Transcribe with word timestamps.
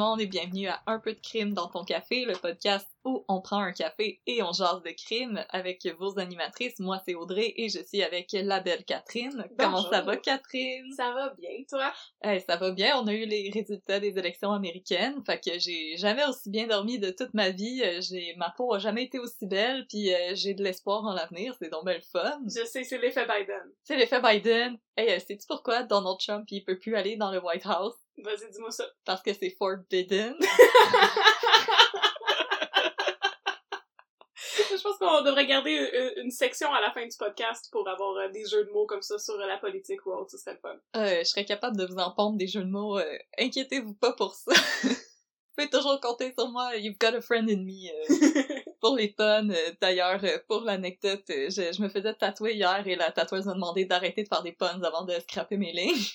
le 0.00 0.06
monde 0.06 0.20
et 0.22 0.26
bienvenue 0.26 0.66
à 0.66 0.80
Un 0.86 0.98
peu 0.98 1.12
de 1.12 1.20
crime 1.20 1.52
dans 1.52 1.68
ton 1.68 1.84
café, 1.84 2.24
le 2.24 2.32
podcast 2.32 2.88
on 3.30 3.40
prend 3.40 3.60
un 3.60 3.72
café 3.72 4.20
et 4.26 4.42
on 4.42 4.52
jase 4.52 4.82
de 4.82 4.90
crime 4.90 5.44
avec 5.50 5.86
vos 5.98 6.18
animatrices. 6.18 6.78
Moi, 6.80 7.00
c'est 7.06 7.14
Audrey 7.14 7.54
et 7.56 7.68
je 7.68 7.80
suis 7.82 8.02
avec 8.02 8.32
la 8.32 8.60
belle 8.60 8.84
Catherine. 8.84 9.46
Comment 9.58 9.88
ça 9.88 10.00
va, 10.02 10.16
Catherine? 10.16 10.92
Ça 10.96 11.12
va 11.12 11.32
bien, 11.38 11.50
toi? 11.68 11.92
Eh, 12.24 12.40
ça 12.40 12.56
va 12.56 12.72
bien. 12.72 12.98
On 12.98 13.06
a 13.06 13.12
eu 13.12 13.24
les 13.26 13.50
résultats 13.54 14.00
des 14.00 14.18
élections 14.18 14.50
américaines. 14.50 15.22
Fait 15.24 15.40
que 15.40 15.58
j'ai 15.58 15.96
jamais 15.96 16.24
aussi 16.26 16.50
bien 16.50 16.66
dormi 16.66 16.98
de 16.98 17.10
toute 17.10 17.32
ma 17.34 17.50
vie. 17.50 17.82
Euh, 17.84 18.00
J'ai 18.00 18.34
ma 18.36 18.52
peau 18.56 18.74
a 18.74 18.78
jamais 18.78 19.04
été 19.04 19.18
aussi 19.18 19.46
belle, 19.46 19.86
puis 19.88 20.12
euh, 20.12 20.32
j'ai 20.34 20.54
de 20.54 20.62
l'espoir 20.64 21.04
en 21.04 21.12
l'avenir. 21.12 21.54
C'est 21.60 21.70
donc 21.70 21.84
bien 21.84 21.94
le 21.94 22.00
fun. 22.00 22.40
Je 22.46 22.64
sais, 22.64 22.84
c'est 22.84 22.98
l'effet 22.98 23.26
Biden. 23.26 23.72
C'est 23.84 23.96
l'effet 23.96 24.20
Biden. 24.20 24.76
Hey, 24.96 25.12
euh, 25.12 25.18
sais-tu 25.18 25.46
pourquoi 25.46 25.84
Donald 25.84 26.18
Trump 26.18 26.44
il 26.50 26.64
peut 26.64 26.78
plus 26.78 26.96
aller 26.96 27.16
dans 27.16 27.30
le 27.30 27.42
White 27.42 27.64
House? 27.64 27.94
Vas-y, 28.18 28.50
dis-moi 28.50 28.70
ça. 28.70 28.84
Parce 29.04 29.22
que 29.22 29.32
c'est 29.32 29.54
forbidden. 29.58 30.34
Je 34.76 34.82
pense 34.82 34.98
qu'on 34.98 35.22
devrait 35.22 35.46
garder 35.46 35.70
une, 36.16 36.24
une 36.24 36.30
section 36.30 36.72
à 36.72 36.80
la 36.80 36.90
fin 36.92 37.06
du 37.06 37.16
podcast 37.16 37.68
pour 37.70 37.88
avoir 37.88 38.16
euh, 38.16 38.28
des 38.28 38.44
jeux 38.46 38.64
de 38.64 38.70
mots 38.70 38.86
comme 38.86 39.02
ça 39.02 39.18
sur 39.18 39.36
la 39.36 39.58
politique 39.58 40.04
ou 40.06 40.12
autre, 40.12 40.30
ce 40.30 40.38
serait 40.38 40.54
le 40.54 40.58
fun. 40.60 40.76
Euh, 40.96 41.18
je 41.20 41.24
serais 41.24 41.44
capable 41.44 41.76
de 41.76 41.86
vous 41.86 41.96
en 41.98 42.10
pondre 42.12 42.36
des 42.36 42.46
jeux 42.46 42.64
de 42.64 42.70
mots. 42.70 42.98
euh, 42.98 43.18
Inquiétez-vous 43.38 43.94
pas 43.94 44.12
pour 44.12 44.34
ça. 44.34 44.52
vous 44.82 44.94
pouvez 45.56 45.70
toujours 45.70 46.00
compter 46.00 46.32
sur 46.36 46.48
moi. 46.48 46.76
You've 46.76 46.98
got 46.98 47.14
a 47.14 47.20
friend 47.20 47.48
in 47.50 47.64
me. 47.64 47.90
euh, 47.90 48.60
pour 48.80 48.96
les 48.96 49.08
puns, 49.08 49.50
euh, 49.50 49.72
d'ailleurs, 49.80 50.20
euh, 50.24 50.38
pour 50.48 50.62
l'anecdote, 50.62 51.24
euh, 51.30 51.50
je, 51.50 51.72
je 51.72 51.82
me 51.82 51.88
faisais 51.88 52.14
tatouer 52.14 52.54
hier 52.54 52.82
et 52.86 52.96
la 52.96 53.10
tatoueuse 53.12 53.46
m'a 53.46 53.54
demandé 53.54 53.84
d'arrêter 53.84 54.22
de 54.22 54.28
faire 54.28 54.42
des 54.42 54.52
puns 54.52 54.80
avant 54.82 55.04
de 55.04 55.12
scraper 55.20 55.56
mes 55.58 55.72
lignes. 55.72 56.06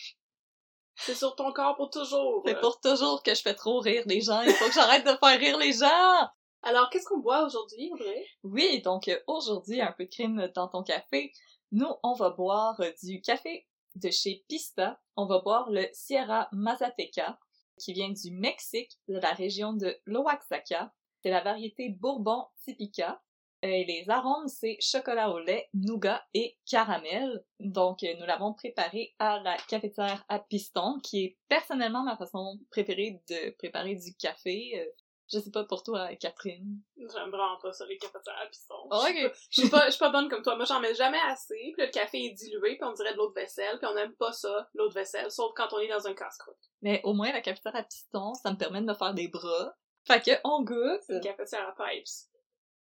c'est 0.96 1.14
sur 1.16 1.36
ton 1.36 1.52
corps 1.52 1.76
pour 1.76 1.90
toujours. 1.90 2.42
C'est 2.46 2.59
pour 2.59 2.80
toujours 2.81 3.22
que 3.22 3.36
je 3.36 3.42
fais 3.42 3.54
trop 3.54 3.80
rire 3.80 4.04
les 4.08 4.22
gens. 4.22 4.42
Il 4.42 4.52
faut 4.52 4.66
que 4.68 4.74
j'arrête 4.74 5.06
de 5.06 5.12
faire 5.12 5.40
rire 5.40 5.58
les 5.58 5.74
gens! 5.74 6.28
Alors, 6.68 6.90
qu'est-ce 6.90 7.06
qu'on 7.06 7.20
boit 7.20 7.46
aujourd'hui, 7.46 7.92
Audrey? 7.94 8.26
Oui, 8.42 8.82
donc 8.82 9.08
euh, 9.08 9.20
aujourd'hui, 9.28 9.82
un 9.82 9.92
peu 9.92 10.06
de 10.06 10.10
crime 10.10 10.52
dans 10.56 10.68
ton 10.68 10.82
café. 10.82 11.32
Nous, 11.72 11.88
on 12.02 12.14
va 12.14 12.32
boire 12.32 12.80
euh, 12.82 12.92
du 13.04 13.22
café 13.22 13.68
de 13.94 14.10
chez 14.10 14.44
Pista. 14.50 15.00
On 15.16 15.28
va 15.28 15.40
boire 15.40 15.70
le 15.70 15.86
Sierra 15.94 16.50
Mazateca, 16.54 17.38
qui 17.78 17.94
vient 17.94 18.10
du 18.10 18.32
Mexique, 18.32 18.94
de 19.08 19.20
la 19.20 19.32
région 19.34 19.74
de 19.74 19.96
l'Oaxaca. 20.06 20.92
C'est 21.22 21.30
la 21.30 21.44
variété 21.44 21.90
Bourbon 21.90 22.48
Typica. 22.64 23.22
Euh, 23.64 23.68
Et 23.68 23.86
les 23.86 24.10
arômes, 24.10 24.48
c'est 24.48 24.78
chocolat 24.82 25.30
au 25.30 25.38
lait, 25.38 25.70
nougat 25.76 26.26
et 26.34 26.58
caramel. 26.66 27.46
Donc, 27.60 28.02
nous 28.02 28.26
l'avons 28.26 28.56
préparé 28.56 29.14
à 29.20 29.40
la 29.40 29.56
cafetière 29.70 30.26
à 30.30 30.40
piston, 30.40 31.00
qui 31.04 31.26
est 31.26 31.38
personnellement 31.48 32.04
ma 32.04 32.18
façon 32.18 32.58
préférée 32.72 33.22
de 33.30 33.52
préparer 33.52 33.94
du 33.94 34.16
café. 34.16 34.84
Je 35.31 35.40
sais 35.40 35.50
pas 35.52 35.64
pour 35.64 35.81
toi, 35.84 36.16
Catherine. 36.18 36.81
J'aime 36.98 37.30
vraiment 37.31 37.58
pas 37.62 37.73
ça, 37.73 37.86
les 37.88 37.98
cafetières 37.98 38.38
à 38.42 38.45
piston. 38.48 38.76
Oh, 38.92 39.04
Je 39.08 39.14
suis 39.14 39.26
ok. 39.26 39.31
pas- 39.31 39.38
Je 39.50 39.62
suis 39.62 39.70
pas, 39.70 39.86
je 39.86 39.92
suis 39.92 40.00
pas 40.00 40.09
bonne 40.12 40.30
comme 40.30 40.44
toi. 40.44 40.56
Moi, 40.56 40.66
j'en 40.66 40.80
mets 40.80 40.94
jamais 40.94 41.20
assez. 41.28 41.56
Puis 41.56 41.76
là, 41.78 41.86
le 41.88 41.92
café 41.92 42.26
est 42.26 42.31
dilué, 42.34 42.76
puis 42.78 42.84
on 42.84 42.94
dirait 42.94 43.14
de 43.14 43.18
l'eau 43.18 43.30
de 43.30 43.34
vaisselle. 43.34 43.80
Puis 43.80 43.88
on 43.92 43.98
aime 43.98 44.14
pas 44.16 44.31
ça, 44.31 44.70
l'eau 44.76 44.88
de 44.88 44.94
vaisselle, 44.94 45.31
sauf 45.31 45.52
quand 45.56 45.73
on 45.73 45.80
est 45.80 45.88
dans 45.88 46.06
un 46.08 46.13
casse-croûte. 46.13 46.56
Mais 46.84 47.02
au 47.03 47.13
moins, 47.13 47.31
la 47.31 47.41
cafetière 47.41 47.75
à 47.75 47.84
piston, 47.84 48.34
ça 48.36 48.52
me 48.52 48.58
permet 48.58 48.81
de 48.81 48.86
me 48.86 48.94
faire 48.94 49.13
des 49.16 49.28
bras. 49.28 49.75
Fait 50.08 50.22
que, 50.24 50.31
on 50.44 50.63
goûte. 50.63 51.02
C'est 51.08 51.13
une 51.16 51.22
cafetière 51.22 51.68
à 51.68 51.72
pipes. 51.86 52.06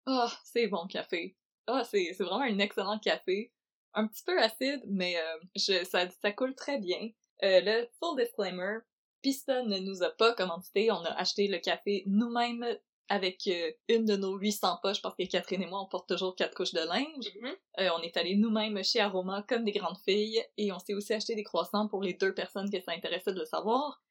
Ah, 0.08 0.32
c'est 0.44 0.68
bon 0.68 0.88
café. 0.88 1.38
Ah, 1.68 1.84
c'est, 1.84 2.14
c'est 2.18 2.24
vraiment 2.24 2.42
un 2.44 2.58
excellent 2.58 2.98
café. 2.98 3.54
Un 3.94 4.08
petit 4.08 4.24
peu 4.24 4.42
acide, 4.42 4.82
mais 4.88 5.16
euh, 5.20 5.38
je, 5.56 5.84
ça, 5.86 6.10
ça 6.10 6.32
coule 6.32 6.56
très 6.56 6.80
bien. 6.80 7.10
Euh, 7.44 7.62
le 7.64 7.88
full 8.00 8.18
disclaimer, 8.18 8.78
Pista 9.22 9.64
ne 9.64 9.80
nous 9.80 10.04
a 10.04 10.10
pas 10.10 10.34
commandité. 10.34 10.92
On 10.92 11.04
a 11.04 11.12
acheté 11.12 11.48
le 11.48 11.60
café 11.60 12.04
nous-mêmes 12.08 12.66
avec 13.10 13.46
euh, 13.48 13.72
une 13.90 14.06
de 14.06 14.16
nos 14.16 14.38
800 14.38 14.80
poches 14.82 15.02
parce 15.02 15.16
que 15.16 15.28
Catherine 15.28 15.62
et 15.62 15.66
moi, 15.66 15.82
on 15.82 15.88
porte 15.88 16.08
toujours 16.08 16.34
quatre 16.36 16.56
couches 16.56 16.74
de 16.74 16.80
linge. 16.80 17.30
Mhm. 17.42 17.56
Euh, 17.80 17.90
on 17.98 18.02
est 18.02 18.16
allé 18.16 18.36
nous-mêmes 18.36 18.82
chez 18.84 19.02
Aroma 19.02 19.44
comme 19.48 19.66
des 19.66 19.74
grandes 19.74 20.00
filles 20.06 20.42
et 20.58 20.72
on 20.72 20.80
s'est 20.80 20.94
aussi 20.94 21.14
acheté 21.14 21.36
des 21.36 21.44
croissants 21.44 21.88
pour 21.88 22.02
les 22.02 22.14
deux 22.14 22.34
personnes 22.34 22.70
que 22.70 22.80
ça 22.80 22.94
intéressait 22.94 23.34
de 23.34 23.40
le 23.40 23.46
savoir. 23.46 24.02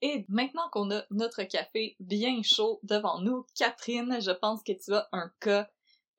Et 0.00 0.24
maintenant 0.28 0.68
qu'on 0.72 0.90
a 0.90 1.04
notre 1.10 1.42
café 1.44 1.96
bien 2.00 2.42
chaud 2.42 2.80
devant 2.82 3.20
nous, 3.20 3.46
Catherine, 3.56 4.18
je 4.20 4.30
pense 4.30 4.62
que 4.62 4.72
tu 4.72 4.92
as 4.92 5.08
un 5.12 5.30
cas 5.40 5.68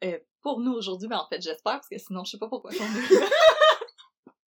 euh, 0.06 0.18
pour 0.42 0.62
nous 0.62 0.72
aujourd'hui, 0.74 1.10
mais 1.10 1.16
en 1.16 1.28
fait 1.28 1.42
j'espère 1.42 1.74
parce 1.74 1.90
que 1.90 1.98
sinon 1.98 2.24
je 2.24 2.31
sais 2.31 2.38
pas 2.38 2.48
pourquoi. 2.48 2.72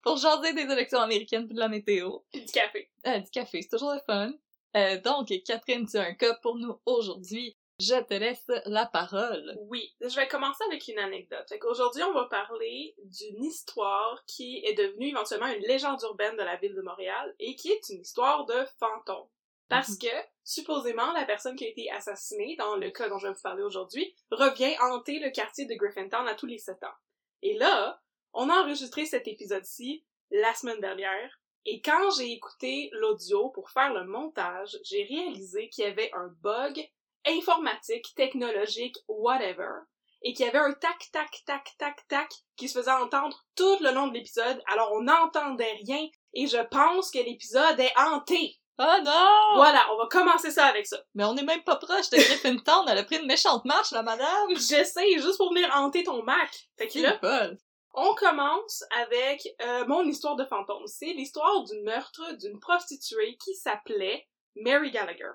pour 0.02 0.16
jaser 0.16 0.52
des 0.52 0.70
élections 0.70 1.00
américaines 1.00 1.46
puis 1.46 1.54
de 1.54 1.60
la 1.60 1.68
météo. 1.68 2.18
Puis 2.32 2.44
du 2.44 2.52
café. 2.52 2.90
Euh, 3.06 3.18
du 3.18 3.30
café, 3.30 3.62
c'est 3.62 3.68
toujours 3.68 3.94
le 3.94 4.00
fun. 4.06 4.32
Euh, 4.76 5.00
donc, 5.00 5.32
Catherine, 5.44 5.86
tu 5.86 5.96
as 5.96 6.02
un 6.02 6.14
cas 6.14 6.34
pour 6.42 6.56
nous 6.56 6.80
aujourd'hui. 6.86 7.56
Je 7.80 8.00
te 8.02 8.14
laisse 8.14 8.50
la 8.66 8.86
parole. 8.86 9.56
Oui, 9.68 9.92
je 10.00 10.14
vais 10.14 10.28
commencer 10.28 10.62
avec 10.68 10.86
une 10.86 10.98
anecdote. 10.98 11.48
Fait 11.48 11.58
qu'aujourd'hui, 11.58 12.02
on 12.04 12.12
va 12.12 12.26
parler 12.26 12.94
d'une 13.02 13.42
histoire 13.42 14.22
qui 14.26 14.64
est 14.64 14.74
devenue 14.74 15.08
éventuellement 15.08 15.48
une 15.48 15.62
légende 15.62 16.00
urbaine 16.02 16.36
de 16.36 16.42
la 16.42 16.56
ville 16.56 16.74
de 16.74 16.82
Montréal 16.82 17.34
et 17.40 17.56
qui 17.56 17.70
est 17.70 17.88
une 17.88 18.00
histoire 18.02 18.46
de 18.46 18.64
fantôme. 18.78 19.26
Parce 19.68 19.96
que, 19.96 20.06
supposément, 20.44 21.12
la 21.12 21.24
personne 21.24 21.56
qui 21.56 21.64
a 21.64 21.68
été 21.68 21.90
assassinée, 21.90 22.56
dans 22.56 22.76
le 22.76 22.90
cas 22.90 23.08
dont 23.08 23.18
je 23.18 23.26
vais 23.26 23.32
vous 23.32 23.42
parler 23.42 23.62
aujourd'hui, 23.62 24.14
revient 24.30 24.76
hanter 24.80 25.18
le 25.18 25.30
quartier 25.30 25.64
de 25.64 25.74
Griffintown 25.74 26.28
à 26.28 26.34
tous 26.34 26.46
les 26.46 26.58
sept 26.58 26.82
ans. 26.84 26.94
Et 27.40 27.54
là, 27.54 28.00
on 28.32 28.48
a 28.48 28.62
enregistré 28.62 29.06
cet 29.06 29.28
épisode-ci 29.28 30.04
la 30.30 30.54
semaine 30.54 30.80
dernière, 30.80 31.40
et 31.64 31.80
quand 31.80 32.10
j'ai 32.16 32.32
écouté 32.32 32.90
l'audio 32.92 33.50
pour 33.50 33.70
faire 33.70 33.92
le 33.92 34.04
montage, 34.04 34.76
j'ai 34.84 35.04
réalisé 35.04 35.68
qu'il 35.68 35.84
y 35.84 35.86
avait 35.86 36.10
un 36.14 36.28
bug 36.42 36.88
informatique, 37.26 38.14
technologique, 38.16 38.96
whatever, 39.06 39.82
et 40.22 40.32
qu'il 40.32 40.46
y 40.46 40.48
avait 40.48 40.58
un 40.58 40.72
tac, 40.72 41.08
tac, 41.12 41.30
tac, 41.46 41.68
tac, 41.78 42.08
tac 42.08 42.32
qui 42.56 42.68
se 42.68 42.78
faisait 42.78 42.90
entendre 42.90 43.44
tout 43.54 43.76
le 43.80 43.92
long 43.92 44.08
de 44.08 44.14
l'épisode, 44.14 44.60
alors 44.66 44.92
on 44.92 45.02
n'entendait 45.02 45.78
rien, 45.84 46.08
et 46.34 46.46
je 46.46 46.58
pense 46.68 47.10
que 47.10 47.18
l'épisode 47.18 47.78
est 47.78 47.92
hanté. 47.96 48.58
Oh 48.78 48.98
non! 49.04 49.54
Voilà, 49.54 49.86
on 49.92 49.98
va 49.98 50.06
commencer 50.10 50.50
ça 50.50 50.64
avec 50.64 50.86
ça. 50.86 50.98
Mais 51.14 51.24
on 51.24 51.36
est 51.36 51.44
même 51.44 51.62
pas 51.62 51.76
proche 51.76 52.10
de 52.10 52.16
Griffintown, 52.16 52.88
elle 52.88 52.98
a 52.98 53.04
pris 53.04 53.18
une 53.18 53.26
méchante 53.26 53.64
marche, 53.64 53.92
la 53.92 54.02
madame! 54.02 54.48
J'essaie 54.50 55.12
juste 55.18 55.36
pour 55.36 55.52
venir 55.52 55.70
hanter 55.74 56.02
ton 56.02 56.22
Mac. 56.22 56.50
Fait 56.76 56.88
que 56.88 56.98
là. 56.98 57.52
On 57.94 58.14
commence 58.14 58.84
avec 59.02 59.46
euh, 59.60 59.84
mon 59.86 60.02
histoire 60.04 60.36
de 60.36 60.46
fantôme. 60.46 60.86
C'est 60.86 61.12
l'histoire 61.12 61.62
du 61.64 61.78
meurtre 61.82 62.36
d'une 62.38 62.58
prostituée 62.58 63.36
qui 63.36 63.54
s'appelait 63.54 64.26
Mary 64.56 64.90
Gallagher. 64.90 65.32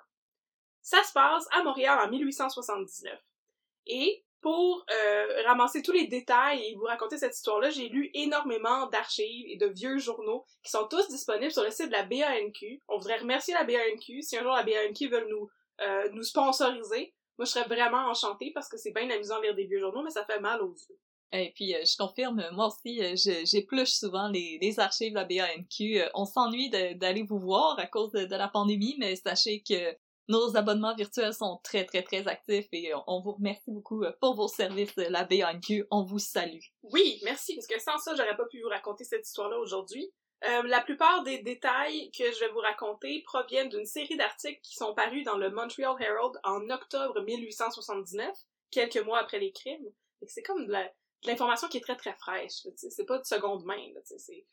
Ça 0.81 1.03
se 1.03 1.13
passe 1.13 1.45
à 1.51 1.63
Montréal 1.63 2.00
en 2.03 2.09
1879. 2.09 3.19
Et 3.85 4.23
pour 4.41 4.85
euh, 4.91 5.44
ramasser 5.45 5.84
tous 5.84 5.91
les 5.91 6.07
détails 6.07 6.63
et 6.66 6.75
vous 6.75 6.85
raconter 6.85 7.18
cette 7.18 7.35
histoire-là, 7.35 7.69
j'ai 7.69 7.90
lu 7.90 8.09
énormément 8.13 8.88
d'archives 8.88 9.45
et 9.50 9.57
de 9.57 9.68
vieux 9.68 9.97
journaux 10.00 10.45
qui 10.63 10.72
sont 10.72 10.88
tous 10.88 11.07
disponibles 11.09 11.51
sur 11.51 11.63
le 11.63 11.72
site 11.72 11.88
de 11.88 11.91
la 11.91 12.03
BANQ. 12.03 12.81
On 12.88 12.97
voudrait 12.97 13.18
remercier 13.18 13.53
la 13.53 13.66
BANQ. 13.66 14.22
Si 14.22 14.38
un 14.38 14.41
jour 14.41 14.53
la 14.53 14.63
BANQ 14.63 15.09
veut 15.09 15.28
nous, 15.29 15.50
euh, 15.81 16.09
nous 16.12 16.24
sponsoriser, 16.24 17.13
moi 17.38 17.45
je 17.45 17.51
serais 17.51 17.68
vraiment 17.68 18.07
enchantée 18.09 18.51
parce 18.53 18.68
que 18.68 18.78
c'est 18.78 18.91
bien 18.91 19.09
amusant 19.09 19.38
de 19.38 19.44
lire 19.44 19.56
des 19.56 19.66
vieux 19.66 19.79
journaux, 19.79 20.03
mais 20.03 20.12
ça 20.12 20.25
fait 20.25 20.39
mal 20.39 20.62
aux 20.62 20.74
yeux. 20.74 20.98
Et 21.33 21.51
puis, 21.56 21.75
euh, 21.75 21.83
je 21.85 21.97
confirme, 21.97 22.41
moi 22.53 22.68
aussi, 22.68 23.03
euh, 23.03 23.15
j'épluche 23.45 23.91
souvent 23.91 24.29
les, 24.29 24.57
les 24.62 24.79
archives 24.79 25.12
de 25.13 25.15
la 25.18 25.25
BANQ. 25.25 26.01
Euh, 26.01 26.09
on 26.13 26.25
s'ennuie 26.25 26.69
de- 26.69 26.94
d'aller 26.94 27.24
vous 27.24 27.39
voir 27.39 27.77
à 27.79 27.85
cause 27.88 28.12
de, 28.12 28.25
de 28.25 28.35
la 28.35 28.47
pandémie, 28.47 28.95
mais 28.97 29.15
sachez 29.18 29.62
que 29.62 29.95
nos 30.29 30.56
abonnements 30.57 30.95
virtuels 30.95 31.33
sont 31.33 31.59
très, 31.63 31.85
très, 31.85 32.01
très 32.03 32.27
actifs 32.27 32.68
et 32.71 32.94
euh, 32.94 32.97
on 33.07 33.21
vous 33.21 33.33
remercie 33.33 33.71
beaucoup 33.71 34.03
euh, 34.03 34.12
pour 34.21 34.35
vos 34.35 34.47
services, 34.47 34.91
euh, 35.00 35.09
la 35.09 35.25
BANQ. 35.25 35.85
On 35.91 36.03
vous 36.03 36.19
salue. 36.19 36.59
Oui, 36.83 37.19
merci, 37.24 37.56
parce 37.56 37.68
que 37.68 37.79
sans 37.79 37.97
ça, 37.97 38.13
j'aurais 38.15 38.35
pas 38.38 38.45
pu 38.45 38.62
vous 38.62 38.69
raconter 38.69 39.03
cette 39.03 39.25
histoire-là 39.27 39.57
aujourd'hui. 39.59 40.09
Euh, 40.47 40.63
la 40.63 40.81
plupart 40.81 41.24
des 41.24 41.39
détails 41.39 42.12
que 42.12 42.24
je 42.31 42.39
vais 42.41 42.50
vous 42.51 42.59
raconter 42.59 43.24
proviennent 43.25 43.69
d'une 43.69 43.85
série 43.85 44.15
d'articles 44.18 44.59
qui 44.62 44.75
sont 44.75 44.94
parus 44.94 45.24
dans 45.25 45.38
le 45.38 45.50
Montreal 45.50 45.95
Herald 46.00 46.39
en 46.44 46.69
octobre 46.69 47.21
1879, 47.21 48.29
quelques 48.71 49.03
mois 49.03 49.19
après 49.19 49.39
les 49.39 49.51
crimes. 49.51 49.85
C'est 50.27 50.44
comme 50.44 50.65
de 50.68 50.71
la- 50.71 50.83
de 50.83 50.91
l'information 51.27 51.68
qui 51.68 51.77
est 51.77 51.81
très 51.81 51.95
très 51.95 52.13
fraîche, 52.13 52.65
c'est 52.75 53.06
pas 53.06 53.18
de 53.18 53.25
seconde 53.25 53.63
main, 53.65 53.75
c'est 54.03 54.19
c'est- 54.19 54.45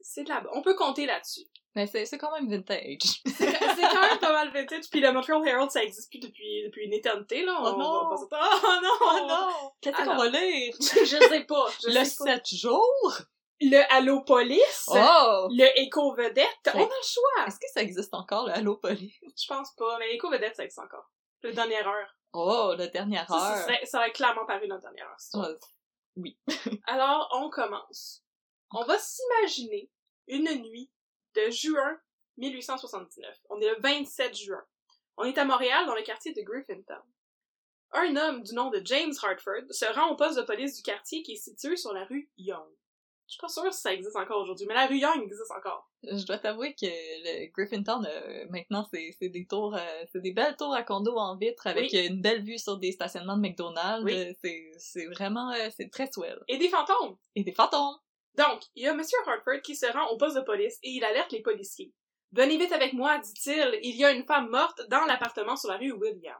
c'est 0.00 0.24
de 0.24 0.28
la... 0.30 0.42
On 0.52 0.62
peut 0.62 0.74
compter 0.74 1.06
là-dessus. 1.06 1.46
Mais 1.76 1.86
c'est 1.86 2.18
quand 2.18 2.32
même 2.32 2.50
vintage. 2.50 3.20
C'est 3.38 3.52
quand 3.52 4.00
même 4.00 4.18
pas 4.18 4.32
mal 4.32 4.50
vintage, 4.50 4.88
puis 4.90 5.00
le 5.00 5.12
Montreal 5.12 5.46
Herald, 5.46 5.70
ça 5.70 5.84
existe 5.84 6.10
plus 6.10 6.18
depuis, 6.18 6.64
depuis 6.64 6.86
une 6.86 6.92
éternité, 6.94 7.44
là. 7.44 7.54
Oh 7.60 7.66
on 7.66 7.76
va 7.76 8.16
Oh 8.40 8.80
non! 8.82 8.90
Oh 9.00 9.26
non! 9.28 9.70
Qu'est-ce 9.82 9.96
qu'on 10.04 10.16
va 10.16 10.28
lire? 10.28 10.74
Je 10.80 11.04
sais 11.28 11.44
pas, 11.44 11.66
je 11.82 11.88
Le 11.88 12.04
sais 12.04 12.24
pas. 12.24 12.34
7 12.36 12.46
jours? 12.56 13.18
Le 13.60 13.80
Allopolis, 13.94 14.86
Oh! 14.88 15.48
le 15.50 15.66
Éco-Vedette, 15.80 16.46
on 16.74 16.78
a 16.78 16.82
le 16.82 16.88
choix! 17.04 17.46
Est-ce 17.46 17.56
que 17.60 17.66
ça 17.72 17.82
existe 17.82 18.12
encore, 18.14 18.46
le 18.46 18.52
Allo 18.54 18.76
Police? 18.78 19.14
Je 19.22 19.46
pense 19.46 19.70
pas, 19.76 19.98
mais 19.98 20.08
l'éco-vedette, 20.08 20.56
ça 20.56 20.64
existe 20.64 20.78
encore. 20.80 21.10
Le 21.42 21.52
dernière 21.52 21.86
heure. 21.86 22.08
Oh, 22.32 22.74
la 22.76 22.86
dernière 22.88 23.26
Ça, 23.28 23.38
ça, 23.38 23.70
heure. 23.72 23.78
ça 23.84 23.98
aurait 23.98 24.12
clairement 24.12 24.46
paru 24.46 24.66
dans 24.68 24.74
la 24.76 24.80
dernière 24.80 25.06
heure. 25.08 25.56
Ouais. 26.16 26.36
Alors, 26.86 27.28
on 27.34 27.50
commence. 27.50 28.24
On 28.72 28.84
va 28.84 28.98
s'imaginer 28.98 29.90
une 30.28 30.50
nuit 30.62 30.90
de 31.34 31.50
juin 31.50 31.98
1879. 32.38 33.38
On 33.50 33.60
est 33.60 33.68
le 33.68 33.80
27 33.80 34.34
juin. 34.36 34.64
On 35.16 35.24
est 35.24 35.38
à 35.38 35.44
Montréal, 35.44 35.86
dans 35.86 35.94
le 35.94 36.02
quartier 36.02 36.32
de 36.32 36.42
Griffintown. 36.42 37.02
Un 37.92 38.16
homme 38.16 38.42
du 38.42 38.54
nom 38.54 38.70
de 38.70 38.82
James 38.84 39.14
Hartford 39.22 39.64
se 39.70 39.86
rend 39.94 40.10
au 40.10 40.16
poste 40.16 40.38
de 40.38 40.42
police 40.42 40.76
du 40.76 40.82
quartier 40.82 41.22
qui 41.22 41.32
est 41.32 41.36
situé 41.36 41.76
sur 41.76 41.92
la 41.92 42.04
rue 42.04 42.30
Young. 42.36 42.68
Je 43.26 43.32
suis 43.32 43.40
pas 43.40 43.48
sûre 43.48 43.72
si 43.74 43.80
ça 43.80 43.92
existe 43.92 44.14
encore 44.14 44.40
aujourd'hui, 44.42 44.66
mais 44.68 44.74
la 44.74 44.86
rue 44.86 44.98
Young 44.98 45.22
existe 45.24 45.50
encore. 45.50 45.90
Je 46.04 46.24
dois 46.24 46.38
t'avouer 46.38 46.74
que 46.74 46.86
le 46.86 47.50
Griffintown, 47.52 48.06
euh, 48.06 48.46
maintenant, 48.50 48.86
c'est 48.92 49.28
des 49.28 49.46
tours, 49.46 49.74
euh, 49.74 50.04
c'est 50.12 50.20
des 50.20 50.30
belles 50.32 50.56
tours 50.56 50.72
à 50.74 50.84
condo 50.84 51.16
en 51.16 51.36
vitre 51.36 51.66
avec 51.66 51.90
Oui. 51.92 52.06
une 52.06 52.20
belle 52.20 52.44
vue 52.44 52.58
sur 52.58 52.76
des 52.76 52.92
stationnements 52.92 53.36
de 53.36 53.42
McDonald's. 53.42 54.04
Oui. 54.04 54.14
Euh, 54.14 54.32
C'est 54.42 54.70
c'est 54.78 55.06
vraiment, 55.06 55.50
euh, 55.50 55.68
c'est 55.76 55.90
très 55.90 56.06
swell. 56.10 56.38
Et 56.46 56.56
des 56.58 56.68
fantômes! 56.68 57.16
Et 57.34 57.42
des 57.42 57.52
fantômes! 57.52 57.96
Donc, 58.36 58.60
il 58.76 58.84
y 58.84 58.86
a 58.86 58.94
Monsieur 58.94 59.18
Hartford 59.26 59.60
qui 59.62 59.74
se 59.74 59.86
rend 59.86 60.06
au 60.10 60.16
poste 60.16 60.36
de 60.36 60.42
police 60.42 60.78
et 60.84 60.90
il 60.90 61.02
alerte 61.04 61.32
les 61.32 61.42
policiers. 61.42 61.92
Venez 62.32 62.58
vite 62.58 62.72
avec 62.72 62.92
moi, 62.92 63.18
dit-il, 63.18 63.78
il 63.82 63.96
y 63.96 64.04
a 64.04 64.12
une 64.12 64.24
femme 64.26 64.50
morte 64.50 64.82
dans 64.88 65.04
l'appartement 65.06 65.56
sur 65.56 65.70
la 65.70 65.78
rue 65.78 65.92
William. 65.92 66.38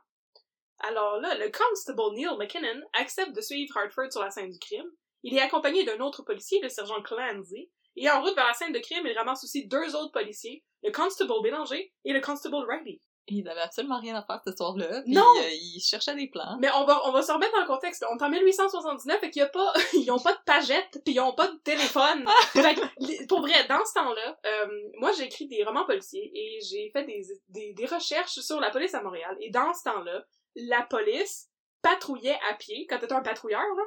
Alors 0.80 1.16
là, 1.18 1.34
le 1.38 1.50
constable 1.50 2.12
Neil 2.14 2.36
McKinnon 2.38 2.82
accepte 2.92 3.32
de 3.34 3.40
suivre 3.40 3.76
Hartford 3.76 4.12
sur 4.12 4.20
la 4.22 4.30
scène 4.30 4.50
du 4.50 4.58
crime. 4.58 4.90
Il 5.26 5.36
est 5.36 5.40
accompagné 5.40 5.82
d'un 5.82 5.98
autre 5.98 6.22
policier, 6.22 6.60
le 6.62 6.68
sergent 6.68 7.02
Clancy, 7.02 7.68
et 7.96 8.08
en 8.08 8.22
route 8.22 8.36
vers 8.36 8.46
la 8.46 8.52
scène 8.52 8.72
de 8.72 8.78
crime, 8.78 9.04
il 9.04 9.18
ramasse 9.18 9.42
aussi 9.42 9.66
deux 9.66 9.96
autres 9.96 10.12
policiers, 10.12 10.62
le 10.84 10.92
constable 10.92 11.32
Bélanger 11.42 11.92
et 12.04 12.12
le 12.12 12.20
constable 12.20 12.54
Riley. 12.54 13.00
Ils 13.26 13.48
avaient 13.48 13.62
absolument 13.62 13.98
rien 13.98 14.14
à 14.14 14.22
faire 14.22 14.40
ce 14.46 14.54
soir-là. 14.54 15.02
Non! 15.08 15.24
euh, 15.40 15.50
ils 15.50 15.80
cherchaient 15.80 16.14
des 16.14 16.28
plans. 16.28 16.58
Mais 16.60 16.68
on 16.76 16.84
va, 16.84 17.00
on 17.08 17.10
va 17.10 17.22
se 17.22 17.32
remettre 17.32 17.52
dans 17.54 17.62
le 17.62 17.66
contexte. 17.66 18.04
On 18.08 18.16
est 18.16 18.22
en 18.22 18.30
1879 18.30 19.24
et 19.24 19.30
qu'il 19.30 19.40
y 19.40 19.44
a 19.44 19.48
pas, 19.48 19.72
ils 19.94 20.08
ont 20.12 20.20
pas 20.20 20.32
de 20.32 20.38
pagette 20.46 21.00
puis 21.04 21.14
ils 21.14 21.20
ont 21.20 21.34
pas 21.34 21.48
de 21.48 21.56
téléphone. 21.64 22.24
Fait 22.52 22.76
que, 22.76 23.26
pour 23.26 23.40
vrai, 23.40 23.66
dans 23.68 23.84
ce 23.84 23.94
temps-là, 23.94 24.38
euh, 24.46 24.66
moi 24.98 25.10
j'ai 25.18 25.24
écrit 25.24 25.48
des 25.48 25.64
romans 25.64 25.86
policiers 25.86 26.30
et 26.32 26.60
j'ai 26.70 26.88
fait 26.92 27.02
des, 27.02 27.22
des, 27.48 27.72
des 27.72 27.86
recherches 27.86 28.38
sur 28.38 28.60
la 28.60 28.70
police 28.70 28.94
à 28.94 29.02
Montréal. 29.02 29.36
Et 29.40 29.50
dans 29.50 29.74
ce 29.74 29.82
temps-là, 29.90 30.24
la 30.54 30.82
police 30.82 31.48
patrouillait 31.82 32.38
à 32.48 32.54
pied, 32.54 32.86
quand 32.88 32.98
t'étais 32.98 33.14
un 33.14 33.22
patrouilleur, 33.22 33.60
là. 33.60 33.82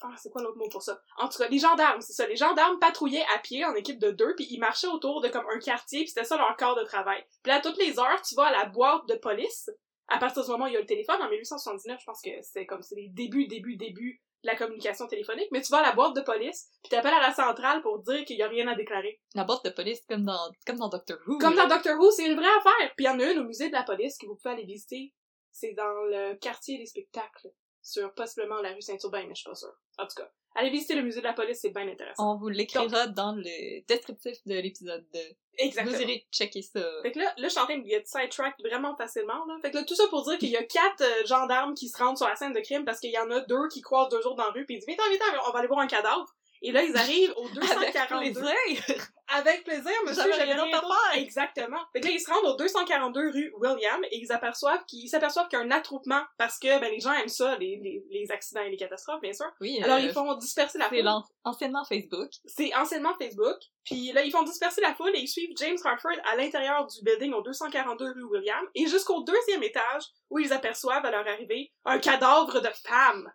Ah, 0.00 0.14
c'est 0.16 0.30
quoi 0.30 0.42
l'autre 0.42 0.58
mot 0.58 0.68
pour 0.68 0.82
ça? 0.82 1.00
En 1.18 1.28
tout 1.28 1.38
cas, 1.38 1.48
les 1.48 1.58
gendarmes, 1.58 2.00
c'est 2.00 2.12
ça. 2.12 2.26
Les 2.26 2.36
gendarmes 2.36 2.78
patrouillaient 2.78 3.24
à 3.34 3.38
pied 3.38 3.64
en 3.64 3.74
équipe 3.74 3.98
de 4.00 4.10
deux, 4.10 4.34
puis 4.34 4.46
ils 4.50 4.58
marchaient 4.58 4.88
autour 4.88 5.20
de 5.20 5.28
comme 5.28 5.46
un 5.54 5.58
quartier, 5.58 6.00
puis 6.00 6.08
c'était 6.08 6.24
ça 6.24 6.36
leur 6.36 6.56
corps 6.56 6.76
de 6.76 6.84
travail. 6.84 7.24
Puis 7.42 7.50
là, 7.50 7.56
à 7.56 7.60
toutes 7.60 7.78
les 7.78 7.98
heures, 7.98 8.22
tu 8.22 8.34
vas 8.34 8.46
à 8.46 8.52
la 8.52 8.64
boîte 8.66 9.06
de 9.08 9.14
police, 9.14 9.70
à 10.08 10.18
partir 10.18 10.44
du 10.44 10.50
moment 10.50 10.64
où 10.64 10.68
il 10.68 10.74
y 10.74 10.76
a 10.76 10.80
le 10.80 10.86
téléphone, 10.86 11.20
en 11.20 11.28
1879, 11.28 12.00
je 12.00 12.04
pense 12.04 12.20
que 12.22 12.30
c'est 12.42 12.66
comme 12.66 12.82
c'est 12.82 12.96
les 12.96 13.08
débuts, 13.08 13.46
débuts, 13.46 13.76
débuts 13.76 14.22
de 14.42 14.48
la 14.48 14.56
communication 14.56 15.06
téléphonique, 15.06 15.48
mais 15.52 15.62
tu 15.62 15.70
vas 15.70 15.78
à 15.78 15.82
la 15.82 15.92
boîte 15.92 16.16
de 16.16 16.20
police, 16.20 16.68
puis 16.82 16.90
t'appelles 16.90 17.14
à 17.14 17.20
la 17.20 17.32
centrale 17.32 17.80
pour 17.80 18.00
dire 18.00 18.24
qu'il 18.24 18.36
y 18.36 18.42
a 18.42 18.48
rien 18.48 18.66
à 18.66 18.74
déclarer. 18.74 19.20
La 19.34 19.44
boîte 19.44 19.64
de 19.64 19.70
police, 19.70 20.02
comme 20.08 20.24
dans, 20.24 20.50
comme 20.66 20.78
dans 20.78 20.88
Doctor 20.88 21.18
Who. 21.26 21.38
Comme 21.38 21.54
dans 21.54 21.68
Doctor 21.68 21.98
Who, 21.98 22.10
c'est 22.10 22.26
une 22.26 22.34
vraie 22.34 22.54
affaire. 22.58 22.92
Puis 22.96 23.04
il 23.04 23.06
y 23.06 23.08
en 23.08 23.20
a 23.20 23.30
une 23.30 23.38
au 23.38 23.44
musée 23.44 23.68
de 23.68 23.74
la 23.74 23.84
police 23.84 24.18
que 24.18 24.26
vous 24.26 24.34
pouvez 24.34 24.54
aller 24.54 24.64
visiter. 24.64 25.14
C'est 25.52 25.74
dans 25.74 26.02
le 26.04 26.34
quartier 26.36 26.78
des 26.78 26.86
spectacles, 26.86 27.52
sur 27.82 28.14
possiblement 28.14 28.60
la 28.60 28.72
rue 28.72 28.80
Saint-Urbain, 28.80 29.24
mais 29.26 29.34
je 29.34 29.40
suis 29.40 29.50
pas 29.50 29.54
sûre. 29.54 29.74
En 29.98 30.06
tout 30.06 30.14
cas, 30.16 30.30
allez 30.54 30.70
visiter 30.70 30.94
le 30.94 31.02
musée 31.02 31.20
de 31.20 31.26
la 31.26 31.32
police, 31.32 31.58
c'est 31.60 31.70
bien 31.70 31.88
intéressant. 31.88 32.32
On 32.32 32.38
vous 32.38 32.48
l'écrira 32.48 33.06
dans 33.08 33.34
le 33.34 33.84
descriptif 33.86 34.36
de 34.46 34.54
l'épisode 34.54 35.04
2. 35.12 35.20
Exactement. 35.58 35.96
Vous 35.96 36.02
irez 36.02 36.26
checker 36.32 36.62
ça. 36.62 36.80
Fait 37.02 37.12
que 37.12 37.18
là, 37.18 37.34
là, 37.36 37.48
je 37.48 37.48
suis 37.48 37.60
en 37.60 37.64
train 37.64 37.78
de 37.78 37.86
get 37.86 38.04
sidetrack 38.06 38.54
vraiment 38.62 38.96
facilement, 38.96 39.44
là. 39.46 39.58
Fait 39.60 39.70
que 39.70 39.76
là, 39.76 39.84
tout 39.84 39.94
ça 39.94 40.04
pour 40.08 40.22
dire 40.24 40.38
qu'il 40.38 40.50
y 40.50 40.56
a 40.56 40.64
quatre 40.64 41.02
euh, 41.02 41.26
gendarmes 41.26 41.74
qui 41.74 41.88
se 41.88 41.98
rendent 41.98 42.16
sur 42.16 42.28
la 42.28 42.36
scène 42.36 42.52
de 42.52 42.60
crime 42.60 42.84
parce 42.84 43.00
qu'il 43.00 43.10
y 43.10 43.18
en 43.18 43.30
a 43.30 43.40
deux 43.40 43.68
qui 43.68 43.82
croisent 43.82 44.08
deux 44.08 44.26
autres 44.26 44.36
dans 44.36 44.46
la 44.46 44.50
rue 44.52 44.64
pis 44.64 44.74
ils 44.74 44.78
disent, 44.78 44.86
viens, 44.86 44.96
viens, 44.96 45.18
viens, 45.18 45.40
on 45.46 45.52
va 45.52 45.58
aller 45.58 45.68
voir 45.68 45.80
un 45.80 45.86
cadavre. 45.86 46.26
Et 46.64 46.70
là, 46.72 46.82
ils 46.84 46.96
arrivent 46.96 47.34
au 47.36 47.46
Avec 47.58 47.92
242. 47.92 48.40
plaisir! 48.40 49.08
Avec 49.34 49.64
plaisir, 49.64 49.92
monsieur, 50.06 50.30
J'avais 50.30 50.42
rien 50.52 50.56
d'autre 50.56 50.76
à 50.76 50.80
d'autre. 50.82 51.10
faire. 51.12 51.20
Exactement. 51.22 51.78
Fait 51.94 52.00
que 52.00 52.06
là, 52.06 52.12
ils 52.12 52.20
se 52.20 52.30
rendent 52.30 52.44
au 52.52 52.56
242 52.56 53.30
rue 53.30 53.52
William 53.56 54.04
et 54.04 54.18
ils 54.18 54.30
aperçoivent 54.30 54.84
qu'ils 54.86 55.08
s'aperçoivent 55.08 55.48
qu'il 55.48 55.58
y 55.58 55.62
a 55.62 55.64
un 55.64 55.70
attroupement 55.70 56.20
parce 56.36 56.58
que, 56.58 56.78
ben, 56.80 56.90
les 56.90 57.00
gens 57.00 57.12
aiment 57.14 57.28
ça, 57.28 57.56
les, 57.56 57.80
les, 57.82 58.04
les 58.10 58.30
accidents 58.30 58.60
et 58.60 58.68
les 58.70 58.76
catastrophes, 58.76 59.22
bien 59.22 59.32
sûr. 59.32 59.46
Oui, 59.62 59.80
Alors, 59.82 59.96
euh, 59.96 60.00
ils 60.00 60.12
font 60.12 60.34
disperser 60.34 60.76
la 60.78 60.90
c'est 60.90 60.96
foule. 60.96 61.04
l'an- 61.06 61.24
anciennement 61.44 61.82
Facebook. 61.84 62.28
C'est 62.44 62.74
anciennement 62.76 63.14
Facebook. 63.18 63.56
Puis 63.84 64.12
là, 64.12 64.22
ils 64.22 64.30
font 64.30 64.42
disperser 64.42 64.82
la 64.82 64.94
foule 64.94 65.12
et 65.14 65.20
ils 65.20 65.28
suivent 65.28 65.54
James 65.56 65.78
Hartford 65.82 66.12
à 66.30 66.36
l'intérieur 66.36 66.86
du 66.86 67.02
building 67.02 67.32
au 67.32 67.40
242 67.42 68.12
rue 68.12 68.24
William 68.24 68.64
et 68.74 68.86
jusqu'au 68.86 69.22
deuxième 69.24 69.62
étage 69.62 70.02
où 70.28 70.38
ils 70.40 70.52
aperçoivent 70.52 71.06
à 71.06 71.10
leur 71.10 71.26
arrivée 71.26 71.72
un 71.86 71.98
cadavre 71.98 72.60
de 72.60 72.70
femme. 72.86 73.32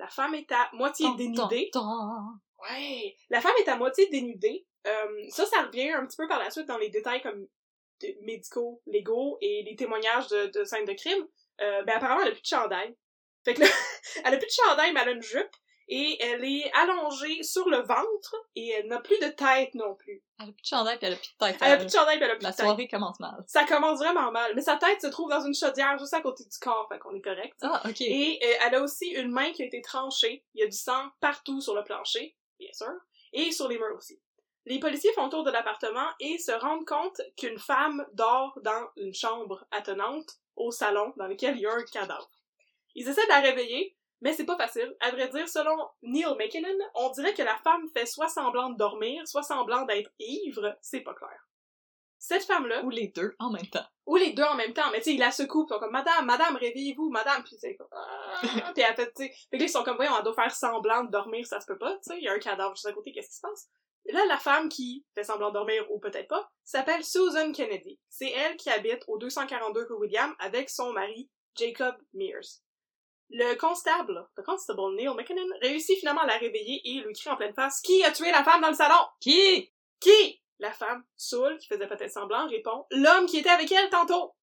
La 0.00 0.08
femme 0.08 0.34
est 0.34 0.50
à 0.50 0.68
moitié 0.72 1.06
dénudée. 1.16 1.70
Ouais. 2.62 3.14
La 3.30 3.40
femme 3.40 3.54
est 3.60 3.68
à 3.68 3.76
moitié 3.76 4.06
dénudée. 4.08 4.66
Euh, 4.86 5.26
ça, 5.30 5.46
ça 5.46 5.62
revient 5.62 5.90
un 5.90 6.06
petit 6.06 6.16
peu 6.16 6.26
par 6.28 6.38
la 6.38 6.50
suite 6.50 6.66
dans 6.66 6.78
les 6.78 6.88
détails 6.90 7.20
comme 7.22 7.46
de- 8.02 8.16
médicaux, 8.22 8.80
légaux 8.86 9.38
et 9.40 9.62
les 9.64 9.76
témoignages 9.76 10.28
de, 10.28 10.46
de 10.46 10.64
scènes 10.64 10.84
de 10.86 10.92
crime. 10.94 11.26
Euh, 11.60 11.82
ben 11.84 11.96
apparemment, 11.96 12.22
elle 12.22 12.28
a 12.28 12.32
plus 12.32 12.42
de 12.42 12.46
chandail. 12.46 12.96
Fait 13.44 13.54
que 13.54 13.60
là, 13.60 13.66
elle 14.24 14.34
a 14.34 14.38
plus 14.38 14.46
de 14.46 14.52
chandail, 14.66 14.92
mais 14.92 15.00
elle 15.02 15.08
a 15.08 15.12
une 15.12 15.22
jupe. 15.22 15.50
Et 15.90 16.22
elle 16.22 16.44
est 16.44 16.70
allongée 16.74 17.42
sur 17.42 17.66
le 17.70 17.78
ventre 17.78 18.36
et 18.54 18.68
elle 18.72 18.88
n'a 18.88 19.00
plus 19.00 19.18
de 19.20 19.28
tête 19.28 19.72
non 19.74 19.94
plus. 19.94 20.22
Elle 20.38 20.50
a 20.50 20.52
plus 20.52 20.60
de 20.60 20.66
chandail 20.66 20.98
pis 20.98 21.06
elle 21.06 21.14
a 21.14 21.16
plus 21.16 21.32
de 21.32 21.38
tête. 21.46 21.56
Elle 21.62 21.72
a 21.72 21.76
plus 21.78 21.86
de 21.86 21.90
chandail, 21.90 22.18
mais 22.18 22.24
elle 22.26 22.30
a 22.32 22.36
plus 22.36 22.42
La 22.44 22.50
de 22.50 22.56
tête. 22.56 22.66
soirée 22.66 22.88
commence 22.88 23.18
mal. 23.20 23.42
Ça 23.46 23.64
commence 23.64 23.98
vraiment 23.98 24.30
mal. 24.30 24.52
Mais 24.54 24.60
sa 24.60 24.76
tête 24.76 25.00
se 25.00 25.06
trouve 25.06 25.30
dans 25.30 25.40
une 25.46 25.54
chaudière 25.54 25.96
juste 25.98 26.12
à 26.12 26.20
côté 26.20 26.44
du 26.44 26.58
corps, 26.60 26.86
fait 26.92 26.98
qu'on 26.98 27.14
est 27.14 27.22
correct. 27.22 27.54
Ah, 27.62 27.80
ok. 27.88 28.02
Et 28.02 28.38
euh, 28.44 28.54
elle 28.66 28.74
a 28.74 28.82
aussi 28.82 29.06
une 29.12 29.30
main 29.30 29.50
qui 29.52 29.62
a 29.62 29.64
été 29.64 29.80
tranchée. 29.80 30.44
Il 30.52 30.60
y 30.60 30.62
a 30.62 30.66
du 30.66 30.76
sang 30.76 31.08
partout 31.20 31.62
sur 31.62 31.74
le 31.74 31.82
plancher, 31.84 32.36
bien 32.58 32.72
sûr, 32.72 32.92
et 33.32 33.52
sur 33.52 33.68
les 33.68 33.78
murs 33.78 33.96
aussi. 33.96 34.20
Les 34.66 34.80
policiers 34.80 35.12
font 35.14 35.28
tour 35.28 35.44
de 35.44 35.50
l'appartement 35.50 36.08
et 36.20 36.38
se 36.38 36.52
rendent 36.52 36.86
compte 36.86 37.20
qu'une 37.36 37.58
femme 37.58 38.06
dort 38.12 38.58
dans 38.62 38.90
une 38.96 39.14
chambre 39.14 39.66
attenante 39.70 40.34
au 40.56 40.70
salon 40.70 41.12
dans 41.16 41.26
lequel 41.26 41.56
il 41.56 41.62
y 41.62 41.66
a 41.66 41.72
un 41.72 41.84
cadavre. 41.84 42.30
Ils 42.94 43.08
essaient 43.08 43.24
de 43.24 43.28
la 43.28 43.40
réveiller, 43.40 43.96
mais 44.20 44.32
c'est 44.32 44.44
pas 44.44 44.58
facile. 44.58 44.94
À 45.00 45.10
vrai 45.10 45.28
dire, 45.28 45.48
selon 45.48 45.88
Neil 46.02 46.26
McKinnon, 46.36 46.78
on 46.94 47.10
dirait 47.10 47.34
que 47.34 47.42
la 47.42 47.56
femme 47.58 47.88
fait 47.94 48.06
soit 48.06 48.28
semblant 48.28 48.70
de 48.70 48.76
dormir, 48.76 49.26
soit 49.26 49.42
semblant 49.42 49.84
d'être 49.86 50.10
ivre, 50.18 50.76
c'est 50.82 51.00
pas 51.00 51.14
clair. 51.14 51.48
Cette 52.18 52.44
femme-là, 52.44 52.82
Ou 52.84 52.90
les 52.90 53.08
deux 53.08 53.34
en 53.38 53.50
même 53.50 53.66
temps. 53.66 53.84
ou 54.06 54.16
les 54.16 54.32
deux 54.32 54.42
en 54.42 54.56
même 54.56 54.72
temps, 54.72 54.90
mais 54.90 54.98
tu 54.98 55.04
sais, 55.04 55.14
ils 55.14 55.18
la 55.18 55.30
secouent, 55.30 55.66
ils 55.68 55.72
sont 55.72 55.78
comme, 55.78 55.92
madame, 55.92 56.26
madame, 56.26 56.56
réveillez-vous, 56.56 57.10
madame, 57.10 57.44
puis 57.44 57.56
c'est 57.58 57.76
comme, 57.76 57.88
ah, 57.92 58.42
puis 58.74 58.82
elle 58.82 58.96
fait, 58.96 59.12
tu 59.14 59.24
sais, 59.24 59.34
là, 59.52 59.58
ils 59.64 59.68
sont 59.68 59.84
comme, 59.84 59.96
voyons, 59.96 60.12
on 60.18 60.22
doit 60.22 60.34
faire 60.34 60.50
semblant 60.50 61.04
de 61.04 61.10
dormir, 61.10 61.46
ça 61.46 61.60
se 61.60 61.66
peut 61.66 61.78
pas, 61.78 61.92
tu 61.94 62.12
sais, 62.12 62.18
il 62.18 62.24
y 62.24 62.28
a 62.28 62.32
un 62.32 62.38
cadavre 62.38 62.74
juste 62.74 62.86
à 62.86 62.92
côté, 62.92 63.12
qu'est-ce 63.12 63.28
qui 63.28 63.36
se 63.36 63.40
passe? 63.40 63.68
Et 64.06 64.12
là, 64.12 64.24
la 64.26 64.38
femme 64.38 64.68
qui 64.68 65.04
fait 65.14 65.24
semblant 65.24 65.48
de 65.48 65.54
dormir, 65.54 65.84
ou 65.90 65.98
peut-être 66.00 66.28
pas, 66.28 66.50
s'appelle 66.64 67.04
Susan 67.04 67.52
Kennedy. 67.52 68.00
C'est 68.08 68.30
elle 68.30 68.56
qui 68.56 68.70
habite 68.70 69.04
au 69.06 69.18
242 69.18 69.86
rue 69.90 69.96
William 69.96 70.34
avec 70.38 70.70
son 70.70 70.92
mari, 70.92 71.30
Jacob 71.56 71.94
Mears. 72.14 72.62
Le 73.30 73.54
constable, 73.56 74.26
le 74.36 74.42
constable 74.42 74.94
Neil 74.96 75.08
McKinnon, 75.14 75.44
réussit 75.60 75.98
finalement 75.98 76.22
à 76.22 76.26
la 76.26 76.38
réveiller 76.38 76.80
et 76.84 77.00
lui 77.02 77.12
crie 77.12 77.28
en 77.28 77.36
pleine 77.36 77.52
face, 77.52 77.82
qui 77.82 78.02
a 78.02 78.10
tué 78.10 78.30
la 78.30 78.42
femme 78.42 78.62
dans 78.62 78.70
le 78.70 78.74
salon? 78.74 78.96
Qui? 79.20 79.70
Qui? 80.00 80.40
La 80.58 80.72
femme, 80.72 81.04
Saul, 81.16 81.56
qui 81.58 81.68
faisait 81.68 81.86
peut-être 81.86 82.12
semblant, 82.12 82.48
répond 82.48 82.86
L'homme 82.90 83.26
qui 83.26 83.38
était 83.38 83.48
avec 83.48 83.70
elle 83.70 83.90
tantôt. 83.90 84.34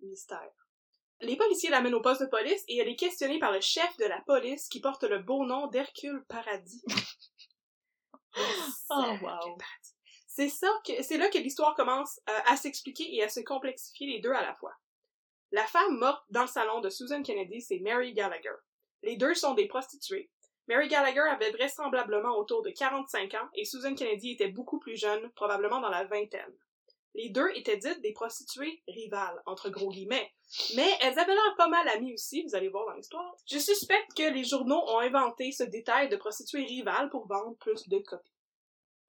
Mystère. 0.00 0.52
Les 1.20 1.36
policiers 1.36 1.70
l'amènent 1.70 1.94
au 1.94 2.00
poste 2.00 2.22
de 2.22 2.26
police 2.26 2.64
et 2.68 2.78
elle 2.78 2.88
est 2.88 2.96
questionnée 2.96 3.38
par 3.38 3.52
le 3.52 3.60
chef 3.60 3.96
de 3.98 4.04
la 4.04 4.20
police 4.22 4.68
qui 4.68 4.80
porte 4.80 5.04
le 5.04 5.20
beau 5.20 5.44
nom 5.44 5.66
d'Hercule 5.68 6.24
Paradis. 6.28 6.82
Oh, 8.90 9.16
wow. 9.22 9.56
C'est 10.26 10.48
ça 10.48 10.66
que, 10.84 11.04
c'est 11.04 11.18
là 11.18 11.28
que 11.28 11.38
l'histoire 11.38 11.76
commence 11.76 12.18
euh, 12.28 12.40
à 12.46 12.56
s'expliquer 12.56 13.14
et 13.14 13.22
à 13.22 13.28
se 13.28 13.38
complexifier 13.38 14.08
les 14.08 14.20
deux 14.20 14.32
à 14.32 14.42
la 14.42 14.52
fois. 14.56 14.74
La 15.52 15.64
femme 15.68 15.98
morte 15.98 16.24
dans 16.30 16.42
le 16.42 16.48
salon 16.48 16.80
de 16.80 16.90
Susan 16.90 17.22
Kennedy, 17.22 17.60
c'est 17.60 17.78
Mary 17.78 18.12
Gallagher. 18.12 18.56
Les 19.02 19.16
deux 19.16 19.34
sont 19.34 19.54
des 19.54 19.68
prostituées. 19.68 20.32
Mary 20.66 20.88
Gallagher 20.88 21.20
avait 21.20 21.50
vraisemblablement 21.50 22.36
autour 22.38 22.62
de 22.62 22.70
45 22.70 23.34
ans 23.34 23.48
et 23.54 23.64
Susan 23.64 23.94
Kennedy 23.94 24.32
était 24.32 24.48
beaucoup 24.48 24.78
plus 24.78 24.96
jeune, 24.96 25.30
probablement 25.32 25.80
dans 25.80 25.90
la 25.90 26.04
vingtaine. 26.04 26.54
Les 27.14 27.28
deux 27.28 27.48
étaient 27.54 27.76
dites 27.76 28.00
des 28.00 28.12
prostituées 28.12 28.82
rivales, 28.88 29.40
entre 29.46 29.70
gros 29.70 29.90
guillemets. 29.90 30.32
Mais 30.74 30.90
elles 31.00 31.18
avaient 31.18 31.34
l'air 31.34 31.54
pas 31.56 31.68
mal 31.68 31.86
amies 31.88 32.14
aussi, 32.14 32.42
vous 32.42 32.56
allez 32.56 32.68
voir 32.68 32.86
dans 32.86 32.94
l'histoire. 32.94 33.36
Je 33.46 33.58
suspecte 33.58 34.14
que 34.16 34.32
les 34.32 34.42
journaux 34.42 34.82
ont 34.88 34.98
inventé 34.98 35.52
ce 35.52 35.62
détail 35.62 36.08
de 36.08 36.16
prostituées 36.16 36.64
rivales 36.64 37.10
pour 37.10 37.28
vendre 37.28 37.56
plus 37.58 37.88
de 37.88 37.98
copies. 37.98 38.32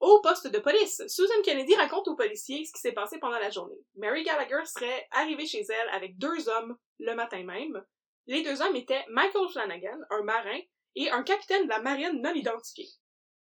Au 0.02 0.22
poste 0.22 0.48
de 0.48 0.60
police, 0.60 1.02
Susan 1.08 1.42
Kennedy 1.44 1.74
raconte 1.76 2.08
aux 2.08 2.16
policiers 2.16 2.66
ce 2.66 2.74
qui 2.74 2.82
s'est 2.82 2.92
passé 2.92 3.18
pendant 3.18 3.40
la 3.40 3.50
journée. 3.50 3.80
Mary 3.96 4.24
Gallagher 4.24 4.64
serait 4.66 5.08
arrivée 5.12 5.48
chez 5.48 5.62
elle 5.68 5.90
avec 5.90 6.18
deux 6.18 6.48
hommes 6.50 6.78
le 7.00 7.16
matin 7.16 7.44
même. 7.44 7.84
Les 8.28 8.44
deux 8.44 8.62
hommes 8.62 8.76
étaient 8.76 9.06
Michael 9.10 9.48
Flanagan, 9.52 9.98
un 10.12 10.22
marin, 10.24 10.60
et 10.96 11.12
un 11.12 11.24
capitaine 11.24 11.66
de 11.66 11.70
la 11.70 11.82
marine 11.82 12.22
non 12.22 12.34
identifié. 12.34 12.88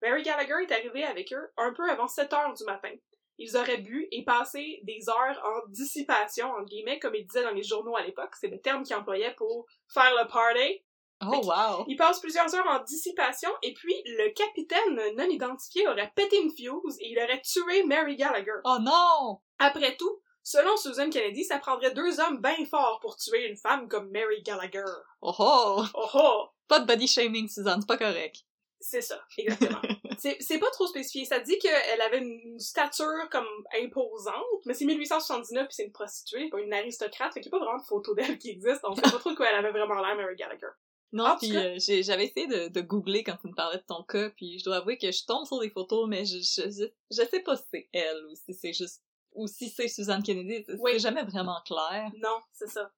Mary 0.02 0.22
Gallagher 0.22 0.62
est 0.62 0.72
arrivée 0.72 1.04
avec 1.04 1.32
eux 1.32 1.50
un 1.56 1.72
peu 1.72 1.88
avant 1.90 2.08
7 2.08 2.32
heures 2.32 2.54
du 2.54 2.64
matin. 2.64 2.92
Ils 3.38 3.56
auraient 3.56 3.78
bu 3.78 4.06
et 4.12 4.22
passé 4.24 4.80
des 4.82 5.08
heures 5.08 5.42
en 5.44 5.68
dissipation, 5.68 6.50
en 6.52 6.62
guillemets, 6.62 6.98
comme 6.98 7.14
ils 7.14 7.26
disaient 7.26 7.42
dans 7.42 7.52
les 7.52 7.62
journaux 7.62 7.96
à 7.96 8.02
l'époque. 8.02 8.34
C'est 8.38 8.48
le 8.48 8.60
terme 8.60 8.82
qu'ils 8.82 8.96
employaient 8.96 9.34
pour 9.34 9.66
faire 9.88 10.12
le 10.12 10.28
party. 10.28 10.82
Oh, 11.22 11.40
wow. 11.44 11.84
Ils 11.86 11.96
passent 11.96 12.20
plusieurs 12.20 12.54
heures 12.54 12.66
en 12.66 12.82
dissipation 12.82 13.50
et 13.62 13.74
puis 13.74 13.94
le 14.06 14.30
capitaine 14.32 15.16
non 15.16 15.28
identifié 15.28 15.86
aurait 15.88 16.12
pété 16.14 16.40
une 16.40 16.50
fuse 16.50 16.96
et 17.00 17.10
il 17.10 17.18
aurait 17.18 17.42
tué 17.42 17.84
Mary 17.84 18.16
Gallagher. 18.16 18.60
Oh 18.64 18.78
non! 18.80 19.40
Après 19.58 19.96
tout, 19.96 20.22
Selon 20.42 20.76
Susan 20.76 21.10
Kennedy, 21.10 21.44
ça 21.44 21.58
prendrait 21.58 21.92
deux 21.92 22.18
hommes 22.18 22.40
bien 22.40 22.64
forts 22.68 22.98
pour 23.00 23.16
tuer 23.16 23.46
une 23.46 23.56
femme 23.56 23.88
comme 23.88 24.10
Mary 24.10 24.42
Gallagher. 24.42 24.84
Oh 25.20 25.34
oh! 25.38 25.84
Oh 25.94 26.08
oh! 26.14 26.48
Pas 26.70 26.80
de 26.80 26.86
body 26.86 27.06
shaming, 27.06 27.48
Suzanne, 27.48 27.80
c'est 27.82 27.86
pas 27.86 27.98
correct. 27.98 28.36
C'est 28.80 29.02
ça, 29.02 29.22
exactement. 29.36 29.82
c'est 30.18 30.58
pas 30.58 30.70
trop 30.70 30.86
spécifié. 30.86 31.26
Ça 31.26 31.38
dit 31.40 31.58
qu'elle 31.58 32.00
avait 32.00 32.18
une 32.20 32.58
stature 32.58 33.28
comme 33.30 33.44
imposante, 33.82 34.64
mais 34.64 34.72
c'est 34.72 34.86
1879 34.86 35.66
puis 35.66 35.74
c'est 35.74 35.84
une 35.84 35.92
prostituée, 35.92 36.48
pas 36.48 36.60
une 36.60 36.72
aristocrate, 36.72 37.34
fait 37.34 37.40
qu'il 37.40 37.52
y 37.52 37.54
a 37.54 37.58
pas 37.58 37.62
vraiment 37.64 37.78
de 37.78 37.86
photo 37.86 38.14
d'elle 38.14 38.38
qui 38.38 38.50
existe. 38.50 38.80
On 38.84 38.94
sait 38.94 39.02
pas 39.02 39.10
trop 39.18 39.32
de 39.32 39.36
quoi 39.36 39.48
elle 39.50 39.56
avait 39.56 39.70
vraiment 39.70 40.00
l'air, 40.00 40.16
Mary 40.16 40.34
Gallagher. 40.36 40.68
Non, 41.12 41.36
puis 41.38 41.54
euh, 41.56 41.76
j'avais 41.78 42.26
essayé 42.26 42.46
de, 42.46 42.68
de 42.68 42.80
googler 42.80 43.24
quand 43.24 43.36
tu 43.42 43.48
me 43.48 43.54
parlais 43.54 43.78
de 43.78 43.84
ton 43.86 44.02
cas, 44.04 44.30
puis 44.30 44.58
je 44.60 44.64
dois 44.64 44.76
avouer 44.76 44.96
que 44.96 45.10
je 45.10 45.26
tombe 45.26 45.44
sur 45.44 45.58
des 45.58 45.68
photos, 45.70 46.08
mais 46.08 46.24
je, 46.24 46.38
je, 46.38 46.70
je, 46.70 46.84
je 47.10 47.28
sais 47.28 47.40
pas 47.40 47.56
si 47.56 47.64
c'est 47.72 47.88
elle 47.92 48.24
ou 48.30 48.34
si 48.36 48.54
c'est 48.54 48.72
juste... 48.72 49.02
ou 49.32 49.48
si 49.48 49.68
c'est 49.68 49.88
Suzanne 49.88 50.22
Kennedy, 50.22 50.64
c'est 50.66 50.76
Oui. 50.78 50.98
jamais 51.00 51.24
vraiment 51.24 51.60
clair. 51.66 52.10
Non, 52.22 52.38
c'est 52.52 52.68
ça. 52.68 52.92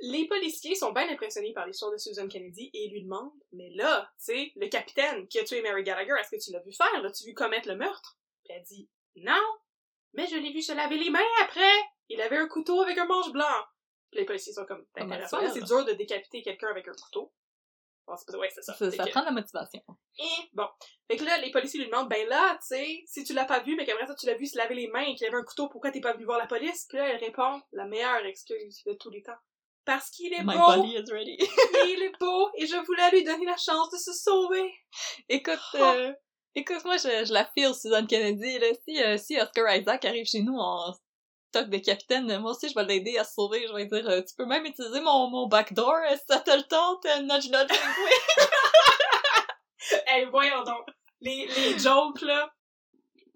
Les 0.00 0.28
policiers 0.28 0.74
sont 0.76 0.92
bien 0.92 1.08
impressionnés 1.08 1.52
par 1.52 1.66
l'histoire 1.66 1.90
de 1.90 1.96
Susan 1.96 2.28
Kennedy 2.28 2.70
et 2.72 2.88
lui 2.88 3.02
demandent 3.02 3.32
Mais 3.52 3.70
là, 3.74 4.08
tu 4.18 4.32
sais, 4.32 4.52
le 4.56 4.68
capitaine 4.68 5.26
qui 5.28 5.38
a 5.40 5.44
tué 5.44 5.60
Mary 5.62 5.82
Gallagher, 5.82 6.14
est-ce 6.20 6.30
que 6.30 6.40
tu 6.42 6.52
l'as 6.52 6.60
vu 6.60 6.72
faire? 6.72 7.02
L'as-tu 7.02 7.24
vu 7.24 7.34
commettre 7.34 7.68
le 7.68 7.76
meurtre? 7.76 8.16
Puis 8.44 8.54
elle 8.56 8.62
dit 8.62 8.88
Non, 9.16 9.42
mais 10.12 10.26
je 10.28 10.36
l'ai 10.36 10.52
vu 10.52 10.62
se 10.62 10.72
laver 10.72 10.98
les 10.98 11.10
mains 11.10 11.18
après 11.42 11.72
Il 12.08 12.20
avait 12.20 12.36
un 12.38 12.46
couteau 12.48 12.80
avec 12.82 12.96
un 12.96 13.06
manche 13.06 13.30
blanc. 13.32 13.64
Puis 14.10 14.20
les 14.20 14.26
policiers 14.26 14.52
sont 14.52 14.64
comme 14.66 14.84
C'est 14.94 15.00
Comme 15.02 15.12
intéressant, 15.12 15.42
mais 15.42 15.50
c'est 15.50 15.62
dur 15.64 15.84
de 15.84 15.92
décapiter 15.92 16.42
quelqu'un 16.42 16.68
avec 16.68 16.86
un 16.88 16.92
couteau. 16.92 17.32
Bon, 18.06 18.14
pas- 18.26 18.38
ouais, 18.38 18.48
c'est 18.54 18.62
ça. 18.62 18.72
Ça, 18.72 18.90
Fait 18.90 18.96
ça 18.96 19.04
que- 19.04 19.10
prend 19.10 19.20
de 19.20 19.26
la 19.26 19.32
motivation. 19.32 19.82
et 20.18 20.24
bon. 20.54 20.66
Fait 21.10 21.18
que 21.18 21.24
là, 21.24 21.36
les 21.38 21.50
policiers 21.50 21.80
lui 21.80 21.90
demandent, 21.90 22.08
ben 22.08 22.26
là, 22.26 22.54
tu 22.62 22.68
sais, 22.68 23.02
si 23.04 23.22
tu 23.24 23.34
l'as 23.34 23.44
pas 23.44 23.60
vu, 23.60 23.76
mais 23.76 23.84
qu'après 23.84 24.06
ça, 24.06 24.14
tu 24.14 24.24
l'as 24.26 24.34
vu 24.38 24.46
se 24.46 24.56
laver 24.56 24.74
les 24.76 24.86
mains 24.88 25.02
et 25.04 25.14
qu'il 25.14 25.26
avait 25.26 25.36
un 25.36 25.42
couteau, 25.44 25.68
pourquoi 25.68 25.90
t'es 25.90 26.00
pas 26.00 26.14
venu 26.14 26.24
voir 26.24 26.38
la 26.38 26.46
police? 26.46 26.86
Puis 26.88 26.96
là, 26.96 27.08
elle 27.10 27.16
répond, 27.22 27.60
la 27.72 27.84
meilleure 27.84 28.24
excuse 28.24 28.82
de 28.86 28.94
tous 28.94 29.10
les 29.10 29.22
temps. 29.22 29.36
Parce 29.88 30.10
qu'il 30.10 30.34
est 30.34 30.44
My 30.44 30.52
beau, 30.54 30.66
body 30.66 30.96
is 30.96 31.10
ready. 31.10 31.38
il 31.86 32.02
est 32.02 32.12
beau, 32.20 32.50
et 32.58 32.66
je 32.66 32.76
voulais 32.84 33.10
lui 33.10 33.24
donner 33.24 33.46
la 33.46 33.56
chance 33.56 33.88
de 33.90 33.96
se 33.96 34.12
sauver. 34.12 34.70
Écoute, 35.30 35.58
Oh. 35.72 35.78
euh, 35.78 36.12
écoute, 36.54 36.84
moi, 36.84 36.98
je, 36.98 37.24
je 37.24 37.32
la 37.32 37.46
file, 37.56 37.74
Suzanne 37.74 38.06
Kennedy, 38.06 38.58
là. 38.58 38.66
Si, 38.86 39.02
euh, 39.02 39.16
si 39.16 39.40
Oscar 39.40 39.74
Isaac 39.74 40.04
arrive 40.04 40.26
chez 40.26 40.42
nous 40.42 40.58
en 40.58 40.92
stock 41.54 41.70
de 41.70 41.78
capitaine, 41.78 42.38
moi 42.40 42.50
aussi, 42.50 42.68
je 42.68 42.74
vais 42.74 42.84
l'aider 42.84 43.16
à 43.16 43.24
se 43.24 43.32
sauver. 43.32 43.66
Je 43.66 43.72
vais 43.72 43.86
dire, 43.86 44.06
euh, 44.10 44.20
tu 44.20 44.34
peux 44.36 44.44
même 44.44 44.66
utiliser 44.66 45.00
mon, 45.00 45.30
mon 45.30 45.46
backdoor, 45.48 45.94
euh, 46.10 46.16
si 46.16 46.22
ça 46.28 46.40
te 46.40 46.50
le 46.50 46.64
tente, 46.64 47.06
euh, 47.06 47.22
nudge 47.22 47.48
nudge. 47.48 47.70
Hey, 50.06 50.26
voyons 50.26 50.64
donc. 50.64 50.86
Les, 51.22 51.46
les 51.46 51.78
jokes, 51.78 52.20
là. 52.20 52.52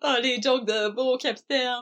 Ah, 0.02 0.20
les 0.20 0.42
jokes 0.42 0.66
de 0.66 0.88
beau 0.90 1.16
capitaine. 1.16 1.80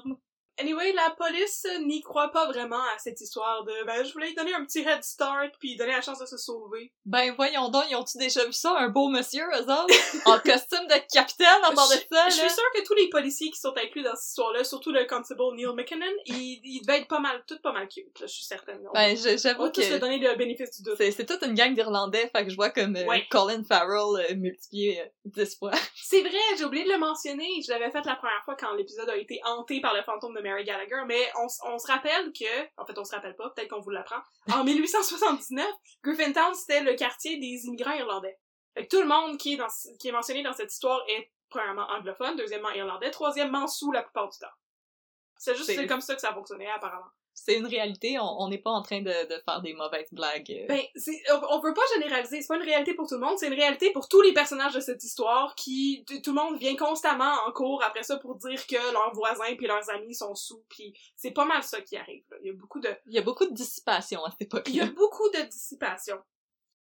Anyway, 0.60 0.92
la 0.92 1.10
police 1.16 1.66
n'y 1.86 2.02
croit 2.02 2.30
pas 2.30 2.46
vraiment 2.46 2.82
à 2.94 2.98
cette 2.98 3.20
histoire 3.20 3.64
de, 3.64 3.72
ben, 3.86 4.04
je 4.04 4.12
voulais 4.12 4.28
lui 4.28 4.34
donner 4.34 4.52
un 4.52 4.64
petit 4.64 4.80
head 4.80 5.02
start, 5.02 5.52
puis 5.58 5.70
lui 5.70 5.76
donner 5.76 5.92
la 5.92 6.02
chance 6.02 6.18
de 6.18 6.26
se 6.26 6.36
sauver. 6.36 6.92
Ben, 7.06 7.32
voyons 7.34 7.68
donc, 7.70 7.84
ils 7.90 7.96
ont-tu 7.96 8.18
déjà 8.18 8.44
vu 8.44 8.52
ça, 8.52 8.74
un 8.78 8.88
beau 8.88 9.08
monsieur, 9.08 9.42
eux 9.42 9.62
autres? 9.62 9.94
en 10.26 10.38
costume 10.44 10.86
de 10.86 11.12
capitaine, 11.12 11.64
en 11.64 11.72
bord 11.72 11.88
de 11.88 11.94
ça, 12.14 12.28
Je 12.28 12.34
suis 12.34 12.50
sûre 12.50 12.70
que 12.74 12.84
tous 12.84 12.94
les 12.94 13.08
policiers 13.08 13.50
qui 13.50 13.58
sont 13.58 13.74
inclus 13.76 14.02
dans 14.02 14.14
cette 14.14 14.28
histoire-là, 14.28 14.64
surtout 14.64 14.92
le 14.92 15.06
constable 15.06 15.40
Neil 15.54 15.74
McKinnon, 15.74 16.04
ils, 16.26 16.60
ils 16.62 16.80
devaient 16.82 17.00
être 17.00 17.08
pas 17.08 17.20
mal, 17.20 17.42
tous 17.46 17.58
pas 17.58 17.72
mal 17.72 17.88
cute, 17.88 18.20
là, 18.20 18.26
je 18.26 18.32
suis 18.32 18.44
certaine. 18.44 18.80
On, 18.86 18.92
Ben, 18.92 19.16
on 19.16 19.36
j'avoue 19.38 19.68
tous 19.70 19.80
que... 19.80 19.86
se 19.86 19.94
donner 19.94 20.18
le 20.18 20.34
bénéfice 20.36 20.76
du 20.76 20.82
doute. 20.82 20.96
C'est, 20.98 21.10
c'est 21.10 21.26
toute 21.26 21.42
une 21.42 21.54
gang 21.54 21.72
d'Irlandais, 21.74 22.30
fait 22.34 22.44
que 22.44 22.50
je 22.50 22.56
vois 22.56 22.70
comme 22.70 22.96
euh, 22.96 23.06
Ouais. 23.06 23.26
Colin 23.30 23.62
Farrell 23.64 24.30
euh, 24.30 24.34
multiplié 24.36 25.00
euh, 25.00 25.04
dix 25.24 25.56
fois. 25.58 25.72
C'est 25.94 26.20
vrai, 26.20 26.38
j'ai 26.58 26.64
oublié 26.64 26.84
de 26.84 26.90
le 26.90 26.98
mentionner, 26.98 27.48
je 27.64 27.70
l'avais 27.72 27.90
fait 27.90 28.04
la 28.04 28.16
première 28.16 28.42
fois 28.44 28.56
quand 28.56 28.74
l'épisode 28.74 29.08
a 29.08 29.16
été 29.16 29.40
hanté 29.44 29.80
par 29.80 29.94
le 29.94 30.02
fantôme 30.02 30.34
de 30.34 30.40
Mary 30.50 30.64
Gallagher, 30.64 31.02
mais 31.06 31.30
on, 31.36 31.46
on 31.72 31.78
se 31.78 31.86
rappelle 31.86 32.32
que, 32.32 32.66
en 32.76 32.84
fait 32.84 32.98
on 32.98 33.04
se 33.04 33.14
rappelle 33.14 33.36
pas, 33.36 33.50
peut-être 33.50 33.68
qu'on 33.70 33.80
vous 33.80 33.90
l'apprend, 33.90 34.20
en 34.52 34.64
1879, 34.64 35.66
Griffintown 36.02 36.54
c'était 36.54 36.82
le 36.82 36.94
quartier 36.94 37.38
des 37.38 37.66
immigrants 37.66 37.92
irlandais. 37.92 38.36
Fait 38.74 38.86
que 38.86 38.96
tout 38.96 39.02
le 39.02 39.08
monde 39.08 39.36
qui 39.38 39.54
est, 39.54 39.56
dans, 39.56 39.68
ce- 39.68 39.88
qui 39.98 40.08
est 40.08 40.12
mentionné 40.12 40.42
dans 40.42 40.52
cette 40.52 40.72
histoire 40.72 41.02
est 41.08 41.30
premièrement 41.48 41.86
anglophone, 41.90 42.36
deuxièmement 42.36 42.70
irlandais, 42.70 43.10
troisièmement 43.10 43.66
sous 43.66 43.90
la 43.92 44.02
plupart 44.02 44.28
du 44.28 44.38
temps. 44.38 44.46
C'est 45.38 45.54
juste 45.54 45.66
C'est- 45.66 45.76
c'est 45.76 45.86
comme 45.86 46.00
ça 46.00 46.14
que 46.14 46.20
ça 46.20 46.32
fonctionnait 46.34 46.70
apparemment. 46.70 47.10
C'est 47.32 47.56
une 47.56 47.66
réalité, 47.66 48.18
on 48.20 48.48
n'est 48.48 48.58
pas 48.58 48.70
en 48.70 48.82
train 48.82 49.00
de, 49.00 49.08
de 49.10 49.42
faire 49.44 49.62
des 49.62 49.72
mauvaises 49.72 50.12
blagues. 50.12 50.50
euh. 50.50 50.66
Ben, 50.68 50.80
on, 51.32 51.56
on 51.56 51.60
peut 51.60 51.72
pas 51.72 51.82
généraliser, 51.94 52.42
c'est 52.42 52.48
pas 52.48 52.56
une 52.56 52.62
réalité 52.62 52.94
pour 52.94 53.08
tout 53.08 53.14
le 53.14 53.20
monde, 53.20 53.38
c'est 53.38 53.46
une 53.46 53.54
réalité 53.54 53.92
pour 53.92 54.08
tous 54.08 54.20
les 54.20 54.32
personnages 54.34 54.74
de 54.74 54.80
cette 54.80 55.02
histoire 55.02 55.54
qui, 55.54 56.04
tout 56.22 56.34
le 56.34 56.40
monde 56.42 56.58
vient 56.58 56.76
constamment 56.76 57.32
en 57.46 57.52
cours 57.52 57.82
après 57.82 58.02
ça 58.02 58.18
pour 58.18 58.34
dire 58.36 58.66
que 58.66 58.92
leurs 58.92 59.14
voisins 59.14 59.54
puis 59.56 59.66
leurs 59.66 59.88
amis 59.90 60.14
sont 60.14 60.34
sous 60.34 60.62
puis 60.68 60.92
c'est 61.16 61.30
pas 61.30 61.44
mal 61.46 61.62
ça 61.62 61.80
qui 61.80 61.96
arrive, 61.96 62.24
là. 62.30 62.36
Il 62.42 62.48
y 62.48 62.50
a 62.50 62.54
beaucoup 62.54 62.80
de, 62.80 62.90
Il 63.06 63.14
y 63.14 63.18
a 63.18 63.22
beaucoup 63.22 63.46
de 63.46 63.54
dissipation 63.54 64.24
à 64.24 64.30
cette 64.30 64.42
époque 64.42 64.64
il 64.68 64.76
y 64.76 64.80
a 64.80 64.86
beaucoup 64.86 65.28
de 65.30 65.40
dissipation. 65.48 66.18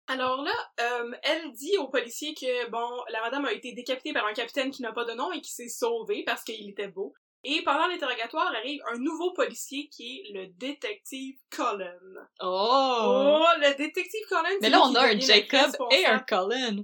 Alors 0.08 0.42
là, 0.42 0.52
euh, 0.82 1.12
elle 1.22 1.52
dit 1.54 1.78
aux 1.78 1.88
policiers 1.88 2.34
que, 2.34 2.68
bon, 2.72 3.04
la 3.10 3.22
madame 3.22 3.46
a 3.46 3.54
été 3.54 3.74
décapitée 3.74 4.12
par 4.12 4.26
un 4.26 4.34
capitaine 4.34 4.72
qui 4.72 4.82
n'a 4.82 4.92
pas 4.92 5.06
de 5.06 5.14
nom 5.14 5.32
et 5.32 5.40
qui 5.40 5.52
s'est 5.52 5.70
sauvé 5.70 6.24
parce 6.26 6.44
qu'il 6.44 6.68
était 6.68 6.88
beau. 6.88 7.14
Et 7.44 7.62
pendant 7.64 7.88
l'interrogatoire 7.88 8.54
arrive 8.56 8.82
un 8.92 8.98
nouveau 8.98 9.32
policier 9.32 9.88
qui 9.90 10.18
est 10.18 10.34
le 10.34 10.48
détective 10.48 11.38
Cullen. 11.50 12.28
Oh! 12.42 13.38
Oh, 13.42 13.46
le 13.60 13.76
détective 13.78 14.26
Cullen, 14.28 14.58
Mais 14.62 14.70
là, 14.70 14.82
on 14.84 14.94
a 14.96 15.08
un 15.08 15.20
Jacob 15.20 15.72
et 15.92 16.06
un 16.06 16.20
Colin. 16.20 16.84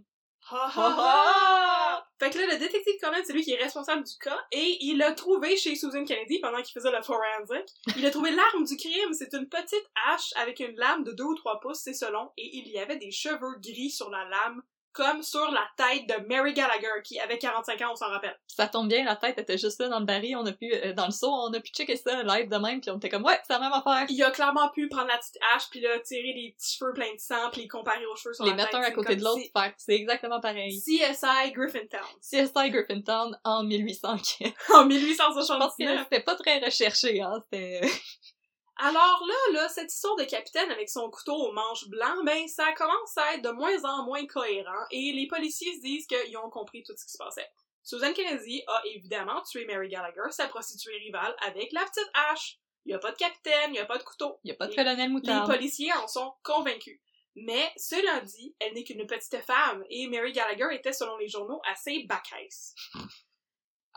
Ha, 0.50 0.72
ha, 0.76 0.96
ha! 0.98 2.08
Fait 2.20 2.30
que 2.30 2.38
là, 2.38 2.54
le 2.54 2.58
détective 2.58 2.94
Cullen, 3.02 3.22
c'est 3.26 3.34
lui 3.34 3.44
qui 3.44 3.52
est 3.52 3.62
responsable 3.62 4.04
du 4.04 4.18
cas, 4.18 4.40
et 4.52 4.78
il 4.80 4.98
l'a 4.98 5.12
trouvé 5.12 5.58
chez 5.58 5.76
Susan 5.76 6.06
Kennedy 6.06 6.40
pendant 6.40 6.62
qu'il 6.62 6.74
faisait 6.74 6.92
le 6.92 7.02
forensic. 7.02 7.66
Il 7.98 8.06
a 8.06 8.12
trouvé 8.12 8.32
l'arme 8.32 8.64
du 8.64 8.78
crime, 8.78 9.14
c'est 9.14 9.34
une 9.34 9.50
petite 9.50 9.90
hache 10.08 10.32
avec 10.38 10.62
une 10.62 10.76
lame 10.78 11.04
de 11.04 11.12
2 11.12 11.24
ou 11.24 11.36
3 11.36 11.60
pouces, 11.60 11.80
c'est 11.80 11.94
selon, 11.94 12.32
et 12.38 12.58
il 12.58 12.70
y 12.70 12.80
avait 12.80 12.98
des 12.98 13.12
cheveux 13.12 13.60
gris 13.60 13.90
sur 13.90 14.10
la 14.10 14.24
lame, 14.30 14.62
comme 14.96 15.22
sur 15.22 15.52
la 15.52 15.68
tête 15.78 16.08
de 16.08 16.26
Mary 16.28 16.54
Gallagher, 16.54 17.02
qui 17.04 17.20
avait 17.20 17.38
45 17.38 17.82
ans, 17.82 17.90
on 17.92 17.96
s'en 17.96 18.08
rappelle. 18.10 18.36
Ça 18.48 18.68
tombe 18.68 18.88
bien, 18.88 19.04
la 19.04 19.16
tête 19.18 19.38
était 19.38 19.58
juste 19.58 19.80
là 19.82 19.90
dans 19.90 20.00
le 20.00 20.06
baril, 20.06 20.38
on 20.38 20.46
a 20.46 20.54
pu, 20.54 20.74
euh, 20.74 20.94
dans 20.94 21.06
le 21.08 21.12
seau, 21.12 21.28
on 21.30 21.54
a 21.54 21.60
pu 21.60 21.70
checker 21.72 21.98
ça 21.98 22.24
live 22.24 22.50
de 22.50 22.56
même, 22.58 22.80
puis 22.82 22.90
on 22.92 22.98
était 22.98 23.10
comme, 23.10 23.24
ouais, 23.26 23.38
c'est 23.46 23.54
la 23.54 23.60
même 23.60 23.74
affaire. 23.74 24.06
Il 24.10 24.24
a 24.24 24.32
clairement 24.32 24.70
pu 24.70 24.88
prendre 24.88 25.08
la 25.08 25.18
petite 25.18 25.38
hache, 25.54 25.70
puis 25.70 25.82
là, 25.82 26.00
tirer 26.00 26.34
les 26.34 26.56
petits 26.58 26.78
cheveux 26.78 26.94
pleins 26.94 27.14
de 27.14 27.20
sang, 27.20 27.50
puis 27.52 27.62
les 27.62 27.68
comparer 27.68 28.06
aux 28.06 28.16
cheveux 28.16 28.34
sur 28.34 28.46
Les 28.46 28.52
la 28.52 28.56
mettre 28.56 28.70
tête. 28.72 28.80
un 28.80 28.84
à 28.84 28.92
côté 28.92 29.16
de 29.18 29.24
l'autre, 29.24 29.42
faire, 29.54 29.74
c'est 29.78 29.94
exactement 29.96 30.38
si- 30.38 30.42
pareil. 30.42 30.82
CSI 30.82 31.52
Griffintown. 31.52 32.02
CSI 32.22 32.70
Griffintown 32.72 33.38
en 33.44 33.64
1800. 33.64 34.08
En 34.14 34.18
Je 34.18 34.18
pense 34.18 34.84
que 34.84 34.88
1879. 34.88 36.08
c'était 36.10 36.24
pas 36.24 36.36
très 36.36 36.60
recherché, 36.60 37.22
hein, 37.22 37.42
c'était... 37.52 37.82
Alors 38.78 39.24
là, 39.26 39.54
là, 39.54 39.70
cette 39.70 39.92
histoire 39.94 40.16
de 40.18 40.26
capitaine 40.26 40.70
avec 40.72 40.90
son 40.90 41.10
couteau 41.10 41.34
aux 41.34 41.52
manches 41.54 41.88
blanc, 41.88 42.24
ben, 42.26 42.48
ça 42.48 42.74
commence 42.74 43.18
à 43.18 43.36
être 43.36 43.42
de 43.42 43.50
moins 43.52 43.84
en 43.86 44.04
moins 44.04 44.26
cohérent 44.28 44.86
et 44.92 45.14
les 45.14 45.28
policiers 45.28 45.76
se 45.78 45.82
disent 45.82 46.08
qu'ils 46.08 46.38
ont 46.38 46.50
compris 46.50 46.84
tout 46.84 46.94
ce 46.98 47.06
qui 47.06 47.12
se 47.14 47.18
passait. 47.18 47.50
Susan 47.84 48.12
Kennedy 48.14 48.64
a 48.68 48.82
évidemment 48.86 49.42
tué 49.44 49.66
Mary 49.66 49.88
Gallagher, 49.88 50.30
sa 50.32 50.48
prostituée 50.48 50.98
rivale, 50.98 51.36
avec 51.48 51.72
la 51.72 51.82
petite 51.86 52.10
hache. 52.14 52.60
Il 52.86 52.92
y 52.92 52.94
a 52.96 53.00
pas 53.00 53.12
de 53.12 53.18
capitaine, 53.18 53.70
il 53.74 53.76
y 53.76 53.80
a 53.80 53.86
pas 53.86 53.98
de 53.98 54.04
couteau. 54.04 54.40
Y 54.44 54.52
a 54.52 54.56
pas 54.56 54.66
de 54.66 54.72
Les- 54.72 54.76
colonel 54.76 54.98
Les 55.08 55.08
moutarde. 55.08 55.50
policiers 55.50 55.94
en 55.94 56.08
sont 56.08 56.34
convaincus. 56.44 57.00
Mais, 57.36 57.72
cela 57.78 58.22
dit, 58.22 58.56
elle 58.60 58.74
n'est 58.74 58.84
qu'une 58.84 59.06
petite 59.08 59.38
femme 59.42 59.84
et 59.90 60.08
Mary 60.08 60.32
Gallagher 60.32 60.68
était, 60.76 60.94
selon 60.94 61.18
les 61.18 61.28
journaux, 61.28 61.62
assez 61.70 62.04
bacaisse. 62.08 62.74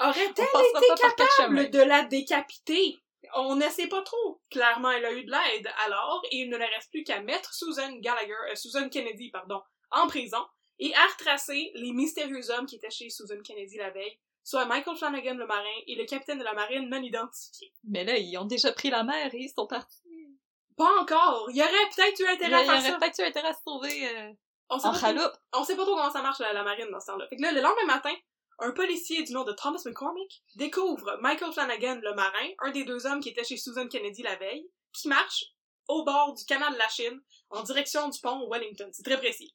Aurait-elle 0.00 0.46
chemins. 0.46 0.96
capable 0.96 1.70
de 1.70 1.80
la 1.80 2.04
décapiter? 2.04 2.98
On 3.36 3.56
ne 3.56 3.68
sait 3.68 3.86
pas 3.88 4.02
trop. 4.02 4.40
Clairement, 4.50 4.90
elle 4.90 5.04
a 5.04 5.12
eu 5.12 5.24
de 5.24 5.30
l'aide 5.30 5.70
alors, 5.84 6.22
et 6.30 6.38
il 6.38 6.50
ne 6.50 6.56
reste 6.56 6.90
plus 6.90 7.04
qu'à 7.04 7.20
mettre 7.20 7.52
Susan 7.54 7.92
Gallagher, 8.00 8.32
euh, 8.50 8.54
Susan 8.54 8.88
Kennedy, 8.88 9.30
pardon, 9.30 9.60
en 9.90 10.06
prison, 10.06 10.44
et 10.78 10.94
à 10.94 11.06
retracer 11.06 11.70
les 11.74 11.92
mystérieux 11.92 12.50
hommes 12.50 12.66
qui 12.66 12.76
étaient 12.76 12.90
chez 12.90 13.10
Susan 13.10 13.40
Kennedy 13.44 13.76
la 13.78 13.90
veille, 13.90 14.18
soit 14.44 14.64
Michael 14.66 14.96
Flanagan 14.96 15.34
le 15.34 15.46
marin 15.46 15.64
et 15.86 15.94
le 15.96 16.04
capitaine 16.06 16.38
de 16.38 16.44
la 16.44 16.54
marine 16.54 16.88
non 16.88 17.02
identifié. 17.02 17.72
Mais 17.84 18.04
là, 18.04 18.16
ils 18.16 18.36
ont 18.38 18.44
déjà 18.46 18.72
pris 18.72 18.88
la 18.90 19.02
mer 19.04 19.34
et 19.34 19.38
ils 19.38 19.52
sont 19.54 19.66
partis. 19.66 20.02
Pas 20.76 20.90
encore. 21.00 21.48
Il 21.50 21.56
y 21.56 21.62
aurait 21.62 21.70
peut-être 21.94 22.20
eu 22.20 22.24
Il 22.24 22.26
y 22.30 22.34
intérêt 22.34 22.54
à 22.54 22.58
faire 22.64 22.68
aurait 22.78 22.90
ça. 22.90 22.98
peut-être 22.98 23.18
eu 23.20 23.24
intérêt 23.24 23.48
à 23.48 23.52
se 23.52 23.60
sauver 23.66 24.08
euh, 24.16 24.32
On 24.70 24.78
sait 24.78 24.86
en 24.86 24.92
pas 24.92 25.12
trop- 25.12 25.38
on 25.54 25.64
sait 25.64 25.76
pas 25.76 25.82
trop 25.84 25.96
comment 25.96 26.10
ça 26.12 26.22
marche 26.22 26.38
la, 26.38 26.52
la 26.52 26.62
marine 26.62 26.88
dans 26.90 27.00
ce 27.00 27.06
temps-là. 27.06 27.26
Fait 27.28 27.36
que 27.36 27.42
là, 27.42 27.50
le 27.52 27.60
lendemain 27.60 27.86
matin, 27.86 28.14
un 28.60 28.72
policier 28.72 29.22
du 29.22 29.32
nom 29.32 29.44
de 29.44 29.52
Thomas 29.52 29.82
McCormick 29.84 30.42
découvre 30.56 31.18
Michael 31.20 31.52
Flanagan, 31.52 32.00
le 32.02 32.14
marin, 32.14 32.48
un 32.60 32.70
des 32.70 32.84
deux 32.84 33.06
hommes 33.06 33.20
qui 33.20 33.28
était 33.28 33.44
chez 33.44 33.56
Susan 33.56 33.86
Kennedy 33.88 34.22
la 34.22 34.36
veille, 34.36 34.68
qui 34.92 35.08
marche 35.08 35.46
au 35.86 36.04
bord 36.04 36.34
du 36.34 36.44
canal 36.44 36.72
de 36.72 36.78
la 36.78 36.88
Chine, 36.88 37.20
en 37.50 37.62
direction 37.62 38.08
du 38.08 38.20
pont 38.20 38.48
Wellington. 38.50 38.90
C'est 38.92 39.04
très 39.04 39.16
précis. 39.16 39.54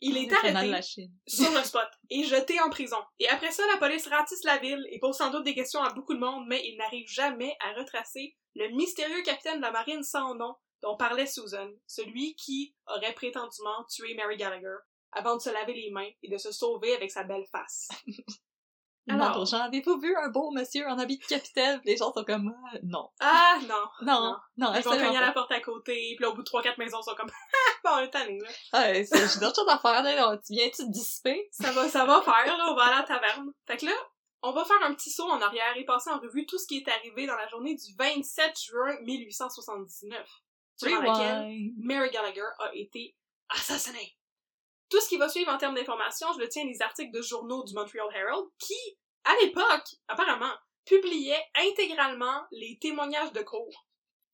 Il 0.00 0.16
est 0.16 0.26
Le 0.26 0.36
arrêté 0.36 0.68
la 0.68 0.82
sur 0.82 1.50
le 1.52 1.64
spot 1.64 1.88
et 2.10 2.24
jeté 2.24 2.60
en 2.60 2.68
prison. 2.68 2.98
Et 3.18 3.28
après 3.28 3.50
ça, 3.50 3.62
la 3.72 3.78
police 3.78 4.06
ratisse 4.06 4.44
la 4.44 4.58
ville 4.58 4.84
et 4.90 4.98
pose 4.98 5.16
sans 5.16 5.30
doute 5.30 5.44
des 5.44 5.54
questions 5.54 5.82
à 5.82 5.92
beaucoup 5.92 6.14
de 6.14 6.18
monde, 6.18 6.44
mais 6.46 6.62
il 6.64 6.76
n'arrive 6.76 7.08
jamais 7.08 7.56
à 7.60 7.72
retracer 7.78 8.36
le 8.54 8.68
mystérieux 8.76 9.22
capitaine 9.22 9.56
de 9.56 9.62
la 9.62 9.70
marine 9.70 10.02
sans 10.02 10.34
nom 10.34 10.54
dont 10.82 10.96
parlait 10.96 11.26
Susan, 11.26 11.70
celui 11.86 12.34
qui 12.36 12.74
aurait 12.86 13.14
prétendument 13.14 13.84
tué 13.88 14.14
Mary 14.14 14.36
Gallagher 14.36 14.76
avant 15.14 15.36
de 15.36 15.40
se 15.42 15.50
laver 15.50 15.74
les 15.74 15.90
mains 15.90 16.10
et 16.22 16.28
de 16.28 16.36
se 16.38 16.52
sauver 16.52 16.94
avec 16.94 17.10
sa 17.10 17.24
belle 17.24 17.46
face. 17.50 17.88
Alors. 19.06 19.44
gens, 19.44 19.60
avez-vous 19.60 19.98
vu 20.00 20.16
un 20.16 20.30
beau 20.30 20.50
monsieur 20.50 20.86
en 20.88 20.98
habit 20.98 21.18
de 21.18 21.24
capitaine? 21.26 21.78
Les 21.84 21.98
gens 21.98 22.10
sont 22.12 22.24
comme, 22.24 22.54
Ah, 22.72 22.78
non. 22.82 23.10
Ah, 23.20 23.58
non. 23.68 23.84
Non, 24.00 24.36
non, 24.56 24.72
Ils 24.74 24.82
vont 24.82 24.92
cogner 24.92 25.18
à 25.18 25.20
la 25.20 25.32
porte 25.32 25.52
à 25.52 25.60
côté, 25.60 26.14
puis 26.16 26.22
là, 26.22 26.30
au 26.30 26.34
bout 26.34 26.42
de 26.42 26.48
3-4 26.48 26.78
maisons, 26.78 27.00
ils 27.02 27.10
sont 27.10 27.14
comme, 27.14 27.30
ah, 27.84 28.00
bon, 28.02 28.08
tanné, 28.10 28.38
là. 28.40 28.48
Ouais, 28.80 29.04
c'est- 29.04 29.34
j'ai 29.34 29.40
d'autres 29.40 29.56
choses 29.56 29.68
à 29.68 29.78
faire, 29.78 30.02
là. 30.02 30.38
Tu 30.38 30.54
viens-tu 30.54 30.84
te 30.86 30.90
dissiper? 30.90 31.48
Ça 31.52 31.70
va, 31.72 31.86
ça 31.90 32.06
va 32.06 32.22
faire, 32.22 32.46
là, 32.56 32.66
on 32.70 32.74
va 32.74 32.84
aller 32.84 32.94
à 32.94 32.98
la 33.00 33.02
taverne. 33.06 33.52
Fait 33.66 33.76
que 33.76 33.84
là, 33.84 33.92
on 34.40 34.52
va 34.52 34.64
faire 34.64 34.82
un 34.82 34.94
petit 34.94 35.10
saut 35.10 35.28
en 35.28 35.40
arrière 35.42 35.76
et 35.76 35.84
passer 35.84 36.08
en 36.08 36.18
revue 36.18 36.46
tout 36.46 36.58
ce 36.58 36.66
qui 36.66 36.78
est 36.78 36.88
arrivé 36.88 37.26
dans 37.26 37.36
la 37.36 37.46
journée 37.48 37.74
du 37.74 37.94
27 37.98 38.58
juin 38.58 38.96
1879, 39.02 40.26
durant 40.80 41.00
laquelle 41.02 41.42
Rewind. 41.42 41.72
Mary 41.76 42.10
Gallagher 42.10 42.48
a 42.58 42.74
été 42.74 43.14
assassinée. 43.50 44.16
Tout 44.94 45.00
ce 45.00 45.08
qui 45.08 45.16
va 45.16 45.28
suivre 45.28 45.50
en 45.50 45.58
termes 45.58 45.74
d'informations, 45.74 46.28
je 46.34 46.38
le 46.38 46.48
tiens 46.48 46.64
des 46.64 46.80
articles 46.80 47.10
de 47.10 47.20
journaux 47.20 47.64
du 47.64 47.74
Montreal 47.74 48.06
Herald 48.14 48.44
qui, 48.60 48.78
à 49.24 49.34
l'époque, 49.42 49.96
apparemment, 50.06 50.54
publiaient 50.84 51.44
intégralement 51.56 52.44
les 52.52 52.78
témoignages 52.80 53.32
de 53.32 53.42
cours. 53.42 53.88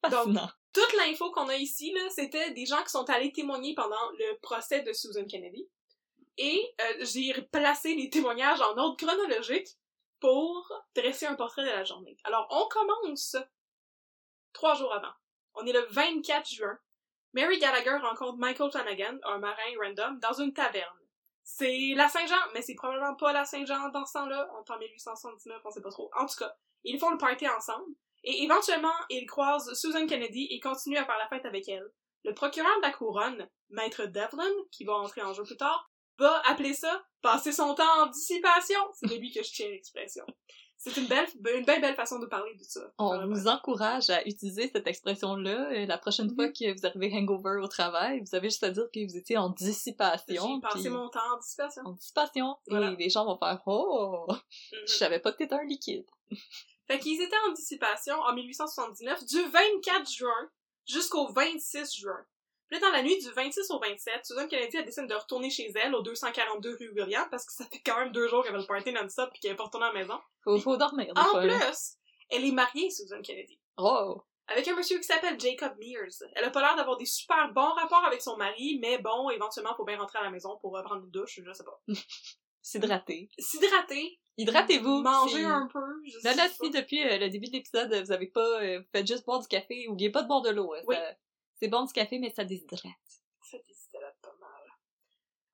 Fascinant. 0.05 0.51
Toute 0.75 0.93
l'info 0.99 1.31
qu'on 1.31 1.49
a 1.49 1.57
ici, 1.57 1.95
là, 1.95 2.03
c'était 2.11 2.51
des 2.51 2.67
gens 2.67 2.83
qui 2.83 2.91
sont 2.91 3.09
allés 3.09 3.33
témoigner 3.33 3.75
pendant 3.75 4.11
le 4.19 4.39
procès 4.41 4.83
de 4.83 4.93
Susan 4.93 5.25
Kennedy. 5.25 5.67
Et 6.37 6.75
euh, 6.83 7.07
j'ai 7.07 7.33
placé 7.51 7.95
les 7.95 8.11
témoignages 8.11 8.61
en 8.61 8.77
ordre 8.77 8.99
chronologique 8.99 9.79
pour 10.21 10.71
dresser 10.95 11.25
un 11.25 11.37
portrait 11.37 11.65
de 11.65 11.71
la 11.71 11.85
journée. 11.85 12.19
Alors, 12.25 12.47
on 12.51 12.69
commence 12.69 13.35
trois 14.53 14.75
jours 14.75 14.93
avant. 14.93 15.15
On 15.55 15.65
est 15.65 15.73
le 15.73 15.87
24 15.89 16.47
juin. 16.51 16.79
Mary 17.33 17.59
Gallagher 17.59 17.97
rencontre 18.03 18.39
Michael 18.39 18.71
Flanagan, 18.71 19.19
un 19.25 19.39
marin 19.39 19.73
random, 19.81 20.19
dans 20.19 20.33
une 20.33 20.53
taverne. 20.53 20.99
C'est 21.43 21.95
la 21.97 22.09
Saint-Jean, 22.09 22.41
mais 22.55 22.63
c'est 22.63 22.75
probablement 22.75 23.15
pas 23.15 23.33
la 23.33 23.45
Saint-Jean 23.45 23.89
dans 23.91 24.05
ce 24.05 24.15
temps-là. 24.15 24.49
On 24.55 24.63
est 24.63 24.71
en 24.71 24.79
1879, 24.79 25.61
on 25.65 25.71
sait 25.71 25.81
pas 25.81 25.91
trop. 25.91 26.11
En 26.17 26.27
tout 26.27 26.37
cas, 26.39 26.53
ils 26.85 26.99
font 26.99 27.11
le 27.11 27.19
party 27.19 27.49
ensemble. 27.49 27.95
Et 28.25 28.43
éventuellement, 28.43 28.93
ils 29.09 29.27
croisent 29.27 29.73
Susan 29.75 30.07
Kennedy 30.07 30.49
et 30.51 30.61
continuent 30.61 30.99
à 30.99 31.05
faire 31.05 31.19
la 31.19 31.29
fête 31.29 31.47
avec 31.47 31.69
elle. 31.69 31.89
Le 32.25 32.35
procureur 32.35 32.77
de 32.77 32.83
la 32.83 32.93
couronne, 32.93 33.49
Maître 33.71 34.05
Devlin, 34.07 34.53
qui 34.71 34.85
va 34.85 34.95
entrer 34.95 35.23
en 35.23 35.33
jeu 35.33 35.43
plus 35.43 35.57
tard, 35.57 35.91
va 36.19 36.43
appeler 36.47 36.75
ça 36.75 37.03
passer 37.23 37.53
son 37.53 37.75
temps 37.75 38.03
en 38.03 38.07
dissipation. 38.07 38.81
C'est 38.95 39.09
de 39.09 39.15
lui 39.17 39.33
que 39.33 39.43
je 39.43 39.51
tiens 39.51 39.69
l'expression. 39.69 40.25
C'est 40.83 40.97
une 40.97 41.09
belle, 41.09 41.27
une 41.55 41.67
belle 41.67 41.83
belle 41.83 41.95
façon 41.95 42.19
de 42.19 42.25
parler 42.25 42.55
de 42.55 42.65
ça. 42.65 42.81
On 42.97 43.09
Vraiment. 43.15 43.35
vous 43.35 43.49
encourage 43.49 44.09
à 44.09 44.27
utiliser 44.27 44.71
cette 44.73 44.87
expression-là. 44.87 45.71
Euh, 45.73 45.85
La 45.85 45.99
prochaine 45.99 46.29
Mhm. 46.29 46.35
fois 46.37 46.49
que 46.49 46.73
vous 46.79 46.87
arrivez 46.87 47.13
hangover 47.15 47.61
au 47.63 47.69
travail, 47.69 48.21
vous 48.27 48.35
avez 48.35 48.49
juste 48.49 48.63
à 48.65 48.71
dire 48.71 48.85
que 48.93 49.07
vous 49.07 49.15
étiez 49.17 49.37
en 49.37 49.51
dissipation. 49.51 50.55
J'ai 50.55 50.61
passé 50.63 50.89
mon 50.89 51.11
temps 51.11 51.35
en 51.35 51.39
dissipation. 51.39 51.83
En 51.85 51.93
dissipation. 51.93 52.57
Voilà. 52.69 52.93
Et 52.93 52.97
les 52.97 53.11
gens 53.11 53.27
vont 53.27 53.37
faire 53.37 53.61
«Oh! 53.67 54.27
Mhm. 54.31 54.39
Je 54.87 54.93
savais 54.95 55.19
pas 55.21 55.33
que 55.33 55.37
t'étais 55.39 55.55
un 55.55 55.65
liquide. 55.65 56.07
Fait 56.87 56.99
qu'ils 56.99 57.21
étaient 57.21 57.37
en 57.49 57.53
dissipation 57.53 58.15
en 58.19 58.33
1879 58.33 59.25
du 59.27 59.43
24 59.51 60.11
juin 60.11 60.51
jusqu'au 60.87 61.29
26 61.33 61.95
juin. 61.95 62.25
Puis 62.71 62.79
là, 62.81 62.87
dans 62.87 62.93
la 62.93 63.03
nuit 63.03 63.19
du 63.19 63.29
26 63.31 63.71
au 63.71 63.81
27, 63.81 64.25
Susan 64.25 64.47
Kennedy 64.47 64.77
elle 64.77 64.85
décide 64.85 65.07
de 65.09 65.15
retourner 65.15 65.51
chez 65.51 65.73
elle 65.75 65.95
au 65.95 66.03
242 66.03 66.77
rue 66.79 66.91
William 66.95 67.27
parce 67.31 67.45
que 67.45 67.53
ça 67.53 67.65
fait 67.65 67.81
quand 67.85 67.99
même 67.99 68.13
deux 68.13 68.29
jours 68.29 68.43
qu'elle 68.45 68.53
avait 68.55 68.63
le 68.63 68.67
party 68.67 68.93
non-stop 68.93 69.31
puis 69.33 69.41
qu'elle 69.41 69.53
est 69.53 69.57
pas 69.57 69.65
retournée 69.65 69.87
à 69.87 69.93
la 69.93 69.99
maison. 69.99 70.19
Faut, 70.45 70.59
faut 70.59 70.77
dormir, 70.77 71.13
En 71.17 71.25
fois, 71.25 71.41
plus, 71.43 71.97
elle 72.31 72.45
est 72.45 72.53
mariée, 72.53 72.91
Susan 72.91 73.21
Kennedy, 73.23 73.59
Oh! 73.77 74.23
avec 74.47 74.67
un 74.67 74.75
monsieur 74.77 74.99
qui 74.99 75.05
s'appelle 75.05 75.39
Jacob 75.39 75.73
Mears. 75.79 76.29
Elle 76.35 76.45
a 76.45 76.51
pas 76.51 76.61
l'air 76.61 76.75
d'avoir 76.77 76.97
des 76.97 77.07
super 77.07 77.53
bons 77.53 77.73
rapports 77.75 78.05
avec 78.05 78.21
son 78.21 78.37
mari, 78.37 78.79
mais 78.83 78.99
bon, 78.99 79.31
éventuellement, 79.31 79.75
faut 79.77 79.85
bien 79.85 79.97
rentrer 79.99 80.19
à 80.19 80.25
la 80.25 80.31
maison 80.31 80.57
pour 80.61 80.77
euh, 80.77 80.83
prendre 80.83 81.05
une 81.05 81.11
douche, 81.11 81.41
je 81.45 81.53
sais 81.53 81.65
pas. 81.65 81.81
S'hydrater. 82.63 83.29
S'hydrater, 83.39 84.21
Hydratez-vous! 84.37 85.03
manger 85.03 85.39
si- 85.39 85.45
un 85.45 85.67
peu, 85.73 85.81
je 86.07 86.19
sais 86.19 86.29
Là, 86.29 86.35
là, 86.35 86.49
si 86.49 86.71
depuis 86.71 87.03
euh, 87.03 87.19
le 87.19 87.29
début 87.31 87.47
de 87.47 87.53
l'épisode, 87.53 87.93
vous 88.05 88.13
avez 88.13 88.27
pas... 88.27 88.63
euh, 88.63 88.79
vous 88.81 88.85
faites 88.93 89.07
juste 89.07 89.25
boire 89.25 89.41
du 89.41 89.49
café, 89.49 89.87
oubliez 89.89 90.11
pas 90.11 90.23
de 90.23 90.29
boire 90.29 90.43
de 90.43 90.51
l'eau. 90.51 90.73
hein, 90.75 90.83
Oui. 90.87 90.95
ça- 90.97 91.17
C'est 91.61 91.69
bon 91.69 91.85
du 91.85 91.93
café, 91.93 92.19
mais 92.19 92.31
ça 92.31 92.45
déshydrate. 92.45 92.83
Ça 93.43 93.59
déshydrate 93.69 94.17
pas 94.23 94.35
mal. 94.41 94.49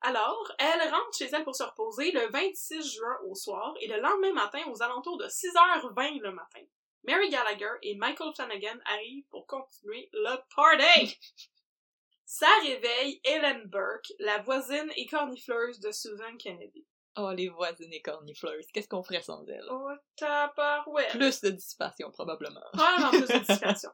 Alors, 0.03 0.53
elle 0.59 0.88
rentre 0.88 1.19
chez 1.19 1.25
elle 1.33 1.42
pour 1.42 1.57
se 1.57 1.64
reposer 1.64 2.12
le 2.12 2.29
26 2.29 2.95
juin 2.95 3.19
au 3.27 3.35
soir 3.35 3.75
et 3.81 3.88
le 3.88 3.99
lendemain 4.01 4.33
matin, 4.33 4.61
aux 4.71 4.83
alentours 4.83 5.19
de 5.19 5.27
6h20 5.27 6.21
le 6.21 6.31
matin, 6.31 6.61
Mary 7.03 7.29
Gallagher 7.29 7.73
et 7.83 7.97
Michael 7.97 8.33
Flanagan 8.37 8.79
arrivent 8.85 9.27
pour 9.31 9.49
continuer 9.49 10.09
le 10.12 10.37
party! 10.55 11.19
Ça 12.25 12.49
réveille 12.62 13.21
Ellen 13.25 13.64
Burke, 13.66 14.12
la 14.21 14.42
voisine 14.42 14.90
écornifleuse 14.97 15.81
de 15.81 15.90
Susan 15.90 16.37
Kennedy. 16.38 16.87
Oh, 17.16 17.33
les 17.33 17.49
voisines 17.49 17.92
écornifleuses, 17.92 18.66
qu'est-ce 18.73 18.88
qu'on 18.88 19.03
ferait 19.03 19.23
sans 19.23 19.45
elles? 19.47 19.66
Oh, 19.71 19.90
tabarouette! 20.16 21.11
Plus 21.11 21.40
de 21.40 21.51
dissipation, 21.51 22.11
probablement. 22.12 22.61
Probablement 22.73 23.11
plus 23.11 23.27
de 23.27 23.38
dissipation. 23.45 23.90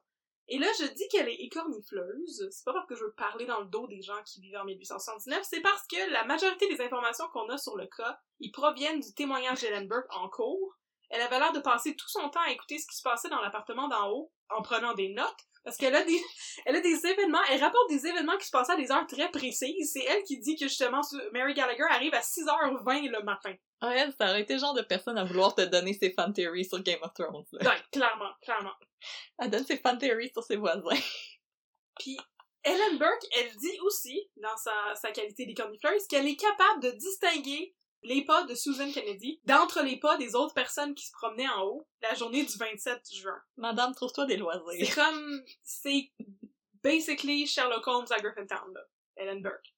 Et 0.52 0.58
là, 0.58 0.66
je 0.78 0.84
dis 0.84 1.08
qu'elle 1.08 1.30
est 1.30 1.40
écornifleuse. 1.40 2.46
C'est 2.50 2.64
pas 2.66 2.74
parce 2.74 2.86
que 2.86 2.94
je 2.94 3.04
veux 3.04 3.14
parler 3.14 3.46
dans 3.46 3.60
le 3.60 3.68
dos 3.68 3.86
des 3.86 4.02
gens 4.02 4.22
qui 4.22 4.38
vivaient 4.42 4.58
en 4.58 4.66
1879, 4.66 5.40
c'est 5.48 5.62
parce 5.62 5.86
que 5.86 6.12
la 6.12 6.26
majorité 6.26 6.68
des 6.68 6.82
informations 6.82 7.24
qu'on 7.32 7.48
a 7.48 7.56
sur 7.56 7.74
le 7.74 7.86
cas, 7.86 8.18
ils 8.38 8.52
proviennent 8.52 9.00
du 9.00 9.14
témoignage 9.14 9.62
d'Ellen 9.62 9.88
en 10.10 10.28
cours. 10.28 10.76
Elle 11.12 11.20
avait 11.20 11.38
l'air 11.38 11.52
de 11.52 11.60
passer 11.60 11.94
tout 11.94 12.08
son 12.08 12.30
temps 12.30 12.40
à 12.40 12.50
écouter 12.50 12.78
ce 12.78 12.86
qui 12.86 12.96
se 12.96 13.02
passait 13.02 13.28
dans 13.28 13.40
l'appartement 13.42 13.86
d'en 13.86 14.10
haut, 14.10 14.32
en 14.48 14.62
prenant 14.62 14.94
des 14.94 15.10
notes, 15.10 15.36
parce 15.62 15.76
qu'elle 15.76 15.94
a 15.94 16.02
des, 16.02 16.18
elle 16.66 16.76
a 16.76 16.80
des 16.80 17.06
événements, 17.06 17.42
elle 17.50 17.60
rapporte 17.60 17.88
des 17.90 18.06
événements 18.06 18.38
qui 18.38 18.46
se 18.46 18.50
passaient 18.50 18.72
à 18.72 18.76
des 18.76 18.90
heures 18.90 19.06
très 19.06 19.30
précises. 19.30 19.92
C'est 19.92 20.04
elle 20.04 20.22
qui 20.22 20.38
dit 20.38 20.56
que 20.56 20.66
justement, 20.66 21.02
Mary 21.32 21.52
Gallagher 21.52 21.84
arrive 21.90 22.14
à 22.14 22.20
6h20 22.20 23.10
le 23.10 23.22
matin. 23.24 23.54
Ah, 23.82 23.94
elle, 23.94 24.12
ça 24.18 24.30
aurait 24.30 24.40
été 24.40 24.54
le 24.54 24.60
genre 24.60 24.74
de 24.74 24.82
personne 24.82 25.18
à 25.18 25.24
vouloir 25.24 25.54
te 25.54 25.62
donner 25.62 25.92
ses 25.92 26.12
fan 26.12 26.32
theories 26.32 26.64
sur 26.64 26.82
Game 26.82 27.00
of 27.02 27.12
Thrones. 27.12 27.44
là. 27.52 27.70
Ouais, 27.70 27.82
clairement, 27.92 28.32
clairement. 28.40 28.74
Elle 29.38 29.50
donne 29.50 29.66
ses 29.66 29.76
fan 29.76 29.98
theories 29.98 30.30
sur 30.32 30.42
ses 30.42 30.56
voisins. 30.56 30.82
Puis 31.98 32.16
Ellen 32.64 32.96
Burke, 32.98 33.26
elle 33.36 33.54
dit 33.56 33.78
aussi, 33.82 34.30
dans 34.36 34.56
sa, 34.56 34.94
sa 34.94 35.10
qualité 35.10 35.46
d'écornifleuse, 35.46 36.06
qu'elle 36.06 36.26
est 36.26 36.36
capable 36.36 36.82
de 36.82 36.90
distinguer 36.92 37.74
les 38.02 38.24
pas 38.24 38.44
de 38.44 38.54
Susan 38.54 38.90
Kennedy 38.92 39.40
d'entre 39.44 39.82
les 39.82 39.98
pas 39.98 40.16
des 40.16 40.34
autres 40.34 40.54
personnes 40.54 40.94
qui 40.94 41.06
se 41.06 41.12
promenaient 41.12 41.48
en 41.48 41.62
haut 41.62 41.86
la 42.00 42.14
journée 42.14 42.44
du 42.44 42.56
27 42.56 43.12
juin. 43.14 43.40
Madame, 43.56 43.94
trouve-toi 43.94 44.26
des 44.26 44.34
C'est 44.34 44.40
loisirs. 44.40 44.94
comme, 44.94 45.42
c'est 45.62 46.10
basically 46.82 47.46
Sherlock 47.46 47.86
Holmes 47.86 48.06
à 48.10 48.18
Griffintown, 48.18 48.72
là, 48.74 48.80
Ellen 49.16 49.42
Burke. 49.42 49.74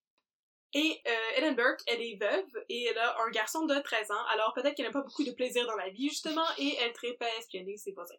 Et 0.72 1.00
euh, 1.06 1.36
Ellen 1.36 1.54
Burke, 1.54 1.82
elle 1.86 2.02
est 2.02 2.18
veuve 2.20 2.64
et 2.68 2.84
elle 2.84 2.98
a 2.98 3.16
un 3.22 3.30
garçon 3.30 3.64
de 3.64 3.78
13 3.78 4.10
ans, 4.10 4.24
alors 4.32 4.52
peut-être 4.54 4.74
qu'elle 4.74 4.86
n'a 4.86 4.92
pas 4.92 5.02
beaucoup 5.02 5.22
de 5.22 5.30
plaisir 5.30 5.66
dans 5.66 5.76
la 5.76 5.90
vie, 5.90 6.08
justement, 6.08 6.46
et 6.58 6.76
elle 6.80 6.92
tripe 6.92 7.22
à 7.22 7.38
espionner 7.38 7.76
ses 7.76 7.92
voisins. 7.92 8.14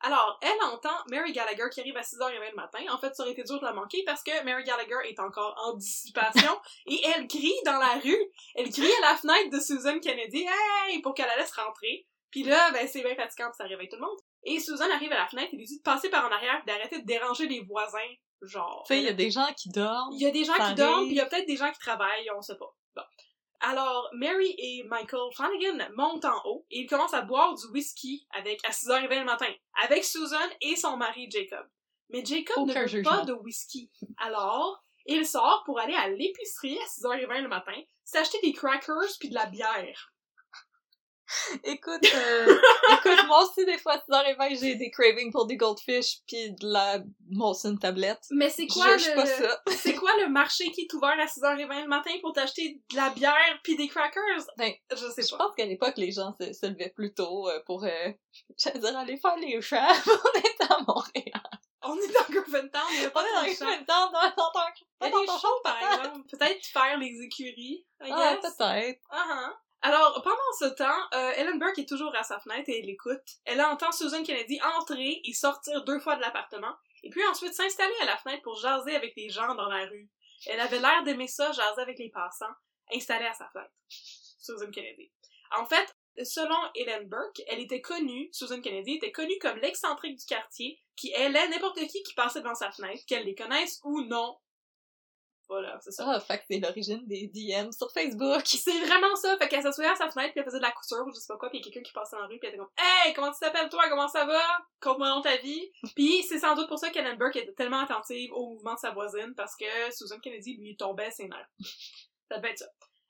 Alors, 0.00 0.38
elle 0.42 0.68
entend 0.68 0.94
Mary 1.08 1.32
Gallagher 1.32 1.64
qui 1.72 1.80
arrive 1.80 1.96
à 1.96 2.02
6h20 2.02 2.50
le 2.50 2.56
matin. 2.56 2.80
En 2.90 2.98
fait, 2.98 3.14
ça 3.14 3.22
aurait 3.22 3.32
été 3.32 3.42
dur 3.42 3.58
de 3.58 3.64
la 3.64 3.72
manquer 3.72 4.02
parce 4.04 4.22
que 4.22 4.44
Mary 4.44 4.64
Gallagher 4.64 5.08
est 5.08 5.18
encore 5.18 5.54
en 5.64 5.74
dissipation 5.74 6.60
et 6.86 7.00
elle 7.06 7.26
crie 7.26 7.54
dans 7.64 7.78
la 7.78 7.94
rue. 8.02 8.32
Elle 8.54 8.70
crie 8.70 8.92
à 9.02 9.12
la 9.12 9.16
fenêtre 9.16 9.50
de 9.50 9.60
Susan 9.60 9.98
Kennedy, 10.00 10.46
hey, 10.88 11.00
pour 11.00 11.14
qu'elle 11.14 11.28
la 11.28 11.36
laisse 11.36 11.52
rentrer. 11.52 12.06
Puis 12.30 12.42
là, 12.42 12.72
ben, 12.72 12.86
c'est 12.88 13.02
bien 13.02 13.14
fatigant 13.14 13.52
ça 13.56 13.64
réveille 13.64 13.88
tout 13.88 13.96
le 13.96 14.02
monde. 14.02 14.18
Et 14.42 14.58
Susan 14.58 14.90
arrive 14.92 15.12
à 15.12 15.18
la 15.18 15.28
fenêtre 15.28 15.50
et 15.52 15.56
lui 15.56 15.66
dit 15.66 15.78
de 15.78 15.82
passer 15.82 16.10
par 16.10 16.26
en 16.26 16.32
arrière 16.32 16.60
et 16.62 16.66
d'arrêter 16.66 17.00
de 17.00 17.06
déranger 17.06 17.46
les 17.46 17.60
voisins, 17.62 17.98
genre. 18.42 18.84
Tu 18.86 18.94
sais, 18.94 19.00
il 19.00 19.04
y 19.04 19.08
a 19.08 19.12
des 19.12 19.30
gens 19.30 19.46
qui 19.56 19.70
dorment. 19.70 20.12
Il 20.12 20.20
y 20.20 20.26
a 20.26 20.30
des 20.30 20.44
gens 20.44 20.54
qui 20.54 20.74
dorment, 20.74 21.06
puis 21.06 21.14
il 21.14 21.18
y 21.18 21.20
a 21.20 21.26
peut-être 21.26 21.46
des 21.46 21.56
gens 21.56 21.70
qui 21.70 21.78
travaillent, 21.78 22.28
on 22.36 22.42
sait 22.42 22.56
pas. 22.56 22.74
Alors, 23.66 24.10
Mary 24.12 24.54
et 24.58 24.84
Michael 24.84 25.32
Flanagan 25.34 25.88
montent 25.96 26.26
en 26.26 26.38
haut 26.44 26.66
et 26.70 26.80
ils 26.80 26.86
commencent 26.86 27.14
à 27.14 27.22
boire 27.22 27.54
du 27.54 27.66
whisky 27.68 28.26
avec 28.30 28.60
à 28.66 28.70
6h20 28.70 29.20
le 29.20 29.24
matin, 29.24 29.50
avec 29.82 30.04
Susan 30.04 30.36
et 30.60 30.76
son 30.76 30.98
mari 30.98 31.30
Jacob. 31.30 31.66
Mais 32.10 32.22
Jacob 32.22 32.68
Aucun 32.68 32.82
ne 32.82 32.88
veut 32.88 33.02
pas 33.02 33.22
de 33.22 33.32
whisky. 33.32 33.90
Alors, 34.18 34.84
il 35.06 35.26
sort 35.26 35.62
pour 35.64 35.80
aller 35.80 35.94
à 35.94 36.10
l'épicerie 36.10 36.78
à 36.78 36.84
6h20 36.84 37.42
le 37.42 37.48
matin, 37.48 37.80
s'acheter 38.04 38.38
des 38.42 38.52
crackers 38.52 39.16
puis 39.18 39.30
de 39.30 39.34
la 39.34 39.46
bière. 39.46 40.13
Écoute, 41.64 42.04
euh, 42.14 42.58
écoute, 42.92 43.26
moi 43.26 43.44
aussi, 43.44 43.64
des 43.64 43.78
fois, 43.78 43.94
à 43.94 43.98
6h20, 43.98 44.60
j'ai 44.60 44.74
des 44.74 44.90
cravings 44.90 45.32
pour 45.32 45.46
du 45.46 45.56
goldfish 45.56 46.18
pis 46.26 46.52
de 46.52 46.66
la 46.72 47.00
Molson 47.30 47.76
tablette. 47.76 48.20
Mais 48.30 48.50
c'est 48.50 48.66
quoi 48.66 48.96
Je 48.96 49.04
juge 49.04 49.08
le... 49.10 49.14
pas 49.16 49.26
ça. 49.26 49.62
C'est 49.70 49.94
quoi 49.94 50.10
le 50.20 50.28
marché 50.28 50.70
qui 50.70 50.82
est 50.82 50.92
ouvert 50.94 51.16
à 51.18 51.24
6h20 51.24 51.82
le 51.82 51.88
matin 51.88 52.10
pour 52.20 52.32
t'acheter 52.32 52.80
de 52.90 52.96
la 52.96 53.10
bière 53.10 53.58
puis 53.62 53.76
des 53.76 53.88
crackers? 53.88 54.46
Ben, 54.58 54.72
Je 54.90 54.96
sais 55.08 55.22
Je 55.22 55.30
pas. 55.30 55.38
pense 55.46 55.54
qu'à 55.56 55.64
l'époque, 55.66 55.94
les 55.96 56.12
gens 56.12 56.34
se, 56.38 56.52
se 56.52 56.66
levaient 56.66 56.92
plus 56.94 57.14
tôt 57.14 57.48
euh, 57.48 57.60
pour, 57.66 57.84
euh, 57.84 57.88
j'allais 58.58 58.80
dire, 58.80 58.96
aller 58.96 59.16
faire 59.16 59.36
les 59.36 59.60
chats. 59.62 59.88
On 60.06 60.38
est 60.38 60.70
à 60.72 60.78
Montréal. 60.86 61.50
On 61.86 61.96
est 61.96 62.12
dans 62.12 62.34
Griffintown, 62.34 62.82
il 62.94 63.02
y 63.02 63.04
a 63.04 63.08
On 63.08 63.10
pas 63.10 63.22
est 63.24 63.34
dans 63.34 63.42
de 63.42 63.48
champ. 63.48 63.66
chats, 63.66 63.84
dans, 63.86 64.10
dans, 64.10 64.20
dans, 64.20 64.52
dans, 64.54 65.10
dans 65.10 65.20
des 65.20 65.26
ton 65.26 65.38
champ, 65.38 65.48
par 65.62 65.78
exemple. 65.78 66.20
Peut-être 66.30 66.64
faire 66.66 66.98
les 66.98 67.20
écuries, 67.22 67.86
I 68.02 68.10
Ah, 68.10 68.36
peut-être. 68.40 69.00
Uh-huh. 69.10 69.52
Alors, 69.86 70.22
pendant 70.22 70.36
ce 70.58 70.74
temps, 70.74 71.08
euh, 71.12 71.32
Ellen 71.36 71.58
Burke 71.58 71.78
est 71.78 71.88
toujours 71.88 72.16
à 72.16 72.22
sa 72.22 72.40
fenêtre 72.40 72.70
et 72.70 72.78
elle 72.78 72.88
écoute. 72.88 73.20
Elle 73.44 73.60
entend 73.60 73.92
Susan 73.92 74.22
Kennedy 74.22 74.58
entrer 74.78 75.20
et 75.22 75.34
sortir 75.34 75.84
deux 75.84 76.00
fois 76.00 76.16
de 76.16 76.22
l'appartement, 76.22 76.74
et 77.02 77.10
puis 77.10 77.20
ensuite 77.26 77.52
s'installer 77.52 77.94
à 78.00 78.06
la 78.06 78.16
fenêtre 78.16 78.42
pour 78.42 78.56
jaser 78.56 78.96
avec 78.96 79.12
les 79.14 79.28
gens 79.28 79.54
dans 79.54 79.68
la 79.68 79.84
rue. 79.84 80.08
Elle 80.46 80.60
avait 80.60 80.80
l'air 80.80 81.02
d'aimer 81.04 81.28
ça, 81.28 81.52
jaser 81.52 81.82
avec 81.82 81.98
les 81.98 82.08
passants, 82.08 82.54
installée 82.94 83.26
à 83.26 83.34
sa 83.34 83.46
fenêtre. 83.50 83.74
Susan 83.88 84.70
Kennedy. 84.70 85.12
En 85.58 85.66
fait, 85.66 85.94
Selon 86.22 86.56
Helen 86.76 87.08
Burke, 87.08 87.42
elle 87.48 87.58
était 87.58 87.80
connue, 87.80 88.28
Susan 88.30 88.60
Kennedy 88.60 88.94
était 88.94 89.10
connue 89.10 89.36
comme 89.40 89.58
l'excentrique 89.58 90.16
du 90.16 90.24
quartier 90.24 90.80
qui 90.94 91.12
aimait 91.12 91.48
n'importe 91.48 91.80
qui 91.88 92.04
qui 92.04 92.14
passait 92.14 92.40
devant 92.40 92.54
sa 92.54 92.70
fenêtre, 92.70 93.02
qu'elle 93.08 93.24
les 93.24 93.34
connaisse 93.34 93.80
ou 93.82 94.00
non. 94.02 94.36
Voilà, 95.48 95.78
c'est 95.82 95.90
ça. 95.90 96.04
Ah, 96.08 96.20
fait 96.26 96.38
que 96.38 96.44
c'est 96.50 96.58
l'origine 96.58 97.06
des 97.06 97.28
DM 97.28 97.70
sur 97.70 97.90
Facebook. 97.92 98.42
C'est 98.44 98.80
vraiment 98.80 99.14
ça. 99.16 99.36
Fait 99.36 99.48
qu'elle 99.48 99.62
s'assoyait 99.62 99.90
à 99.90 99.94
sa 99.94 100.10
fenêtre, 100.10 100.32
puis 100.32 100.40
elle 100.40 100.44
faisait 100.44 100.58
de 100.58 100.62
la 100.62 100.72
couture 100.72 101.04
ou 101.06 101.12
je 101.12 101.20
sais 101.20 101.26
pas 101.28 101.36
quoi, 101.36 101.50
puis 101.50 101.58
il 101.58 101.66
y 101.66 101.68
a 101.68 101.70
quelqu'un 101.70 101.86
qui 101.86 101.92
passait 101.92 102.16
dans 102.16 102.22
la 102.22 102.28
rue, 102.28 102.38
puis 102.38 102.48
elle 102.48 102.54
était 102.54 102.58
comme 102.58 102.70
Hey, 102.78 103.12
comment 103.12 103.30
tu 103.30 103.38
t'appelles 103.40 103.68
toi? 103.68 103.88
Comment 103.88 104.08
ça 104.08 104.24
va? 104.24 104.40
Conte-moi 104.80 105.08
donc 105.08 105.24
ta 105.24 105.36
vie. 105.36 105.70
puis 105.94 106.22
c'est 106.22 106.38
sans 106.38 106.54
doute 106.54 106.68
pour 106.68 106.78
ça 106.78 106.90
qu'Ellen 106.90 107.18
Burke 107.18 107.36
était 107.36 107.52
tellement 107.52 107.80
attentive 107.80 108.32
au 108.32 108.50
mouvement 108.50 108.74
de 108.74 108.78
sa 108.78 108.90
voisine, 108.90 109.34
parce 109.36 109.56
que 109.56 109.66
Susan 109.92 110.18
Kennedy 110.20 110.56
lui 110.56 110.76
tombait 110.76 111.10
ses 111.10 111.28
nerfs. 111.28 111.50
ça 112.30 112.38
devait 112.38 112.50
être 112.50 112.58
ça. 112.58 112.66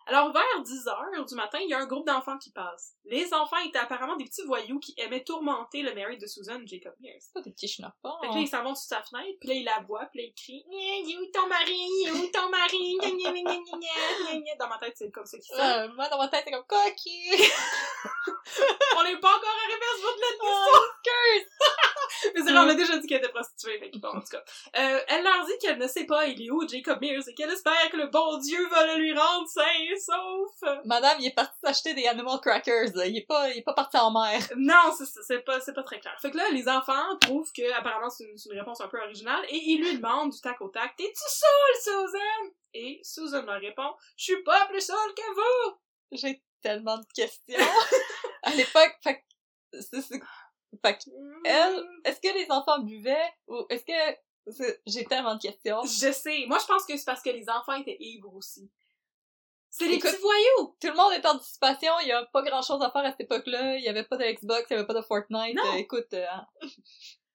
Alors, 0.06 0.32
vers 0.32 0.62
10 0.62 0.88
heures 0.88 1.24
du 1.26 1.34
matin, 1.34 1.58
il 1.62 1.68
y 1.68 1.74
a 1.74 1.78
un 1.78 1.86
groupe 1.86 2.06
d'enfants 2.06 2.36
qui 2.38 2.50
passe. 2.50 2.94
Les 3.04 3.32
enfants 3.32 3.56
étaient 3.66 3.78
apparemment 3.78 4.16
des 4.16 4.24
petits 4.24 4.44
voyous 4.44 4.78
qui 4.78 4.94
aimaient 4.98 5.24
tourmenter 5.24 5.82
le 5.82 5.94
mari 5.94 6.18
de 6.18 6.26
Susan, 6.26 6.60
Jacob 6.66 6.92
Mears. 7.00 7.16
C'est 7.20 7.32
pas 7.32 7.40
des 7.40 7.52
petits 7.52 7.68
schnappants. 7.68 8.18
Fait 8.20 8.28
que 8.28 8.34
là, 8.34 8.40
ils 8.40 8.48
s'en 8.48 8.62
vont 8.62 8.74
sur 8.74 8.88
sa 8.88 9.02
fenêtre, 9.02 9.38
puis 9.40 9.48
là, 9.48 9.54
ils 9.54 9.64
la 9.64 9.80
voient, 9.86 10.06
puis 10.12 10.20
là, 10.20 10.28
ils 10.28 10.34
crient 10.34 10.64
«Il 10.70 11.12
est 11.12 11.18
où 11.18 11.26
ton 11.32 11.46
mari? 11.46 11.72
Il 11.72 12.08
est 12.08 12.10
où 12.12 12.26
ton 12.30 12.48
mari? 12.50 12.96
Gna, 13.00 13.10
gna, 13.10 13.32
gna, 13.32 13.42
gna, 13.42 13.54
gna, 13.54 13.78
gna, 14.24 14.40
gna. 14.40 14.54
Dans 14.58 14.68
ma 14.68 14.78
tête, 14.78 14.94
c'est 14.96 15.10
comme 15.10 15.26
ça 15.26 15.38
qu'ils 15.38 15.54
sont. 15.54 15.62
Euh, 15.62 15.88
moi, 15.94 16.08
dans 16.08 16.18
ma 16.18 16.28
tête, 16.28 16.42
c'est 16.44 16.52
comme 16.52 16.66
coquille. 16.66 17.30
On 18.96 19.04
n'est 19.04 19.18
pas 19.18 19.36
encore 19.36 19.56
arrivé 19.64 19.84
à 19.84 19.96
ce 19.96 20.02
bout 20.02 20.16
de 20.16 20.20
la 20.20 20.26
oh, 20.42 20.84
curse. 21.02 21.94
Mais 22.34 22.40
c'est 22.42 22.52
vrai, 22.52 22.60
on 22.60 22.68
a 22.68 22.74
déjà 22.74 22.96
dit 22.98 23.06
qu'elle 23.06 23.18
était 23.18 23.28
prostituée, 23.28 23.78
fait 23.78 23.90
que 23.90 23.98
bon, 23.98 24.08
en 24.08 24.20
tout 24.20 24.28
cas. 24.30 24.42
Euh, 24.76 25.00
elle 25.08 25.24
leur 25.24 25.44
dit 25.44 25.52
qu'elle 25.60 25.78
ne 25.78 25.86
sait 25.86 26.06
pas 26.06 26.26
il 26.26 26.40
est 26.40 26.50
où 26.50 26.66
Jacob 26.66 27.00
Mears 27.00 27.28
et 27.28 27.34
qu'elle 27.34 27.50
espère 27.50 27.90
que 27.90 27.96
le 27.96 28.06
bon 28.06 28.38
Dieu 28.38 28.66
va 28.68 28.86
le 28.86 29.00
lui 29.00 29.12
rendre 29.12 29.48
sain 29.48 29.62
et 29.94 30.00
sauf. 30.00 30.76
Madame, 30.84 31.18
il 31.20 31.26
est 31.26 31.34
parti 31.34 31.56
s'acheter 31.62 31.94
des 31.94 32.06
animal 32.06 32.40
crackers, 32.40 32.94
là. 32.94 33.06
Il 33.06 33.16
est 33.16 33.26
pas, 33.26 33.50
il 33.50 33.58
est 33.58 33.62
pas 33.62 33.74
parti 33.74 33.96
en 33.96 34.10
mer. 34.10 34.40
Non, 34.56 34.92
c'est, 34.92 35.40
pas, 35.40 35.60
c'est 35.60 35.72
pas 35.72 35.82
très 35.82 36.00
clair. 36.00 36.16
Fait 36.20 36.30
que 36.30 36.36
là, 36.36 36.50
les 36.50 36.68
enfants 36.68 37.16
trouvent 37.20 37.50
que, 37.52 37.72
apparemment, 37.72 38.10
c'est 38.10 38.24
une, 38.24 38.36
une 38.52 38.58
réponse 38.58 38.80
un 38.80 38.88
peu 38.88 39.00
originale 39.00 39.44
et 39.48 39.56
ils 39.56 39.80
lui 39.80 39.96
demandent 39.96 40.32
du 40.32 40.40
tac 40.40 40.60
au 40.60 40.68
tac, 40.68 40.94
t'es-tu 40.96 41.14
saoul, 41.14 42.06
Susan? 42.08 42.54
Et 42.74 43.00
Susan 43.02 43.42
leur 43.42 43.60
répond, 43.60 43.94
je 44.16 44.24
suis 44.24 44.42
pas 44.42 44.66
plus 44.66 44.80
saoul 44.80 45.14
que 45.16 45.34
vous! 45.34 45.78
J'ai 46.12 46.42
tellement 46.60 46.98
de 46.98 47.06
questions. 47.14 47.58
à 48.42 48.54
l'époque, 48.54 48.96
fait 49.02 49.16
que, 49.16 49.80
c'est, 49.80 50.02
fait 50.02 50.98
que, 50.98 51.10
elle, 51.44 51.84
est-ce 52.04 52.20
que 52.20 52.34
les 52.34 52.50
enfants 52.50 52.80
buvaient 52.80 53.32
ou 53.46 53.64
est-ce 53.68 53.84
que, 53.84 54.18
j'ai 54.86 55.04
tellement 55.04 55.36
de 55.36 55.40
questions. 55.40 55.82
Je 55.84 56.12
sais. 56.12 56.44
Moi, 56.46 56.58
je 56.58 56.66
pense 56.66 56.84
que 56.84 56.96
c'est 56.96 57.04
parce 57.04 57.22
que 57.22 57.30
les 57.30 57.48
enfants 57.48 57.74
étaient 57.74 57.96
ivres 57.98 58.34
aussi. 58.34 58.70
C'est 59.76 59.88
les 59.88 59.98
petits 59.98 60.16
voyous! 60.20 60.76
Tout 60.80 60.86
le 60.86 60.94
monde 60.94 61.12
est 61.14 61.26
en 61.26 61.34
dissipation, 61.34 61.92
il 62.02 62.06
y 62.06 62.12
a 62.12 62.24
pas 62.26 62.42
grand 62.42 62.62
chose 62.62 62.80
à 62.80 62.92
faire 62.92 63.04
à 63.04 63.10
cette 63.10 63.22
époque-là, 63.22 63.76
il 63.76 63.82
y 63.82 63.88
avait 63.88 64.04
pas 64.04 64.16
de 64.16 64.24
Xbox, 64.24 64.66
il 64.70 64.74
y 64.74 64.76
avait 64.76 64.86
pas 64.86 64.94
de 64.94 65.02
Fortnite, 65.02 65.56
Non. 65.56 65.74
Euh, 65.74 65.78
écoute, 65.78 66.14
euh, 66.14 66.24
hein. 66.30 66.46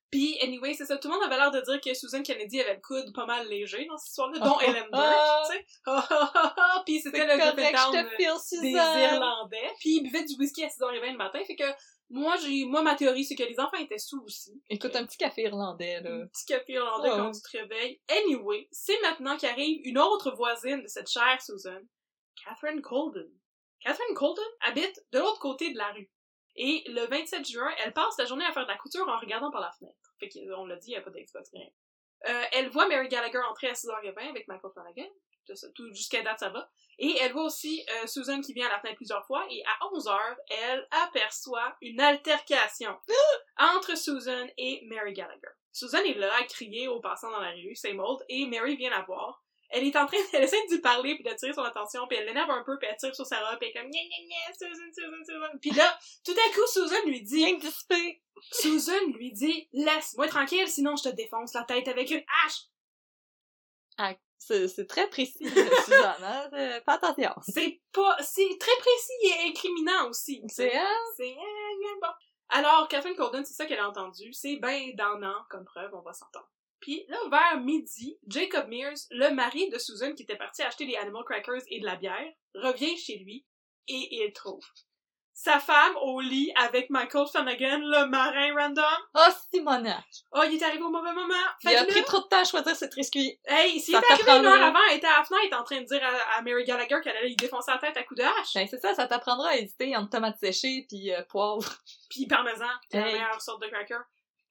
Puis, 0.09 0.39
anyway, 0.41 0.73
c'est 0.73 0.85
ça. 0.85 0.97
Tout 0.97 1.09
le 1.09 1.15
monde 1.15 1.23
avait 1.25 1.35
l'air 1.35 1.51
de 1.51 1.59
dire 1.59 1.81
que 1.81 1.93
Susan 1.93 2.23
Kennedy 2.23 2.61
avait 2.61 2.75
le 2.75 2.81
coude 2.81 3.13
pas 3.13 3.25
mal 3.25 3.45
léger 3.47 3.85
dans 3.85 3.97
cette 3.97 4.09
histoire-là, 4.09 4.39
dont 4.39 4.59
Ellen 4.61 4.87
Burke, 4.89 5.49
tu 5.49 5.53
sais. 5.53 5.65
Ah. 5.85 6.83
Puis 6.85 7.01
c'était 7.01 7.25
le 7.25 7.33
je 7.33 7.51
te 7.51 8.09
file, 8.15 8.61
des. 8.61 8.71
Irlandais. 8.71 9.71
Puis 9.79 9.97
ils 9.97 10.01
buvaient 10.01 10.23
du 10.23 10.35
whisky 10.39 10.63
à 10.63 10.67
6h20 10.67 11.11
le 11.11 11.17
matin. 11.17 11.39
Fait 11.45 11.57
que 11.57 11.65
moi, 12.09 12.37
j'ai, 12.37 12.65
moi, 12.65 12.81
ma 12.81 12.95
théorie, 12.95 13.23
c'est 13.23 13.35
que 13.35 13.43
les 13.43 13.59
enfants 13.59 13.77
étaient 13.77 13.99
sous 13.99 14.23
aussi. 14.23 14.59
Écoute, 14.69 14.95
un 14.95 15.05
petit 15.05 15.17
café 15.17 15.43
irlandais, 15.43 15.99
là. 16.01 16.23
Un 16.23 16.27
petit 16.27 16.45
café 16.45 16.73
irlandais 16.73 17.09
quand 17.09 17.31
tu 17.31 17.41
te 17.41 17.57
réveilles. 17.57 17.99
Anyway, 18.07 18.67
c'est 18.71 18.99
maintenant 19.01 19.37
qu'arrive 19.37 19.81
une 19.83 19.99
autre 19.99 20.31
voisine 20.31 20.81
de 20.81 20.87
cette 20.87 21.09
chère 21.09 21.39
Susan, 21.39 21.81
Catherine 22.43 22.81
Colden. 22.81 23.29
Catherine 23.79 24.15
Colden 24.15 24.45
habite 24.61 25.05
de 25.11 25.19
l'autre 25.19 25.39
côté 25.39 25.71
de 25.71 25.77
la 25.77 25.91
rue. 25.91 26.09
Et 26.55 26.83
le 26.87 27.05
27 27.07 27.47
juin, 27.47 27.69
elle 27.83 27.93
passe 27.93 28.17
la 28.17 28.25
journée 28.25 28.45
à 28.45 28.51
faire 28.51 28.63
de 28.63 28.71
la 28.71 28.77
couture 28.77 29.07
en 29.07 29.17
regardant 29.17 29.51
par 29.51 29.61
la 29.61 29.71
fenêtre. 29.71 30.13
Fait 30.19 30.29
qu'on 30.29 30.65
l'a 30.65 30.75
dit, 30.75 30.89
il 30.89 30.91
n'y 30.91 30.97
a 30.97 31.01
pas 31.01 31.09
d'Xbox, 31.09 31.49
rien. 31.53 31.69
Euh, 32.27 32.43
elle 32.51 32.69
voit 32.69 32.87
Mary 32.87 33.07
Gallagher 33.07 33.39
entrer 33.49 33.69
à 33.69 33.73
6h20 33.73 34.29
avec 34.29 34.47
Michael 34.47 34.71
Flanagan. 34.73 35.09
Jusqu'à 35.93 36.21
date, 36.21 36.39
ça 36.39 36.49
va. 36.49 36.69
Et 36.99 37.17
elle 37.21 37.31
voit 37.31 37.45
aussi 37.45 37.83
euh, 37.89 38.07
Susan 38.07 38.41
qui 38.41 38.53
vient 38.53 38.67
à 38.67 38.71
la 38.71 38.79
fenêtre 38.79 38.97
plusieurs 38.97 39.25
fois. 39.25 39.47
Et 39.49 39.63
à 39.63 39.85
11h, 39.85 40.35
elle 40.49 40.87
aperçoit 40.91 41.75
une 41.81 41.99
altercation 42.01 42.95
entre 43.57 43.97
Susan 43.97 44.47
et 44.57 44.85
Mary 44.85 45.13
Gallagher. 45.13 45.49
Susan 45.71 45.99
est 45.99 46.15
là 46.15 46.31
à 46.35 46.43
crier 46.43 46.87
aux 46.87 46.99
passants 46.99 47.31
dans 47.31 47.39
la 47.39 47.51
rue, 47.51 47.75
same 47.75 47.99
old, 47.99 48.23
et 48.27 48.45
Mary 48.47 48.75
vient 48.75 48.89
la 48.89 49.01
voir. 49.03 49.43
Elle 49.69 49.85
est 49.85 49.95
en 49.95 50.05
train, 50.05 50.17
elle 50.33 50.43
essaie 50.43 50.65
de 50.67 50.73
lui 50.73 50.81
parler 50.81 51.15
puis 51.15 51.23
d'attirer 51.23 51.53
son 51.53 51.63
attention, 51.63 52.07
puis 52.07 52.17
elle 52.17 52.25
l'énerve 52.25 52.49
un 52.49 52.63
peu, 52.63 52.77
puis 52.79 52.87
elle 52.89 52.97
tire 52.97 53.15
sur 53.15 53.25
sa 53.25 53.39
robe, 53.39 53.59
puis 53.59 53.69
elle 53.69 53.77
est 53.77 53.81
comme 53.81 53.91
gna 53.91 53.99
gna 53.99 54.25
gna, 54.25 54.53
Susan, 54.53 54.91
Susan, 54.93 55.23
Susan. 55.25 55.57
Puis 55.61 55.71
là, 55.71 55.97
tout 56.25 56.31
à 56.31 56.53
coup, 56.53 56.67
Susan 56.67 57.05
lui 57.05 57.21
dit. 57.21 57.45
Susan 58.51 59.05
lui 59.13 59.31
dit, 59.31 59.67
laisse-moi 59.73 60.27
tranquille, 60.27 60.67
sinon 60.67 60.95
je 60.95 61.09
te 61.09 61.15
défonce 61.15 61.53
la 61.53 61.63
tête 61.63 61.87
avec 61.87 62.09
une 62.09 62.23
hache. 62.45 62.61
Ah, 63.97 64.13
c'est 64.37 64.67
c'est 64.69 64.87
très 64.87 65.09
précis, 65.09 65.45
Suzanne, 65.85 66.23
hein? 66.23 66.49
euh, 66.53 66.79
Fais 66.85 66.91
attention. 66.91 67.33
C'est 67.41 67.81
pas, 67.91 68.17
c'est 68.21 68.57
très 68.59 68.77
précis 68.77 69.27
et 69.45 69.49
incriminant 69.49 70.09
aussi. 70.09 70.41
C'est? 70.47 70.71
C'est, 71.17 71.31
euh, 71.31 71.99
bon. 72.01 72.07
Alors, 72.47 72.87
Catherine 72.87 73.15
Colden, 73.15 73.45
c'est 73.45 73.53
ça 73.53 73.65
qu'elle 73.65 73.79
a 73.79 73.89
entendu. 73.89 74.33
C'est 74.33 74.55
ben 74.55 74.95
donnant 74.95 75.43
comme 75.49 75.65
preuve, 75.65 75.93
on 75.93 76.01
va 76.01 76.13
s'entendre. 76.13 76.49
Puis 76.81 77.05
là, 77.07 77.17
vers 77.29 77.61
midi, 77.61 78.17
Jacob 78.27 78.67
Mears, 78.67 78.97
le 79.11 79.29
mari 79.31 79.69
de 79.69 79.77
Susan 79.77 80.13
qui 80.13 80.23
était 80.23 80.37
parti 80.37 80.61
acheter 80.61 80.85
des 80.85 80.95
animal 80.95 81.23
crackers 81.25 81.61
et 81.67 81.79
de 81.79 81.85
la 81.85 81.95
bière, 81.95 82.33
revient 82.55 82.97
chez 82.97 83.17
lui 83.17 83.45
et 83.87 84.23
il 84.23 84.31
trouve 84.33 84.63
sa 85.41 85.57
femme 85.57 85.95
au 86.01 86.19
lit 86.19 86.51
avec 86.57 86.89
Michael 86.89 87.25
Flanagan, 87.25 87.77
le 87.77 88.07
marin 88.07 88.53
random. 88.53 88.83
Oh, 89.15 89.31
Simonac! 89.49 90.03
Oh, 90.33 90.41
il 90.45 90.55
est 90.55 90.63
arrivé 90.63 90.83
au 90.83 90.89
mauvais 90.89 91.13
moment. 91.13 91.33
Fait 91.63 91.71
Il 91.71 91.77
a 91.77 91.83
là, 91.83 91.87
pris 91.87 92.03
trop 92.03 92.19
de 92.19 92.27
temps 92.27 92.41
à 92.41 92.43
choisir 92.43 92.75
cette 92.75 92.93
rescue. 92.93 93.39
hey, 93.45 93.79
s'il 93.79 93.95
était 93.95 94.11
arrivé 94.11 94.31
une 94.31 94.45
heure 94.45 94.61
avant, 94.61 94.79
elle 94.91 94.97
était 94.97 95.07
à 95.07 95.19
la 95.19 95.23
fenêtre 95.23 95.57
en 95.57 95.63
train 95.63 95.79
de 95.79 95.85
dire 95.85 96.01
à, 96.03 96.37
à 96.37 96.41
Mary 96.41 96.65
Gallagher 96.65 96.97
qu'elle 97.01 97.15
allait 97.15 97.29
lui 97.29 97.37
défoncer 97.37 97.71
la 97.71 97.77
tête 97.77 97.95
à 97.95 98.03
coups 98.03 98.19
de 98.19 98.25
hache. 98.25 98.53
Ben, 98.53 98.67
c'est 98.69 98.81
ça, 98.81 98.93
ça 98.93 99.07
t'apprendra 99.07 99.51
à 99.51 99.55
hésiter 99.55 99.95
entre 99.95 100.09
tomates 100.09 100.39
séchées 100.39 100.85
pis 100.89 101.13
euh, 101.13 101.21
poivre. 101.29 101.73
puis 102.09 102.27
parmesan, 102.27 102.67
la 102.91 103.03
meilleure 103.05 103.41
sorte 103.41 103.61
de 103.61 103.67
cracker. 103.67 104.01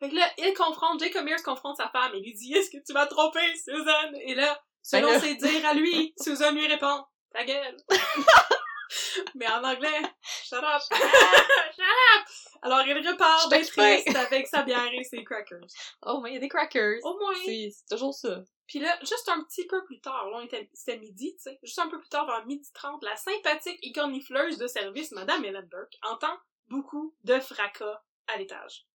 Fait 0.01 0.11
que 0.11 0.15
là, 0.15 0.31
il 0.39 0.55
confronte, 0.55 1.01
Jacob 1.01 1.25
Mears 1.25 1.43
confronte 1.43 1.77
sa 1.77 1.89
femme 1.89 2.13
et 2.15 2.21
lui 2.21 2.33
dit, 2.33 2.53
est-ce 2.55 2.71
que 2.71 2.83
tu 2.85 2.93
m'as 2.93 3.07
trompé, 3.07 3.41
Susan? 3.57 4.13
Et 4.23 4.35
là, 4.35 4.61
selon 4.83 5.09
Ben 5.09 5.15
là- 5.15 5.21
ses 5.21 5.35
dires 5.35 5.67
à 5.67 5.75
lui, 5.75 6.15
Susan 6.21 6.53
lui 6.53 6.67
répond, 6.67 7.05
ta 7.33 7.45
gueule. 7.45 7.77
Mais 9.35 9.47
en 9.49 9.63
anglais, 9.63 10.01
shut 10.45 10.59
up. 10.63 10.81
shut 10.81 11.03
up. 11.03 12.27
Alors 12.63 12.81
il 12.87 13.07
repart 13.07 13.51
bien 13.51 13.63
triste 13.63 14.17
avec 14.17 14.47
sa 14.49 14.63
bière 14.63 14.91
et 14.93 15.05
ses 15.05 15.23
crackers. 15.25 15.67
Oh, 16.03 16.21
mais 16.23 16.31
il 16.31 16.35
y 16.35 16.37
a 16.39 16.41
des 16.41 16.49
crackers. 16.49 16.99
Au 17.03 17.19
moins. 17.19 17.35
C'est 17.45 17.71
c'est 17.71 17.95
toujours 17.95 18.15
ça. 18.15 18.41
Puis 18.67 18.81
là, 18.81 18.99
juste 19.01 19.29
un 19.29 19.43
petit 19.45 19.67
peu 19.67 19.85
plus 19.85 20.01
tard, 20.01 20.29
là, 20.31 20.43
c'était 20.73 20.99
midi, 20.99 21.35
tu 21.37 21.43
sais, 21.51 21.59
juste 21.63 21.79
un 21.79 21.89
peu 21.89 21.99
plus 22.01 22.09
tard, 22.09 22.27
vers 22.27 22.45
midi 22.47 22.69
30, 22.75 23.03
la 23.05 23.17
sympathique 23.17 23.79
et 23.83 23.93
cornifleuse 23.93 24.59
de 24.59 24.67
service, 24.67 25.13
Madame 25.13 25.45
Ellen 25.45 25.67
Burke, 25.71 25.95
entend 26.03 26.37
beaucoup 26.69 27.15
de 27.25 27.39
fracas 27.41 28.03
à 28.27 28.37
l'étage. 28.39 28.87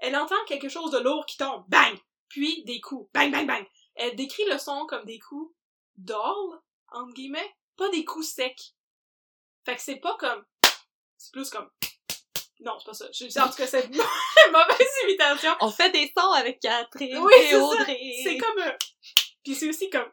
Elle 0.00 0.16
entend 0.16 0.42
quelque 0.46 0.68
chose 0.68 0.90
de 0.90 0.98
lourd 0.98 1.26
qui 1.26 1.36
tombe, 1.36 1.64
bang! 1.68 1.96
Puis 2.28 2.64
des 2.64 2.80
coups, 2.80 3.10
bang, 3.12 3.30
bang, 3.30 3.46
bang! 3.46 3.66
Elle 3.94 4.16
décrit 4.16 4.44
le 4.46 4.58
son 4.58 4.86
comme 4.86 5.04
des 5.04 5.18
coups 5.18 5.52
d'orle, 5.96 6.60
entre 6.92 7.12
guillemets, 7.12 7.54
pas 7.76 7.88
des 7.90 8.04
coups 8.04 8.28
secs. 8.28 8.74
Fait 9.64 9.76
que 9.76 9.82
c'est 9.82 9.96
pas 9.96 10.16
comme, 10.18 10.44
c'est 11.18 11.32
plus 11.32 11.50
comme, 11.50 11.68
non, 12.60 12.78
c'est 12.78 12.86
pas 12.86 12.94
ça. 12.94 13.06
Je, 13.12 13.24
en 13.40 13.48
tout 13.48 13.56
cas, 13.56 13.66
c'est 13.66 13.84
une 13.86 13.96
mauvaise 14.52 14.88
imitation. 15.04 15.52
On 15.60 15.70
fait 15.70 15.90
des 15.90 16.12
sons 16.16 16.30
avec 16.32 16.60
Catherine 16.60 17.18
Oui, 17.18 17.32
et. 17.38 17.54
Audrey. 17.56 18.20
C'est 18.24 18.38
comme, 18.38 18.58
un- 18.58 18.76
puis 19.44 19.54
c'est 19.54 19.68
aussi 19.68 19.90
comme, 19.90 20.10